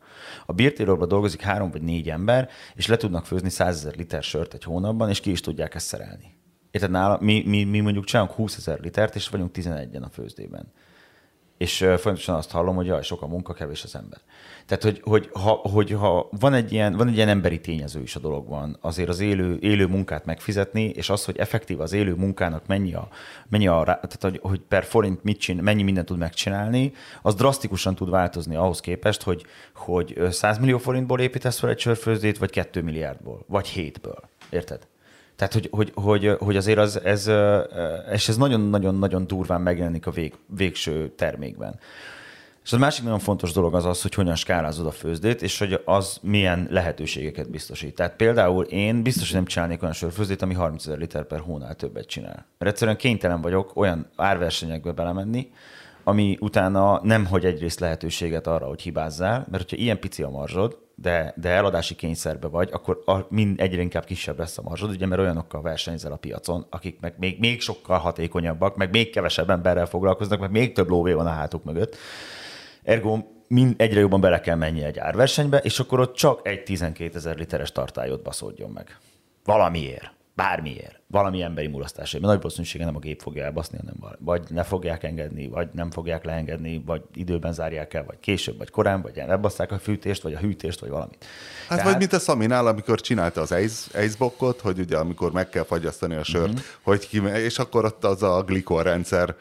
A 0.46 0.52
birtélorban 0.52 1.08
dolgozik 1.08 1.40
három 1.40 1.70
vagy 1.70 1.82
négy 1.82 2.10
ember, 2.10 2.48
és 2.74 2.86
le 2.86 2.96
tudnak 2.96 3.26
főzni 3.26 3.50
100 3.50 3.76
ezer 3.76 3.96
liter 3.96 4.22
sört 4.22 4.54
egy 4.54 4.64
hónapban, 4.64 5.08
és 5.08 5.20
ki 5.20 5.30
is 5.30 5.40
tudják 5.40 5.74
ezt 5.74 5.86
szerelni. 5.86 6.34
Érted, 6.70 6.90
nála, 6.90 7.18
mi, 7.20 7.42
mi, 7.46 7.64
mi 7.64 7.80
mondjuk 7.80 8.04
csinálunk 8.04 8.32
20 8.32 8.56
ezer 8.56 8.80
litert, 8.80 9.14
és 9.14 9.28
vagyunk 9.28 9.50
11-en 9.54 10.02
a 10.02 10.08
főzdében 10.08 10.72
és 11.64 11.76
folyamatosan 11.76 12.34
azt 12.34 12.50
hallom, 12.50 12.76
hogy 12.76 12.86
jaj, 12.86 13.02
sok 13.02 13.22
a 13.22 13.26
munka, 13.26 13.52
kevés 13.52 13.82
az 13.84 13.94
ember. 13.94 14.20
Tehát, 14.66 14.82
hogy, 14.82 15.00
hogy, 15.04 15.28
ha, 15.32 15.50
hogy 15.50 15.90
ha 15.90 16.28
van, 16.30 16.54
egy 16.54 16.72
ilyen, 16.72 16.96
van 16.96 17.08
egy 17.08 17.16
ilyen 17.16 17.28
emberi 17.28 17.60
tényező 17.60 18.02
is 18.02 18.16
a 18.16 18.20
dologban, 18.20 18.76
azért 18.80 19.08
az 19.08 19.20
élő, 19.20 19.58
élő 19.60 19.86
munkát 19.86 20.24
megfizetni, 20.24 20.82
és 20.82 21.10
az, 21.10 21.24
hogy 21.24 21.38
effektív 21.38 21.80
az 21.80 21.92
élő 21.92 22.14
munkának 22.14 22.66
mennyi 22.66 22.94
a, 22.94 23.08
mennyi 23.48 23.66
a 23.66 23.82
tehát, 23.84 24.18
hogy, 24.20 24.38
hogy 24.42 24.60
per 24.68 24.84
forint 24.84 25.22
mit 25.22 25.38
csin, 25.38 25.56
mennyi 25.56 25.82
mindent 25.82 26.06
tud 26.06 26.18
megcsinálni, 26.18 26.92
az 27.22 27.34
drasztikusan 27.34 27.94
tud 27.94 28.10
változni 28.10 28.56
ahhoz 28.56 28.80
képest, 28.80 29.22
hogy, 29.22 29.46
hogy 29.74 30.18
100 30.30 30.58
millió 30.58 30.78
forintból 30.78 31.20
építesz 31.20 31.58
fel 31.58 31.70
egy 31.70 31.78
sörfőzdét, 31.78 32.38
vagy 32.38 32.50
2 32.50 32.82
milliárdból, 32.82 33.44
vagy 33.46 33.72
7-ből. 33.76 34.18
Érted? 34.50 34.86
Tehát, 35.36 35.52
hogy, 35.52 35.68
hogy, 35.70 35.92
hogy, 35.94 36.36
hogy 36.38 36.56
azért 36.56 36.78
az, 36.78 37.00
ez, 37.04 37.30
és 38.12 38.28
ez 38.28 38.36
nagyon-nagyon-nagyon 38.36 39.26
durván 39.26 39.60
megjelenik 39.60 40.06
a 40.06 40.10
vég, 40.10 40.34
végső 40.46 41.12
termékben. 41.16 41.78
És 42.64 42.72
a 42.72 42.78
másik 42.78 43.04
nagyon 43.04 43.18
fontos 43.18 43.52
dolog 43.52 43.74
az 43.74 43.84
az, 43.84 44.02
hogy 44.02 44.14
hogyan 44.14 44.34
skálázod 44.34 44.86
a 44.86 44.90
főzdét, 44.90 45.42
és 45.42 45.58
hogy 45.58 45.80
az 45.84 46.18
milyen 46.22 46.66
lehetőségeket 46.70 47.50
biztosít. 47.50 47.94
Tehát 47.94 48.16
például 48.16 48.64
én 48.64 49.02
biztos, 49.02 49.26
hogy 49.26 49.36
nem 49.36 49.46
csinálnék 49.46 49.82
olyan 49.82 49.94
sörfőzdét, 49.94 50.42
ami 50.42 50.54
30 50.54 50.86
ezer 50.86 50.98
liter 50.98 51.24
per 51.24 51.40
hónál 51.40 51.74
többet 51.74 52.06
csinál. 52.06 52.46
Mert 52.58 52.70
egyszerűen 52.70 52.96
kénytelen 52.96 53.40
vagyok 53.40 53.76
olyan 53.76 54.06
árversenyekbe 54.16 54.92
belemenni, 54.92 55.50
ami 56.04 56.36
utána 56.40 57.00
nem 57.02 57.26
hogy 57.26 57.44
egyrészt 57.44 57.80
lehetőséget 57.80 58.46
arra, 58.46 58.66
hogy 58.66 58.82
hibázzál, 58.82 59.46
mert 59.50 59.62
hogyha 59.62 59.82
ilyen 59.82 60.00
pici 60.00 60.22
a 60.22 60.30
marzsod, 60.30 60.78
de, 60.94 61.34
de 61.36 61.48
eladási 61.48 61.94
kényszerbe 61.94 62.48
vagy, 62.48 62.68
akkor 62.72 63.02
a, 63.06 63.18
mind 63.28 63.60
egyre 63.60 63.82
inkább 63.82 64.04
kisebb 64.04 64.38
lesz 64.38 64.58
a 64.58 64.62
marzsod, 64.62 64.90
ugye, 64.90 65.06
mert 65.06 65.20
olyanokkal 65.20 65.62
versenyzel 65.62 66.12
a 66.12 66.16
piacon, 66.16 66.66
akik 66.70 67.00
meg 67.00 67.14
még, 67.18 67.38
még 67.38 67.60
sokkal 67.60 67.98
hatékonyabbak, 67.98 68.76
meg 68.76 68.90
még 68.90 69.10
kevesebb 69.10 69.50
emberrel 69.50 69.86
foglalkoznak, 69.86 70.40
meg 70.40 70.50
még 70.50 70.72
több 70.72 70.88
lóvé 70.88 71.12
van 71.12 71.26
a 71.26 71.30
hátuk 71.30 71.64
mögött. 71.64 71.96
Ergo 72.82 73.18
mind, 73.48 73.74
egyre 73.76 74.00
jobban 74.00 74.20
bele 74.20 74.40
kell 74.40 74.56
menni 74.56 74.82
egy 74.82 74.98
árversenybe, 74.98 75.58
és 75.58 75.78
akkor 75.78 76.00
ott 76.00 76.14
csak 76.14 76.46
egy 76.46 76.62
12 76.62 77.16
ezer 77.16 77.36
literes 77.36 77.72
tartályot 77.72 78.22
baszódjon 78.22 78.70
meg. 78.70 78.98
Valamiért 79.44 80.12
bármiért, 80.34 81.00
valami 81.06 81.42
emberi 81.42 81.66
mulasztásért, 81.66 82.22
mert 82.22 82.32
nagy 82.32 82.42
valószínűséggel 82.42 82.86
nem 82.86 82.96
a 82.96 82.98
gép 82.98 83.20
fogja 83.20 83.44
elbaszni, 83.44 83.78
hanem 83.78 84.16
vagy 84.18 84.42
ne 84.48 84.62
fogják 84.62 85.02
engedni, 85.02 85.48
vagy 85.48 85.68
nem 85.72 85.90
fogják 85.90 86.24
leengedni, 86.24 86.82
vagy 86.86 87.02
időben 87.14 87.52
zárják 87.52 87.94
el, 87.94 88.04
vagy 88.04 88.20
később, 88.20 88.58
vagy 88.58 88.70
korán, 88.70 89.02
vagy 89.02 89.18
elbasszák 89.18 89.72
a 89.72 89.78
fűtést, 89.78 90.22
vagy 90.22 90.34
a 90.34 90.38
hűtést, 90.38 90.80
vagy 90.80 90.90
valamit. 90.90 91.24
Hát 91.68 91.68
Tehát... 91.68 91.84
vagy 91.84 91.98
mint 91.98 92.12
a 92.12 92.18
Szaminál, 92.18 92.66
amikor 92.66 93.00
csinálta 93.00 93.40
az 93.40 93.54
iceboxot, 94.02 94.60
hogy 94.60 94.78
ugye 94.78 94.96
amikor 94.96 95.32
meg 95.32 95.48
kell 95.48 95.64
fagyasztani 95.64 96.14
a 96.14 96.24
sört, 96.24 96.48
uh-huh. 96.48 96.64
hogy 96.82 97.08
ki, 97.08 97.22
és 97.22 97.58
akkor 97.58 97.84
ott 97.84 98.04
az 98.04 98.22
a 98.22 98.42
glikorrendszer, 98.42 99.34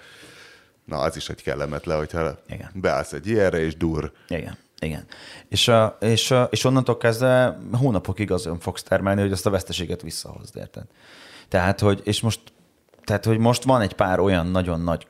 na 0.85 0.97
az 0.97 1.15
is 1.15 1.29
egy 1.29 1.43
kellemetlen, 1.43 1.97
hogyha 1.97 2.39
Igen. 2.47 2.69
beállsz 2.73 3.13
egy 3.13 3.27
ilyenre, 3.27 3.59
és 3.59 3.77
dur. 3.77 4.11
Igen. 4.27 4.57
Igen. 4.83 5.05
És, 5.47 5.71
és, 5.99 6.33
és 6.49 6.63
onnantól 6.63 6.97
kezdve 6.97 7.57
hónapokig 7.71 8.31
azon 8.31 8.59
fogsz 8.59 8.83
termelni, 8.83 9.21
hogy 9.21 9.31
azt 9.31 9.45
a 9.45 9.49
veszteséget 9.49 10.01
visszahozd, 10.01 10.57
érted? 10.57 10.85
Tehát, 11.47 11.79
hogy, 11.79 12.01
és 12.03 12.21
most, 12.21 12.39
tehát, 13.03 13.25
hogy 13.25 13.37
most 13.37 13.63
van 13.63 13.81
egy 13.81 13.93
pár 13.93 14.19
olyan 14.19 14.47
nagyon 14.47 14.81
nagy 14.81 15.07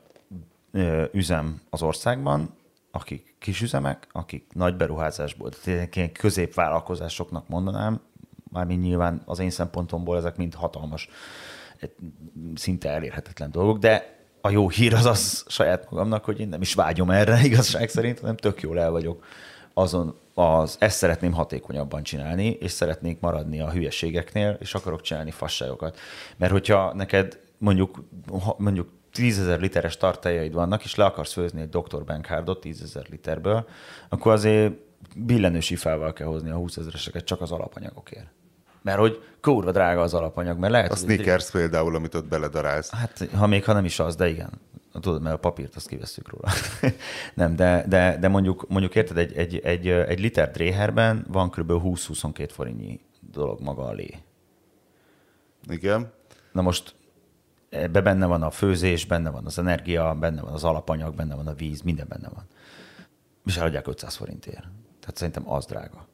ö, 0.71 1.03
üzem 1.11 1.61
az 1.69 1.81
országban, 1.81 2.55
akik 2.91 3.35
kisüzemek, 3.39 4.07
akik 4.11 4.45
nagy 4.53 4.75
beruházásból, 4.75 5.49
tehát 5.49 5.95
ilyen 5.95 6.11
középvállalkozásoknak 6.11 7.47
mondanám, 7.47 8.01
mármint 8.51 8.81
nyilván 8.81 9.21
az 9.25 9.39
én 9.39 9.49
szempontomból 9.49 10.17
ezek 10.17 10.35
mind 10.35 10.53
hatalmas, 10.53 11.09
szinte 12.55 12.89
elérhetetlen 12.89 13.51
dolgok, 13.51 13.77
de 13.77 14.21
a 14.41 14.49
jó 14.49 14.69
hír 14.69 14.93
az 14.93 15.05
az 15.05 15.45
saját 15.47 15.89
magamnak, 15.89 16.25
hogy 16.25 16.39
én 16.39 16.47
nem 16.47 16.61
is 16.61 16.73
vágyom 16.73 17.09
erre 17.09 17.43
igazság 17.45 17.89
szerint, 17.89 18.19
hanem 18.19 18.35
tök 18.35 18.61
jól 18.61 18.79
el 18.79 18.91
vagyok 18.91 19.25
azon 19.73 20.15
az, 20.33 20.75
ezt 20.79 20.97
szeretném 20.97 21.31
hatékonyabban 21.31 22.03
csinálni, 22.03 22.49
és 22.49 22.71
szeretnék 22.71 23.19
maradni 23.19 23.59
a 23.59 23.71
hülyeségeknél, 23.71 24.57
és 24.59 24.73
akarok 24.73 25.01
csinálni 25.01 25.31
fasságokat. 25.31 25.99
Mert 26.37 26.51
hogyha 26.51 26.93
neked 26.93 27.39
mondjuk, 27.57 28.03
mondjuk 28.57 28.89
10 29.11 29.39
ezer 29.39 29.59
literes 29.59 29.97
tartályaid 29.97 30.53
vannak, 30.53 30.83
és 30.83 30.95
le 30.95 31.05
akarsz 31.05 31.33
főzni 31.33 31.61
egy 31.61 31.69
Dr. 31.69 32.03
Bankhárdot 32.03 32.59
10 32.59 32.81
ezer 32.81 33.05
literből, 33.09 33.67
akkor 34.09 34.31
azért 34.31 34.73
billenős 35.15 35.69
ifával 35.69 36.13
kell 36.13 36.27
hozni 36.27 36.49
a 36.49 36.55
20 36.55 36.77
ezereseket 36.77 37.23
csak 37.23 37.41
az 37.41 37.51
alapanyagokért. 37.51 38.27
Mert 38.81 38.99
hogy 38.99 39.23
kurva 39.41 39.71
drága 39.71 40.01
az 40.01 40.13
alapanyag, 40.13 40.57
mert 40.57 40.71
lehet... 40.71 40.91
A 40.91 40.95
sneakers 40.95 41.45
egy... 41.45 41.51
például, 41.51 41.95
amit 41.95 42.15
ott 42.15 42.25
beledarálsz. 42.25 42.89
Hát, 42.89 43.27
ha 43.35 43.47
még 43.47 43.63
ha 43.63 43.73
nem 43.73 43.85
is 43.85 43.99
az, 43.99 44.15
de 44.15 44.29
igen. 44.29 44.49
Tudod, 45.01 45.21
mert 45.21 45.35
a 45.35 45.39
papírt 45.39 45.75
azt 45.75 45.87
kivesszük 45.87 46.29
róla. 46.29 46.51
nem, 47.33 47.55
de, 47.55 47.85
de, 47.87 48.17
de 48.17 48.27
mondjuk, 48.27 48.67
mondjuk 48.67 48.95
érted, 48.95 49.17
egy, 49.17 49.33
egy, 49.33 49.57
egy, 49.57 49.87
egy 49.87 50.19
liter 50.19 50.51
dréherben 50.51 51.25
van 51.27 51.49
kb. 51.49 51.71
20-22 51.71 52.49
forintnyi 52.51 52.99
dolog 53.19 53.61
maga 53.61 53.83
a 53.83 53.91
lé. 53.91 54.15
Igen. 55.67 56.11
Na 56.51 56.61
most 56.61 56.95
ebbe 57.69 58.01
benne 58.01 58.25
van 58.25 58.43
a 58.43 58.51
főzés, 58.51 59.05
benne 59.05 59.29
van 59.29 59.45
az 59.45 59.57
energia, 59.57 60.15
benne 60.19 60.41
van 60.41 60.53
az 60.53 60.63
alapanyag, 60.63 61.15
benne 61.15 61.35
van 61.35 61.47
a 61.47 61.53
víz, 61.53 61.81
minden 61.81 62.07
benne 62.09 62.29
van. 62.29 62.47
És 63.45 63.57
eladják 63.57 63.87
500 63.87 64.15
forintért. 64.15 64.67
Tehát 64.99 65.17
szerintem 65.17 65.49
az 65.49 65.65
drága. 65.65 66.07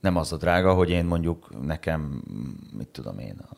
Nem 0.00 0.16
az 0.16 0.32
a 0.32 0.36
drága, 0.36 0.74
hogy 0.74 0.90
én 0.90 1.04
mondjuk 1.04 1.64
nekem, 1.64 2.22
mit 2.72 2.88
tudom 2.88 3.18
én. 3.18 3.38
A... 3.50 3.56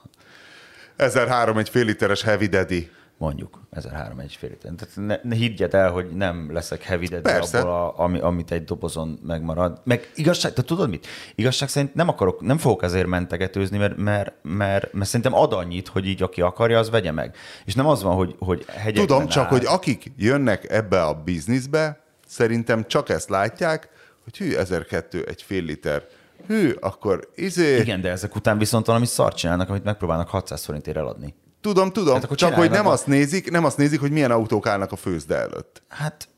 1003 0.97 1.59
egy 1.59 1.69
fél 1.69 1.85
literes 1.85 2.23
heavy 2.23 2.47
daddy 2.47 2.91
mondjuk 3.19 3.61
1003 3.71 4.19
egy 4.19 4.35
fél 4.35 4.51
liter. 4.51 4.73
Tehát 4.77 4.97
ne, 4.97 5.29
ne 5.31 5.35
higgyed 5.35 5.75
el, 5.75 5.91
hogy 5.91 6.11
nem 6.11 6.53
leszek 6.53 6.83
heavy 6.83 7.15
abból, 7.15 7.71
a, 7.71 7.99
ami, 7.99 8.19
amit 8.19 8.51
egy 8.51 8.65
dobozon 8.65 9.19
megmarad. 9.27 9.81
Meg 9.85 10.11
igazság, 10.15 10.53
te 10.53 10.63
tudod 10.63 10.89
mit? 10.89 11.07
Igazság 11.35 11.69
szerint 11.69 11.95
nem 11.95 12.09
akarok, 12.09 12.41
nem 12.41 12.59
fogok 12.59 12.83
ezért 12.83 13.07
mentegetőzni, 13.07 13.79
mert, 13.79 13.97
mert, 13.97 14.35
mert, 14.43 14.93
mert 14.93 15.07
szerintem 15.07 15.35
ad 15.35 15.53
annyit, 15.53 15.89
hogy 15.89 16.07
így 16.07 16.23
aki 16.23 16.41
akarja, 16.41 16.79
az 16.79 16.91
vegye 16.91 17.13
meg. 17.13 17.37
És 17.65 17.75
nem 17.75 17.87
az 17.87 18.03
van, 18.03 18.15
hogy, 18.15 18.37
hogy 18.39 18.65
hegyekben 18.69 19.07
Tudom, 19.07 19.27
csak 19.27 19.45
áll. 19.45 19.51
hogy 19.51 19.65
akik 19.67 20.13
jönnek 20.17 20.71
ebbe 20.71 21.03
a 21.03 21.15
bizniszbe, 21.15 22.01
szerintem 22.27 22.87
csak 22.87 23.09
ezt 23.09 23.29
látják, 23.29 23.89
hogy 24.25 24.37
hű, 24.37 24.55
1002 24.57 25.25
egy 25.25 25.43
fél 25.43 25.63
liter 25.63 26.07
hű, 26.47 26.71
akkor 26.81 27.29
izé... 27.35 27.81
Igen, 27.81 28.01
de 28.01 28.11
ezek 28.11 28.35
után 28.35 28.59
viszont 28.59 28.87
valami 28.87 29.07
szart 29.07 29.37
csinálnak, 29.37 29.69
amit 29.69 29.85
megpróbálnak 29.85 30.29
600 30.29 30.65
forintért 30.65 30.97
eladni. 30.97 31.35
Tudom, 31.63 31.93
tudom, 31.93 32.21
hát 32.21 32.35
csak 32.35 32.55
hogy 32.55 32.71
nem 32.71 32.87
azt 32.87 33.07
nézik, 33.07 33.51
nem 33.51 33.65
azt 33.65 33.77
nézik, 33.77 34.01
hogy 34.01 34.11
milyen 34.11 34.31
autók 34.31 34.67
állnak 34.67 34.93
a 34.93 34.97
főzde 34.97 35.37
előtt. 35.37 35.83
Hát, 35.89 36.29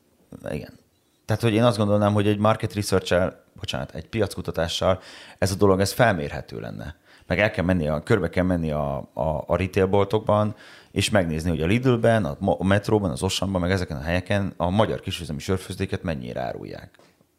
igen. 0.51 0.79
Tehát, 1.25 1.41
hogy 1.41 1.53
én 1.53 1.63
azt 1.63 1.77
gondolnám, 1.77 2.13
hogy 2.13 2.27
egy 2.27 2.37
market 2.37 2.73
research 2.73 3.33
bocsánat, 3.53 3.95
egy 3.95 4.07
piackutatással 4.09 5.01
ez 5.37 5.51
a 5.51 5.55
dolog, 5.55 5.79
ez 5.79 5.91
felmérhető 5.91 6.59
lenne. 6.59 6.95
Meg 7.27 7.39
el 7.39 7.51
kell 7.51 7.65
menni, 7.65 7.87
a, 7.87 8.03
körbe 8.03 8.29
kell 8.29 8.43
menni 8.43 8.71
a, 8.71 9.09
a, 9.13 9.43
a 9.47 9.55
retailboltokban, 9.55 10.55
és 10.91 11.09
megnézni, 11.09 11.49
hogy 11.49 11.61
a 11.61 11.65
Lidlben, 11.65 12.25
a 12.25 12.63
metróban, 12.63 13.11
az 13.11 13.23
Ossanban, 13.23 13.61
meg 13.61 13.71
ezeken 13.71 13.97
a 13.97 14.01
helyeken 14.01 14.53
a 14.57 14.69
magyar 14.69 14.99
kisüzemi 14.99 15.39
sörfőzdéket 15.39 16.03
mennyire 16.03 16.41
árulják. 16.41 16.89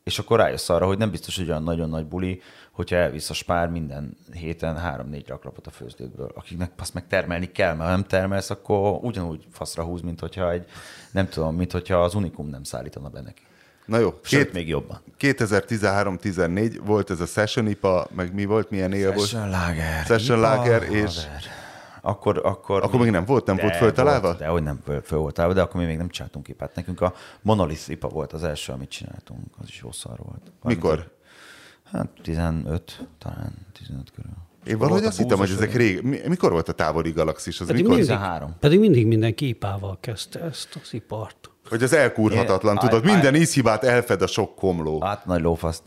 és 0.05 0.19
akkor 0.19 0.39
rájössz 0.39 0.69
arra, 0.69 0.87
hogy 0.87 0.99
nem 0.99 1.11
biztos, 1.11 1.37
hogy 1.37 1.49
olyan 1.49 1.63
nagyon 1.63 1.89
nagy 1.89 2.07
buli, 2.07 2.41
hogyha 2.77 2.97
elvisz 2.97 3.31
a 3.31 3.35
spár 3.35 3.69
minden 3.69 4.16
héten 4.32 4.77
három-négy 4.77 5.28
raklapot 5.28 5.66
a 5.66 5.70
főzdékből, 5.70 6.31
akiknek 6.35 6.70
azt 6.78 6.94
meg 6.94 7.07
termelni 7.07 7.53
kell, 7.53 7.74
mert 7.74 7.89
ha 7.89 7.94
nem 7.97 8.05
termelsz, 8.05 8.51
akkor 8.51 8.98
ugyanúgy 9.03 9.47
faszra 9.53 9.82
húz, 9.82 10.01
mint 10.01 10.20
hogyha 10.20 10.53
egy, 10.53 10.65
nem 11.11 11.28
tudom, 11.28 11.57
mint 11.57 11.73
hogyha 11.73 12.03
az 12.03 12.15
Unikum 12.15 12.48
nem 12.48 12.62
szállítana 12.62 13.09
be 13.09 13.20
neki. 13.20 13.43
Na 13.86 13.98
jó. 13.98 14.19
Sőt, 14.23 14.44
két, 14.44 14.53
még 14.53 14.69
jobban. 14.69 15.01
2013-14 15.20 16.81
volt 16.85 17.11
ez 17.11 17.20
a 17.20 17.27
Session 17.27 17.66
IPA, 17.66 18.09
meg 18.15 18.35
mi 18.35 18.44
volt, 18.44 18.70
milyen 18.70 18.93
év 18.93 19.05
volt? 19.05 19.28
Session 19.28 19.51
Lager. 19.51 20.05
Session 20.05 20.40
Lager, 20.40 20.82
és... 20.82 21.24
Haver. 21.24 21.43
Akkor, 22.01 22.40
akkor, 22.44 22.82
akkor 22.82 23.01
még 23.01 23.11
nem 23.11 23.24
volt, 23.24 23.47
nem 23.47 23.57
volt 23.57 23.77
föltalálva? 23.77 24.35
De 24.35 24.47
hogy 24.47 24.62
nem 24.62 24.81
föl 25.05 25.19
volt 25.19 25.35
találva, 25.35 25.55
de 25.55 25.62
akkor 25.62 25.81
mi 25.81 25.86
még 25.86 25.97
nem 25.97 26.09
csináltunk 26.09 26.48
ipát. 26.48 26.74
Nekünk 26.74 27.01
a 27.01 27.15
Monolith 27.43 27.90
IPA 27.90 28.09
volt 28.09 28.32
az 28.32 28.44
első, 28.44 28.73
amit 28.73 28.89
csináltunk. 28.89 29.40
Az 29.59 29.69
is 29.69 29.81
jó 29.82 29.93
szar 29.93 30.19
volt. 30.19 30.53
Mikor? 30.62 31.16
Hát 31.93 32.09
15, 32.23 33.07
talán 33.19 33.53
15 33.73 34.11
körül. 34.15 34.31
Én 34.67 34.79
valahogy 34.79 35.05
azt 35.05 35.19
hittem, 35.19 35.39
hogy 35.39 35.51
ezek 35.51 35.75
rég... 35.75 36.03
Mikor 36.29 36.51
volt 36.51 36.69
a 36.69 36.73
távoli 36.73 37.11
galaxis? 37.11 37.61
Az 37.61 37.67
pedig, 37.67 37.83
mikor? 37.83 37.97
mindig, 37.97 38.15
13. 38.15 38.55
pedig 38.61 38.81
mindig 38.81 39.07
mindenki 39.07 39.49
ipával 39.49 39.99
kezdte 40.01 40.41
ezt 40.41 40.79
az 40.83 40.95
ipart. 40.95 41.51
Hogy 41.69 41.83
az 41.83 41.93
elkúrhatatlan, 41.93 42.77
tudod, 42.77 43.05
minden 43.05 43.35
ízhibát 43.35 43.85
elfed 43.85 44.23
a 44.23 44.27
sok 44.27 44.55
komló. 44.55 45.01
Hát 45.01 45.27
nagy 45.27 45.41
lófaszt. 45.41 45.83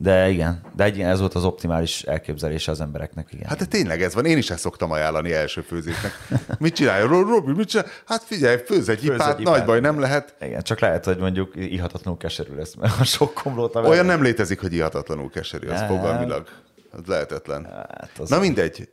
De 0.00 0.28
igen, 0.28 0.60
de 0.76 0.84
egy, 0.84 1.00
ez 1.00 1.20
volt 1.20 1.34
az 1.34 1.44
optimális 1.44 2.02
elképzelése 2.02 2.70
az 2.70 2.80
embereknek, 2.80 3.32
igen. 3.32 3.48
Hát 3.48 3.58
de 3.58 3.64
tényleg 3.64 4.02
ez 4.02 4.14
van, 4.14 4.24
én 4.26 4.36
is 4.36 4.50
ezt 4.50 4.60
szoktam 4.60 4.90
ajánlani 4.90 5.32
első 5.32 5.60
főzésnek. 5.60 6.12
Mit 6.58 6.74
csinálja? 6.74 7.06
Robi, 7.06 7.52
mit 7.52 7.68
csinál? 7.68 7.86
Hát 8.06 8.22
figyelj, 8.22 8.56
főz 8.66 8.88
egy 8.88 9.04
ipát, 9.04 9.38
nagy 9.38 9.64
baj, 9.64 9.80
nem 9.80 10.00
lehet. 10.00 10.34
Igen, 10.40 10.62
csak 10.62 10.80
lehet, 10.80 11.04
hogy 11.04 11.18
mondjuk 11.18 11.52
ihatatlanul 11.54 12.18
keserű 12.18 12.54
lesz, 12.54 12.74
mert 12.74 13.00
a 13.00 13.04
sok 13.04 13.34
komlót... 13.34 13.76
Olyan 13.76 14.06
nem 14.06 14.22
létezik, 14.22 14.60
hogy 14.60 14.72
ihatatlanul 14.72 15.30
keserű, 15.30 15.68
az 15.68 15.82
fogalmilag. 15.82 16.48
Az 16.90 17.00
lehetetlen. 17.06 17.64
Hát 17.64 18.10
az 18.18 18.28
Na 18.28 18.38
mindegy. 18.38 18.88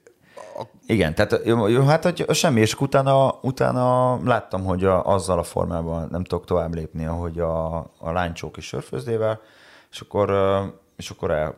Igen, 0.85 1.15
tehát 1.15 1.41
jó, 1.45 1.85
hát 1.85 2.03
hogy 2.03 2.25
semmi, 2.29 2.61
és 2.61 2.75
utána, 2.79 3.39
utána 3.41 4.19
láttam, 4.23 4.63
hogy 4.63 4.83
a, 4.83 5.05
azzal 5.05 5.39
a 5.39 5.43
formában 5.43 6.07
nem 6.11 6.23
tudok 6.23 6.45
tovább 6.45 6.73
lépni, 6.73 7.05
ahogy 7.05 7.39
a, 7.39 7.75
a 7.77 8.11
lánycsók 8.11 8.57
is 8.57 8.65
sörfőzdével, 8.65 9.41
és 9.91 9.99
akkor 9.99 10.29
és 10.95 11.09
akkor, 11.09 11.31
el, 11.31 11.55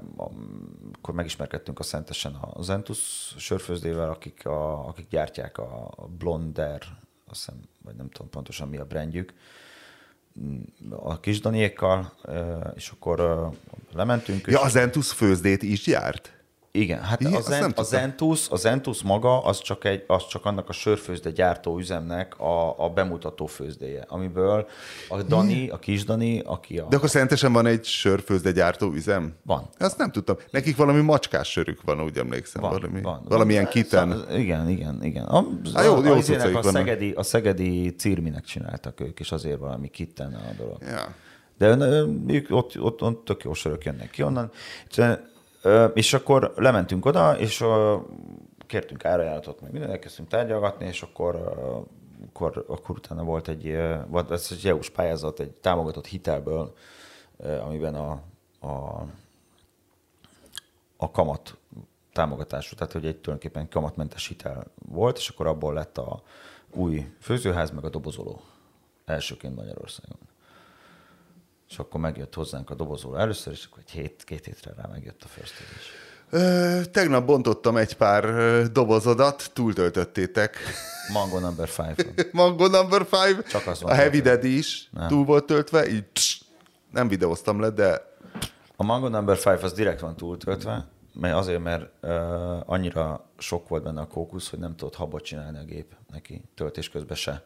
akkor 0.91 1.13
megismerkedtünk 1.13 1.79
a 1.79 1.83
Szentesen 1.83 2.33
a 2.33 2.61
Zentus 2.61 3.33
sörfőzdével, 3.37 4.09
akik, 4.09 4.45
a, 4.45 4.87
akik 4.87 5.07
gyártják 5.09 5.57
a 5.57 6.07
Blonder, 6.17 6.81
azt 7.27 7.45
hiszem, 7.45 7.61
vagy 7.83 7.95
nem 7.95 8.09
tudom 8.09 8.29
pontosan 8.29 8.69
mi 8.69 8.77
a 8.77 8.85
brandjük, 8.85 9.33
a 10.89 11.19
kis 11.19 11.39
Daniékkal, 11.39 12.13
és 12.75 12.89
akkor 12.89 13.49
lementünk. 13.93 14.47
Ja, 14.47 14.61
a 14.61 14.69
Zentus 14.69 15.11
főzdét 15.11 15.63
is 15.63 15.87
járt? 15.87 16.36
Igen, 16.77 17.01
hát 17.01 17.21
Igen, 17.21 17.33
az, 17.33 17.49
en, 17.49 17.73
az, 17.75 17.93
Entus, 17.93 18.49
az 18.49 18.65
Entus 18.65 19.01
maga, 19.01 19.43
az 19.43 19.61
csak, 19.61 19.83
egy, 19.83 20.03
az 20.07 20.27
csak 20.27 20.45
annak 20.45 20.69
a 20.69 20.71
sörfőzde 20.71 21.31
gyártó 21.31 21.77
üzemnek 21.77 22.39
a, 22.39 22.83
a 22.85 22.89
bemutató 22.89 23.45
főzdéje, 23.45 24.05
amiből 24.07 24.67
a 25.09 25.21
Dani, 25.23 25.69
a 25.69 25.79
kis 25.79 26.03
Dani, 26.03 26.39
aki 26.39 26.77
a... 26.77 26.87
De 26.89 26.95
akkor 26.95 27.09
szerintesen 27.09 27.53
van 27.53 27.65
egy 27.65 27.85
sörfőzde 27.85 28.51
gyártó 28.51 28.91
üzem? 28.91 29.33
Van. 29.43 29.69
Azt 29.79 29.97
nem 29.97 30.11
tudtam. 30.11 30.35
Nekik 30.51 30.75
valami 30.75 31.01
macskás 31.01 31.51
sörük 31.51 31.81
van, 31.81 32.01
úgy 32.01 32.17
emlékszem. 32.17 32.61
Van, 32.61 32.71
valami, 32.71 33.01
van, 33.01 33.25
valamilyen 33.27 33.63
van. 33.63 33.71
kiten. 33.71 34.11
Szóval, 34.11 34.35
igen, 34.35 34.69
igen, 34.69 35.03
igen. 35.03 35.25
A, 35.25 35.45
Há, 35.73 35.83
jó, 35.83 36.03
jó 36.03 36.13
a, 36.13 36.17
a, 36.57 36.63
szegedi, 36.63 37.11
a 37.11 37.23
szegedi 37.23 37.95
cirminek 37.95 38.43
csináltak 38.43 38.99
ők, 38.99 39.19
és 39.19 39.31
azért 39.31 39.59
valami 39.59 39.87
kitten 39.87 40.33
a 40.33 40.53
dolog. 40.57 40.77
Ja. 40.81 41.15
De 41.57 41.77
ők 42.27 42.47
ott, 42.49 42.79
ott, 42.79 43.01
ott 43.01 43.25
tök 43.25 43.43
jó 43.43 43.53
sörök 43.53 43.83
jönnek 43.83 44.09
ki 44.09 44.23
onnan. 44.23 44.51
És 45.93 46.13
akkor 46.13 46.53
lementünk 46.55 47.05
oda, 47.05 47.37
és 47.37 47.63
kértünk 48.67 49.05
árajánlatot, 49.05 49.61
meg 49.61 49.71
minden, 49.71 49.89
elkezdtünk 49.89 50.27
tárgyalgatni, 50.27 50.85
és 50.85 51.01
akkor, 51.01 51.35
akkor, 52.27 52.65
akkor 52.67 52.95
utána 52.95 53.23
volt 53.23 53.47
egy, 53.47 53.77
volt 54.07 54.31
ez 54.31 54.47
egy 54.51 54.67
EU-s 54.67 54.89
pályázat, 54.89 55.39
egy 55.39 55.51
támogatott 55.51 56.05
hitelből, 56.05 56.73
amiben 57.37 57.95
a, 57.95 58.21
a, 58.59 59.05
a 60.97 61.11
kamat 61.11 61.57
támogatású, 62.13 62.75
tehát 62.75 62.93
hogy 62.93 63.05
egy 63.05 63.17
tulajdonképpen 63.17 63.69
kamatmentes 63.69 64.27
hitel 64.27 64.63
volt, 64.89 65.17
és 65.17 65.29
akkor 65.29 65.47
abból 65.47 65.73
lett 65.73 65.97
a 65.97 66.21
új 66.73 67.11
főzőház, 67.19 67.71
meg 67.71 67.83
a 67.83 67.89
dobozoló 67.89 68.41
elsőként 69.05 69.55
Magyarországon. 69.55 70.17
És 71.69 71.79
akkor 71.79 71.99
megjött 71.99 72.33
hozzánk 72.33 72.69
a 72.69 72.75
dobozoló 72.75 73.15
először, 73.15 73.53
és 73.53 73.65
akkor 73.65 73.83
egy 73.85 73.91
hét, 73.91 74.23
két 74.23 74.45
hétre 74.45 74.73
rá 74.77 74.87
megjött 74.91 75.23
a 75.23 75.27
first 75.27 75.53
Ö, 76.29 76.81
tegnap 76.91 77.25
bontottam 77.25 77.77
egy 77.77 77.93
pár 77.93 78.25
dobozodat, 78.71 79.49
túltöltöttétek. 79.53 80.57
Mango 81.13 81.39
number 81.39 81.67
five. 81.67 81.95
Mango 82.31 82.67
number 82.67 83.05
five. 83.05 83.43
Csak 83.43 83.67
az 83.67 83.81
van. 83.81 83.91
A 83.91 83.95
Heavy 83.95 84.21
Daddy 84.21 84.57
is 84.57 84.89
nem. 84.91 85.07
túl 85.07 85.25
volt 85.25 85.45
töltve, 85.45 85.89
így 85.89 86.03
pss, 86.03 86.41
nem 86.91 87.07
videóztam 87.07 87.59
le, 87.59 87.69
de... 87.69 88.15
A 88.75 88.83
Mango 88.83 89.07
number 89.07 89.37
five 89.37 89.59
az 89.61 89.73
direkt 89.73 89.99
van 89.99 90.15
túltöltve, 90.15 90.87
mert 91.13 91.35
azért, 91.35 91.63
mert 91.63 91.89
uh, 92.01 92.11
annyira 92.65 93.29
sok 93.37 93.67
volt 93.67 93.83
benne 93.83 94.01
a 94.01 94.07
kókusz, 94.07 94.49
hogy 94.49 94.59
nem 94.59 94.75
tudott 94.75 94.95
habot 94.95 95.23
csinálni 95.23 95.57
a 95.57 95.63
gép 95.63 95.95
neki 96.11 96.41
töltés 96.55 96.89
közben 96.89 97.17
se. 97.17 97.45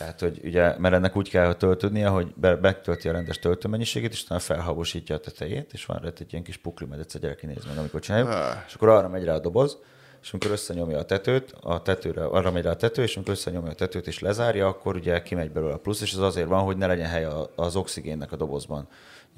Tehát, 0.00 0.20
hogy 0.20 0.40
ugye, 0.44 0.78
mert 0.78 0.94
ennek 0.94 1.16
úgy 1.16 1.30
kell 1.30 1.54
töltődnie, 1.54 2.08
hogy 2.08 2.32
be, 2.36 2.56
betölti 2.56 3.08
a 3.08 3.12
rendes 3.12 3.38
töltőmennyiségét, 3.38 4.12
és 4.12 4.22
utána 4.22 4.40
felhabosítja 4.40 5.14
a 5.14 5.18
tetejét, 5.18 5.72
és 5.72 5.84
van 5.84 5.98
rá 6.02 6.08
egy 6.18 6.32
ilyen 6.32 6.44
kis 6.44 6.56
pukli, 6.56 6.86
mert 6.86 7.00
egyszer 7.00 7.20
gyerek 7.20 7.42
néz 7.42 7.64
meg, 7.66 7.78
amikor 7.78 8.00
csináljuk, 8.00 8.28
és 8.66 8.74
akkor 8.74 8.88
arra 8.88 9.08
megy 9.08 9.24
rá 9.24 9.34
a 9.34 9.38
doboz, 9.38 9.78
és 10.22 10.32
amikor 10.32 10.50
összenyomja 10.50 10.98
a 10.98 11.04
tetőt, 11.04 11.54
a 11.60 11.82
tetőre, 11.82 12.24
arra 12.24 12.50
megy 12.50 12.62
rá 12.62 12.70
a 12.70 12.76
tető, 12.76 13.02
és 13.02 13.16
amikor 13.16 13.32
összenyomja 13.32 13.70
a 13.70 13.74
tetőt 13.74 14.06
és 14.06 14.18
lezárja, 14.18 14.66
akkor 14.66 14.94
ugye 14.94 15.22
kimegy 15.22 15.50
belőle 15.50 15.74
a 15.74 15.78
plusz, 15.78 16.00
és 16.00 16.12
ez 16.12 16.18
azért 16.18 16.48
van, 16.48 16.62
hogy 16.62 16.76
ne 16.76 16.86
legyen 16.86 17.08
hely 17.08 17.26
az 17.56 17.76
oxigénnek 17.76 18.32
a 18.32 18.36
dobozban. 18.36 18.88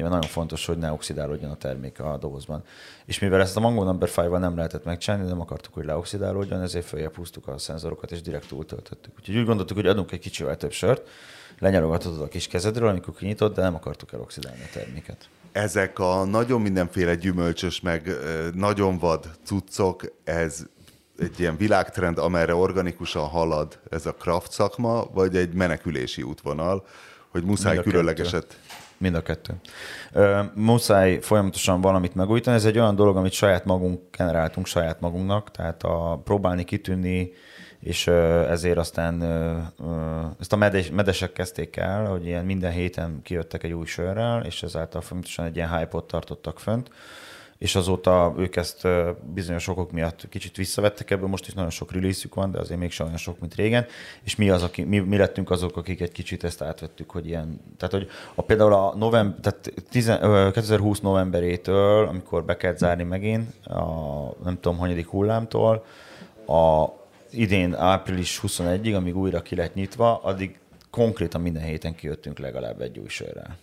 Nyilván 0.02 0.18
nagyon 0.20 0.34
fontos, 0.34 0.66
hogy 0.66 0.78
ne 0.78 0.92
oxidálódjon 0.92 1.50
a 1.50 1.56
termék 1.56 2.00
a 2.00 2.16
dobozban. 2.20 2.62
És 3.04 3.18
mivel 3.18 3.40
ezt 3.40 3.56
a 3.56 3.60
Mango 3.60 3.84
Number 3.84 4.08
5 4.16 4.30
nem 4.30 4.56
lehetett 4.56 4.84
megcsinálni, 4.84 5.28
nem 5.28 5.40
akartuk, 5.40 5.74
hogy 5.74 5.84
leoxidálódjon, 5.84 6.60
ezért 6.60 6.86
följebb 6.86 7.16
húztuk 7.16 7.48
a 7.48 7.58
szenzorokat, 7.58 8.12
és 8.12 8.20
direkt 8.20 8.48
túltöltöttük. 8.48 9.12
Úgyhogy 9.18 9.36
úgy 9.36 9.44
gondoltuk, 9.44 9.76
hogy 9.76 9.86
adunk 9.86 10.12
egy 10.12 10.18
kicsivel 10.18 10.56
több 10.56 10.72
sört, 10.72 11.08
lenyarogatod 11.58 12.20
a 12.20 12.28
kis 12.28 12.46
kezedről, 12.46 12.88
amikor 12.88 13.14
kinyitod, 13.14 13.54
de 13.54 13.62
nem 13.62 13.74
akartuk 13.74 14.12
eloxidálni 14.12 14.62
a 14.62 14.68
terméket. 14.72 15.28
Ezek 15.52 15.98
a 15.98 16.24
nagyon 16.24 16.60
mindenféle 16.60 17.14
gyümölcsös, 17.14 17.80
meg 17.80 18.10
nagyon 18.54 18.98
vad 18.98 19.30
cuccok, 19.44 20.02
ez 20.24 20.66
egy 21.18 21.40
ilyen 21.40 21.56
világtrend, 21.56 22.18
amerre 22.18 22.54
organikusan 22.54 23.28
halad 23.28 23.78
ez 23.90 24.06
a 24.06 24.14
craft 24.14 24.52
szakma, 24.52 25.04
vagy 25.12 25.36
egy 25.36 25.54
menekülési 25.54 26.22
útvonal, 26.22 26.86
hogy 27.28 27.44
muszáj 27.44 27.82
különlegeset... 27.82 28.58
Mind 29.02 29.14
a 29.14 29.22
kettő. 29.22 29.54
Ö, 30.12 30.40
muszáj 30.54 31.18
folyamatosan 31.20 31.80
valamit 31.80 32.14
megújítani. 32.14 32.56
Ez 32.56 32.64
egy 32.64 32.78
olyan 32.78 32.94
dolog, 32.94 33.16
amit 33.16 33.32
saját 33.32 33.64
magunk 33.64 34.00
generáltunk 34.16 34.66
saját 34.66 35.00
magunknak, 35.00 35.50
tehát 35.50 35.82
a 35.82 36.20
próbálni 36.24 36.64
kitűnni, 36.64 37.32
és 37.80 38.06
ezért 38.48 38.78
aztán 38.78 39.22
ezt 40.40 40.52
a 40.52 40.56
medes, 40.56 40.90
medesek 40.90 41.32
kezdték 41.32 41.76
el, 41.76 42.06
hogy 42.06 42.26
ilyen 42.26 42.44
minden 42.44 42.72
héten 42.72 43.20
kijöttek 43.22 43.62
egy 43.62 43.72
új 43.72 43.86
sörrel, 43.86 44.44
és 44.44 44.62
ezáltal 44.62 45.00
folyamatosan 45.00 45.44
egy 45.44 45.56
ilyen 45.56 45.76
hype-ot 45.76 46.06
tartottak 46.06 46.60
fönt 46.60 46.90
és 47.62 47.74
azóta 47.74 48.34
ők 48.36 48.56
ezt 48.56 48.88
bizonyos 49.34 49.68
okok 49.68 49.92
miatt 49.92 50.28
kicsit 50.28 50.56
visszavettek 50.56 51.10
ebből, 51.10 51.28
most 51.28 51.46
is 51.46 51.54
nagyon 51.54 51.70
sok 51.70 51.92
release 51.92 52.28
van, 52.34 52.50
de 52.50 52.58
azért 52.58 52.80
mégsem 52.80 53.06
olyan 53.06 53.18
sok, 53.18 53.40
mint 53.40 53.54
régen, 53.54 53.86
és 54.22 54.36
mi, 54.36 54.50
az, 54.50 54.62
aki, 54.62 54.82
mi, 54.82 54.98
mi 54.98 55.16
lettünk 55.16 55.50
azok, 55.50 55.76
akik 55.76 56.00
egy 56.00 56.12
kicsit 56.12 56.44
ezt 56.44 56.62
átvettük, 56.62 57.10
hogy 57.10 57.26
ilyen, 57.26 57.60
tehát 57.76 57.94
hogy 57.94 58.08
a, 58.34 58.42
például 58.42 58.72
a 58.72 58.94
november, 58.96 59.40
tehát 59.40 59.72
10, 59.90 60.06
2020 60.52 61.00
novemberétől, 61.00 62.06
amikor 62.06 62.44
be 62.44 62.56
kellett 62.56 62.78
zárni 62.78 63.02
megint, 63.02 63.66
a 63.66 64.44
nem 64.44 64.60
tudom, 64.60 64.78
hanyadik 64.78 65.06
hullámtól, 65.06 65.84
a 66.46 66.86
idén 67.30 67.74
április 67.74 68.40
21-ig, 68.42 68.96
amíg 68.96 69.16
újra 69.16 69.42
ki 69.42 69.54
lett 69.54 69.74
nyitva, 69.74 70.20
addig 70.22 70.58
konkrétan 70.90 71.40
minden 71.40 71.62
héten 71.62 71.94
kijöttünk 71.94 72.38
legalább 72.38 72.80
egy 72.80 72.98
új 72.98 73.08
sörrel. 73.08 73.56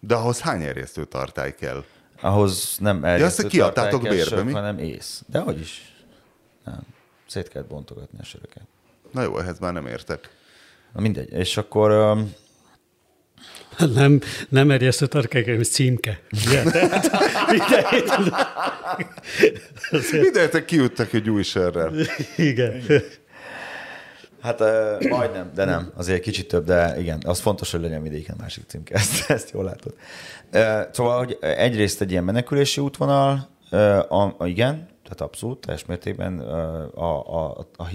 De 0.00 0.14
ahhoz 0.14 0.40
hány 0.40 0.62
erjesztő 0.62 1.04
tartály 1.04 1.54
kell? 1.54 1.84
Ahhoz 2.20 2.76
nem 2.78 3.04
eljöttő 3.04 3.22
ja, 3.22 3.26
azt 3.26 3.46
kiadtátok 3.46 4.02
bérbe, 4.02 4.42
mi? 4.42 4.52
hanem 4.52 4.78
ész. 4.78 5.22
De 5.26 5.38
hogy 5.38 5.60
is. 5.60 5.94
Nem. 6.64 6.80
Szét 7.26 7.48
kellett 7.48 7.68
bontogatni 7.68 8.18
a 8.20 8.24
söröket. 8.24 8.62
Na 9.12 9.22
jó, 9.22 9.38
ehhez 9.38 9.58
már 9.58 9.72
nem 9.72 9.86
értek. 9.86 10.30
Na 10.94 11.00
mindegy. 11.00 11.32
És 11.32 11.56
akkor... 11.56 11.90
Um... 11.90 12.32
Nem, 13.94 14.20
nem 14.48 14.70
erjesztő 14.70 15.06
tarkály, 15.06 15.44
hanem 15.44 15.62
címke. 15.62 16.20
Mindentek 20.12 20.64
kiüttek 20.64 21.12
egy 21.12 21.30
új 21.30 21.42
sörrel. 21.42 21.92
Igen. 22.36 22.82
Hát 24.40 24.60
uh, 24.60 25.08
majdnem, 25.08 25.50
de 25.54 25.64
nem. 25.64 25.92
Azért 25.96 26.22
kicsit 26.22 26.48
több, 26.48 26.64
de 26.64 27.00
igen, 27.00 27.22
az 27.26 27.40
fontos, 27.40 27.70
hogy 27.70 27.80
legyen 27.80 28.02
vidéken 28.02 28.36
másik 28.38 28.64
címke, 28.66 28.94
ezt, 29.00 29.30
ezt 29.30 29.50
jól 29.50 29.64
látod. 29.64 29.94
Uh, 30.52 30.92
szóval, 30.92 31.18
hogy 31.18 31.38
egyrészt 31.40 32.00
egy 32.00 32.10
ilyen 32.10 32.24
menekülési 32.24 32.80
útvonal, 32.80 33.48
uh, 33.70 33.80
a, 34.12 34.34
a, 34.38 34.46
igen, 34.46 34.88
tehát 35.02 35.20
abszolút, 35.20 35.60
teljes 35.60 35.84
mértékben 35.84 36.38
a, 36.38 36.90
a, 36.94 37.56
a, 37.56 37.66
a, 37.76 37.86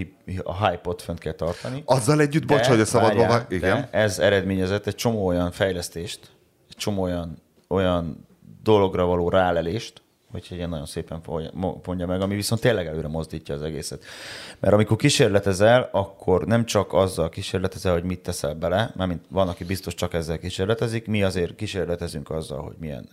a 0.43 0.67
hype-ot 0.67 1.01
fönt 1.01 1.19
kell 1.19 1.33
tartani. 1.33 1.83
Azzal 1.85 2.21
együtt, 2.21 2.45
bocs, 2.45 2.67
hogy 2.67 2.79
a 2.79 2.85
szabadba, 2.85 3.45
igen. 3.49 3.87
ez 3.91 4.19
eredményezett 4.19 4.87
egy 4.87 4.95
csomó 4.95 5.25
olyan 5.25 5.51
fejlesztést, 5.51 6.19
egy 6.69 6.75
csomó 6.75 7.01
olyan, 7.01 7.41
olyan 7.67 8.27
dologra 8.63 9.05
való 9.05 9.29
rálelést, 9.29 10.01
hogy 10.41 10.57
ilyen 10.57 10.69
nagyon 10.69 10.85
szépen 10.85 11.21
mondja 11.85 12.05
meg, 12.05 12.21
ami 12.21 12.35
viszont 12.35 12.61
tényleg 12.61 12.87
előre 12.87 13.07
mozdítja 13.07 13.55
az 13.55 13.61
egészet. 13.61 14.03
Mert 14.59 14.73
amikor 14.73 14.97
kísérletezel, 14.97 15.89
akkor 15.91 16.45
nem 16.45 16.65
csak 16.65 16.93
azzal 16.93 17.29
kísérletezel, 17.29 17.93
hogy 17.93 18.03
mit 18.03 18.19
teszel 18.19 18.53
bele, 18.53 18.93
mint 18.95 19.23
van, 19.29 19.47
aki 19.47 19.63
biztos 19.63 19.93
csak 19.93 20.13
ezzel 20.13 20.39
kísérletezik, 20.39 21.07
mi 21.07 21.23
azért 21.23 21.55
kísérletezünk 21.55 22.29
azzal, 22.29 22.61
hogy 22.61 22.75
milyen 22.79 23.09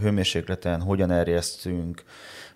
hőmérsékleten, 0.00 0.80
hogyan 0.80 1.10
erjesztünk, 1.10 2.02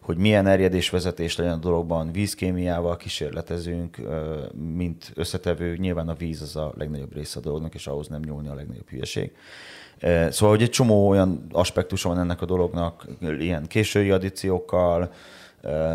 hogy 0.00 0.16
milyen 0.16 0.46
erjedésvezetés 0.46 1.36
legyen 1.36 1.52
a 1.52 1.56
dologban, 1.56 2.12
vízkémiával 2.12 2.96
kísérletezünk, 2.96 3.96
mint 4.74 5.12
összetevő. 5.14 5.76
Nyilván 5.76 6.08
a 6.08 6.14
víz 6.14 6.42
az 6.42 6.56
a 6.56 6.72
legnagyobb 6.76 7.14
része 7.14 7.38
a 7.38 7.42
dolognak, 7.42 7.74
és 7.74 7.86
ahhoz 7.86 8.08
nem 8.08 8.20
nyúlni 8.20 8.48
a 8.48 8.54
legnagyobb 8.54 8.88
hülyeség. 8.88 9.32
Szóval, 10.00 10.54
hogy 10.54 10.62
egy 10.62 10.70
csomó 10.70 11.08
olyan 11.08 11.46
aspektusa 11.52 12.08
van 12.08 12.18
ennek 12.18 12.42
a 12.42 12.46
dolognak, 12.46 13.06
ilyen 13.38 13.66
késői 13.66 14.10
addíciókkal, 14.10 15.10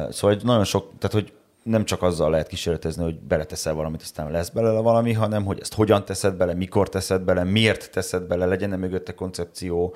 szóval 0.09 0.35
hogy 0.35 0.41
nagyon 0.43 0.63
sok, 0.63 0.91
tehát 0.99 1.13
hogy 1.13 1.33
nem 1.63 1.85
csak 1.85 2.01
azzal 2.01 2.29
lehet 2.29 2.47
kísérletezni, 2.47 3.03
hogy 3.03 3.19
beleteszel 3.19 3.73
valamit, 3.73 4.01
aztán 4.01 4.31
lesz 4.31 4.49
belőle 4.49 4.79
valami, 4.79 5.13
hanem 5.13 5.45
hogy 5.45 5.59
ezt 5.59 5.73
hogyan 5.73 6.05
teszed 6.05 6.35
bele, 6.35 6.53
mikor 6.53 6.89
teszed 6.89 7.21
bele, 7.21 7.43
miért 7.43 7.91
teszed 7.91 8.23
bele, 8.23 8.45
legyen-e 8.45 8.75
mögötte 8.75 9.13
koncepció, 9.13 9.95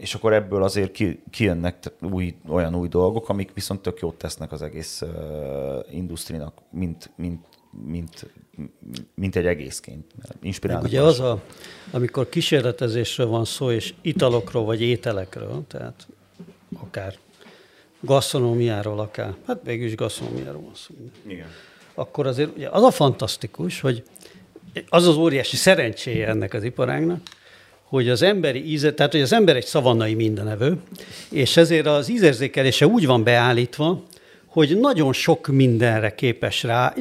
és 0.00 0.14
akkor 0.14 0.32
ebből 0.32 0.62
azért 0.62 0.98
kijönnek 1.30 1.76
új, 2.12 2.36
olyan 2.48 2.74
új 2.74 2.88
dolgok, 2.88 3.28
amik 3.28 3.50
viszont 3.54 3.80
tök 3.80 4.00
jót 4.00 4.14
tesznek 4.14 4.52
az 4.52 4.62
egész 4.62 5.02
industrinak, 5.90 6.54
mint, 6.70 7.10
mint, 7.16 7.44
mint, 7.70 8.26
mint 9.14 9.36
egy 9.36 9.46
egészként. 9.46 10.04
Inspirálnak. 10.42 10.86
Ugye 10.86 11.02
az, 11.02 11.20
a, 11.20 11.42
amikor 11.90 12.28
kísérletezésről 12.28 13.26
van 13.26 13.44
szó, 13.44 13.70
és 13.70 13.94
italokról 14.00 14.64
vagy 14.64 14.82
ételekről, 14.82 15.62
tehát 15.68 16.06
akár 16.78 17.14
gasztronómiáról 18.00 19.00
akár, 19.00 19.34
hát 19.46 19.60
végül 19.64 19.86
is 19.86 19.94
gasztronómiáról 19.94 20.62
van 20.62 20.74
szó. 20.74 20.94
Igen. 21.26 21.46
Akkor 21.94 22.26
azért 22.26 22.56
ugye 22.56 22.68
az 22.68 22.82
a 22.82 22.90
fantasztikus, 22.90 23.80
hogy 23.80 24.02
az 24.88 25.06
az 25.06 25.16
óriási 25.16 25.56
szerencséje 25.56 26.28
ennek 26.28 26.54
az 26.54 26.62
iparágnak, 26.62 27.20
hogy 27.82 28.08
az 28.08 28.22
emberi 28.22 28.70
íze, 28.70 28.94
tehát 28.94 29.12
hogy 29.12 29.20
az 29.20 29.32
ember 29.32 29.56
egy 29.56 29.66
szavannai 29.66 30.14
mindenevő, 30.14 30.80
és 31.30 31.56
ezért 31.56 31.86
az 31.86 32.08
ízérzékelése 32.08 32.86
úgy 32.86 33.06
van 33.06 33.24
beállítva, 33.24 34.02
hogy 34.50 34.78
nagyon 34.80 35.12
sok 35.12 35.46
mindenre 35.46 36.14
képes 36.14 36.62
rá, 36.62 36.94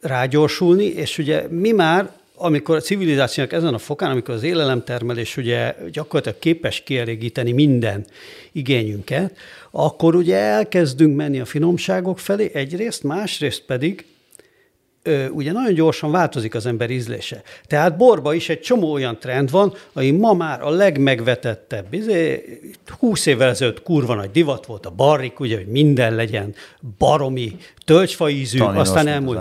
rágyorsulni, 0.00 0.84
és 0.84 1.18
ugye 1.18 1.46
mi 1.48 1.70
már 1.70 2.10
amikor 2.38 2.76
a 2.76 2.80
civilizációnak 2.80 3.52
ezen 3.52 3.74
a 3.74 3.78
fokán, 3.78 4.10
amikor 4.10 4.34
az 4.34 4.42
élelemtermelés 4.42 5.36
ugye 5.36 5.74
gyakorlatilag 5.92 6.38
képes 6.38 6.82
kielégíteni 6.82 7.52
minden 7.52 8.04
igényünket, 8.52 9.36
akkor 9.70 10.14
ugye 10.14 10.36
elkezdünk 10.36 11.16
menni 11.16 11.40
a 11.40 11.44
finomságok 11.44 12.18
felé 12.18 12.50
egyrészt, 12.54 13.02
másrészt 13.02 13.62
pedig 13.66 14.04
ugye 15.30 15.52
nagyon 15.52 15.74
gyorsan 15.74 16.10
változik 16.10 16.54
az 16.54 16.66
ember 16.66 16.90
ízlése. 16.90 17.42
Tehát 17.66 17.96
borba 17.96 18.34
is 18.34 18.48
egy 18.48 18.60
csomó 18.60 18.92
olyan 18.92 19.18
trend 19.18 19.50
van, 19.50 19.74
ami 19.92 20.10
ma 20.10 20.32
már 20.32 20.62
a 20.62 20.70
legmegvetettebb. 20.70 21.94
Izé, 21.94 22.44
20 22.98 23.26
évvel 23.26 23.48
ezelőtt 23.48 23.82
kurva 23.82 24.14
nagy 24.14 24.30
divat 24.30 24.66
volt 24.66 24.86
a 24.86 24.90
barrik, 24.90 25.40
ugye, 25.40 25.56
hogy 25.56 25.66
minden 25.66 26.14
legyen 26.14 26.54
baromi, 26.98 27.56
tölcsfa 27.86 28.28
ízű, 28.28 28.58
Taninos, 28.58 28.88
aztán 28.88 29.06
elmúlt, 29.06 29.38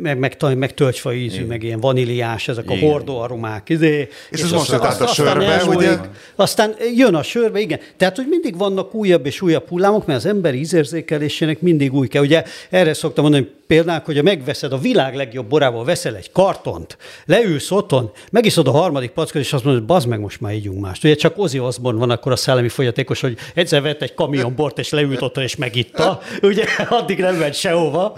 meg, 0.00 0.18
meg, 0.18 0.56
meg 0.56 0.74
tölcsfa 0.74 1.14
ízű, 1.14 1.34
Igen. 1.34 1.46
meg 1.46 1.62
ilyen 1.62 1.80
vaníliás, 1.80 2.48
ezek 2.48 2.64
igen. 2.70 2.78
a 2.78 2.90
hordó 2.90 3.20
aromák. 3.20 3.68
Izé, 3.68 3.98
és, 3.98 4.08
és 4.30 4.42
ez 4.42 4.50
most 4.50 4.72
a, 4.72 4.96
a 5.00 5.06
sörbe, 5.06 5.44
elmúlik, 5.44 5.78
ugye? 5.78 5.98
Aztán 6.34 6.74
jön 6.94 7.14
a 7.14 7.22
sörbe, 7.22 7.60
igen. 7.60 7.80
Tehát, 7.96 8.16
hogy 8.16 8.26
mindig 8.28 8.56
vannak 8.56 8.94
újabb 8.94 9.26
és 9.26 9.40
újabb 9.40 9.68
hullámok, 9.68 10.06
mert 10.06 10.18
az 10.18 10.26
ember 10.26 10.54
ízérzékelésének 10.54 11.60
mindig 11.60 11.94
új 11.94 12.08
kell. 12.08 12.22
Ugye 12.22 12.44
erre 12.70 12.94
szoktam 12.94 13.24
mondani, 13.24 13.44
hogy 13.44 13.52
példák, 13.66 14.04
hogy 14.04 14.22
megveszed 14.22 14.72
a 14.72 14.78
világ 14.78 15.14
legjobb 15.14 15.46
borából, 15.46 15.84
veszel 15.84 16.16
egy 16.16 16.32
kartont, 16.32 16.96
leülsz 17.24 17.70
otthon, 17.70 18.10
megiszod 18.30 18.66
a 18.66 18.70
harmadik 18.70 19.10
packot, 19.10 19.42
és 19.42 19.52
azt 19.52 19.64
mondod, 19.64 19.82
hogy 19.82 19.90
bazd 19.90 20.08
meg, 20.08 20.20
most 20.20 20.40
már 20.40 20.54
ígyunk 20.54 20.80
mást. 20.80 21.04
Ugye 21.04 21.14
csak 21.14 21.38
Ozzy 21.38 21.58
Osbourne 21.58 21.98
van 22.00 22.10
akkor 22.10 22.32
a 22.32 22.36
szellemi 22.36 22.68
folyatékos, 22.68 23.20
hogy 23.20 23.36
egyszer 23.54 23.82
vett 23.82 24.02
egy 24.02 24.14
kamion 24.14 24.54
bort, 24.54 24.78
és 24.78 24.90
leült 24.90 25.22
otthon, 25.22 25.44
és 25.44 25.56
megitta. 25.56 26.20
Ugye 26.42 26.64
addig 26.88 27.18
nem 27.18 27.38
ment 27.52 27.54
sehova. 27.54 28.14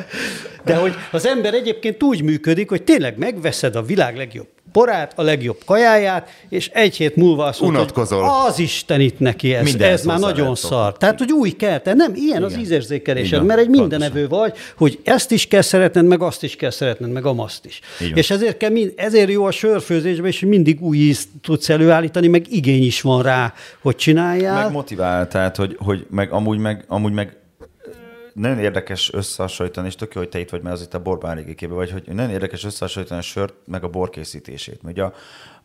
De 0.64 0.76
hogy 0.76 0.94
az 1.10 1.26
ember 1.26 1.54
egyébként 1.54 2.02
úgy 2.02 2.22
működik, 2.22 2.68
hogy 2.68 2.82
tényleg 2.82 3.18
megveszed 3.18 3.76
a 3.76 3.82
világ 3.82 4.16
legjobb 4.16 4.46
porát, 4.72 5.12
a 5.16 5.22
legjobb 5.22 5.58
kajáját, 5.66 6.28
és 6.48 6.70
egy 6.72 6.96
hét 6.96 7.16
múlva 7.16 7.44
azt 7.44 7.60
mondod, 7.60 7.90
hogy 7.90 8.06
az 8.46 8.58
Isten 8.58 9.00
itt 9.00 9.18
neki, 9.18 9.54
ez, 9.54 9.74
ez 9.74 10.04
már 10.04 10.18
nagyon 10.18 10.54
szar. 10.54 10.96
Tehát, 10.96 11.18
hogy 11.18 11.32
új 11.32 11.50
kell, 11.50 11.78
te 11.78 11.94
nem 11.94 12.12
ilyen 12.14 12.28
Igen. 12.28 12.42
az 12.42 12.56
ízérzékelésed, 12.58 13.44
mert 13.44 13.60
egy 13.60 13.68
mindenevő 13.68 14.28
vagy, 14.28 14.52
hogy 14.76 14.98
ezt 15.04 15.30
is 15.30 15.46
kell 15.46 15.62
szeretned, 15.62 16.06
meg 16.06 16.22
azt 16.22 16.42
is 16.42 16.56
kell 16.56 16.70
szeretned, 16.70 17.10
meg 17.10 17.26
amaszt 17.26 17.64
is. 17.64 17.80
Igen. 18.00 18.16
És 18.16 18.30
ezért, 18.30 18.56
kell, 18.56 18.72
ezért 18.96 19.30
jó 19.30 19.44
a 19.44 19.50
sörfőzésben, 19.50 20.26
és 20.26 20.40
mindig 20.40 20.82
új 20.82 20.96
ízt 20.96 21.28
tudsz 21.42 21.68
előállítani, 21.68 22.26
meg 22.26 22.46
igény 22.52 22.84
is 22.84 23.00
van 23.00 23.22
rá, 23.22 23.54
hogy 23.82 23.96
csináljál. 23.96 24.62
Meg 24.62 24.72
motivál, 24.72 25.28
tehát, 25.28 25.56
hogy, 25.56 25.76
hogy 25.78 26.06
meg 26.10 26.32
amúgy 26.32 26.58
meg, 26.58 26.84
amúgy 26.88 27.12
meg 27.12 27.36
nagyon 28.34 28.58
érdekes 28.58 29.12
összehasonlítani, 29.12 29.86
és 29.86 29.94
tök 29.94 30.14
jó, 30.14 30.20
hogy 30.20 30.30
te 30.30 30.38
itt 30.38 30.50
vagy, 30.50 30.62
mert 30.62 30.74
az 30.74 30.82
itt 30.82 30.94
a 30.94 31.02
borbán 31.02 31.34
régékében 31.34 31.76
vagy, 31.76 31.90
hogy 31.90 32.04
nagyon 32.06 32.30
érdekes 32.30 32.64
összehasonlítani 32.64 33.20
a 33.20 33.22
sört, 33.22 33.54
meg 33.66 33.84
a 33.84 33.88
borkészítését. 33.88 34.80
Ugye 34.82 35.02
a, 35.02 35.12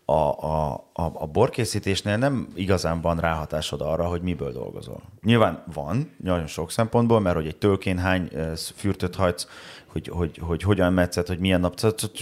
a, 0.05 0.39
a, 0.39 0.73
a, 0.93 1.11
a 1.13 1.25
borkészítésnél 1.25 2.17
nem 2.17 2.47
igazán 2.55 3.01
van 3.01 3.17
ráhatásod 3.19 3.81
arra, 3.81 4.05
hogy 4.05 4.21
miből 4.21 4.51
dolgozol. 4.51 5.01
Nyilván 5.23 5.63
van, 5.73 6.11
nagyon 6.23 6.47
sok 6.47 6.71
szempontból, 6.71 7.19
mert 7.19 7.35
hogy 7.35 7.47
egy 7.47 7.57
tölkén 7.57 7.97
hány 7.97 8.29
fürtöt 8.75 9.15
hajtsz, 9.15 9.47
hogy, 9.91 10.09
hogy, 10.13 10.39
hogy 10.41 10.63
hogyan 10.63 10.93
metszed, 10.93 11.27
hogy 11.27 11.39
milyen 11.39 11.59
nap, 11.59 11.79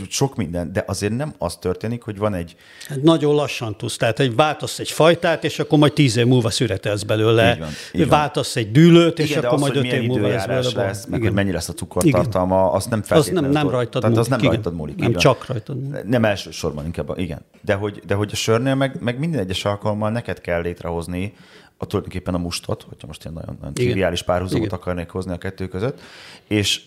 sok 0.09 0.35
minden, 0.35 0.73
de 0.73 0.83
azért 0.87 1.15
nem 1.15 1.33
az 1.37 1.55
történik, 1.55 2.01
hogy 2.01 2.17
van 2.17 2.33
egy... 2.33 2.55
Hát 2.87 3.01
nagyon 3.01 3.35
lassan 3.35 3.75
tudsz, 3.77 3.97
tehát 3.97 4.19
egy 4.19 4.35
váltasz 4.35 4.79
egy 4.79 4.91
fajtát, 4.91 5.43
és 5.43 5.59
akkor 5.59 5.79
majd 5.79 5.93
tíz 5.93 6.17
év 6.17 6.25
múlva 6.25 6.49
szüretelsz 6.49 7.03
belőle, 7.03 7.51
így 7.53 7.59
van, 7.59 7.69
így 7.93 8.07
váltasz 8.07 8.55
egy 8.55 8.71
dűlőt, 8.71 9.19
és 9.19 9.29
Igen, 9.29 9.43
akkor 9.43 9.53
az, 9.53 9.59
majd 9.59 9.75
öt 9.75 9.83
év 9.83 10.07
múlva 10.07 10.27
lesz 10.27 10.45
belőle. 10.45 10.85
Lesz, 10.85 11.05
meg 11.05 11.21
hogy 11.21 11.33
mennyi 11.33 11.51
lesz 11.51 11.69
a 11.69 11.73
cukortartalma, 11.73 12.71
azt 12.71 12.89
nem 12.89 13.01
feltétlenül. 13.01 13.49
Az 13.49 13.53
nem, 13.53 13.63
nem 13.63 13.71
rajtad 13.71 14.01
tehát 14.01 14.15
múlik. 14.15 14.33
Az 14.33 14.41
nem 14.41 14.51
rajtad 14.51 14.73
múlik. 14.73 14.95
Nem 14.95 15.13
csak 15.13 15.45
rajtad 15.45 15.81
múlik. 15.81 16.03
Nem 16.03 16.25
elsősorban 16.25 16.85
inkább, 16.85 17.13
igen. 17.15 17.41
De 17.61 17.73
hogy, 17.73 18.01
de 18.05 18.13
hogy 18.13 18.29
a 18.31 18.35
sörnél 18.35 18.75
meg, 18.75 18.97
meg 18.99 19.19
minden 19.19 19.39
egyes 19.39 19.65
alkalommal 19.65 20.09
neked 20.09 20.41
kell 20.41 20.61
létrehozni 20.61 21.33
a 21.77 21.85
tulajdonképpen 21.85 22.33
a 22.33 22.37
mustot, 22.37 22.85
hogyha 22.89 23.07
most 23.07 23.23
ilyen 23.23 23.33
nagyon, 23.33 23.55
nagyon 23.59 23.73
triviális 23.73 24.23
párhuzamot 24.23 24.71
akarnék 24.71 25.09
hozni 25.09 25.33
a 25.33 25.37
kettő 25.37 25.67
között, 25.67 25.99
és 26.47 26.81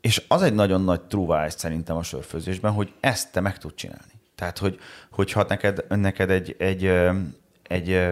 és 0.00 0.22
az 0.28 0.42
egy 0.42 0.54
nagyon 0.54 0.84
nagy 0.84 1.00
trúvász 1.00 1.58
szerintem 1.58 1.96
a 1.96 2.02
sörfőzésben, 2.02 2.72
hogy 2.72 2.92
ezt 3.00 3.32
te 3.32 3.40
meg 3.40 3.58
tud 3.58 3.74
csinálni. 3.74 4.12
Tehát, 4.34 4.58
hogy, 4.58 4.78
hogyha 5.10 5.44
neked, 5.48 5.84
neked 5.88 6.30
egy, 6.30 6.56
egy, 6.58 6.92
egy 7.62 8.08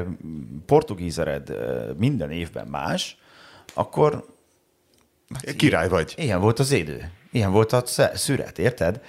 portugízered 0.66 1.52
minden 1.96 2.30
évben 2.30 2.66
más, 2.66 3.18
akkor... 3.74 4.26
Hát 5.34 5.56
Király 5.56 5.88
vagy. 5.88 6.14
Ilyen 6.16 6.40
volt 6.40 6.58
az 6.58 6.72
idő. 6.72 7.10
Ilyen 7.30 7.52
volt 7.52 7.72
a 7.72 7.82
szüret, 8.14 8.58
érted? 8.58 9.02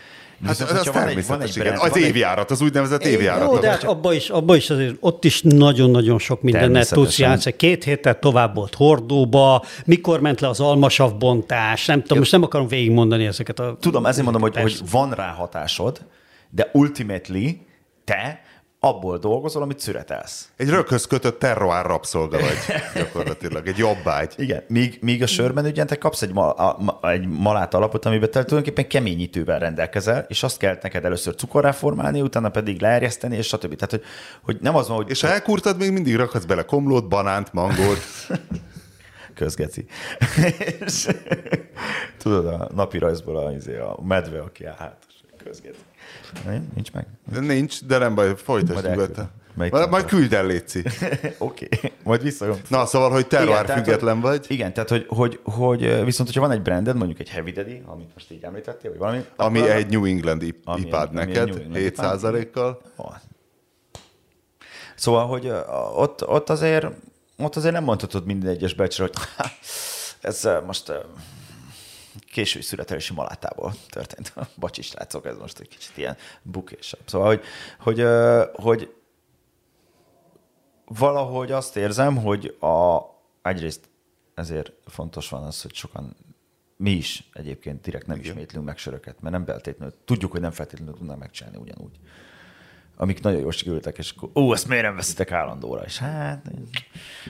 Hát 0.46 0.60
az, 0.60 0.72
az 0.72 0.90
van 0.94 1.08
egy, 1.08 1.28
van 1.28 1.42
egy 1.42 1.54
brand, 1.54 1.78
az 1.82 1.98
évjárat, 1.98 2.52
az 2.52 2.62
úgynevezett 2.62 3.06
évjárat. 3.06 3.52
Jó, 3.52 3.58
de 3.58 3.70
hát 3.70 3.84
abban 3.84 4.14
is, 4.14 4.30
abba 4.30 4.56
is 4.56 4.70
azért, 4.70 4.96
ott 5.00 5.26
is 5.26 5.42
nagyon-nagyon 5.42 6.20
sok 6.20 6.42
mindent 6.42 6.90
tudsz 6.90 7.20
játszani. 7.20 7.56
Két 7.56 7.84
héttel 7.84 8.20
tovább 8.20 8.56
volt 8.56 8.76
hordóba, 8.76 9.66
mikor 9.86 10.20
ment 10.20 10.42
le 10.42 10.48
az 10.48 10.60
almasav 10.60 11.18
bontás, 11.18 11.86
nem 11.86 12.02
tudom, 12.02 12.14
Jó. 12.14 12.20
most 12.20 12.32
nem 12.32 12.44
akarom 12.44 12.68
végigmondani 12.68 13.26
ezeket 13.26 13.60
a... 13.60 13.78
Tudom, 13.80 14.06
ezért 14.06 14.24
mondom, 14.24 14.42
hogy, 14.42 14.58
hogy 14.58 14.80
van 14.92 15.12
rá 15.12 15.32
hatásod, 15.32 16.02
de 16.50 16.70
ultimately 16.74 17.58
te 18.04 18.42
abból 18.80 19.18
dolgozol, 19.18 19.62
amit 19.62 19.80
szüretelsz. 19.80 20.50
Egy 20.58 20.70
rökhöz 20.70 21.06
kötött 21.06 21.40
terroár 21.40 21.86
rabszolga 21.86 22.38
vagy 22.40 22.58
gyakorlatilag, 22.96 23.68
egy 23.68 23.78
jobbágy. 23.78 24.34
Igen, 24.38 24.64
míg, 24.68 24.98
míg 25.02 25.24
a 25.24 25.28
sörben 25.28 25.66
ugye 25.66 25.86
te 25.86 25.98
kapsz 25.98 26.22
egy, 26.22 26.34
ma, 26.34 26.52
a, 26.52 27.00
egy 27.10 27.28
malát 27.28 27.74
alapot, 27.74 28.06
amiben 28.06 28.32
te 28.32 28.44
tulajdonképpen 28.44 28.90
keményítővel 28.90 29.60
rendelkezel, 29.60 30.26
és 30.28 30.44
azt 30.44 30.58
kell 30.58 30.78
neked 30.82 31.06
először 31.06 31.36
cukorrá 31.36 31.72
formálni, 31.72 32.22
utána 32.22 32.50
pedig 32.50 32.82
leerjeszteni, 32.82 33.36
és 33.36 33.48
stb. 33.48 33.76
Tehát, 33.76 33.92
hogy, 33.92 34.04
hogy 34.42 34.58
nem 34.62 34.76
az 34.76 34.88
van, 34.88 34.98
hogy... 34.98 35.10
És 35.10 35.22
ha 35.22 35.28
elkurtad, 35.28 35.78
még 35.78 35.92
mindig 35.92 36.16
rakhatsz 36.16 36.46
bele 36.46 36.64
komlót, 36.64 37.08
banánt, 37.08 37.54
mangót. 37.54 38.00
Közgeci. 39.36 39.86
Tudod, 42.18 42.46
a 42.46 42.70
napi 42.76 42.98
rajzból 42.98 43.38
a, 43.38 43.52
izé, 43.52 43.78
a 43.78 44.00
medve, 44.04 44.40
aki 44.40 44.66
áll 44.66 44.76
hát, 44.78 44.98
közget. 46.34 46.74
Nincs 46.76 46.92
meg? 46.92 47.06
Nincs, 47.40 47.84
de 47.86 47.98
nem 47.98 48.16
baj, 48.16 48.36
folytasd 48.36 48.90
nyugodtan. 48.90 49.30
Majd, 49.54 49.90
majd 49.90 50.06
küld 50.06 50.34
el, 50.34 50.46
Léci. 50.46 50.80
Oké, 51.38 51.68
okay. 51.78 51.92
majd 52.04 52.22
visszajön. 52.22 52.58
Na, 52.68 52.86
szóval, 52.86 53.10
hogy 53.10 53.26
igen, 53.30 53.66
független 53.66 54.22
tehát, 54.22 54.38
vagy. 54.38 54.46
Igen, 54.48 54.74
tehát, 54.74 54.90
hogy, 54.90 55.06
hogy, 55.08 55.40
hogy, 55.44 56.04
viszont, 56.06 56.30
hogyha 56.30 56.42
van 56.42 56.52
egy 56.52 56.62
branded, 56.62 56.96
mondjuk 56.96 57.20
egy 57.20 57.30
Heavy 57.30 57.52
Daddy, 57.52 57.82
amit 57.86 58.10
most 58.14 58.32
így 58.32 58.44
említettél, 58.44 58.90
vagy 58.90 59.00
valami. 59.00 59.26
Ami 59.36 59.70
egy 59.70 59.90
New 59.90 60.06
England 60.06 60.42
ipad 60.44 61.12
neked, 61.12 61.50
England 61.50 61.76
7 61.76 62.52
kal 62.52 62.82
Szóval, 64.96 65.28
hogy 65.28 65.52
ott, 65.96 66.28
ott, 66.28 66.50
azért, 66.50 66.86
ott 67.38 67.56
azért 67.56 67.74
nem 67.74 67.84
mondhatod 67.84 68.26
minden 68.26 68.50
egyes 68.50 68.74
becsre, 68.74 69.04
hogy 69.04 69.14
ez 70.22 70.48
most 70.66 70.94
késői 72.26 72.62
születési 72.62 73.14
malátából 73.14 73.74
történt. 73.90 74.34
Bacsi 74.60 74.82
srácok, 74.82 75.26
ez 75.26 75.38
most 75.38 75.60
egy 75.60 75.68
kicsit 75.68 75.98
ilyen 75.98 76.18
bukésabb. 76.42 77.02
Szóval, 77.06 77.28
hogy, 77.28 77.44
hogy, 77.80 78.06
hogy 78.54 78.94
valahogy 80.86 81.52
azt 81.52 81.78
érzem, 81.78 82.18
hogy 82.18 82.58
a, 82.60 83.00
egyrészt 83.42 83.90
ezért 84.34 84.72
fontos 84.86 85.30
van 85.30 85.44
az, 85.44 85.62
hogy 85.62 85.74
sokan 85.74 86.16
mi 86.78 86.92
is 86.92 87.30
egyébként 87.34 87.82
direkt 87.82 88.08
nem 88.08 88.18
Igen. 88.18 88.30
ismétlünk 88.30 88.66
meg 88.66 88.78
söröket, 88.78 89.22
mert 89.22 89.36
nem 89.36 89.46
feltétlenül, 89.46 89.96
tudjuk, 90.06 90.32
hogy 90.32 90.42
nem 90.42 90.52
feltétlenül 90.52 90.94
tudnánk 90.94 91.20
megcsinálni 91.20 91.58
ugyanúgy 91.58 92.00
amik 93.02 93.22
nagyon 93.22 93.40
jól 93.40 93.52
sikerültek, 93.52 93.98
és 93.98 94.14
akkor, 94.18 94.30
ó, 94.36 94.54
ezt 94.54 94.68
miért 94.68 94.84
nem 94.84 94.96
veszitek 94.96 95.32
állandóra? 95.32 95.82
És 95.86 95.98
hát, 95.98 96.52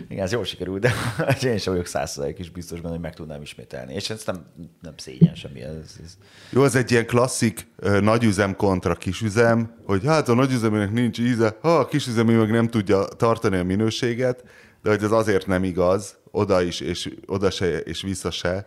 igen, 0.08 0.24
ez 0.24 0.32
jól 0.32 0.44
sikerült, 0.44 0.82
de 0.82 0.94
én 1.52 1.58
sem 1.58 1.74
vagyok 1.74 1.88
százszerzalék 1.88 2.40
is 2.40 2.50
biztos 2.50 2.80
benne, 2.80 2.94
hogy 2.94 3.04
meg 3.04 3.14
tudnám 3.14 3.42
ismételni. 3.42 3.94
És 3.94 4.10
ez 4.10 4.26
nem, 4.26 4.46
nem 4.82 4.94
szégyen 4.98 5.36
semmi. 5.36 5.62
Ez, 5.62 5.96
ez... 6.04 6.18
Jó, 6.50 6.64
ez 6.64 6.76
egy 6.76 6.92
ilyen 6.92 7.06
klasszik 7.06 7.68
nagyüzem 8.02 8.56
kontra 8.56 8.96
kisüzem, 8.96 9.76
hogy 9.86 10.06
hát 10.06 10.30
a 10.30 10.34
nagyüzemének 10.34 10.92
nincs 10.92 11.20
íze, 11.20 11.58
ha 11.62 11.78
a 11.78 11.86
kisüzemű 11.86 12.38
meg 12.38 12.52
nem 12.52 12.68
tudja 12.68 13.06
tartani 13.06 13.58
a 13.58 13.64
minőséget, 13.64 14.44
de 14.84 14.90
hogy 14.90 15.04
ez 15.04 15.12
azért 15.12 15.48
nem 15.48 15.64
igaz, 15.64 16.18
oda 16.32 16.62
is, 16.62 16.80
és 16.80 17.10
oda 17.26 17.50
se, 17.50 17.78
és 17.78 18.02
vissza 18.02 18.32
se, 18.32 18.66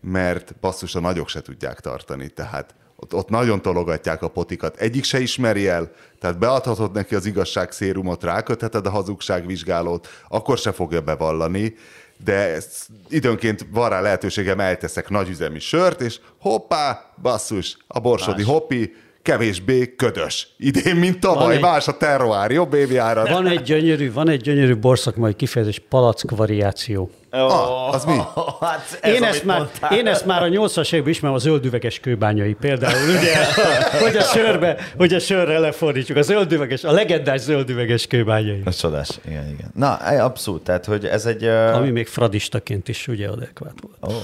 mert 0.00 0.54
basszus 0.60 0.94
a 0.94 1.00
nagyok 1.00 1.28
se 1.28 1.40
tudják 1.40 1.80
tartani. 1.80 2.28
Tehát 2.28 2.74
ott, 3.02 3.14
ott 3.14 3.28
nagyon 3.28 3.62
tologatják 3.62 4.22
a 4.22 4.28
potikat. 4.28 4.76
Egyik 4.76 5.04
se 5.04 5.20
ismeri 5.20 5.68
el, 5.68 5.90
tehát 6.20 6.38
beadhatod 6.38 6.92
neki 6.92 7.14
az 7.14 7.26
igazság 7.26 7.72
szérumot, 7.72 8.22
rákötheted 8.22 8.86
a 8.86 8.90
hazugságvizsgálót, 8.90 10.08
akkor 10.28 10.58
se 10.58 10.72
fogja 10.72 11.00
bevallani, 11.00 11.74
de 12.24 12.34
ezt 12.34 12.88
időnként 13.08 13.66
van 13.70 13.88
rá 13.88 14.00
lehetőségem, 14.00 14.60
elteszek 14.60 15.08
nagyüzemi 15.08 15.58
sört, 15.58 16.00
és 16.00 16.20
hoppá, 16.40 17.12
basszus, 17.22 17.76
a 17.86 18.00
borsodi 18.00 18.42
Más. 18.42 18.50
hoppi, 18.50 18.94
kevésbé 19.22 19.94
ködös. 19.96 20.48
Idén, 20.58 20.96
mint 20.96 21.20
tavaly, 21.20 21.58
van 21.58 21.70
más 21.70 21.88
egy, 21.88 21.94
a 21.94 21.96
terroár, 21.96 22.50
jobb 22.50 22.74
évjárat. 22.74 23.28
Van 23.28 23.46
egy 23.46 23.62
gyönyörű, 23.62 24.12
van 24.12 24.28
egy 24.28 24.40
gyönyörű 24.40 24.76
borszakmai 24.76 25.34
kifejezés, 25.34 25.82
palack 25.88 26.30
variáció. 26.30 27.10
Oh, 27.30 27.94
az 27.94 28.04
mi? 28.04 28.16
Hát 28.60 28.98
ez, 29.00 29.14
én, 29.14 29.24
ezt 29.24 29.44
már, 29.44 29.70
én 29.90 30.06
ezt 30.06 30.26
már 30.26 30.42
a 30.42 30.46
80-as 30.46 30.92
években 30.92 31.12
ismerem 31.12 31.36
a 31.36 31.38
zöldüveges 31.38 32.00
kőbányai 32.00 32.52
például, 32.52 33.08
ugye, 33.08 33.34
hogy 34.04 34.16
a 34.16 34.22
sörbe, 34.22 34.76
hogy 34.96 35.14
a 35.14 35.18
sörre 35.18 35.58
lefordítsuk, 35.58 36.16
a 36.16 36.22
zöldüveges, 36.22 36.84
a 36.84 36.92
legendás 36.92 37.40
zöldüveges 37.40 38.06
kőbányai. 38.06 38.62
Ez 38.64 38.76
csodás, 38.76 39.08
igen, 39.26 39.48
igen. 39.48 39.70
Na, 39.74 39.94
abszolút, 40.24 40.64
tehát, 40.64 40.84
hogy 40.84 41.04
ez 41.04 41.26
egy... 41.26 41.44
Uh... 41.44 41.76
Ami 41.76 41.90
még 41.90 42.06
fradistaként 42.06 42.88
is 42.88 43.08
ugye 43.08 43.28
adekvát 43.28 43.74
volt. 43.80 44.14
Oh. 44.16 44.22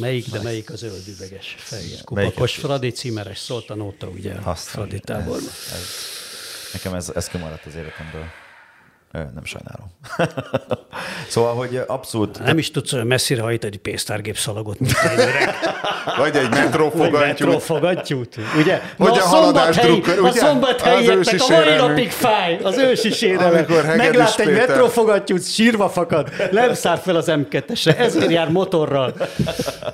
Melyik, 0.00 0.30
de 0.30 0.42
melyik 0.42 0.70
az 0.70 0.78
zöldüveges 0.78 1.54
fejű? 1.58 1.94
Kupakos 2.04 2.54
Fradi, 2.54 2.90
címeres 2.90 3.38
Szoltanóta, 3.38 4.06
ugye 4.06 4.32
a 4.32 4.54
Fradi 4.54 5.00
táborban. 5.00 5.48
Ez, 5.48 5.72
ez, 5.72 6.72
nekem 6.72 6.94
ez, 6.94 7.10
ez 7.14 7.28
kimaradt 7.28 7.66
az 7.66 7.74
életemből. 7.74 8.24
Nem 9.14 9.44
sajnálom. 9.44 9.90
szóval, 11.28 11.54
hogy 11.54 11.80
abszolút... 11.86 12.44
Nem 12.44 12.58
is 12.58 12.70
tudsz 12.70 12.92
olyan 12.92 13.06
messzire 13.06 13.42
hajtani 13.42 13.72
egy 13.72 13.80
pénztárgép 13.80 14.36
szalagot, 14.36 14.78
mint 14.80 14.92
Vagy 16.18 16.36
egy 16.36 16.48
metrófogattyút. 16.48 17.20
metrófogattyút, 17.20 18.36
ugye? 18.58 18.80
Vagy 18.96 19.18
a, 19.18 19.22
a 19.22 19.26
haladás 19.26 19.76
drukker, 19.76 20.18
ugye? 20.20 20.28
A 20.28 20.32
szombathelyieknek 20.32 21.40
a 21.40 21.52
mai 21.52 21.76
napig 21.76 22.10
fáj, 22.10 22.58
az 22.62 22.78
ősi 22.78 23.10
sérelem. 23.10 23.64
Meglát 23.96 24.38
egy 24.38 24.52
metrófogattyút, 24.52 25.44
sírva 25.44 25.88
fakad, 25.88 26.28
nem 26.50 26.74
szár 26.74 26.98
fel 26.98 27.16
az 27.16 27.26
M2-esre, 27.28 27.98
ezért 27.98 28.30
jár 28.30 28.50
motorral. 28.50 29.14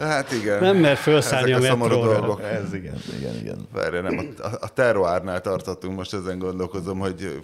Hát 0.01 0.33
igen. 0.33 0.61
Nem 0.61 0.77
mer 0.77 0.97
felszállni 0.97 1.53
Ezek 1.53 1.71
a, 1.71 1.75
a 1.75 1.77
metróra. 1.77 2.41
Ez 2.43 2.75
igen, 2.75 3.03
igen, 3.19 3.35
igen. 3.41 3.69
Várj, 3.73 4.01
nem, 4.01 4.35
a, 4.43 4.47
a 4.61 4.69
terroárnál 4.69 5.41
tartottunk, 5.41 5.97
most 5.97 6.15
ezen 6.15 6.39
gondolkozom, 6.39 6.99
hogy, 6.99 7.43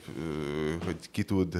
hogy 0.84 0.96
ki 1.12 1.22
tud 1.22 1.54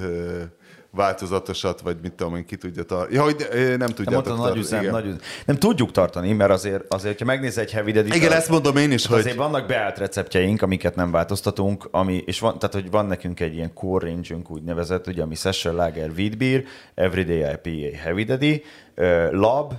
változatosat, 0.97 1.81
vagy 1.81 1.97
mit 2.01 2.13
tudom 2.13 2.35
én, 2.35 2.45
ki 2.45 2.55
tudja 2.55 2.83
tartani. 2.83 3.15
Ja, 3.15 3.23
hogy 3.23 3.47
nem 3.77 3.89
tudja 3.89 4.21
tartani. 4.21 4.39
Nagy 4.39 4.57
üzem, 4.57 4.85
nagy 4.85 5.05
üzem. 5.05 5.19
Nem 5.45 5.55
tudjuk 5.55 5.91
tartani, 5.91 6.33
mert 6.33 6.51
azért, 6.51 6.93
azért 6.93 7.19
ha 7.19 7.25
megnéz 7.25 7.57
egy 7.57 7.71
heavy 7.71 7.91
dedicated, 7.91 8.23
Igen, 8.23 8.37
ezt 8.37 8.49
mondom 8.49 8.77
én 8.77 8.91
is, 8.91 9.05
hogy... 9.05 9.19
Azért 9.19 9.35
vannak 9.35 9.67
beállt 9.67 9.97
receptjeink, 9.97 10.61
amiket 10.61 10.95
nem 10.95 11.11
változtatunk, 11.11 11.87
ami, 11.91 12.23
és 12.25 12.39
van, 12.39 12.59
tehát, 12.59 12.75
hogy 12.75 12.91
van 12.91 13.05
nekünk 13.05 13.39
egy 13.39 13.53
ilyen 13.53 13.73
core 13.73 14.05
range 14.05 14.35
úgynevezett, 14.47 15.07
ugye, 15.07 15.21
ami 15.21 15.35
Session 15.35 15.75
Lager 15.75 16.09
Wheat 16.09 16.37
Beer, 16.37 16.63
Everyday 16.95 17.39
IPA 17.39 17.97
Heavy 17.97 18.23
Daddy, 18.23 18.63
Lab, 19.31 19.73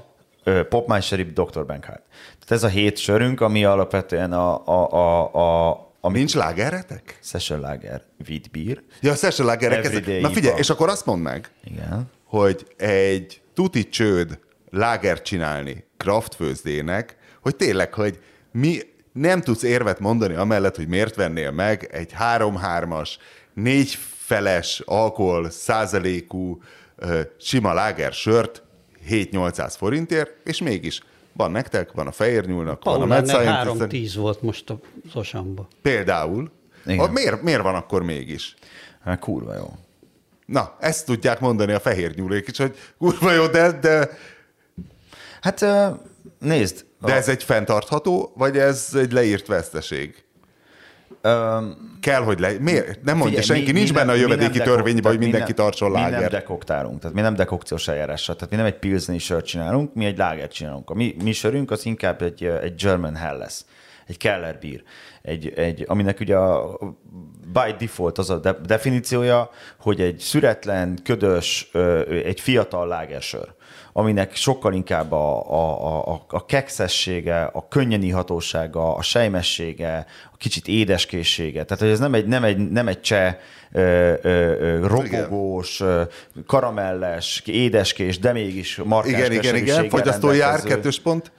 uh, 0.45 0.61
Popmeister 0.61 1.27
Dr. 1.33 1.67
Bankhardt. 1.67 2.03
Tehát 2.47 2.51
ez 2.51 2.63
a 2.63 2.69
hét 2.69 2.97
sörünk, 2.97 3.41
ami 3.41 3.65
alapvetően 3.65 4.33
a, 4.33 4.67
a, 4.67 4.93
a, 4.93 5.69
a 5.69 5.88
ami 6.01 6.19
Nincs 6.19 6.35
lágeretek? 6.35 7.19
Session 7.23 7.61
Lager 7.61 8.03
Wheat 8.29 8.51
Beer. 8.51 8.83
Ja, 9.01 9.15
Session 9.15 9.47
Lagerek. 9.47 9.85
Ezek... 9.85 10.21
Na 10.21 10.31
figyelj, 10.31 10.59
és 10.59 10.71
akkor 10.71 10.89
azt 10.89 11.07
mondd 11.07 11.23
meg, 11.23 11.51
Igen. 11.65 12.11
hogy 12.25 12.67
egy 12.77 13.43
tuti 13.55 13.89
csőd 13.89 14.39
láger 14.71 15.23
csinálni 15.23 15.85
craft 15.97 16.35
főzdének, 16.35 17.17
hogy 17.41 17.57
tényleg, 17.57 17.95
hogy 17.95 18.19
mi 18.53 18.79
nem 19.13 19.41
tudsz 19.41 19.63
érvet 19.63 19.99
mondani 19.99 20.35
amellett, 20.35 20.77
hogy 20.77 20.89
miért 20.89 21.15
vennél 21.15 21.51
meg 21.51 21.89
egy 21.93 22.13
3-3-as, 22.21 23.11
négy 23.55 23.99
feles 24.17 24.83
alkohol 24.85 25.51
százalékú 25.51 26.63
sima 27.39 27.73
láger 27.73 28.13
sört 28.13 28.63
7-800 29.09 29.75
forintért, 29.77 30.31
és 30.45 30.63
mégis 30.63 31.01
van 31.39 31.51
nektek, 31.51 31.93
van 31.93 32.07
a 32.07 32.13
fehér 32.13 32.47
nyúlnak, 32.47 32.85
van 32.85 33.03
a 33.03 33.07
Mad 33.07 33.25
3-10 33.27 34.13
volt 34.17 34.43
most 34.43 34.71
a 34.71 34.79
Osamba. 35.15 35.69
Például. 35.83 36.51
A, 36.87 37.07
miért, 37.07 37.43
miért 37.43 37.63
van 37.63 37.75
akkor 37.75 38.03
mégis? 38.03 38.55
Hát 39.05 39.19
kurva 39.19 39.55
jó. 39.55 39.73
Na, 40.47 40.77
ezt 40.81 41.07
tudják 41.07 41.41
mondani 41.41 41.73
a 41.73 41.81
fehér 41.81 42.15
nyúlék 42.15 42.49
is, 42.49 42.57
hogy 42.57 42.77
kurva 42.99 43.33
jó, 43.33 43.47
de... 43.47 43.73
de... 43.73 44.09
Hát 45.41 45.65
nézd. 46.39 46.85
De 47.01 47.13
a... 47.13 47.17
ez 47.17 47.29
egy 47.29 47.43
fenntartható, 47.43 48.33
vagy 48.37 48.59
ez 48.59 48.89
egy 48.95 49.13
leírt 49.13 49.47
veszteség? 49.47 50.25
Um, 51.25 51.97
Kell, 52.01 52.21
hogy 52.23 52.39
le... 52.39 52.53
Miért? 52.61 53.03
Nem 53.03 53.17
mondja 53.17 53.43
senki, 53.43 53.73
mi, 53.73 53.73
nincs 53.73 53.89
mi 53.89 53.95
benne 53.95 54.13
a 54.13 54.15
jövedéki 54.15 54.59
törvényben, 54.59 55.11
hogy 55.11 55.19
mindenki 55.19 55.53
tartson 55.53 55.93
lágert. 55.93 56.15
Mi 56.15 56.21
nem 56.21 56.31
dekoktálunk, 56.31 57.01
tehát 57.01 57.17
mi 57.17 57.23
nem 57.23 57.35
dekokciós 57.35 57.89
eljárással, 57.89 58.35
tehát 58.35 58.51
mi 58.51 58.57
nem 58.57 58.67
egy 58.67 58.79
pilsni 58.79 59.19
sört 59.19 59.47
csinálunk, 59.47 59.95
mi 59.95 60.05
egy 60.05 60.19
lágert 60.19 60.53
csinálunk. 60.53 60.91
A 60.91 60.95
mi, 60.95 61.17
mi 61.23 61.33
sörünk 61.33 61.71
az 61.71 61.87
inkább 61.87 62.23
egy, 62.23 62.45
egy 62.45 62.75
German 62.75 63.15
Hell 63.15 63.37
lesz, 63.37 63.65
egy 64.07 64.17
Keller 64.17 64.59
Beer, 64.59 64.83
egy, 65.23 65.53
egy, 65.57 65.85
aminek 65.89 66.21
ugye 66.21 66.37
a 66.37 66.79
by 67.53 67.75
default 67.79 68.19
az 68.19 68.31
a 68.31 68.39
de, 68.39 68.57
definíciója, 68.67 69.51
hogy 69.81 70.01
egy 70.01 70.19
szüretlen, 70.19 70.99
ködös, 71.05 71.71
egy 72.25 72.41
fiatal 72.41 72.87
lágersör 72.87 73.57
aminek 73.99 74.35
sokkal 74.35 74.73
inkább 74.73 75.13
a, 75.13 75.51
a, 75.51 76.13
a, 76.13 76.25
a 76.29 76.47
kekszessége, 76.47 77.43
a 77.53 77.69
könnyen 77.69 78.03
ihatósága, 78.03 78.95
a 78.95 79.03
sejmessége, 79.03 80.07
a 80.33 80.37
kicsit 80.37 80.69
édeskészsége. 80.69 81.65
Tehát, 81.65 81.83
hogy 81.83 81.93
ez 81.93 81.99
nem 81.99 82.15
egy, 82.15 82.27
nem 82.27 82.45
egy, 82.45 82.71
nem 82.71 82.89
egy 82.89 83.01
cseh 83.01 83.37
ö, 83.73 83.81
ö, 83.81 84.19
ö, 84.23 84.87
ropogós, 84.87 85.83
karamelles, 86.47 87.43
édeskés, 87.47 88.19
de 88.19 88.33
mégis 88.33 88.81
markás 88.85 89.13
Igen, 89.13 89.33
igen, 89.33 89.57
igen. 89.57 89.89
Fogyasztói 89.89 90.41
ár, 90.41 90.61
kettős 90.61 91.01
pont. 91.01 91.33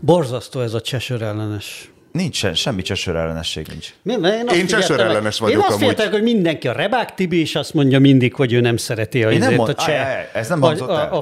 Borzasztó 0.00 0.60
ez 0.60 0.74
a 0.74 0.80
csesör 0.80 1.22
ellenes 1.22 1.90
Nincsen, 2.18 2.54
semmi 2.54 2.82
csesőr 2.82 3.16
ellenesség 3.16 3.66
nincs. 3.66 3.94
Mi, 4.02 4.12
én 4.12 4.46
én 4.46 4.66
csesőr 4.66 5.00
ellenes 5.00 5.38
vagyok 5.38 5.62
Én 5.62 5.66
azt 5.68 5.78
féltem, 5.78 6.10
hogy 6.10 6.22
mindenki 6.22 6.68
a 6.68 6.72
Rebák 6.72 7.14
Tibi 7.14 7.40
is 7.40 7.54
azt 7.54 7.74
mondja 7.74 7.98
mindig, 7.98 8.34
hogy 8.34 8.52
ő 8.52 8.60
nem 8.60 8.76
szereti 8.76 9.24
a, 9.24 9.38
nem 9.38 9.54
mond, 9.54 9.68
a 9.68 9.74
cseh. 9.74 10.00
Á, 10.00 10.28
ez 10.32 10.48
nem 10.48 10.60
hangzott 10.60 10.88
el. 10.88 10.94
A, 10.94 11.14
a, 11.14 11.18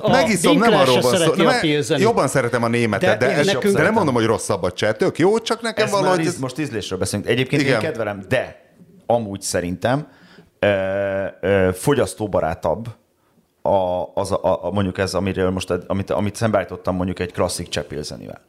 a 0.00 0.10
Megiszom, 0.10 0.58
nem 0.58 0.72
arról 0.72 1.00
van 1.00 1.16
szó. 1.16 1.34
Nem, 1.34 2.00
jobban 2.00 2.28
szeretem 2.28 2.62
a 2.62 2.68
németet, 2.68 3.18
de, 3.18 3.26
de, 3.26 3.32
ez 3.32 3.46
nekünk, 3.46 3.76
de 3.76 3.82
nem 3.82 3.92
mondom, 3.92 4.14
hogy 4.14 4.24
rosszabb 4.24 4.62
a 4.62 4.72
cseh. 4.72 4.92
Tök 4.92 5.18
jó, 5.18 5.38
csak 5.38 5.62
nekem 5.62 5.84
ez 5.84 5.90
valahogy... 5.90 6.26
Ez... 6.26 6.38
Most 6.38 6.58
ízlésről 6.58 6.98
beszélünk. 6.98 7.28
Egyébként 7.28 7.62
Igen. 7.62 7.74
én 7.74 7.80
kedvelem, 7.80 8.24
de 8.28 8.72
amúgy 9.06 9.40
szerintem 9.40 10.08
ö, 10.58 10.68
ö, 11.40 11.68
fogyasztóbarátabb 11.72 12.86
a, 13.68 14.10
az 14.14 14.32
a, 14.32 14.66
a, 14.66 14.70
mondjuk 14.70 14.98
ez, 14.98 15.14
amiről 15.14 15.50
most, 15.50 15.70
amit, 15.86 16.10
amit 16.10 16.34
szembeállítottam 16.34 16.96
mondjuk 16.96 17.18
egy 17.18 17.32
klasszik 17.32 17.68
csepilzenivel. 17.68 18.40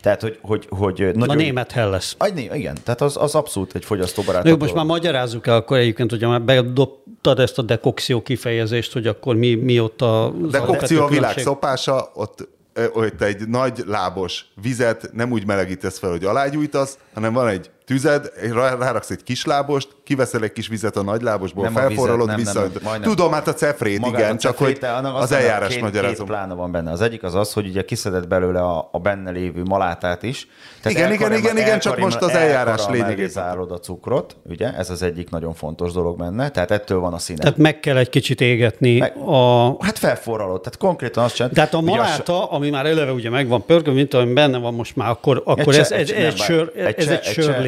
Tehát, 0.00 0.20
hogy, 0.20 0.38
hogy, 0.42 0.66
hogy 0.68 0.98
nagyon... 0.98 1.28
A 1.28 1.34
német 1.34 1.72
Helles. 1.72 2.14
A, 2.18 2.26
igen, 2.52 2.76
tehát 2.84 3.00
az, 3.00 3.16
az 3.16 3.34
abszolút 3.34 3.74
egy 3.74 3.84
fogyasztóbarát. 3.84 4.48
Jó, 4.48 4.56
most 4.56 4.74
már 4.74 4.84
magyarázzuk 4.84 5.46
el 5.46 5.56
akkor 5.56 5.76
egyébként, 5.76 6.10
hogy 6.10 6.20
már 6.20 6.42
bedobtad 6.42 7.38
ezt 7.38 7.58
a 7.58 7.62
dekokció 7.62 8.22
kifejezést, 8.22 8.92
hogy 8.92 9.06
akkor 9.06 9.36
mi, 9.36 9.54
mi 9.54 9.80
ott 9.80 10.02
a... 10.02 10.32
Dekokció 10.50 11.02
a 11.02 11.08
világ 11.08 11.38
szopása, 11.38 12.10
ott 12.14 12.48
hogy 12.92 13.14
te 13.14 13.24
egy 13.24 13.48
nagy 13.48 13.82
lábos 13.86 14.46
vizet 14.62 15.10
nem 15.12 15.32
úgy 15.32 15.46
melegítesz 15.46 15.98
fel, 15.98 16.10
hogy 16.10 16.24
alágyújtasz, 16.24 16.98
hanem 17.14 17.32
van 17.32 17.48
egy 17.48 17.70
tüzed, 17.84 18.32
ráraksz 18.78 19.10
egy 19.10 19.22
kislábost, 19.22 19.88
kiveszel 20.04 20.42
egy 20.42 20.52
kis 20.52 20.68
vizet 20.68 20.96
a 20.96 21.02
nagylábosból, 21.02 21.64
nem 21.64 21.72
felforralod 21.72 22.34
vissza. 22.34 22.66
Nem, 22.82 23.00
Tudom, 23.00 23.32
hát 23.32 23.48
a 23.48 23.54
cefrét, 23.54 24.06
igen, 24.06 24.34
a 24.34 24.38
csak 24.38 24.58
hogy 24.58 24.78
az, 24.80 25.22
az 25.22 25.32
eljárás 25.32 25.68
két, 25.72 25.80
magyarázom. 25.80 26.26
Két 26.26 26.26
plána 26.26 26.54
van 26.54 26.72
benne. 26.72 26.90
Az 26.90 27.00
egyik 27.00 27.22
az 27.22 27.34
az, 27.34 27.52
hogy 27.52 27.66
ugye 27.66 27.84
kiszedett 27.84 28.28
belőle 28.28 28.60
a, 28.60 28.88
a 28.92 28.98
benne 28.98 29.30
lévő 29.30 29.62
malátát 29.62 30.22
is. 30.22 30.48
Tehát 30.82 30.98
igen, 30.98 31.12
igen, 31.12 31.32
igen, 31.32 31.58
igen, 31.58 31.78
csak 31.78 31.98
most 31.98 32.22
az 32.22 32.30
eljárás 32.30 32.86
lényegét. 32.86 33.36
a 33.36 33.78
cukrot, 33.82 34.36
ugye, 34.48 34.72
ez 34.74 34.90
az 34.90 35.02
egyik 35.02 35.30
nagyon 35.30 35.54
fontos 35.54 35.92
dolog 35.92 36.18
benne, 36.18 36.48
tehát 36.48 36.70
ettől 36.70 36.98
van 36.98 37.12
a 37.12 37.18
színe. 37.18 37.38
Tehát 37.38 37.56
meg 37.56 37.80
kell 37.80 37.96
egy 37.96 38.08
kicsit 38.08 38.40
égetni 38.40 38.98
meg, 38.98 39.16
a... 39.16 39.76
Hát 39.84 39.98
felforralod, 39.98 40.60
tehát 40.60 40.78
konkrétan 40.78 41.24
azt 41.24 41.34
csinálod. 41.34 41.56
Tehát 41.56 41.74
a 41.74 41.80
maláta, 41.80 42.44
ami 42.44 42.70
már 42.70 42.86
eleve 42.86 43.12
ugye 43.12 43.30
megvan 43.30 43.64
pörgő, 43.64 43.92
mint 43.92 44.14
ami 44.14 44.32
benne 44.32 44.58
van 44.58 44.74
most 44.74 44.96
már, 44.96 45.10
akkor, 45.10 45.42
akkor 45.44 45.74
ez, 45.74 45.92
egy, 45.92 46.10
egy, 46.10 46.36
sör, 46.36 46.72
ez 46.96 47.08
egy 47.08 47.22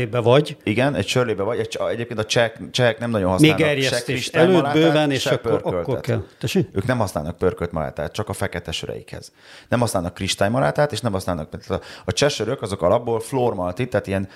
sörlébe 0.07 0.31
vagy. 0.31 0.57
Igen, 0.63 0.95
egy 0.95 1.07
sörlébe 1.07 1.43
vagy. 1.43 1.59
Egy, 1.59 1.79
egyébként 1.91 2.21
a 2.21 2.25
csehek, 2.25 2.61
csehek 2.71 2.99
nem 2.99 3.11
nagyon 3.11 3.31
használnak 3.31 3.59
Még 3.59 3.67
erjesztés 3.67 4.29
előtt 4.29 4.73
bőven, 4.73 5.11
és 5.11 5.27
akkor, 5.27 5.61
akkor 5.65 6.01
kell. 6.01 6.23
Tessék? 6.39 6.69
Ők 6.73 6.87
nem 6.87 6.99
használnak 6.99 7.37
pörkölt 7.37 7.73
malátát, 7.73 8.13
csak 8.13 8.29
a 8.29 8.33
fekete 8.33 8.73
söreikhez. 8.73 9.33
Nem 9.69 9.81
használnak 9.81 10.15
kristálymalátát, 10.15 10.93
és 10.93 11.01
nem 11.01 11.13
használnak. 11.13 11.49
A, 11.69 11.75
a 12.05 12.13
csesörök 12.13 12.63
azok 12.63 12.83
alapból 12.83 13.21
flormalti, 13.21 13.89
tehát 13.89 14.07
ilyen 14.07 14.29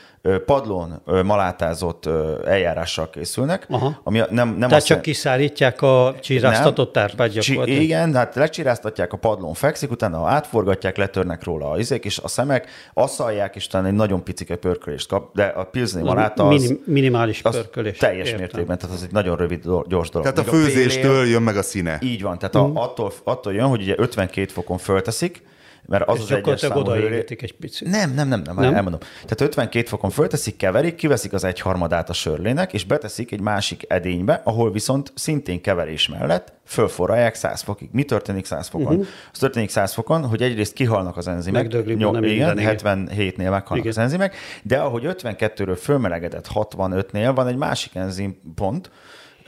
padlón 0.44 1.02
malátázott 1.24 2.06
eljárással 2.46 3.10
készülnek. 3.10 3.66
Aha. 3.70 4.00
Ami 4.04 4.18
nem, 4.30 4.48
nem 4.48 4.68
tehát 4.68 4.84
csak 4.84 4.96
jel... 4.96 5.00
kiszállítják 5.00 5.82
a 5.82 6.14
csíráztatott 6.20 6.96
árpát 6.96 7.28
gyakorlatilag. 7.28 7.82
Igen, 7.82 8.14
hát 8.14 8.34
lecsíráztatják, 8.34 9.12
a 9.12 9.16
padlón 9.16 9.54
fekszik, 9.54 9.90
utána 9.90 10.28
átforgatják, 10.28 10.96
letörnek 10.96 11.44
róla 11.44 11.70
a 11.70 11.78
izék, 11.78 12.04
és 12.04 12.18
a 12.18 12.28
szemek 12.28 12.68
asszalják, 12.94 13.56
és 13.56 13.66
utána 13.66 13.86
egy 13.86 13.92
nagyon 13.92 14.24
picike 14.24 14.56
pörkölést 14.56 15.08
kap, 15.08 15.34
de 15.34 15.52
a 15.60 15.64
pilzni 15.64 16.02
maláta 16.02 16.48
az, 16.48 16.60
Minim, 16.62 16.82
minimális 16.84 17.42
pörkölés. 17.42 17.98
Teljes 17.98 18.26
értem. 18.26 18.40
mértékben, 18.40 18.78
tehát 18.78 18.96
az 18.96 19.02
egy 19.02 19.12
nagyon 19.12 19.36
rövid, 19.36 19.62
gyors 19.88 20.08
dolog. 20.08 20.32
Tehát 20.32 20.48
a 20.48 20.50
főzéstől 20.50 21.10
a 21.10 21.14
pélél, 21.14 21.30
jön 21.30 21.42
meg 21.42 21.56
a 21.56 21.62
színe. 21.62 21.98
Így 22.02 22.22
van, 22.22 22.38
tehát 22.38 22.58
mm. 22.58 22.76
a, 22.76 22.82
attól, 22.82 23.12
attól 23.24 23.52
jön, 23.52 23.66
hogy 23.66 23.80
ugye 23.80 23.94
52 23.96 24.52
fokon 24.52 24.78
fölteszik, 24.78 25.42
mert 25.86 26.08
az 26.08 26.16
és 26.16 26.22
az 26.22 26.30
egyes 26.30 26.60
számú 26.60 26.84
hőlé... 26.84 27.24
egy 27.28 27.54
picit. 27.60 27.88
Nem, 27.88 28.14
nem, 28.14 28.28
nem, 28.28 28.42
nem, 28.42 28.54
nem, 28.54 28.74
elmondom. 28.74 29.00
Tehát 29.22 29.40
52 29.40 29.86
fokon 29.86 30.10
fölteszik, 30.10 30.56
keverik, 30.56 30.94
kiveszik 30.94 31.32
az 31.32 31.44
egyharmadát 31.44 32.08
a 32.08 32.12
sörlének, 32.12 32.72
és 32.72 32.84
beteszik 32.84 33.32
egy 33.32 33.40
másik 33.40 33.84
edénybe, 33.88 34.40
ahol 34.44 34.72
viszont 34.72 35.12
szintén 35.14 35.60
keverés 35.60 36.08
mellett 36.08 36.52
fölforralják 36.64 37.34
100 37.34 37.60
fokig. 37.60 37.88
Mi 37.92 38.02
történik 38.02 38.44
100 38.44 38.68
fokon? 38.68 38.86
Uh-huh. 38.86 39.06
Az 39.32 39.38
történik 39.38 39.70
100 39.70 39.92
fokon, 39.92 40.26
hogy 40.26 40.42
egyrészt 40.42 40.72
kihalnak 40.72 41.16
az 41.16 41.28
enzimek. 41.28 41.62
Megdöglik, 41.62 41.96
Nyom, 41.96 42.12
nem 42.12 42.24
igen, 42.24 42.58
77-nél 42.60 43.36
meghalnak 43.36 43.76
igen. 43.76 43.88
az 43.88 43.98
enzimek, 43.98 44.36
de 44.62 44.78
ahogy 44.78 45.02
52-ről 45.06 45.78
fölmelegedett 45.80 46.48
65-nél 46.54 47.32
van 47.34 47.46
egy 47.46 47.56
másik 47.56 47.94
enzim 47.94 48.40
pont, 48.54 48.90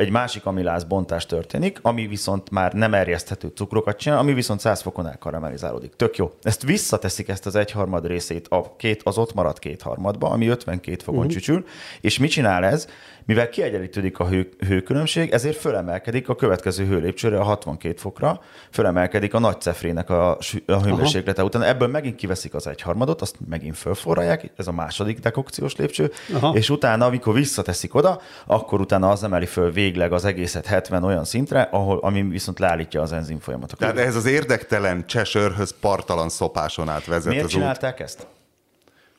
egy 0.03 0.11
másik 0.11 0.47
amiláz 0.47 0.85
bontás 0.85 1.27
történik, 1.27 1.79
ami 1.83 2.07
viszont 2.07 2.51
már 2.51 2.73
nem 2.73 2.95
erjeszthető 2.95 3.49
cukrokat 3.55 3.97
csinál, 3.97 4.19
ami 4.19 4.35
viszont 4.35 4.61
100 4.61 4.81
fokon 4.81 5.07
elkaramelizálódik. 5.07 5.95
Tök 5.97 6.17
jó. 6.17 6.33
Ezt 6.43 6.63
visszateszik 6.63 7.29
ezt 7.29 7.47
az 7.47 7.55
egyharmad 7.55 8.07
részét 8.07 8.49
a 8.49 8.75
két, 8.77 9.01
az 9.05 9.19
ott 9.19 9.35
maradt 9.35 9.59
kétharmadba, 9.59 10.31
ami 10.31 10.47
52 10.47 10.97
fokon 11.03 11.19
uh-huh. 11.19 11.33
csücsül, 11.33 11.65
és 12.01 12.19
mit 12.19 12.31
csinál 12.31 12.65
ez? 12.65 12.89
Mivel 13.27 13.49
kiegyenlítődik 13.49 14.19
a 14.19 14.29
hő, 14.29 14.49
hőkülönbség, 14.67 15.31
ezért 15.31 15.57
fölemelkedik 15.57 16.29
a 16.29 16.35
következő 16.35 16.87
hőlépcsőre, 16.87 17.39
a 17.39 17.43
62 17.43 17.95
fokra, 17.97 18.41
fölemelkedik 18.71 19.35
a 19.35 19.39
nagy 19.39 19.61
cefrének 19.61 20.11
a, 20.11 20.39
a 20.67 20.83
hőmérséklete. 20.83 21.45
Utána 21.45 21.67
ebből 21.67 21.89
megint 21.89 22.17
kiveszik 22.17 22.55
az 22.55 22.67
egyharmadot, 22.67 23.21
azt 23.21 23.37
megint 23.49 23.77
fölforralják, 23.77 24.51
ez 24.57 24.67
a 24.67 24.73
második 24.73 25.19
dekokciós 25.19 25.77
lépcső, 25.77 26.11
Aha. 26.35 26.53
és 26.55 26.71
utána, 26.71 27.07
amikor 27.07 27.35
visszateszik 27.35 27.95
oda, 27.95 28.21
akkor 28.47 28.81
utána 28.81 29.11
az 29.11 29.25
emeli 29.25 29.47
föl 29.47 29.73
végleg 29.73 30.13
az 30.13 30.25
egészet 30.25 30.67
70 30.67 31.05
olyan 31.05 31.25
szintre, 31.25 31.69
ahol, 31.71 31.99
ami 31.99 32.23
viszont 32.23 32.59
leállítja 32.59 33.03
az 33.03 33.13
enzim 33.13 33.39
folyamatokat. 33.39 33.95
Tehát 33.95 34.09
ez 34.09 34.17
az 34.17 34.27
érdektelen 34.27 35.07
csesörhöz 35.07 35.75
partalan 35.81 36.29
szopáson 36.29 36.89
át 36.89 37.07
vezet 37.07 37.31
Miért 37.31 37.45
az 37.45 37.51
csinálták 37.51 37.95
út. 37.95 38.01
ezt? 38.01 38.27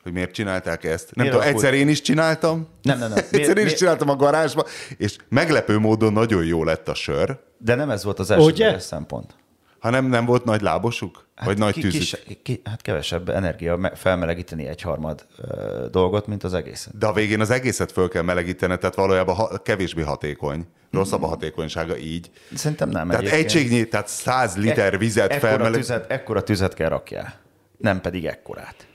Hogy 0.03 0.11
miért 0.11 0.31
csinálták 0.31 0.83
ezt. 0.83 1.15
Nem 1.15 1.25
tudom, 1.25 1.41
egyszer 1.41 1.73
én 1.73 1.87
is 1.87 2.01
csináltam. 2.01 2.67
Nem, 2.81 2.99
nem, 2.99 3.09
nem. 3.09 3.17
Miért, 3.17 3.33
egyszer 3.33 3.57
én 3.57 3.65
is 3.65 3.73
csináltam 3.73 4.09
a 4.09 4.15
garázsba, 4.15 4.65
és 4.97 5.15
meglepő 5.29 5.77
módon 5.77 6.13
nagyon 6.13 6.45
jó 6.45 6.63
lett 6.63 6.87
a 6.87 6.93
sör. 6.93 7.39
De 7.57 7.75
nem 7.75 7.89
ez 7.89 8.03
volt 8.03 8.19
az 8.19 8.31
első 8.31 8.79
szempont. 8.79 9.35
Ha 9.79 9.89
nem, 9.89 10.05
nem 10.05 10.25
volt 10.25 10.43
nagy 10.43 10.61
lábosuk? 10.61 11.27
Hát 11.35 11.45
vagy 11.45 11.57
nagy 11.57 11.73
tűzük? 11.73 11.99
Kis, 11.99 12.17
ki, 12.43 12.61
hát 12.63 12.81
kevesebb 12.81 13.29
energia 13.29 13.91
felmelegíteni 13.95 14.65
egy 14.67 14.81
harmad 14.81 15.25
ö, 15.37 15.85
dolgot, 15.91 16.27
mint 16.27 16.43
az 16.43 16.53
egészet. 16.53 16.97
De 16.97 17.05
a 17.05 17.13
végén 17.13 17.39
az 17.39 17.49
egészet 17.49 17.91
föl 17.91 18.07
kell 18.07 18.21
melegíteni, 18.21 18.77
tehát 18.77 18.95
valójában 18.95 19.35
ha, 19.35 19.57
kevésbé 19.57 20.01
hatékony. 20.01 20.67
Rosszabb 20.91 21.23
a 21.23 21.27
hatékonysága 21.27 21.97
így. 21.97 22.31
Szerintem 22.55 22.89
nem. 22.89 23.07
Tehát 23.07 23.25
egyébként. 23.25 23.45
egységnyi, 23.45 23.87
tehát 23.87 24.07
100 24.07 24.57
liter 24.57 24.93
e, 24.93 24.97
vizet 24.97 25.33
felmelegíteni. 25.33 26.03
Ekkora 26.07 26.43
tüzet 26.43 26.73
kell 26.73 26.89
rakjál, 26.89 27.33
nem 27.77 28.01
pedig 28.01 28.25
ekkorát. 28.25 28.87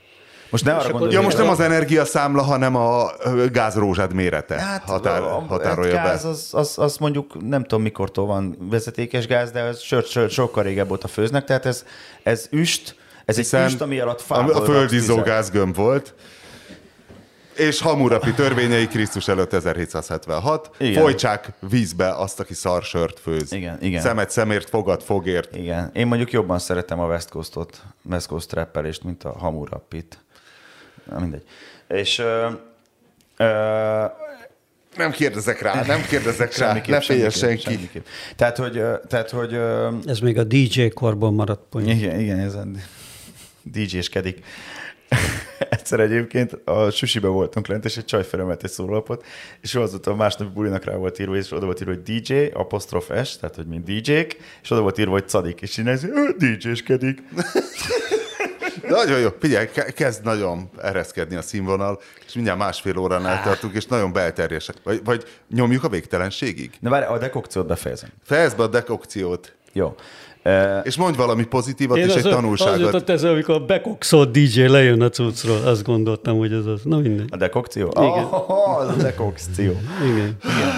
Most 0.49 0.65
ne 0.65 0.73
arra 0.73 0.91
gondolj, 0.91 1.13
ja, 1.13 1.21
most 1.21 1.37
nem 1.37 1.49
az 1.49 1.59
energiaszámla, 1.59 2.41
hanem 2.41 2.75
a 2.75 3.11
gázrózsád 3.51 4.13
mérete 4.13 4.59
hát, 4.59 4.83
határ, 4.83 5.21
a, 5.21 5.45
határolja 5.47 5.97
hát 5.97 6.05
gáz, 6.05 6.23
be. 6.23 6.29
Az, 6.29 6.49
az, 6.51 6.73
az, 6.77 6.97
mondjuk 6.97 7.47
nem 7.49 7.61
tudom 7.61 7.81
mikortól 7.81 8.25
van 8.25 8.57
vezetékes 8.69 9.27
gáz, 9.27 9.51
de 9.51 9.59
ez 9.59 9.79
sört, 9.79 10.07
sört 10.07 10.31
sokkal 10.31 10.63
régebb 10.63 10.91
óta 10.91 11.07
főznek, 11.07 11.43
tehát 11.43 11.65
ez, 11.65 11.85
ez 12.23 12.47
üst, 12.51 12.95
ez 13.25 13.35
Hiszen 13.35 13.61
egy 13.61 13.67
üst, 13.67 13.81
ami 13.81 13.99
alatt 13.99 14.21
fából 14.21 14.53
A 14.53 14.61
földizó 14.61 15.21
gázgömb 15.21 15.75
volt, 15.75 16.13
és 17.59 17.81
Hamurapi 17.81 18.33
törvényei 18.33 18.87
Krisztus 18.87 19.27
előtt 19.27 19.53
1776. 19.53 20.69
Igen. 20.77 21.01
Folytsák 21.01 21.53
vízbe 21.69 22.15
azt, 22.15 22.39
aki 22.39 22.53
sört 22.81 23.19
főz. 23.19 23.51
Igen, 23.51 23.77
igen. 23.81 24.01
Szemet 24.01 24.29
szemért, 24.29 24.69
fogad 24.69 25.01
fogért. 25.01 25.55
Igen. 25.55 25.89
Én 25.93 26.07
mondjuk 26.07 26.31
jobban 26.31 26.59
szeretem 26.59 26.99
a 26.99 27.07
West 27.07 27.29
Coast-ot, 27.29 27.81
West 28.09 28.27
Coast 28.27 28.55
mint 29.03 29.23
a 29.23 29.31
Hamurapit. 29.31 30.19
Na 31.09 31.19
mindegy. 31.19 31.43
És 31.87 32.19
ö, 32.19 32.47
ö, 33.37 34.05
nem 34.95 35.11
kérdezek 35.11 35.61
rá, 35.61 35.83
nem 35.85 36.01
kérdezek 36.09 36.57
rá, 36.57 36.81
ne 36.87 37.01
féljen 37.01 37.29
senki. 37.29 37.61
Semmiképp. 37.61 38.05
Tehát, 38.35 38.57
hogy, 38.57 38.81
tehát, 39.07 39.29
hogy... 39.29 39.59
Ez 40.05 40.19
még 40.19 40.37
a 40.37 40.43
DJ 40.43 40.87
korban 40.87 41.33
maradt 41.33 41.61
poén. 41.69 41.89
Igen, 41.89 42.19
igen, 42.19 42.39
ez 42.39 42.53
a 42.53 42.65
DJ-skedik. 43.63 44.43
Egyszer 45.69 45.99
egyébként 45.99 46.53
a 46.65 46.89
susibe 46.89 47.27
voltunk 47.27 47.67
lent, 47.67 47.85
és 47.85 47.97
egy 47.97 48.05
csaj 48.05 48.23
felemelt 48.23 48.63
egy 48.63 48.69
szólapot, 48.69 49.25
és 49.61 49.75
azóta 49.75 50.15
másnapi 50.15 50.51
bulinak 50.53 50.83
rá 50.83 50.95
volt 50.95 51.19
írva, 51.19 51.35
és 51.35 51.51
oda 51.51 51.65
volt 51.65 51.81
írva, 51.81 51.93
hogy 51.93 52.01
DJ, 52.01 52.45
apostrof 52.53 53.11
S, 53.23 53.37
tehát 53.37 53.55
hogy 53.55 53.67
mint 53.67 53.83
DJ-k, 53.83 54.37
és 54.61 54.71
oda 54.71 54.81
volt 54.81 54.97
írva, 54.97 55.11
hogy 55.11 55.27
Cadik, 55.27 55.61
és 55.61 55.77
így 55.77 55.85
DJ-skedik. 56.37 57.21
Nagyon 58.89 59.19
jó. 59.19 59.29
Figyelj, 59.39 59.67
kezd 59.95 60.23
nagyon 60.23 60.69
ereszkedni 60.81 61.35
a 61.35 61.41
színvonal, 61.41 61.99
és 62.25 62.33
mindjárt 62.33 62.59
másfél 62.59 62.97
órán 62.97 63.25
eltartunk, 63.25 63.75
és 63.75 63.85
nagyon 63.85 64.13
belterjesek. 64.13 64.75
Vagy, 64.83 65.01
vagy 65.03 65.23
nyomjuk 65.49 65.83
a 65.83 65.89
végtelenségig? 65.89 66.71
Na 66.79 66.89
várj, 66.89 67.05
a 67.05 67.17
dekokciót 67.17 67.67
befejezem. 67.67 68.09
Fejezd 68.23 68.57
be 68.57 68.63
a 68.63 68.67
dekokciót. 68.67 69.53
Jó. 69.73 69.95
Uh, 70.45 70.79
és 70.83 70.95
mondj 70.95 71.17
valami 71.17 71.43
pozitívat 71.43 71.97
Én 71.97 72.03
és 72.03 72.15
az 72.15 72.25
egy 72.25 72.31
tanulságot. 72.31 72.73
Az 72.73 72.79
jutott 72.79 73.09
ez, 73.09 73.23
amikor 73.23 73.55
a 73.55 73.59
bekokszott 73.59 74.31
DJ 74.31 74.61
lejön 74.61 75.01
a 75.01 75.09
cuccról, 75.09 75.61
azt 75.67 75.83
gondoltam, 75.83 76.37
hogy 76.37 76.53
ez 76.53 76.65
az. 76.65 76.81
Na 76.83 76.97
mindegy. 76.97 77.27
A 77.29 77.37
dekokció? 77.37 77.93
Igen. 77.95 78.23
Oh, 78.23 78.77
az 78.77 78.87
a 78.87 78.93
dekokció. 79.01 79.71
Igen. 80.03 80.37
igen. 80.43 80.75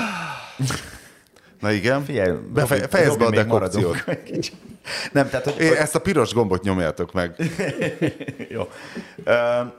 Na 1.61 1.71
igen. 1.71 2.05
Figyelj, 2.05 2.37
Befe- 2.53 2.87
fejezd 2.89 3.17
be 3.17 3.25
a 3.25 3.29
dekokciót. 3.29 4.03
Nem, 5.11 5.29
tehát, 5.29 5.45
hogy... 5.45 5.63
Ezt 5.65 5.95
a 5.95 5.99
piros 5.99 6.33
gombot 6.33 6.63
nyomjátok 6.63 7.13
meg. 7.13 7.35
Jó. 8.55 8.67
Uh, 9.25 9.71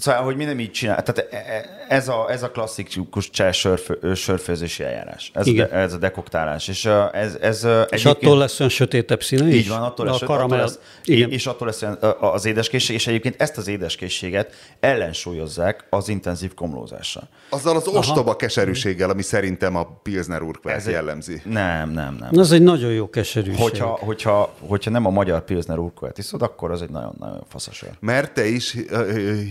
Szóval, 0.00 0.22
hogy 0.22 0.36
mi 0.36 0.44
nem 0.44 0.60
így 0.60 0.70
csinál. 0.70 1.02
Tehát 1.02 1.32
e- 1.32 1.36
e- 1.36 1.78
ez 1.88 2.08
a, 2.08 2.26
ez 2.30 2.42
a 2.42 2.50
klasszikus 2.50 3.30
cseh 3.30 3.52
sörfő, 3.52 4.14
sörfőzési 4.14 4.82
eljárás. 4.82 5.30
Ez, 5.34 5.46
Igen. 5.46 5.68
a, 5.70 5.76
ez 5.76 5.92
a 5.92 5.96
dekoktálás. 5.96 6.68
És 6.68 6.88
ez, 7.12 7.34
ez 7.40 7.66
és 7.88 8.04
attól 8.04 8.38
lesz 8.38 8.60
olyan 8.60 8.72
sötétebb 8.72 9.22
színe 9.22 9.48
is? 9.48 9.54
Így 9.54 9.68
van, 9.68 9.82
attól 9.82 10.06
lesz, 10.06 10.22
a 10.22 10.26
karamell. 10.26 10.58
Attól 10.58 10.58
lesz, 10.58 10.78
Igen. 11.04 11.30
És 11.30 11.46
attól 11.46 11.66
lesz 11.66 11.84
az 12.20 12.44
édeskészség, 12.44 12.96
és 12.96 13.06
egyébként 13.06 13.40
ezt 13.40 13.58
az 13.58 13.68
édeskészséget 13.68 14.54
ellensúlyozzák 14.80 15.84
az 15.90 16.08
intenzív 16.08 16.54
komlózással. 16.54 17.28
Azzal 17.48 17.76
az 17.76 17.86
ostoba 17.86 18.20
Aha. 18.20 18.36
keserűséggel, 18.36 19.10
ami 19.10 19.22
szerintem 19.22 19.76
a 19.76 19.84
Pilsner 20.02 20.42
Urquell 20.42 20.80
jellemzi. 20.86 21.42
Nem, 21.44 21.90
nem, 21.90 22.16
nem. 22.20 22.38
Az 22.38 22.52
egy 22.52 22.62
nagyon 22.62 22.92
jó 22.92 23.10
keserűség. 23.10 23.60
Hogyha, 23.60 23.86
hogyha, 23.86 24.54
hogyha 24.60 24.90
nem 24.90 25.06
a 25.06 25.10
magyar 25.10 25.44
Pilsner 25.44 25.78
Urquell 25.78 26.12
iszod, 26.16 26.42
akkor 26.42 26.70
az 26.70 26.82
egy 26.82 26.90
nagyon-nagyon 26.90 27.44
faszos 27.48 27.84
Mert 28.00 28.32
te 28.32 28.46
is 28.46 28.76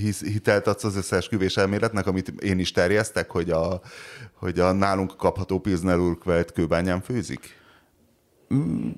hisz, 0.01 0.21
hitelt 0.39 0.67
adsz 0.67 0.83
az 0.83 0.95
összeesküvés 0.95 1.57
elméletnek, 1.57 2.07
amit 2.07 2.27
én 2.27 2.59
is 2.59 2.71
terjesztek, 2.71 3.29
hogy 3.31 3.49
a, 3.49 3.81
hogy 4.33 4.59
a 4.59 4.71
nálunk 4.71 5.17
kapható 5.17 5.59
Pilsner 5.59 5.97
Urquell-t 5.97 6.51
kőbányán 6.51 7.01
főzik? 7.01 7.57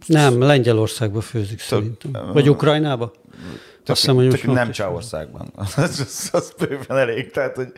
Nem, 0.06 0.42
Lengyelországban 0.42 1.22
főzik 1.22 1.60
szerintem. 1.60 2.12
Vagy 2.34 2.50
Ukrajnába? 2.50 3.12
Tök, 3.12 3.90
Azt 3.90 4.00
hiszem, 4.00 4.16
hogy 4.16 4.30
tök 4.30 4.44
nem 4.44 4.72
Csehországban. 4.72 5.52
az, 5.76 5.78
az, 5.78 6.30
az 6.32 6.54
bőven 6.58 6.98
elég. 6.98 7.32
Tehát, 7.32 7.56
hogy 7.56 7.72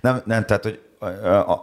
nem, 0.00 0.22
nem, 0.24 0.44
tehát, 0.44 0.62
hogy 0.62 0.80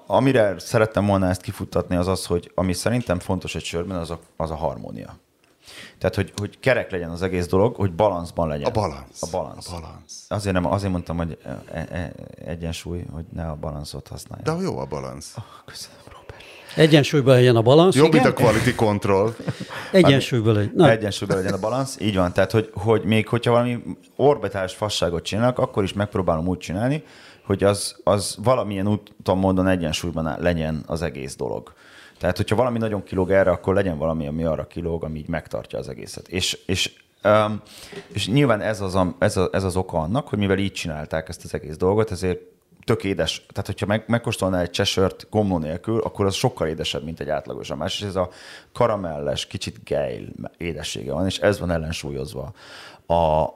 amire 0.08 0.56
szerettem 0.58 1.06
volna 1.06 1.30
ezt 1.30 1.42
kifuttatni, 1.42 1.96
az 1.96 2.08
az, 2.08 2.26
hogy 2.26 2.52
ami 2.56 2.74
szerintem 2.74 3.20
fontos 3.20 3.56
egy 3.56 3.64
sörben, 3.64 3.98
az 3.98 4.12
a, 4.12 4.20
az 4.38 4.52
a 4.52 4.56
harmónia. 4.56 5.20
Tehát, 6.04 6.18
hogy, 6.18 6.32
hogy 6.36 6.60
kerek 6.60 6.92
legyen 6.92 7.10
az 7.10 7.22
egész 7.22 7.48
dolog, 7.48 7.76
hogy 7.76 7.94
balanszban 7.94 8.48
legyen. 8.48 8.68
A 8.68 8.72
balansz. 8.72 9.22
A 9.22 9.28
balansz. 9.32 9.72
A 9.72 9.80
balansz. 9.80 10.26
Azért, 10.28 10.54
nem, 10.56 10.66
azért 10.66 10.92
mondtam, 10.92 11.18
hogy 11.18 11.38
e, 11.72 11.88
e, 11.92 12.12
egyensúly, 12.46 13.04
hogy 13.12 13.24
ne 13.34 13.46
a 13.46 13.56
balanszot 13.56 14.08
használja. 14.08 14.44
De 14.44 14.64
jó 14.64 14.78
a 14.78 14.86
balansz. 14.86 15.34
Oh, 15.38 15.44
köszönöm, 15.66 15.98
Robert. 16.06 16.44
Egyensúlyban 16.76 17.36
legyen 17.36 17.56
a 17.56 17.62
balansz. 17.62 17.96
Jobb, 17.96 18.12
mint 18.12 18.26
a 18.26 18.34
quality 18.34 18.76
control. 18.76 19.36
Egyensúlyban 19.92 20.54
legyen. 20.54 20.74
Na. 20.76 20.90
Egyensúlyban 20.90 21.38
legyen 21.38 21.54
a 21.54 21.60
balansz. 21.60 22.00
Így 22.00 22.16
van. 22.16 22.34
Tehát, 22.34 22.52
hogy, 22.52 22.70
hogy 22.74 23.04
még 23.04 23.28
hogyha 23.28 23.52
valami 23.52 23.84
orbitális 24.16 24.74
fasságot 24.74 25.24
csinálnak, 25.24 25.60
akkor 25.60 25.84
is 25.84 25.94
megpróbálom 25.94 26.48
úgy 26.48 26.58
csinálni, 26.58 27.04
hogy 27.46 27.64
az, 27.64 27.96
az 28.04 28.38
valamilyen 28.44 28.88
úton, 28.88 29.38
módon 29.38 29.68
egyensúlyban 29.68 30.36
legyen 30.40 30.84
az 30.88 31.02
egész 31.02 31.36
dolog. 31.36 31.74
Tehát, 32.20 32.38
hogyha 32.38 32.56
valami 32.56 32.78
nagyon 32.78 33.04
kilóg 33.04 33.32
erre, 33.32 33.52
akkor 33.52 33.74
legyen 33.74 33.98
valami, 33.98 34.28
ami 34.28 34.44
arra 34.44 34.68
kilóg, 34.68 35.04
ami 35.04 35.20
így 35.20 35.28
megtartja 35.28 35.80
az 35.80 35.90
egészet. 35.90 36.28
És, 36.28 36.60
és, 36.66 36.94
um, 37.24 37.62
és 38.14 38.28
nyilván 38.28 38.62
ez 38.62 38.82
az, 38.82 38.96
a, 38.96 39.16
ez, 39.20 39.38
a, 39.38 39.50
ez 39.52 39.64
az 39.64 39.76
oka 39.76 39.98
annak, 39.98 40.28
hogy 40.28 40.40
mivel 40.40 40.58
így 40.58 40.72
csinálták 40.72 41.30
ezt 41.30 41.44
az 41.44 41.54
egész 41.54 41.78
dolgot, 41.78 42.12
ezért 42.12 42.40
tök 42.86 43.04
édes. 43.04 43.46
Tehát, 43.50 43.66
hogyha 43.66 43.86
meg, 43.86 44.04
megkóstolnál 44.08 44.62
egy 44.62 44.70
csesört 44.70 45.28
gomló 45.30 45.58
nélkül, 45.58 46.00
akkor 46.00 46.26
az 46.26 46.34
sokkal 46.34 46.68
édesebb, 46.68 47.04
mint 47.04 47.20
egy 47.20 47.30
átlagos 47.30 47.74
más. 47.76 48.00
És 48.02 48.08
ez 48.08 48.16
a 48.16 48.30
karamelles, 48.72 49.48
kicsit 49.48 49.84
gejl 49.84 50.28
édessége 50.58 51.14
van, 51.14 51.26
és 51.26 51.40
ez 51.40 51.60
van 51.60 51.72
ellensúlyozva 51.72 52.54
a, 53.06 53.14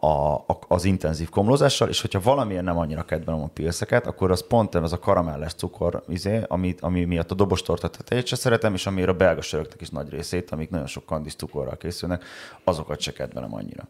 a, 0.07 0.45
az 0.67 0.85
intenzív 0.85 1.29
komlózással, 1.29 1.89
és 1.89 2.01
hogyha 2.01 2.19
valamilyen 2.19 2.63
nem 2.63 2.77
annyira 2.77 3.03
kedvelem 3.03 3.41
a 3.41 3.47
pilszeket, 3.47 4.07
akkor 4.07 4.31
az 4.31 4.47
pont 4.47 4.75
ez 4.75 4.91
a 4.91 4.99
karamelles 4.99 5.53
cukor, 5.53 6.03
izé, 6.07 6.41
ami, 6.47 6.75
ami 6.79 7.03
miatt 7.05 7.31
a 7.31 7.35
dobostorta 7.35 7.87
tetejét 7.87 8.25
se 8.25 8.35
szeretem, 8.35 8.73
és 8.73 8.85
amiért 8.85 9.09
a 9.09 9.13
belga 9.13 9.41
söröknek 9.41 9.81
is 9.81 9.89
nagy 9.89 10.09
részét, 10.09 10.51
amik 10.51 10.69
nagyon 10.69 10.87
sok 10.87 11.05
kandis 11.05 11.35
cukorral 11.35 11.77
készülnek, 11.77 12.23
azokat 12.63 12.99
se 12.99 13.13
kedvelem 13.13 13.53
annyira. 13.53 13.87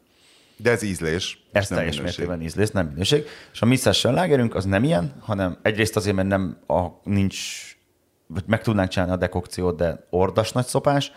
De 0.58 0.72
ez 0.72 0.82
ízlés. 0.82 1.44
Ez 1.52 1.68
teljes 1.68 1.98
minőség. 1.98 2.04
mértékben 2.04 2.42
ízlés, 2.42 2.70
nem 2.70 2.88
minőség. 2.88 3.26
És 3.54 3.62
a 3.62 3.66
Missation 3.66 4.14
lágerünk 4.14 4.56
az 4.56 4.66
nem 4.66 4.84
ilyen, 4.84 5.14
hanem 5.20 5.58
egyrészt 5.62 5.96
azért, 5.96 6.16
mert 6.16 6.28
nem 6.28 6.58
a, 6.68 6.86
nincs, 7.04 7.38
vagy 8.28 8.44
meg 8.48 8.62
tudnánk 8.62 8.90
csinálni 8.90 9.14
a 9.14 9.18
dekokciót, 9.18 9.78
de 9.78 10.06
ordas 10.10 10.52
nagy 10.52 10.66
szopás, 10.66 11.12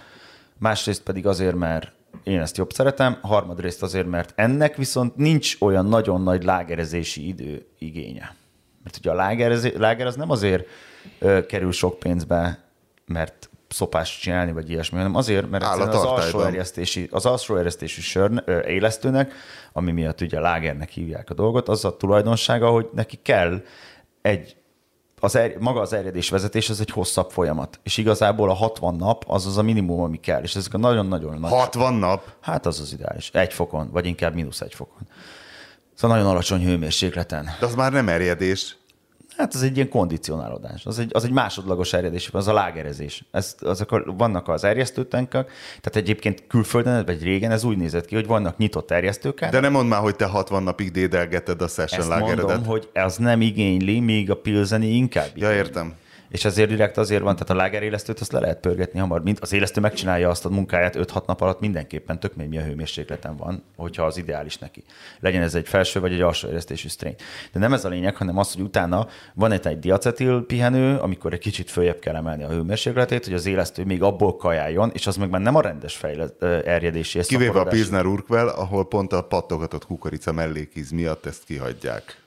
másrészt 0.59 1.03
pedig 1.03 1.27
azért, 1.27 1.55
mert 1.55 1.93
én 2.23 2.41
ezt 2.41 2.57
jobb 2.57 2.73
szeretem, 2.73 3.19
harmadrészt 3.23 3.83
azért, 3.83 4.07
mert 4.07 4.33
ennek 4.35 4.77
viszont 4.77 5.17
nincs 5.17 5.57
olyan 5.61 5.87
nagyon 5.87 6.23
nagy 6.23 6.45
lágerezési 6.45 7.29
idő 7.29 7.67
igénye. 7.79 8.35
Mert 8.83 8.97
ugye 8.97 9.11
a 9.11 9.15
láger, 9.15 9.73
láger 9.77 10.07
az 10.07 10.17
nem 10.17 10.31
azért 10.31 10.67
ö, 11.19 11.47
kerül 11.47 11.73
sok 11.73 11.99
pénzbe, 11.99 12.65
mert 13.07 13.51
szopást 13.69 14.21
csinálni, 14.21 14.53
vagy 14.53 14.71
ilyesmi, 14.71 14.97
hanem 14.97 15.15
azért, 15.15 15.51
mert 15.51 15.65
az 15.65 15.95
alsó 15.95 16.41
erjesztési, 16.41 17.09
az 17.11 17.27
alsó 17.27 17.57
erjesztési 17.57 18.01
sör 18.01 18.43
ö, 18.47 18.67
élesztőnek, 18.67 19.33
ami 19.73 19.93
miatt 19.93 20.21
ugye 20.21 20.41
lágernek 20.41 20.91
hívják 20.91 21.31
a 21.31 21.35
dolgot, 21.35 21.69
az 21.69 21.85
a 21.85 21.97
tulajdonsága, 21.97 22.71
hogy 22.71 22.89
neki 22.95 23.19
kell 23.23 23.63
egy 24.23 24.57
az 25.21 25.35
er, 25.35 25.57
maga 25.59 25.81
az 25.81 25.93
erjedés 25.93 26.29
vezetés 26.29 26.71
az 26.71 26.81
egy 26.81 26.91
hosszabb 26.91 27.31
folyamat. 27.31 27.81
És 27.83 27.97
igazából 27.97 28.51
a 28.51 28.55
60 28.55 28.95
nap 28.95 29.25
az 29.27 29.47
az 29.47 29.59
a 29.59 29.63
minimum, 29.63 30.01
ami 30.01 30.21
kell. 30.21 30.43
És 30.43 30.57
ezek 30.57 30.75
a 30.75 30.79
nagyon-nagyon 30.79 31.39
nagy... 31.39 31.51
60 31.51 31.95
nap? 31.95 32.33
Hát 32.41 32.67
az 32.67 32.81
az 32.81 32.93
ideális. 32.93 33.31
Egy 33.33 33.53
fokon, 33.53 33.91
vagy 33.91 34.07
inkább 34.07 34.35
mínusz 34.35 34.61
egy 34.61 34.75
fokon. 34.75 35.09
Szóval 35.95 36.17
nagyon 36.17 36.33
alacsony 36.33 36.65
hőmérsékleten. 36.65 37.51
De 37.61 37.67
az 37.67 37.75
már 37.75 37.93
nem 37.93 38.09
erjedés. 38.09 38.77
Hát 39.41 39.55
az 39.55 39.63
egy 39.63 39.77
ilyen 39.77 39.89
kondicionálódás. 39.89 40.87
Az 40.87 40.99
egy, 40.99 41.11
az 41.15 41.25
egy 41.25 41.31
másodlagos 41.31 41.93
erjedés, 41.93 42.29
az 42.33 42.49
a 42.49 42.53
lágerezés. 42.53 43.25
Ez, 43.31 43.55
azok 43.61 43.93
a, 43.93 44.03
vannak 44.17 44.49
az 44.49 44.65
erjesztőtankok, 44.65 45.51
tehát 45.81 45.97
egyébként 45.97 46.45
külföldön, 46.47 47.05
vagy 47.05 47.23
régen 47.23 47.51
ez 47.51 47.65
úgy 47.65 47.77
nézett 47.77 48.05
ki, 48.05 48.15
hogy 48.15 48.27
vannak 48.27 48.57
nyitott 48.57 48.91
erjesztők. 48.91 49.45
De 49.45 49.61
nem 49.61 49.73
mondd 49.73 49.89
már, 49.89 50.01
hogy 50.01 50.17
te 50.17 50.25
60 50.25 50.63
napig 50.63 50.91
dédelgeted 50.91 51.63
a 51.63 51.69
session 51.69 52.01
Ezt 52.01 52.09
lágeredet. 52.09 52.45
mondom, 52.45 52.65
hogy 52.65 52.89
ez 52.93 53.17
nem 53.17 53.41
igényli, 53.41 54.01
míg 54.01 54.31
a 54.31 54.37
pilzeni 54.37 54.87
inkább 54.87 55.27
igényli. 55.35 55.55
Ja, 55.55 55.57
értem 55.57 55.95
és 56.31 56.45
ezért 56.45 56.69
direkt 56.69 56.97
azért 56.97 57.23
van, 57.23 57.33
tehát 57.33 57.51
a 57.51 57.55
lágerélesztőt 57.55 58.21
azt 58.21 58.33
le 58.33 58.41
lehet 58.41 58.61
pörgetni 58.61 58.99
hamar, 58.99 59.23
mint 59.23 59.39
az 59.41 59.53
élesztő 59.53 59.81
megcsinálja 59.81 60.29
azt 60.29 60.45
a 60.45 60.49
munkáját 60.49 60.97
5-6 60.99 61.27
nap 61.27 61.41
alatt 61.41 61.61
mindenképpen, 61.61 62.21
tök 62.21 62.37
még 62.37 62.49
mi 62.49 62.59
a 62.59 62.63
hőmérsékleten 62.63 63.37
van, 63.37 63.63
hogyha 63.77 64.05
az 64.05 64.17
ideális 64.17 64.59
neki. 64.59 64.85
Legyen 65.21 65.43
ez 65.43 65.55
egy 65.55 65.69
felső 65.69 66.01
vagy 66.01 66.13
egy 66.13 66.21
alsó 66.21 66.49
élesztésű 66.49 66.89
strain. 66.89 67.15
De 67.53 67.59
nem 67.59 67.73
ez 67.73 67.85
a 67.85 67.89
lényeg, 67.89 68.17
hanem 68.17 68.39
az, 68.39 68.53
hogy 68.53 68.63
utána 68.63 69.07
van 69.35 69.53
egy, 69.53 69.67
egy 69.67 69.79
diacetil 69.79 70.45
pihenő, 70.47 70.97
amikor 70.97 71.33
egy 71.33 71.39
kicsit 71.39 71.71
följebb 71.71 71.99
kell 71.99 72.15
emelni 72.15 72.43
a 72.43 72.49
hőmérsékletét, 72.49 73.25
hogy 73.25 73.35
az 73.35 73.47
élesztő 73.47 73.85
még 73.85 74.03
abból 74.03 74.37
kajáljon, 74.37 74.91
és 74.95 75.07
az 75.07 75.17
meg 75.17 75.31
már 75.31 75.41
nem 75.41 75.55
a 75.55 75.61
rendes 75.61 75.97
fejle- 75.97 76.43
erjedési. 76.65 77.21
Kivéve 77.21 77.61
a 77.61 77.65
Pilsner 77.65 78.07
Urquell, 78.07 78.49
ahol 78.49 78.89
pont 78.89 79.13
a 79.13 79.23
pattogatott 79.23 79.87
kukorica 79.87 80.33
mellékíz 80.33 80.91
miatt 80.91 81.27
ezt 81.27 81.45
kihagyják 81.45 82.20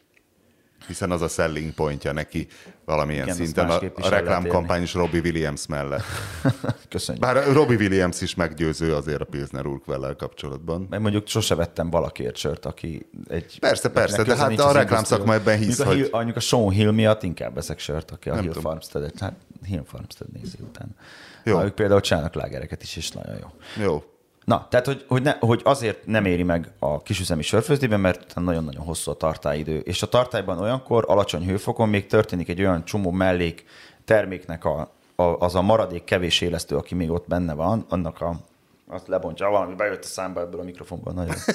hiszen 0.88 1.12
az 1.12 1.22
a 1.22 1.28
selling 1.28 1.74
pontja 1.74 2.12
neki 2.12 2.48
valamilyen 2.86 3.24
Igen, 3.24 3.36
szinten. 3.36 3.70
A, 3.70 3.80
a 3.96 4.10
reklámkampány 4.10 4.82
is 4.82 4.94
Robbie 4.94 5.22
Williams 5.22 5.68
mellett. 5.68 6.04
Köszönjük. 6.90 7.24
Bár 7.24 7.54
Robbie 7.54 7.78
Williams 7.78 8.22
is 8.22 8.36
meggyőző 8.36 8.96
azért 8.96 9.22
a 9.22 9.26
Pilsner 9.26 9.66
urquell 9.66 10.16
kapcsolatban. 10.16 10.88
Meg 10.90 11.02
mondjuk 11.02 11.28
sose 11.28 11.56
vettem 11.56 11.90
valakiért 11.90 12.36
sört, 12.36 12.66
aki 12.66 13.10
egy... 13.28 13.60
Persze, 13.60 13.90
persze, 13.90 14.24
de 14.24 14.36
hát 14.36 14.60
a 14.60 14.72
reklámszakma 14.72 15.34
ebben 15.34 15.58
hisz, 15.58 15.80
a 15.80 15.86
hogy... 15.86 15.96
Hill, 15.96 16.32
a 16.36 16.40
Sean 16.40 16.70
Hill 16.70 16.92
miatt 16.92 17.24
inkább 17.24 17.54
veszek 17.54 17.80
sört, 17.80 18.12
aki 18.12 18.30
a 18.30 18.40
Hill 18.40 18.54
Farmstead-et, 18.54 19.20
hát 19.20 19.34
Hill 19.66 19.84
Farmstead 19.86 20.32
nézi 20.32 20.58
után. 20.62 20.96
Jó. 21.44 21.56
Ha 21.56 21.64
ők 21.64 21.74
például 21.74 22.02
csinálnak 22.02 22.34
lágereket 22.34 22.84
is, 22.84 22.96
és 22.96 23.12
nagyon 23.12 23.36
jó. 23.40 23.48
Jó. 23.84 24.04
Na, 24.46 24.68
tehát, 24.70 24.86
hogy, 24.86 25.06
hogy, 25.08 25.22
ne, 25.22 25.36
hogy 25.40 25.62
azért 25.64 26.06
nem 26.06 26.26
éri 26.26 26.44
meg 26.44 26.72
a 26.80 27.02
kisüzemi 27.02 27.42
sörfőzdében, 27.42 28.00
mert 28.00 28.36
nagyon-nagyon 28.36 28.84
hosszú 28.84 29.12
a 29.12 29.16
tartályidő. 29.16 29.80
És 29.80 30.02
a 30.02 30.08
tartályban 30.08 30.60
olyankor, 30.60 31.06
alacsony 31.08 31.46
hőfokon 31.46 31.90
még 31.90 32.08
történik 32.08 32.50
egy 32.50 32.60
olyan 32.60 32.86
csomó 32.86 33.12
mellék 33.12 33.66
terméknek 34.06 34.66
a, 34.66 34.92
a, 35.16 35.24
az 35.24 35.56
a 35.56 35.62
maradék 35.62 36.04
kevés 36.04 36.42
élesztő, 36.42 36.76
aki 36.76 36.96
még 36.96 37.12
ott 37.12 37.28
benne 37.28 37.54
van, 37.54 37.86
annak 37.90 38.22
a, 38.22 38.36
azt 38.88 39.08
lebontja, 39.08 39.50
valami 39.50 39.76
bejött 39.76 40.04
a 40.04 40.08
számba 40.08 40.42
ebből 40.42 40.60
a 40.60 40.64
mikrofonból, 40.64 41.14
nagyon. 41.14 41.36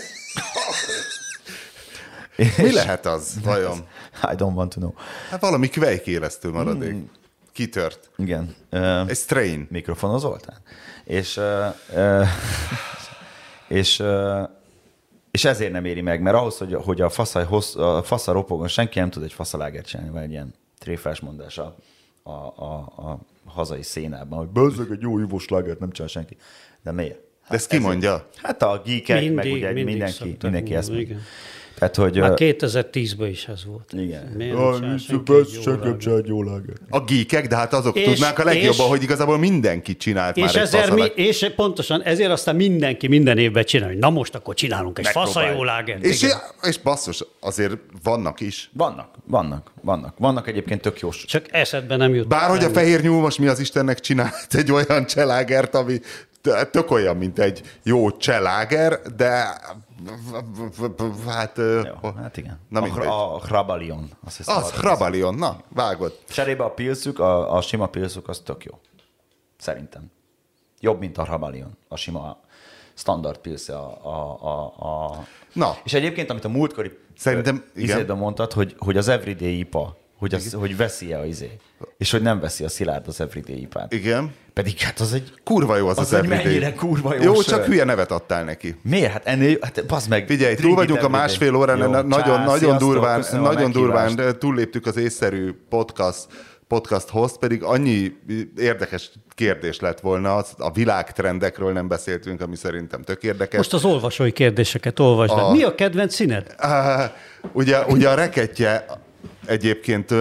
Mi 2.56 2.72
lehet 2.72 3.06
az, 3.06 3.42
vajon? 3.42 3.78
I 4.32 4.34
don't 4.36 4.54
want 4.54 4.74
to 4.74 4.80
know. 4.80 4.92
Hát 5.30 5.40
valami 5.40 5.68
kvejkélesztő 5.68 6.50
maradék. 6.50 6.92
Mm. 6.92 7.02
Kitört. 7.52 8.10
Igen. 8.16 8.54
Uh, 8.72 9.08
Egy 9.08 9.16
strain. 9.16 9.66
Mikrofonozoltál? 9.70 10.62
És, 11.08 11.40
és, 13.68 14.02
és 15.30 15.44
ezért 15.44 15.72
nem 15.72 15.84
éri 15.84 16.00
meg, 16.00 16.20
mert 16.20 16.36
ahhoz, 16.36 16.58
hogy, 16.58 16.74
hogy 16.74 17.00
a, 17.00 17.08
faszaj, 17.08 17.44
hossz, 17.44 17.76
a 17.76 18.02
fasza 18.02 18.32
ropogon 18.32 18.68
senki 18.68 18.98
nem 18.98 19.10
tud 19.10 19.22
egy 19.22 19.32
faszalágert 19.32 19.86
csinálni, 19.86 20.12
vagy 20.12 20.22
egy 20.22 20.30
ilyen 20.30 20.54
tréfás 20.78 21.20
mondása 21.20 21.76
a, 22.22 22.30
a, 22.30 22.74
a 22.96 23.18
hazai 23.44 23.82
szénában, 23.82 24.38
hogy 24.38 24.48
bőzzög 24.48 24.90
egy 24.90 25.00
jó 25.00 25.18
ivós 25.18 25.48
lágert 25.48 25.78
nem 25.78 25.90
csinál 25.90 26.10
senki. 26.10 26.36
De 26.82 26.92
miért? 26.92 27.18
Hát 27.40 27.50
De 27.50 27.56
ezt 27.56 27.68
ki 27.68 27.78
mondja? 27.78 28.28
Hát 28.36 28.62
a 28.62 28.82
geekek, 28.84 29.20
mindig, 29.20 29.34
meg 29.34 29.52
ugye 29.52 29.72
mindenki, 29.72 30.36
mindenki 30.42 30.74
ezt 30.74 30.90
mondja. 30.90 31.16
Tehát, 31.78 31.96
hogy... 31.96 32.18
Már 32.18 32.32
2010-ben 32.36 33.28
is 33.28 33.48
ez 33.48 33.64
volt. 33.64 33.92
Igen. 33.92 34.52
A 36.90 37.00
geekek, 37.00 37.46
de 37.46 37.56
hát 37.56 37.72
azok 37.72 37.96
és, 37.96 38.04
tudnák 38.04 38.38
a 38.38 38.44
legjobban, 38.44 38.86
és, 38.86 38.90
hogy 38.90 39.02
igazából 39.02 39.38
mindenki 39.38 39.96
csinált 39.96 40.36
és 40.36 40.42
már 40.42 40.56
ezért 40.56 40.94
mi, 40.94 41.04
És 41.14 41.52
pontosan 41.56 42.02
ezért 42.02 42.30
aztán 42.30 42.56
mindenki 42.56 43.06
minden 43.06 43.38
évben 43.38 43.64
csinál, 43.64 43.88
hogy 43.88 43.98
na 43.98 44.10
most 44.10 44.34
akkor 44.34 44.54
csinálunk 44.54 44.98
egy 44.98 45.06
faszajólágert. 45.06 46.04
És, 46.04 46.26
és 46.62 46.78
basszus, 46.78 47.24
azért 47.40 47.76
vannak 48.02 48.40
is. 48.40 48.70
Vannak, 48.72 49.08
vannak, 49.24 49.70
vannak. 49.82 50.18
Vannak 50.18 50.48
egyébként 50.48 50.80
tök 50.80 51.00
jó. 51.00 51.10
Csak 51.10 51.44
eszedben 51.50 51.98
nem 51.98 52.14
jut. 52.14 52.28
Bárhogy 52.28 52.64
a 52.64 52.68
fehér 52.68 53.02
nyúl 53.02 53.20
most 53.20 53.38
mi 53.38 53.46
az 53.46 53.60
Istennek 53.60 54.00
csinált 54.00 54.46
egy 54.54 54.72
olyan 54.72 55.06
cselágert, 55.06 55.74
ami 55.74 56.00
tök 56.70 56.90
olyan, 56.90 57.16
mint 57.16 57.38
egy 57.38 57.78
jó 57.82 58.10
cseláger, 58.10 59.00
de 59.02 59.30
hát... 61.26 61.56
Jó, 61.56 62.10
hát 62.16 62.36
igen. 62.36 62.60
Na, 62.68 62.80
a, 62.80 63.34
a 63.34 63.38
Hrabalion. 63.38 64.10
Azt 64.24 64.48
az, 64.48 64.70
Hrabalion, 64.70 65.34
na, 65.34 65.60
vágod. 65.68 66.18
Cserébe 66.28 66.64
a 66.64 66.70
pilszük, 66.70 67.18
a, 67.18 67.56
a 67.56 67.60
sima 67.60 67.86
pilszük, 67.86 68.28
az 68.28 68.38
tök 68.38 68.64
jó. 68.64 68.78
Szerintem. 69.58 70.10
Jobb, 70.80 70.98
mint 70.98 71.18
a 71.18 71.24
Hrabalion. 71.24 71.76
A 71.88 71.96
sima 71.96 72.40
standard 72.94 73.38
pilsze 73.38 73.76
a, 73.76 73.98
a, 74.02 74.38
a, 74.42 74.64
a... 74.86 75.24
Na. 75.52 75.76
És 75.84 75.94
egyébként, 75.94 76.30
amit 76.30 76.44
a 76.44 76.48
múltkori 76.48 76.98
Szerintem, 77.18 77.64
igen. 77.74 78.16
mondtad, 78.16 78.52
hogy, 78.52 78.74
hogy 78.78 78.96
az 78.96 79.08
everyday 79.08 79.58
IPA, 79.58 79.96
hogy, 80.18 80.34
az, 80.34 80.52
hogy 80.52 80.76
veszi-e 80.76 81.18
a 81.18 81.24
izé, 81.24 81.50
és 81.98 82.10
hogy 82.10 82.22
nem 82.22 82.40
veszi 82.40 82.64
a 82.64 82.68
szilárd 82.68 83.08
az 83.08 83.20
everyday 83.20 83.60
ipát. 83.60 83.92
Igen. 83.92 84.34
Pedig 84.52 84.78
hát 84.78 85.00
az 85.00 85.12
egy... 85.12 85.32
Kurva 85.44 85.76
jó 85.76 85.88
az 85.88 85.98
az, 85.98 86.06
az 86.06 86.12
everyday. 86.12 86.44
mennyire 86.44 86.72
kurva 86.72 87.14
jó 87.14 87.22
Jó, 87.22 87.34
sör. 87.34 87.44
csak 87.44 87.64
hülye 87.64 87.84
nevet 87.84 88.10
adtál 88.10 88.44
neki. 88.44 88.76
Miért? 88.82 89.12
Hát 89.12 89.26
ennél, 89.26 89.58
hát 89.60 89.86
bazd 89.86 90.08
meg. 90.08 90.26
Figyelj, 90.26 90.54
túl 90.54 90.74
vagyunk 90.74 91.02
a 91.02 91.08
másfél 91.08 91.54
órán, 91.54 91.78
nagyon, 91.78 92.06
nagyon, 92.06 92.42
nagyon 92.42 92.78
durván, 92.78 93.24
nagyon 93.32 93.70
durván 93.70 94.38
túlléptük 94.38 94.86
az 94.86 94.96
észszerű 94.96 95.54
podcast 95.68 96.26
podcast 96.68 97.08
host, 97.08 97.38
pedig 97.38 97.62
annyi 97.62 98.16
érdekes 98.56 99.10
kérdés 99.34 99.80
lett 99.80 100.00
volna, 100.00 100.36
a 100.58 100.70
világtrendekről 100.72 101.72
nem 101.72 101.88
beszéltünk, 101.88 102.40
ami 102.40 102.56
szerintem 102.56 103.02
tök 103.02 103.22
érdekes. 103.22 103.56
Most 103.56 103.72
az 103.72 103.84
olvasói 103.84 104.32
kérdéseket 104.32 104.98
olvasd 104.98 105.32
a... 105.32 105.52
Mi 105.52 105.62
a 105.62 105.74
kedvenc 105.74 106.14
színed? 106.14 106.54
Uh, 106.62 107.04
ugye, 107.52 107.84
ugye 107.84 108.08
a 108.08 108.14
reketje 108.14 108.84
egyébként 109.48 110.14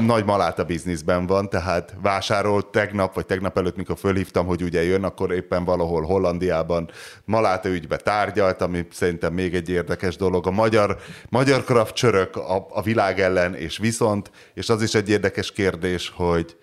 nagy 0.00 0.24
maláta 0.24 0.64
bizniszben 0.64 1.26
van, 1.26 1.48
tehát 1.48 1.94
vásárolt 2.02 2.66
tegnap, 2.66 3.14
vagy 3.14 3.26
tegnap 3.26 3.58
előtt, 3.58 3.76
mikor 3.76 3.98
fölhívtam, 3.98 4.46
hogy 4.46 4.62
ugye 4.62 4.82
jön, 4.82 5.04
akkor 5.04 5.32
éppen 5.32 5.64
valahol 5.64 6.02
Hollandiában 6.02 6.90
maláta 7.24 7.68
ügybe 7.68 7.96
tárgyalt, 7.96 8.62
ami 8.62 8.86
szerintem 8.90 9.32
még 9.32 9.54
egy 9.54 9.68
érdekes 9.68 10.16
dolog. 10.16 10.46
A 10.46 10.50
magyar, 10.50 10.96
magyar 11.28 11.64
kraft 11.64 11.94
csörök 11.94 12.36
a, 12.36 12.66
a 12.70 12.82
világ 12.82 13.20
ellen, 13.20 13.54
és 13.54 13.78
viszont, 13.78 14.30
és 14.54 14.68
az 14.68 14.82
is 14.82 14.94
egy 14.94 15.08
érdekes 15.08 15.52
kérdés, 15.52 16.12
hogy, 16.16 16.56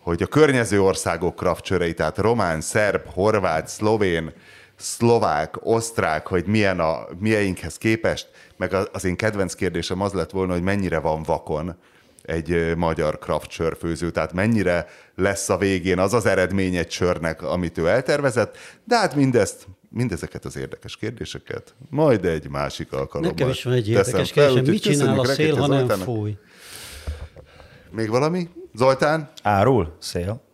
hogy 0.00 0.22
a 0.22 0.26
környező 0.26 0.82
országok 0.82 1.36
kraftcsörei, 1.36 1.94
tehát 1.94 2.18
román, 2.18 2.60
szerb, 2.60 3.02
horvát, 3.06 3.68
szlovén, 3.68 4.32
szlovák, 4.76 5.54
osztrák, 5.62 6.26
hogy 6.26 6.46
milyen 6.46 6.80
a 6.80 7.06
mieinkhez 7.18 7.78
képest, 7.78 8.28
meg 8.58 8.74
az 8.92 9.04
én 9.04 9.16
kedvenc 9.16 9.54
kérdésem 9.54 10.00
az 10.00 10.12
lett 10.12 10.30
volna, 10.30 10.52
hogy 10.52 10.62
mennyire 10.62 10.98
van 10.98 11.22
vakon 11.22 11.76
egy 12.22 12.76
magyar 12.76 13.18
craft 13.18 13.50
sörfőző, 13.50 14.10
tehát 14.10 14.32
mennyire 14.32 14.86
lesz 15.14 15.48
a 15.48 15.56
végén 15.56 15.98
az 15.98 16.14
az 16.14 16.26
eredmény 16.26 16.76
egy 16.76 16.90
sörnek, 16.90 17.42
amit 17.42 17.78
ő 17.78 17.88
eltervezett, 17.88 18.56
de 18.84 18.96
hát 18.96 19.14
mindezt, 19.14 19.66
mindezeket 19.88 20.44
az 20.44 20.56
érdekes 20.56 20.96
kérdéseket 20.96 21.74
majd 21.90 22.24
egy 22.24 22.48
másik 22.48 22.92
alkalommal 22.92 23.32
Nekem 23.32 23.48
is 23.48 23.62
van 23.62 23.72
egy 23.72 23.88
érdekes 23.88 24.32
kérdés, 24.32 24.68
mit 24.68 24.82
csinál 24.82 25.18
a 25.18 25.24
szél, 25.24 25.56
ha 25.56 25.66
nem 25.66 25.88
fúj? 25.88 26.36
Még 27.90 28.08
valami? 28.08 28.48
Zoltán? 28.74 29.30
Árul, 29.42 29.96
szél. 29.98 30.47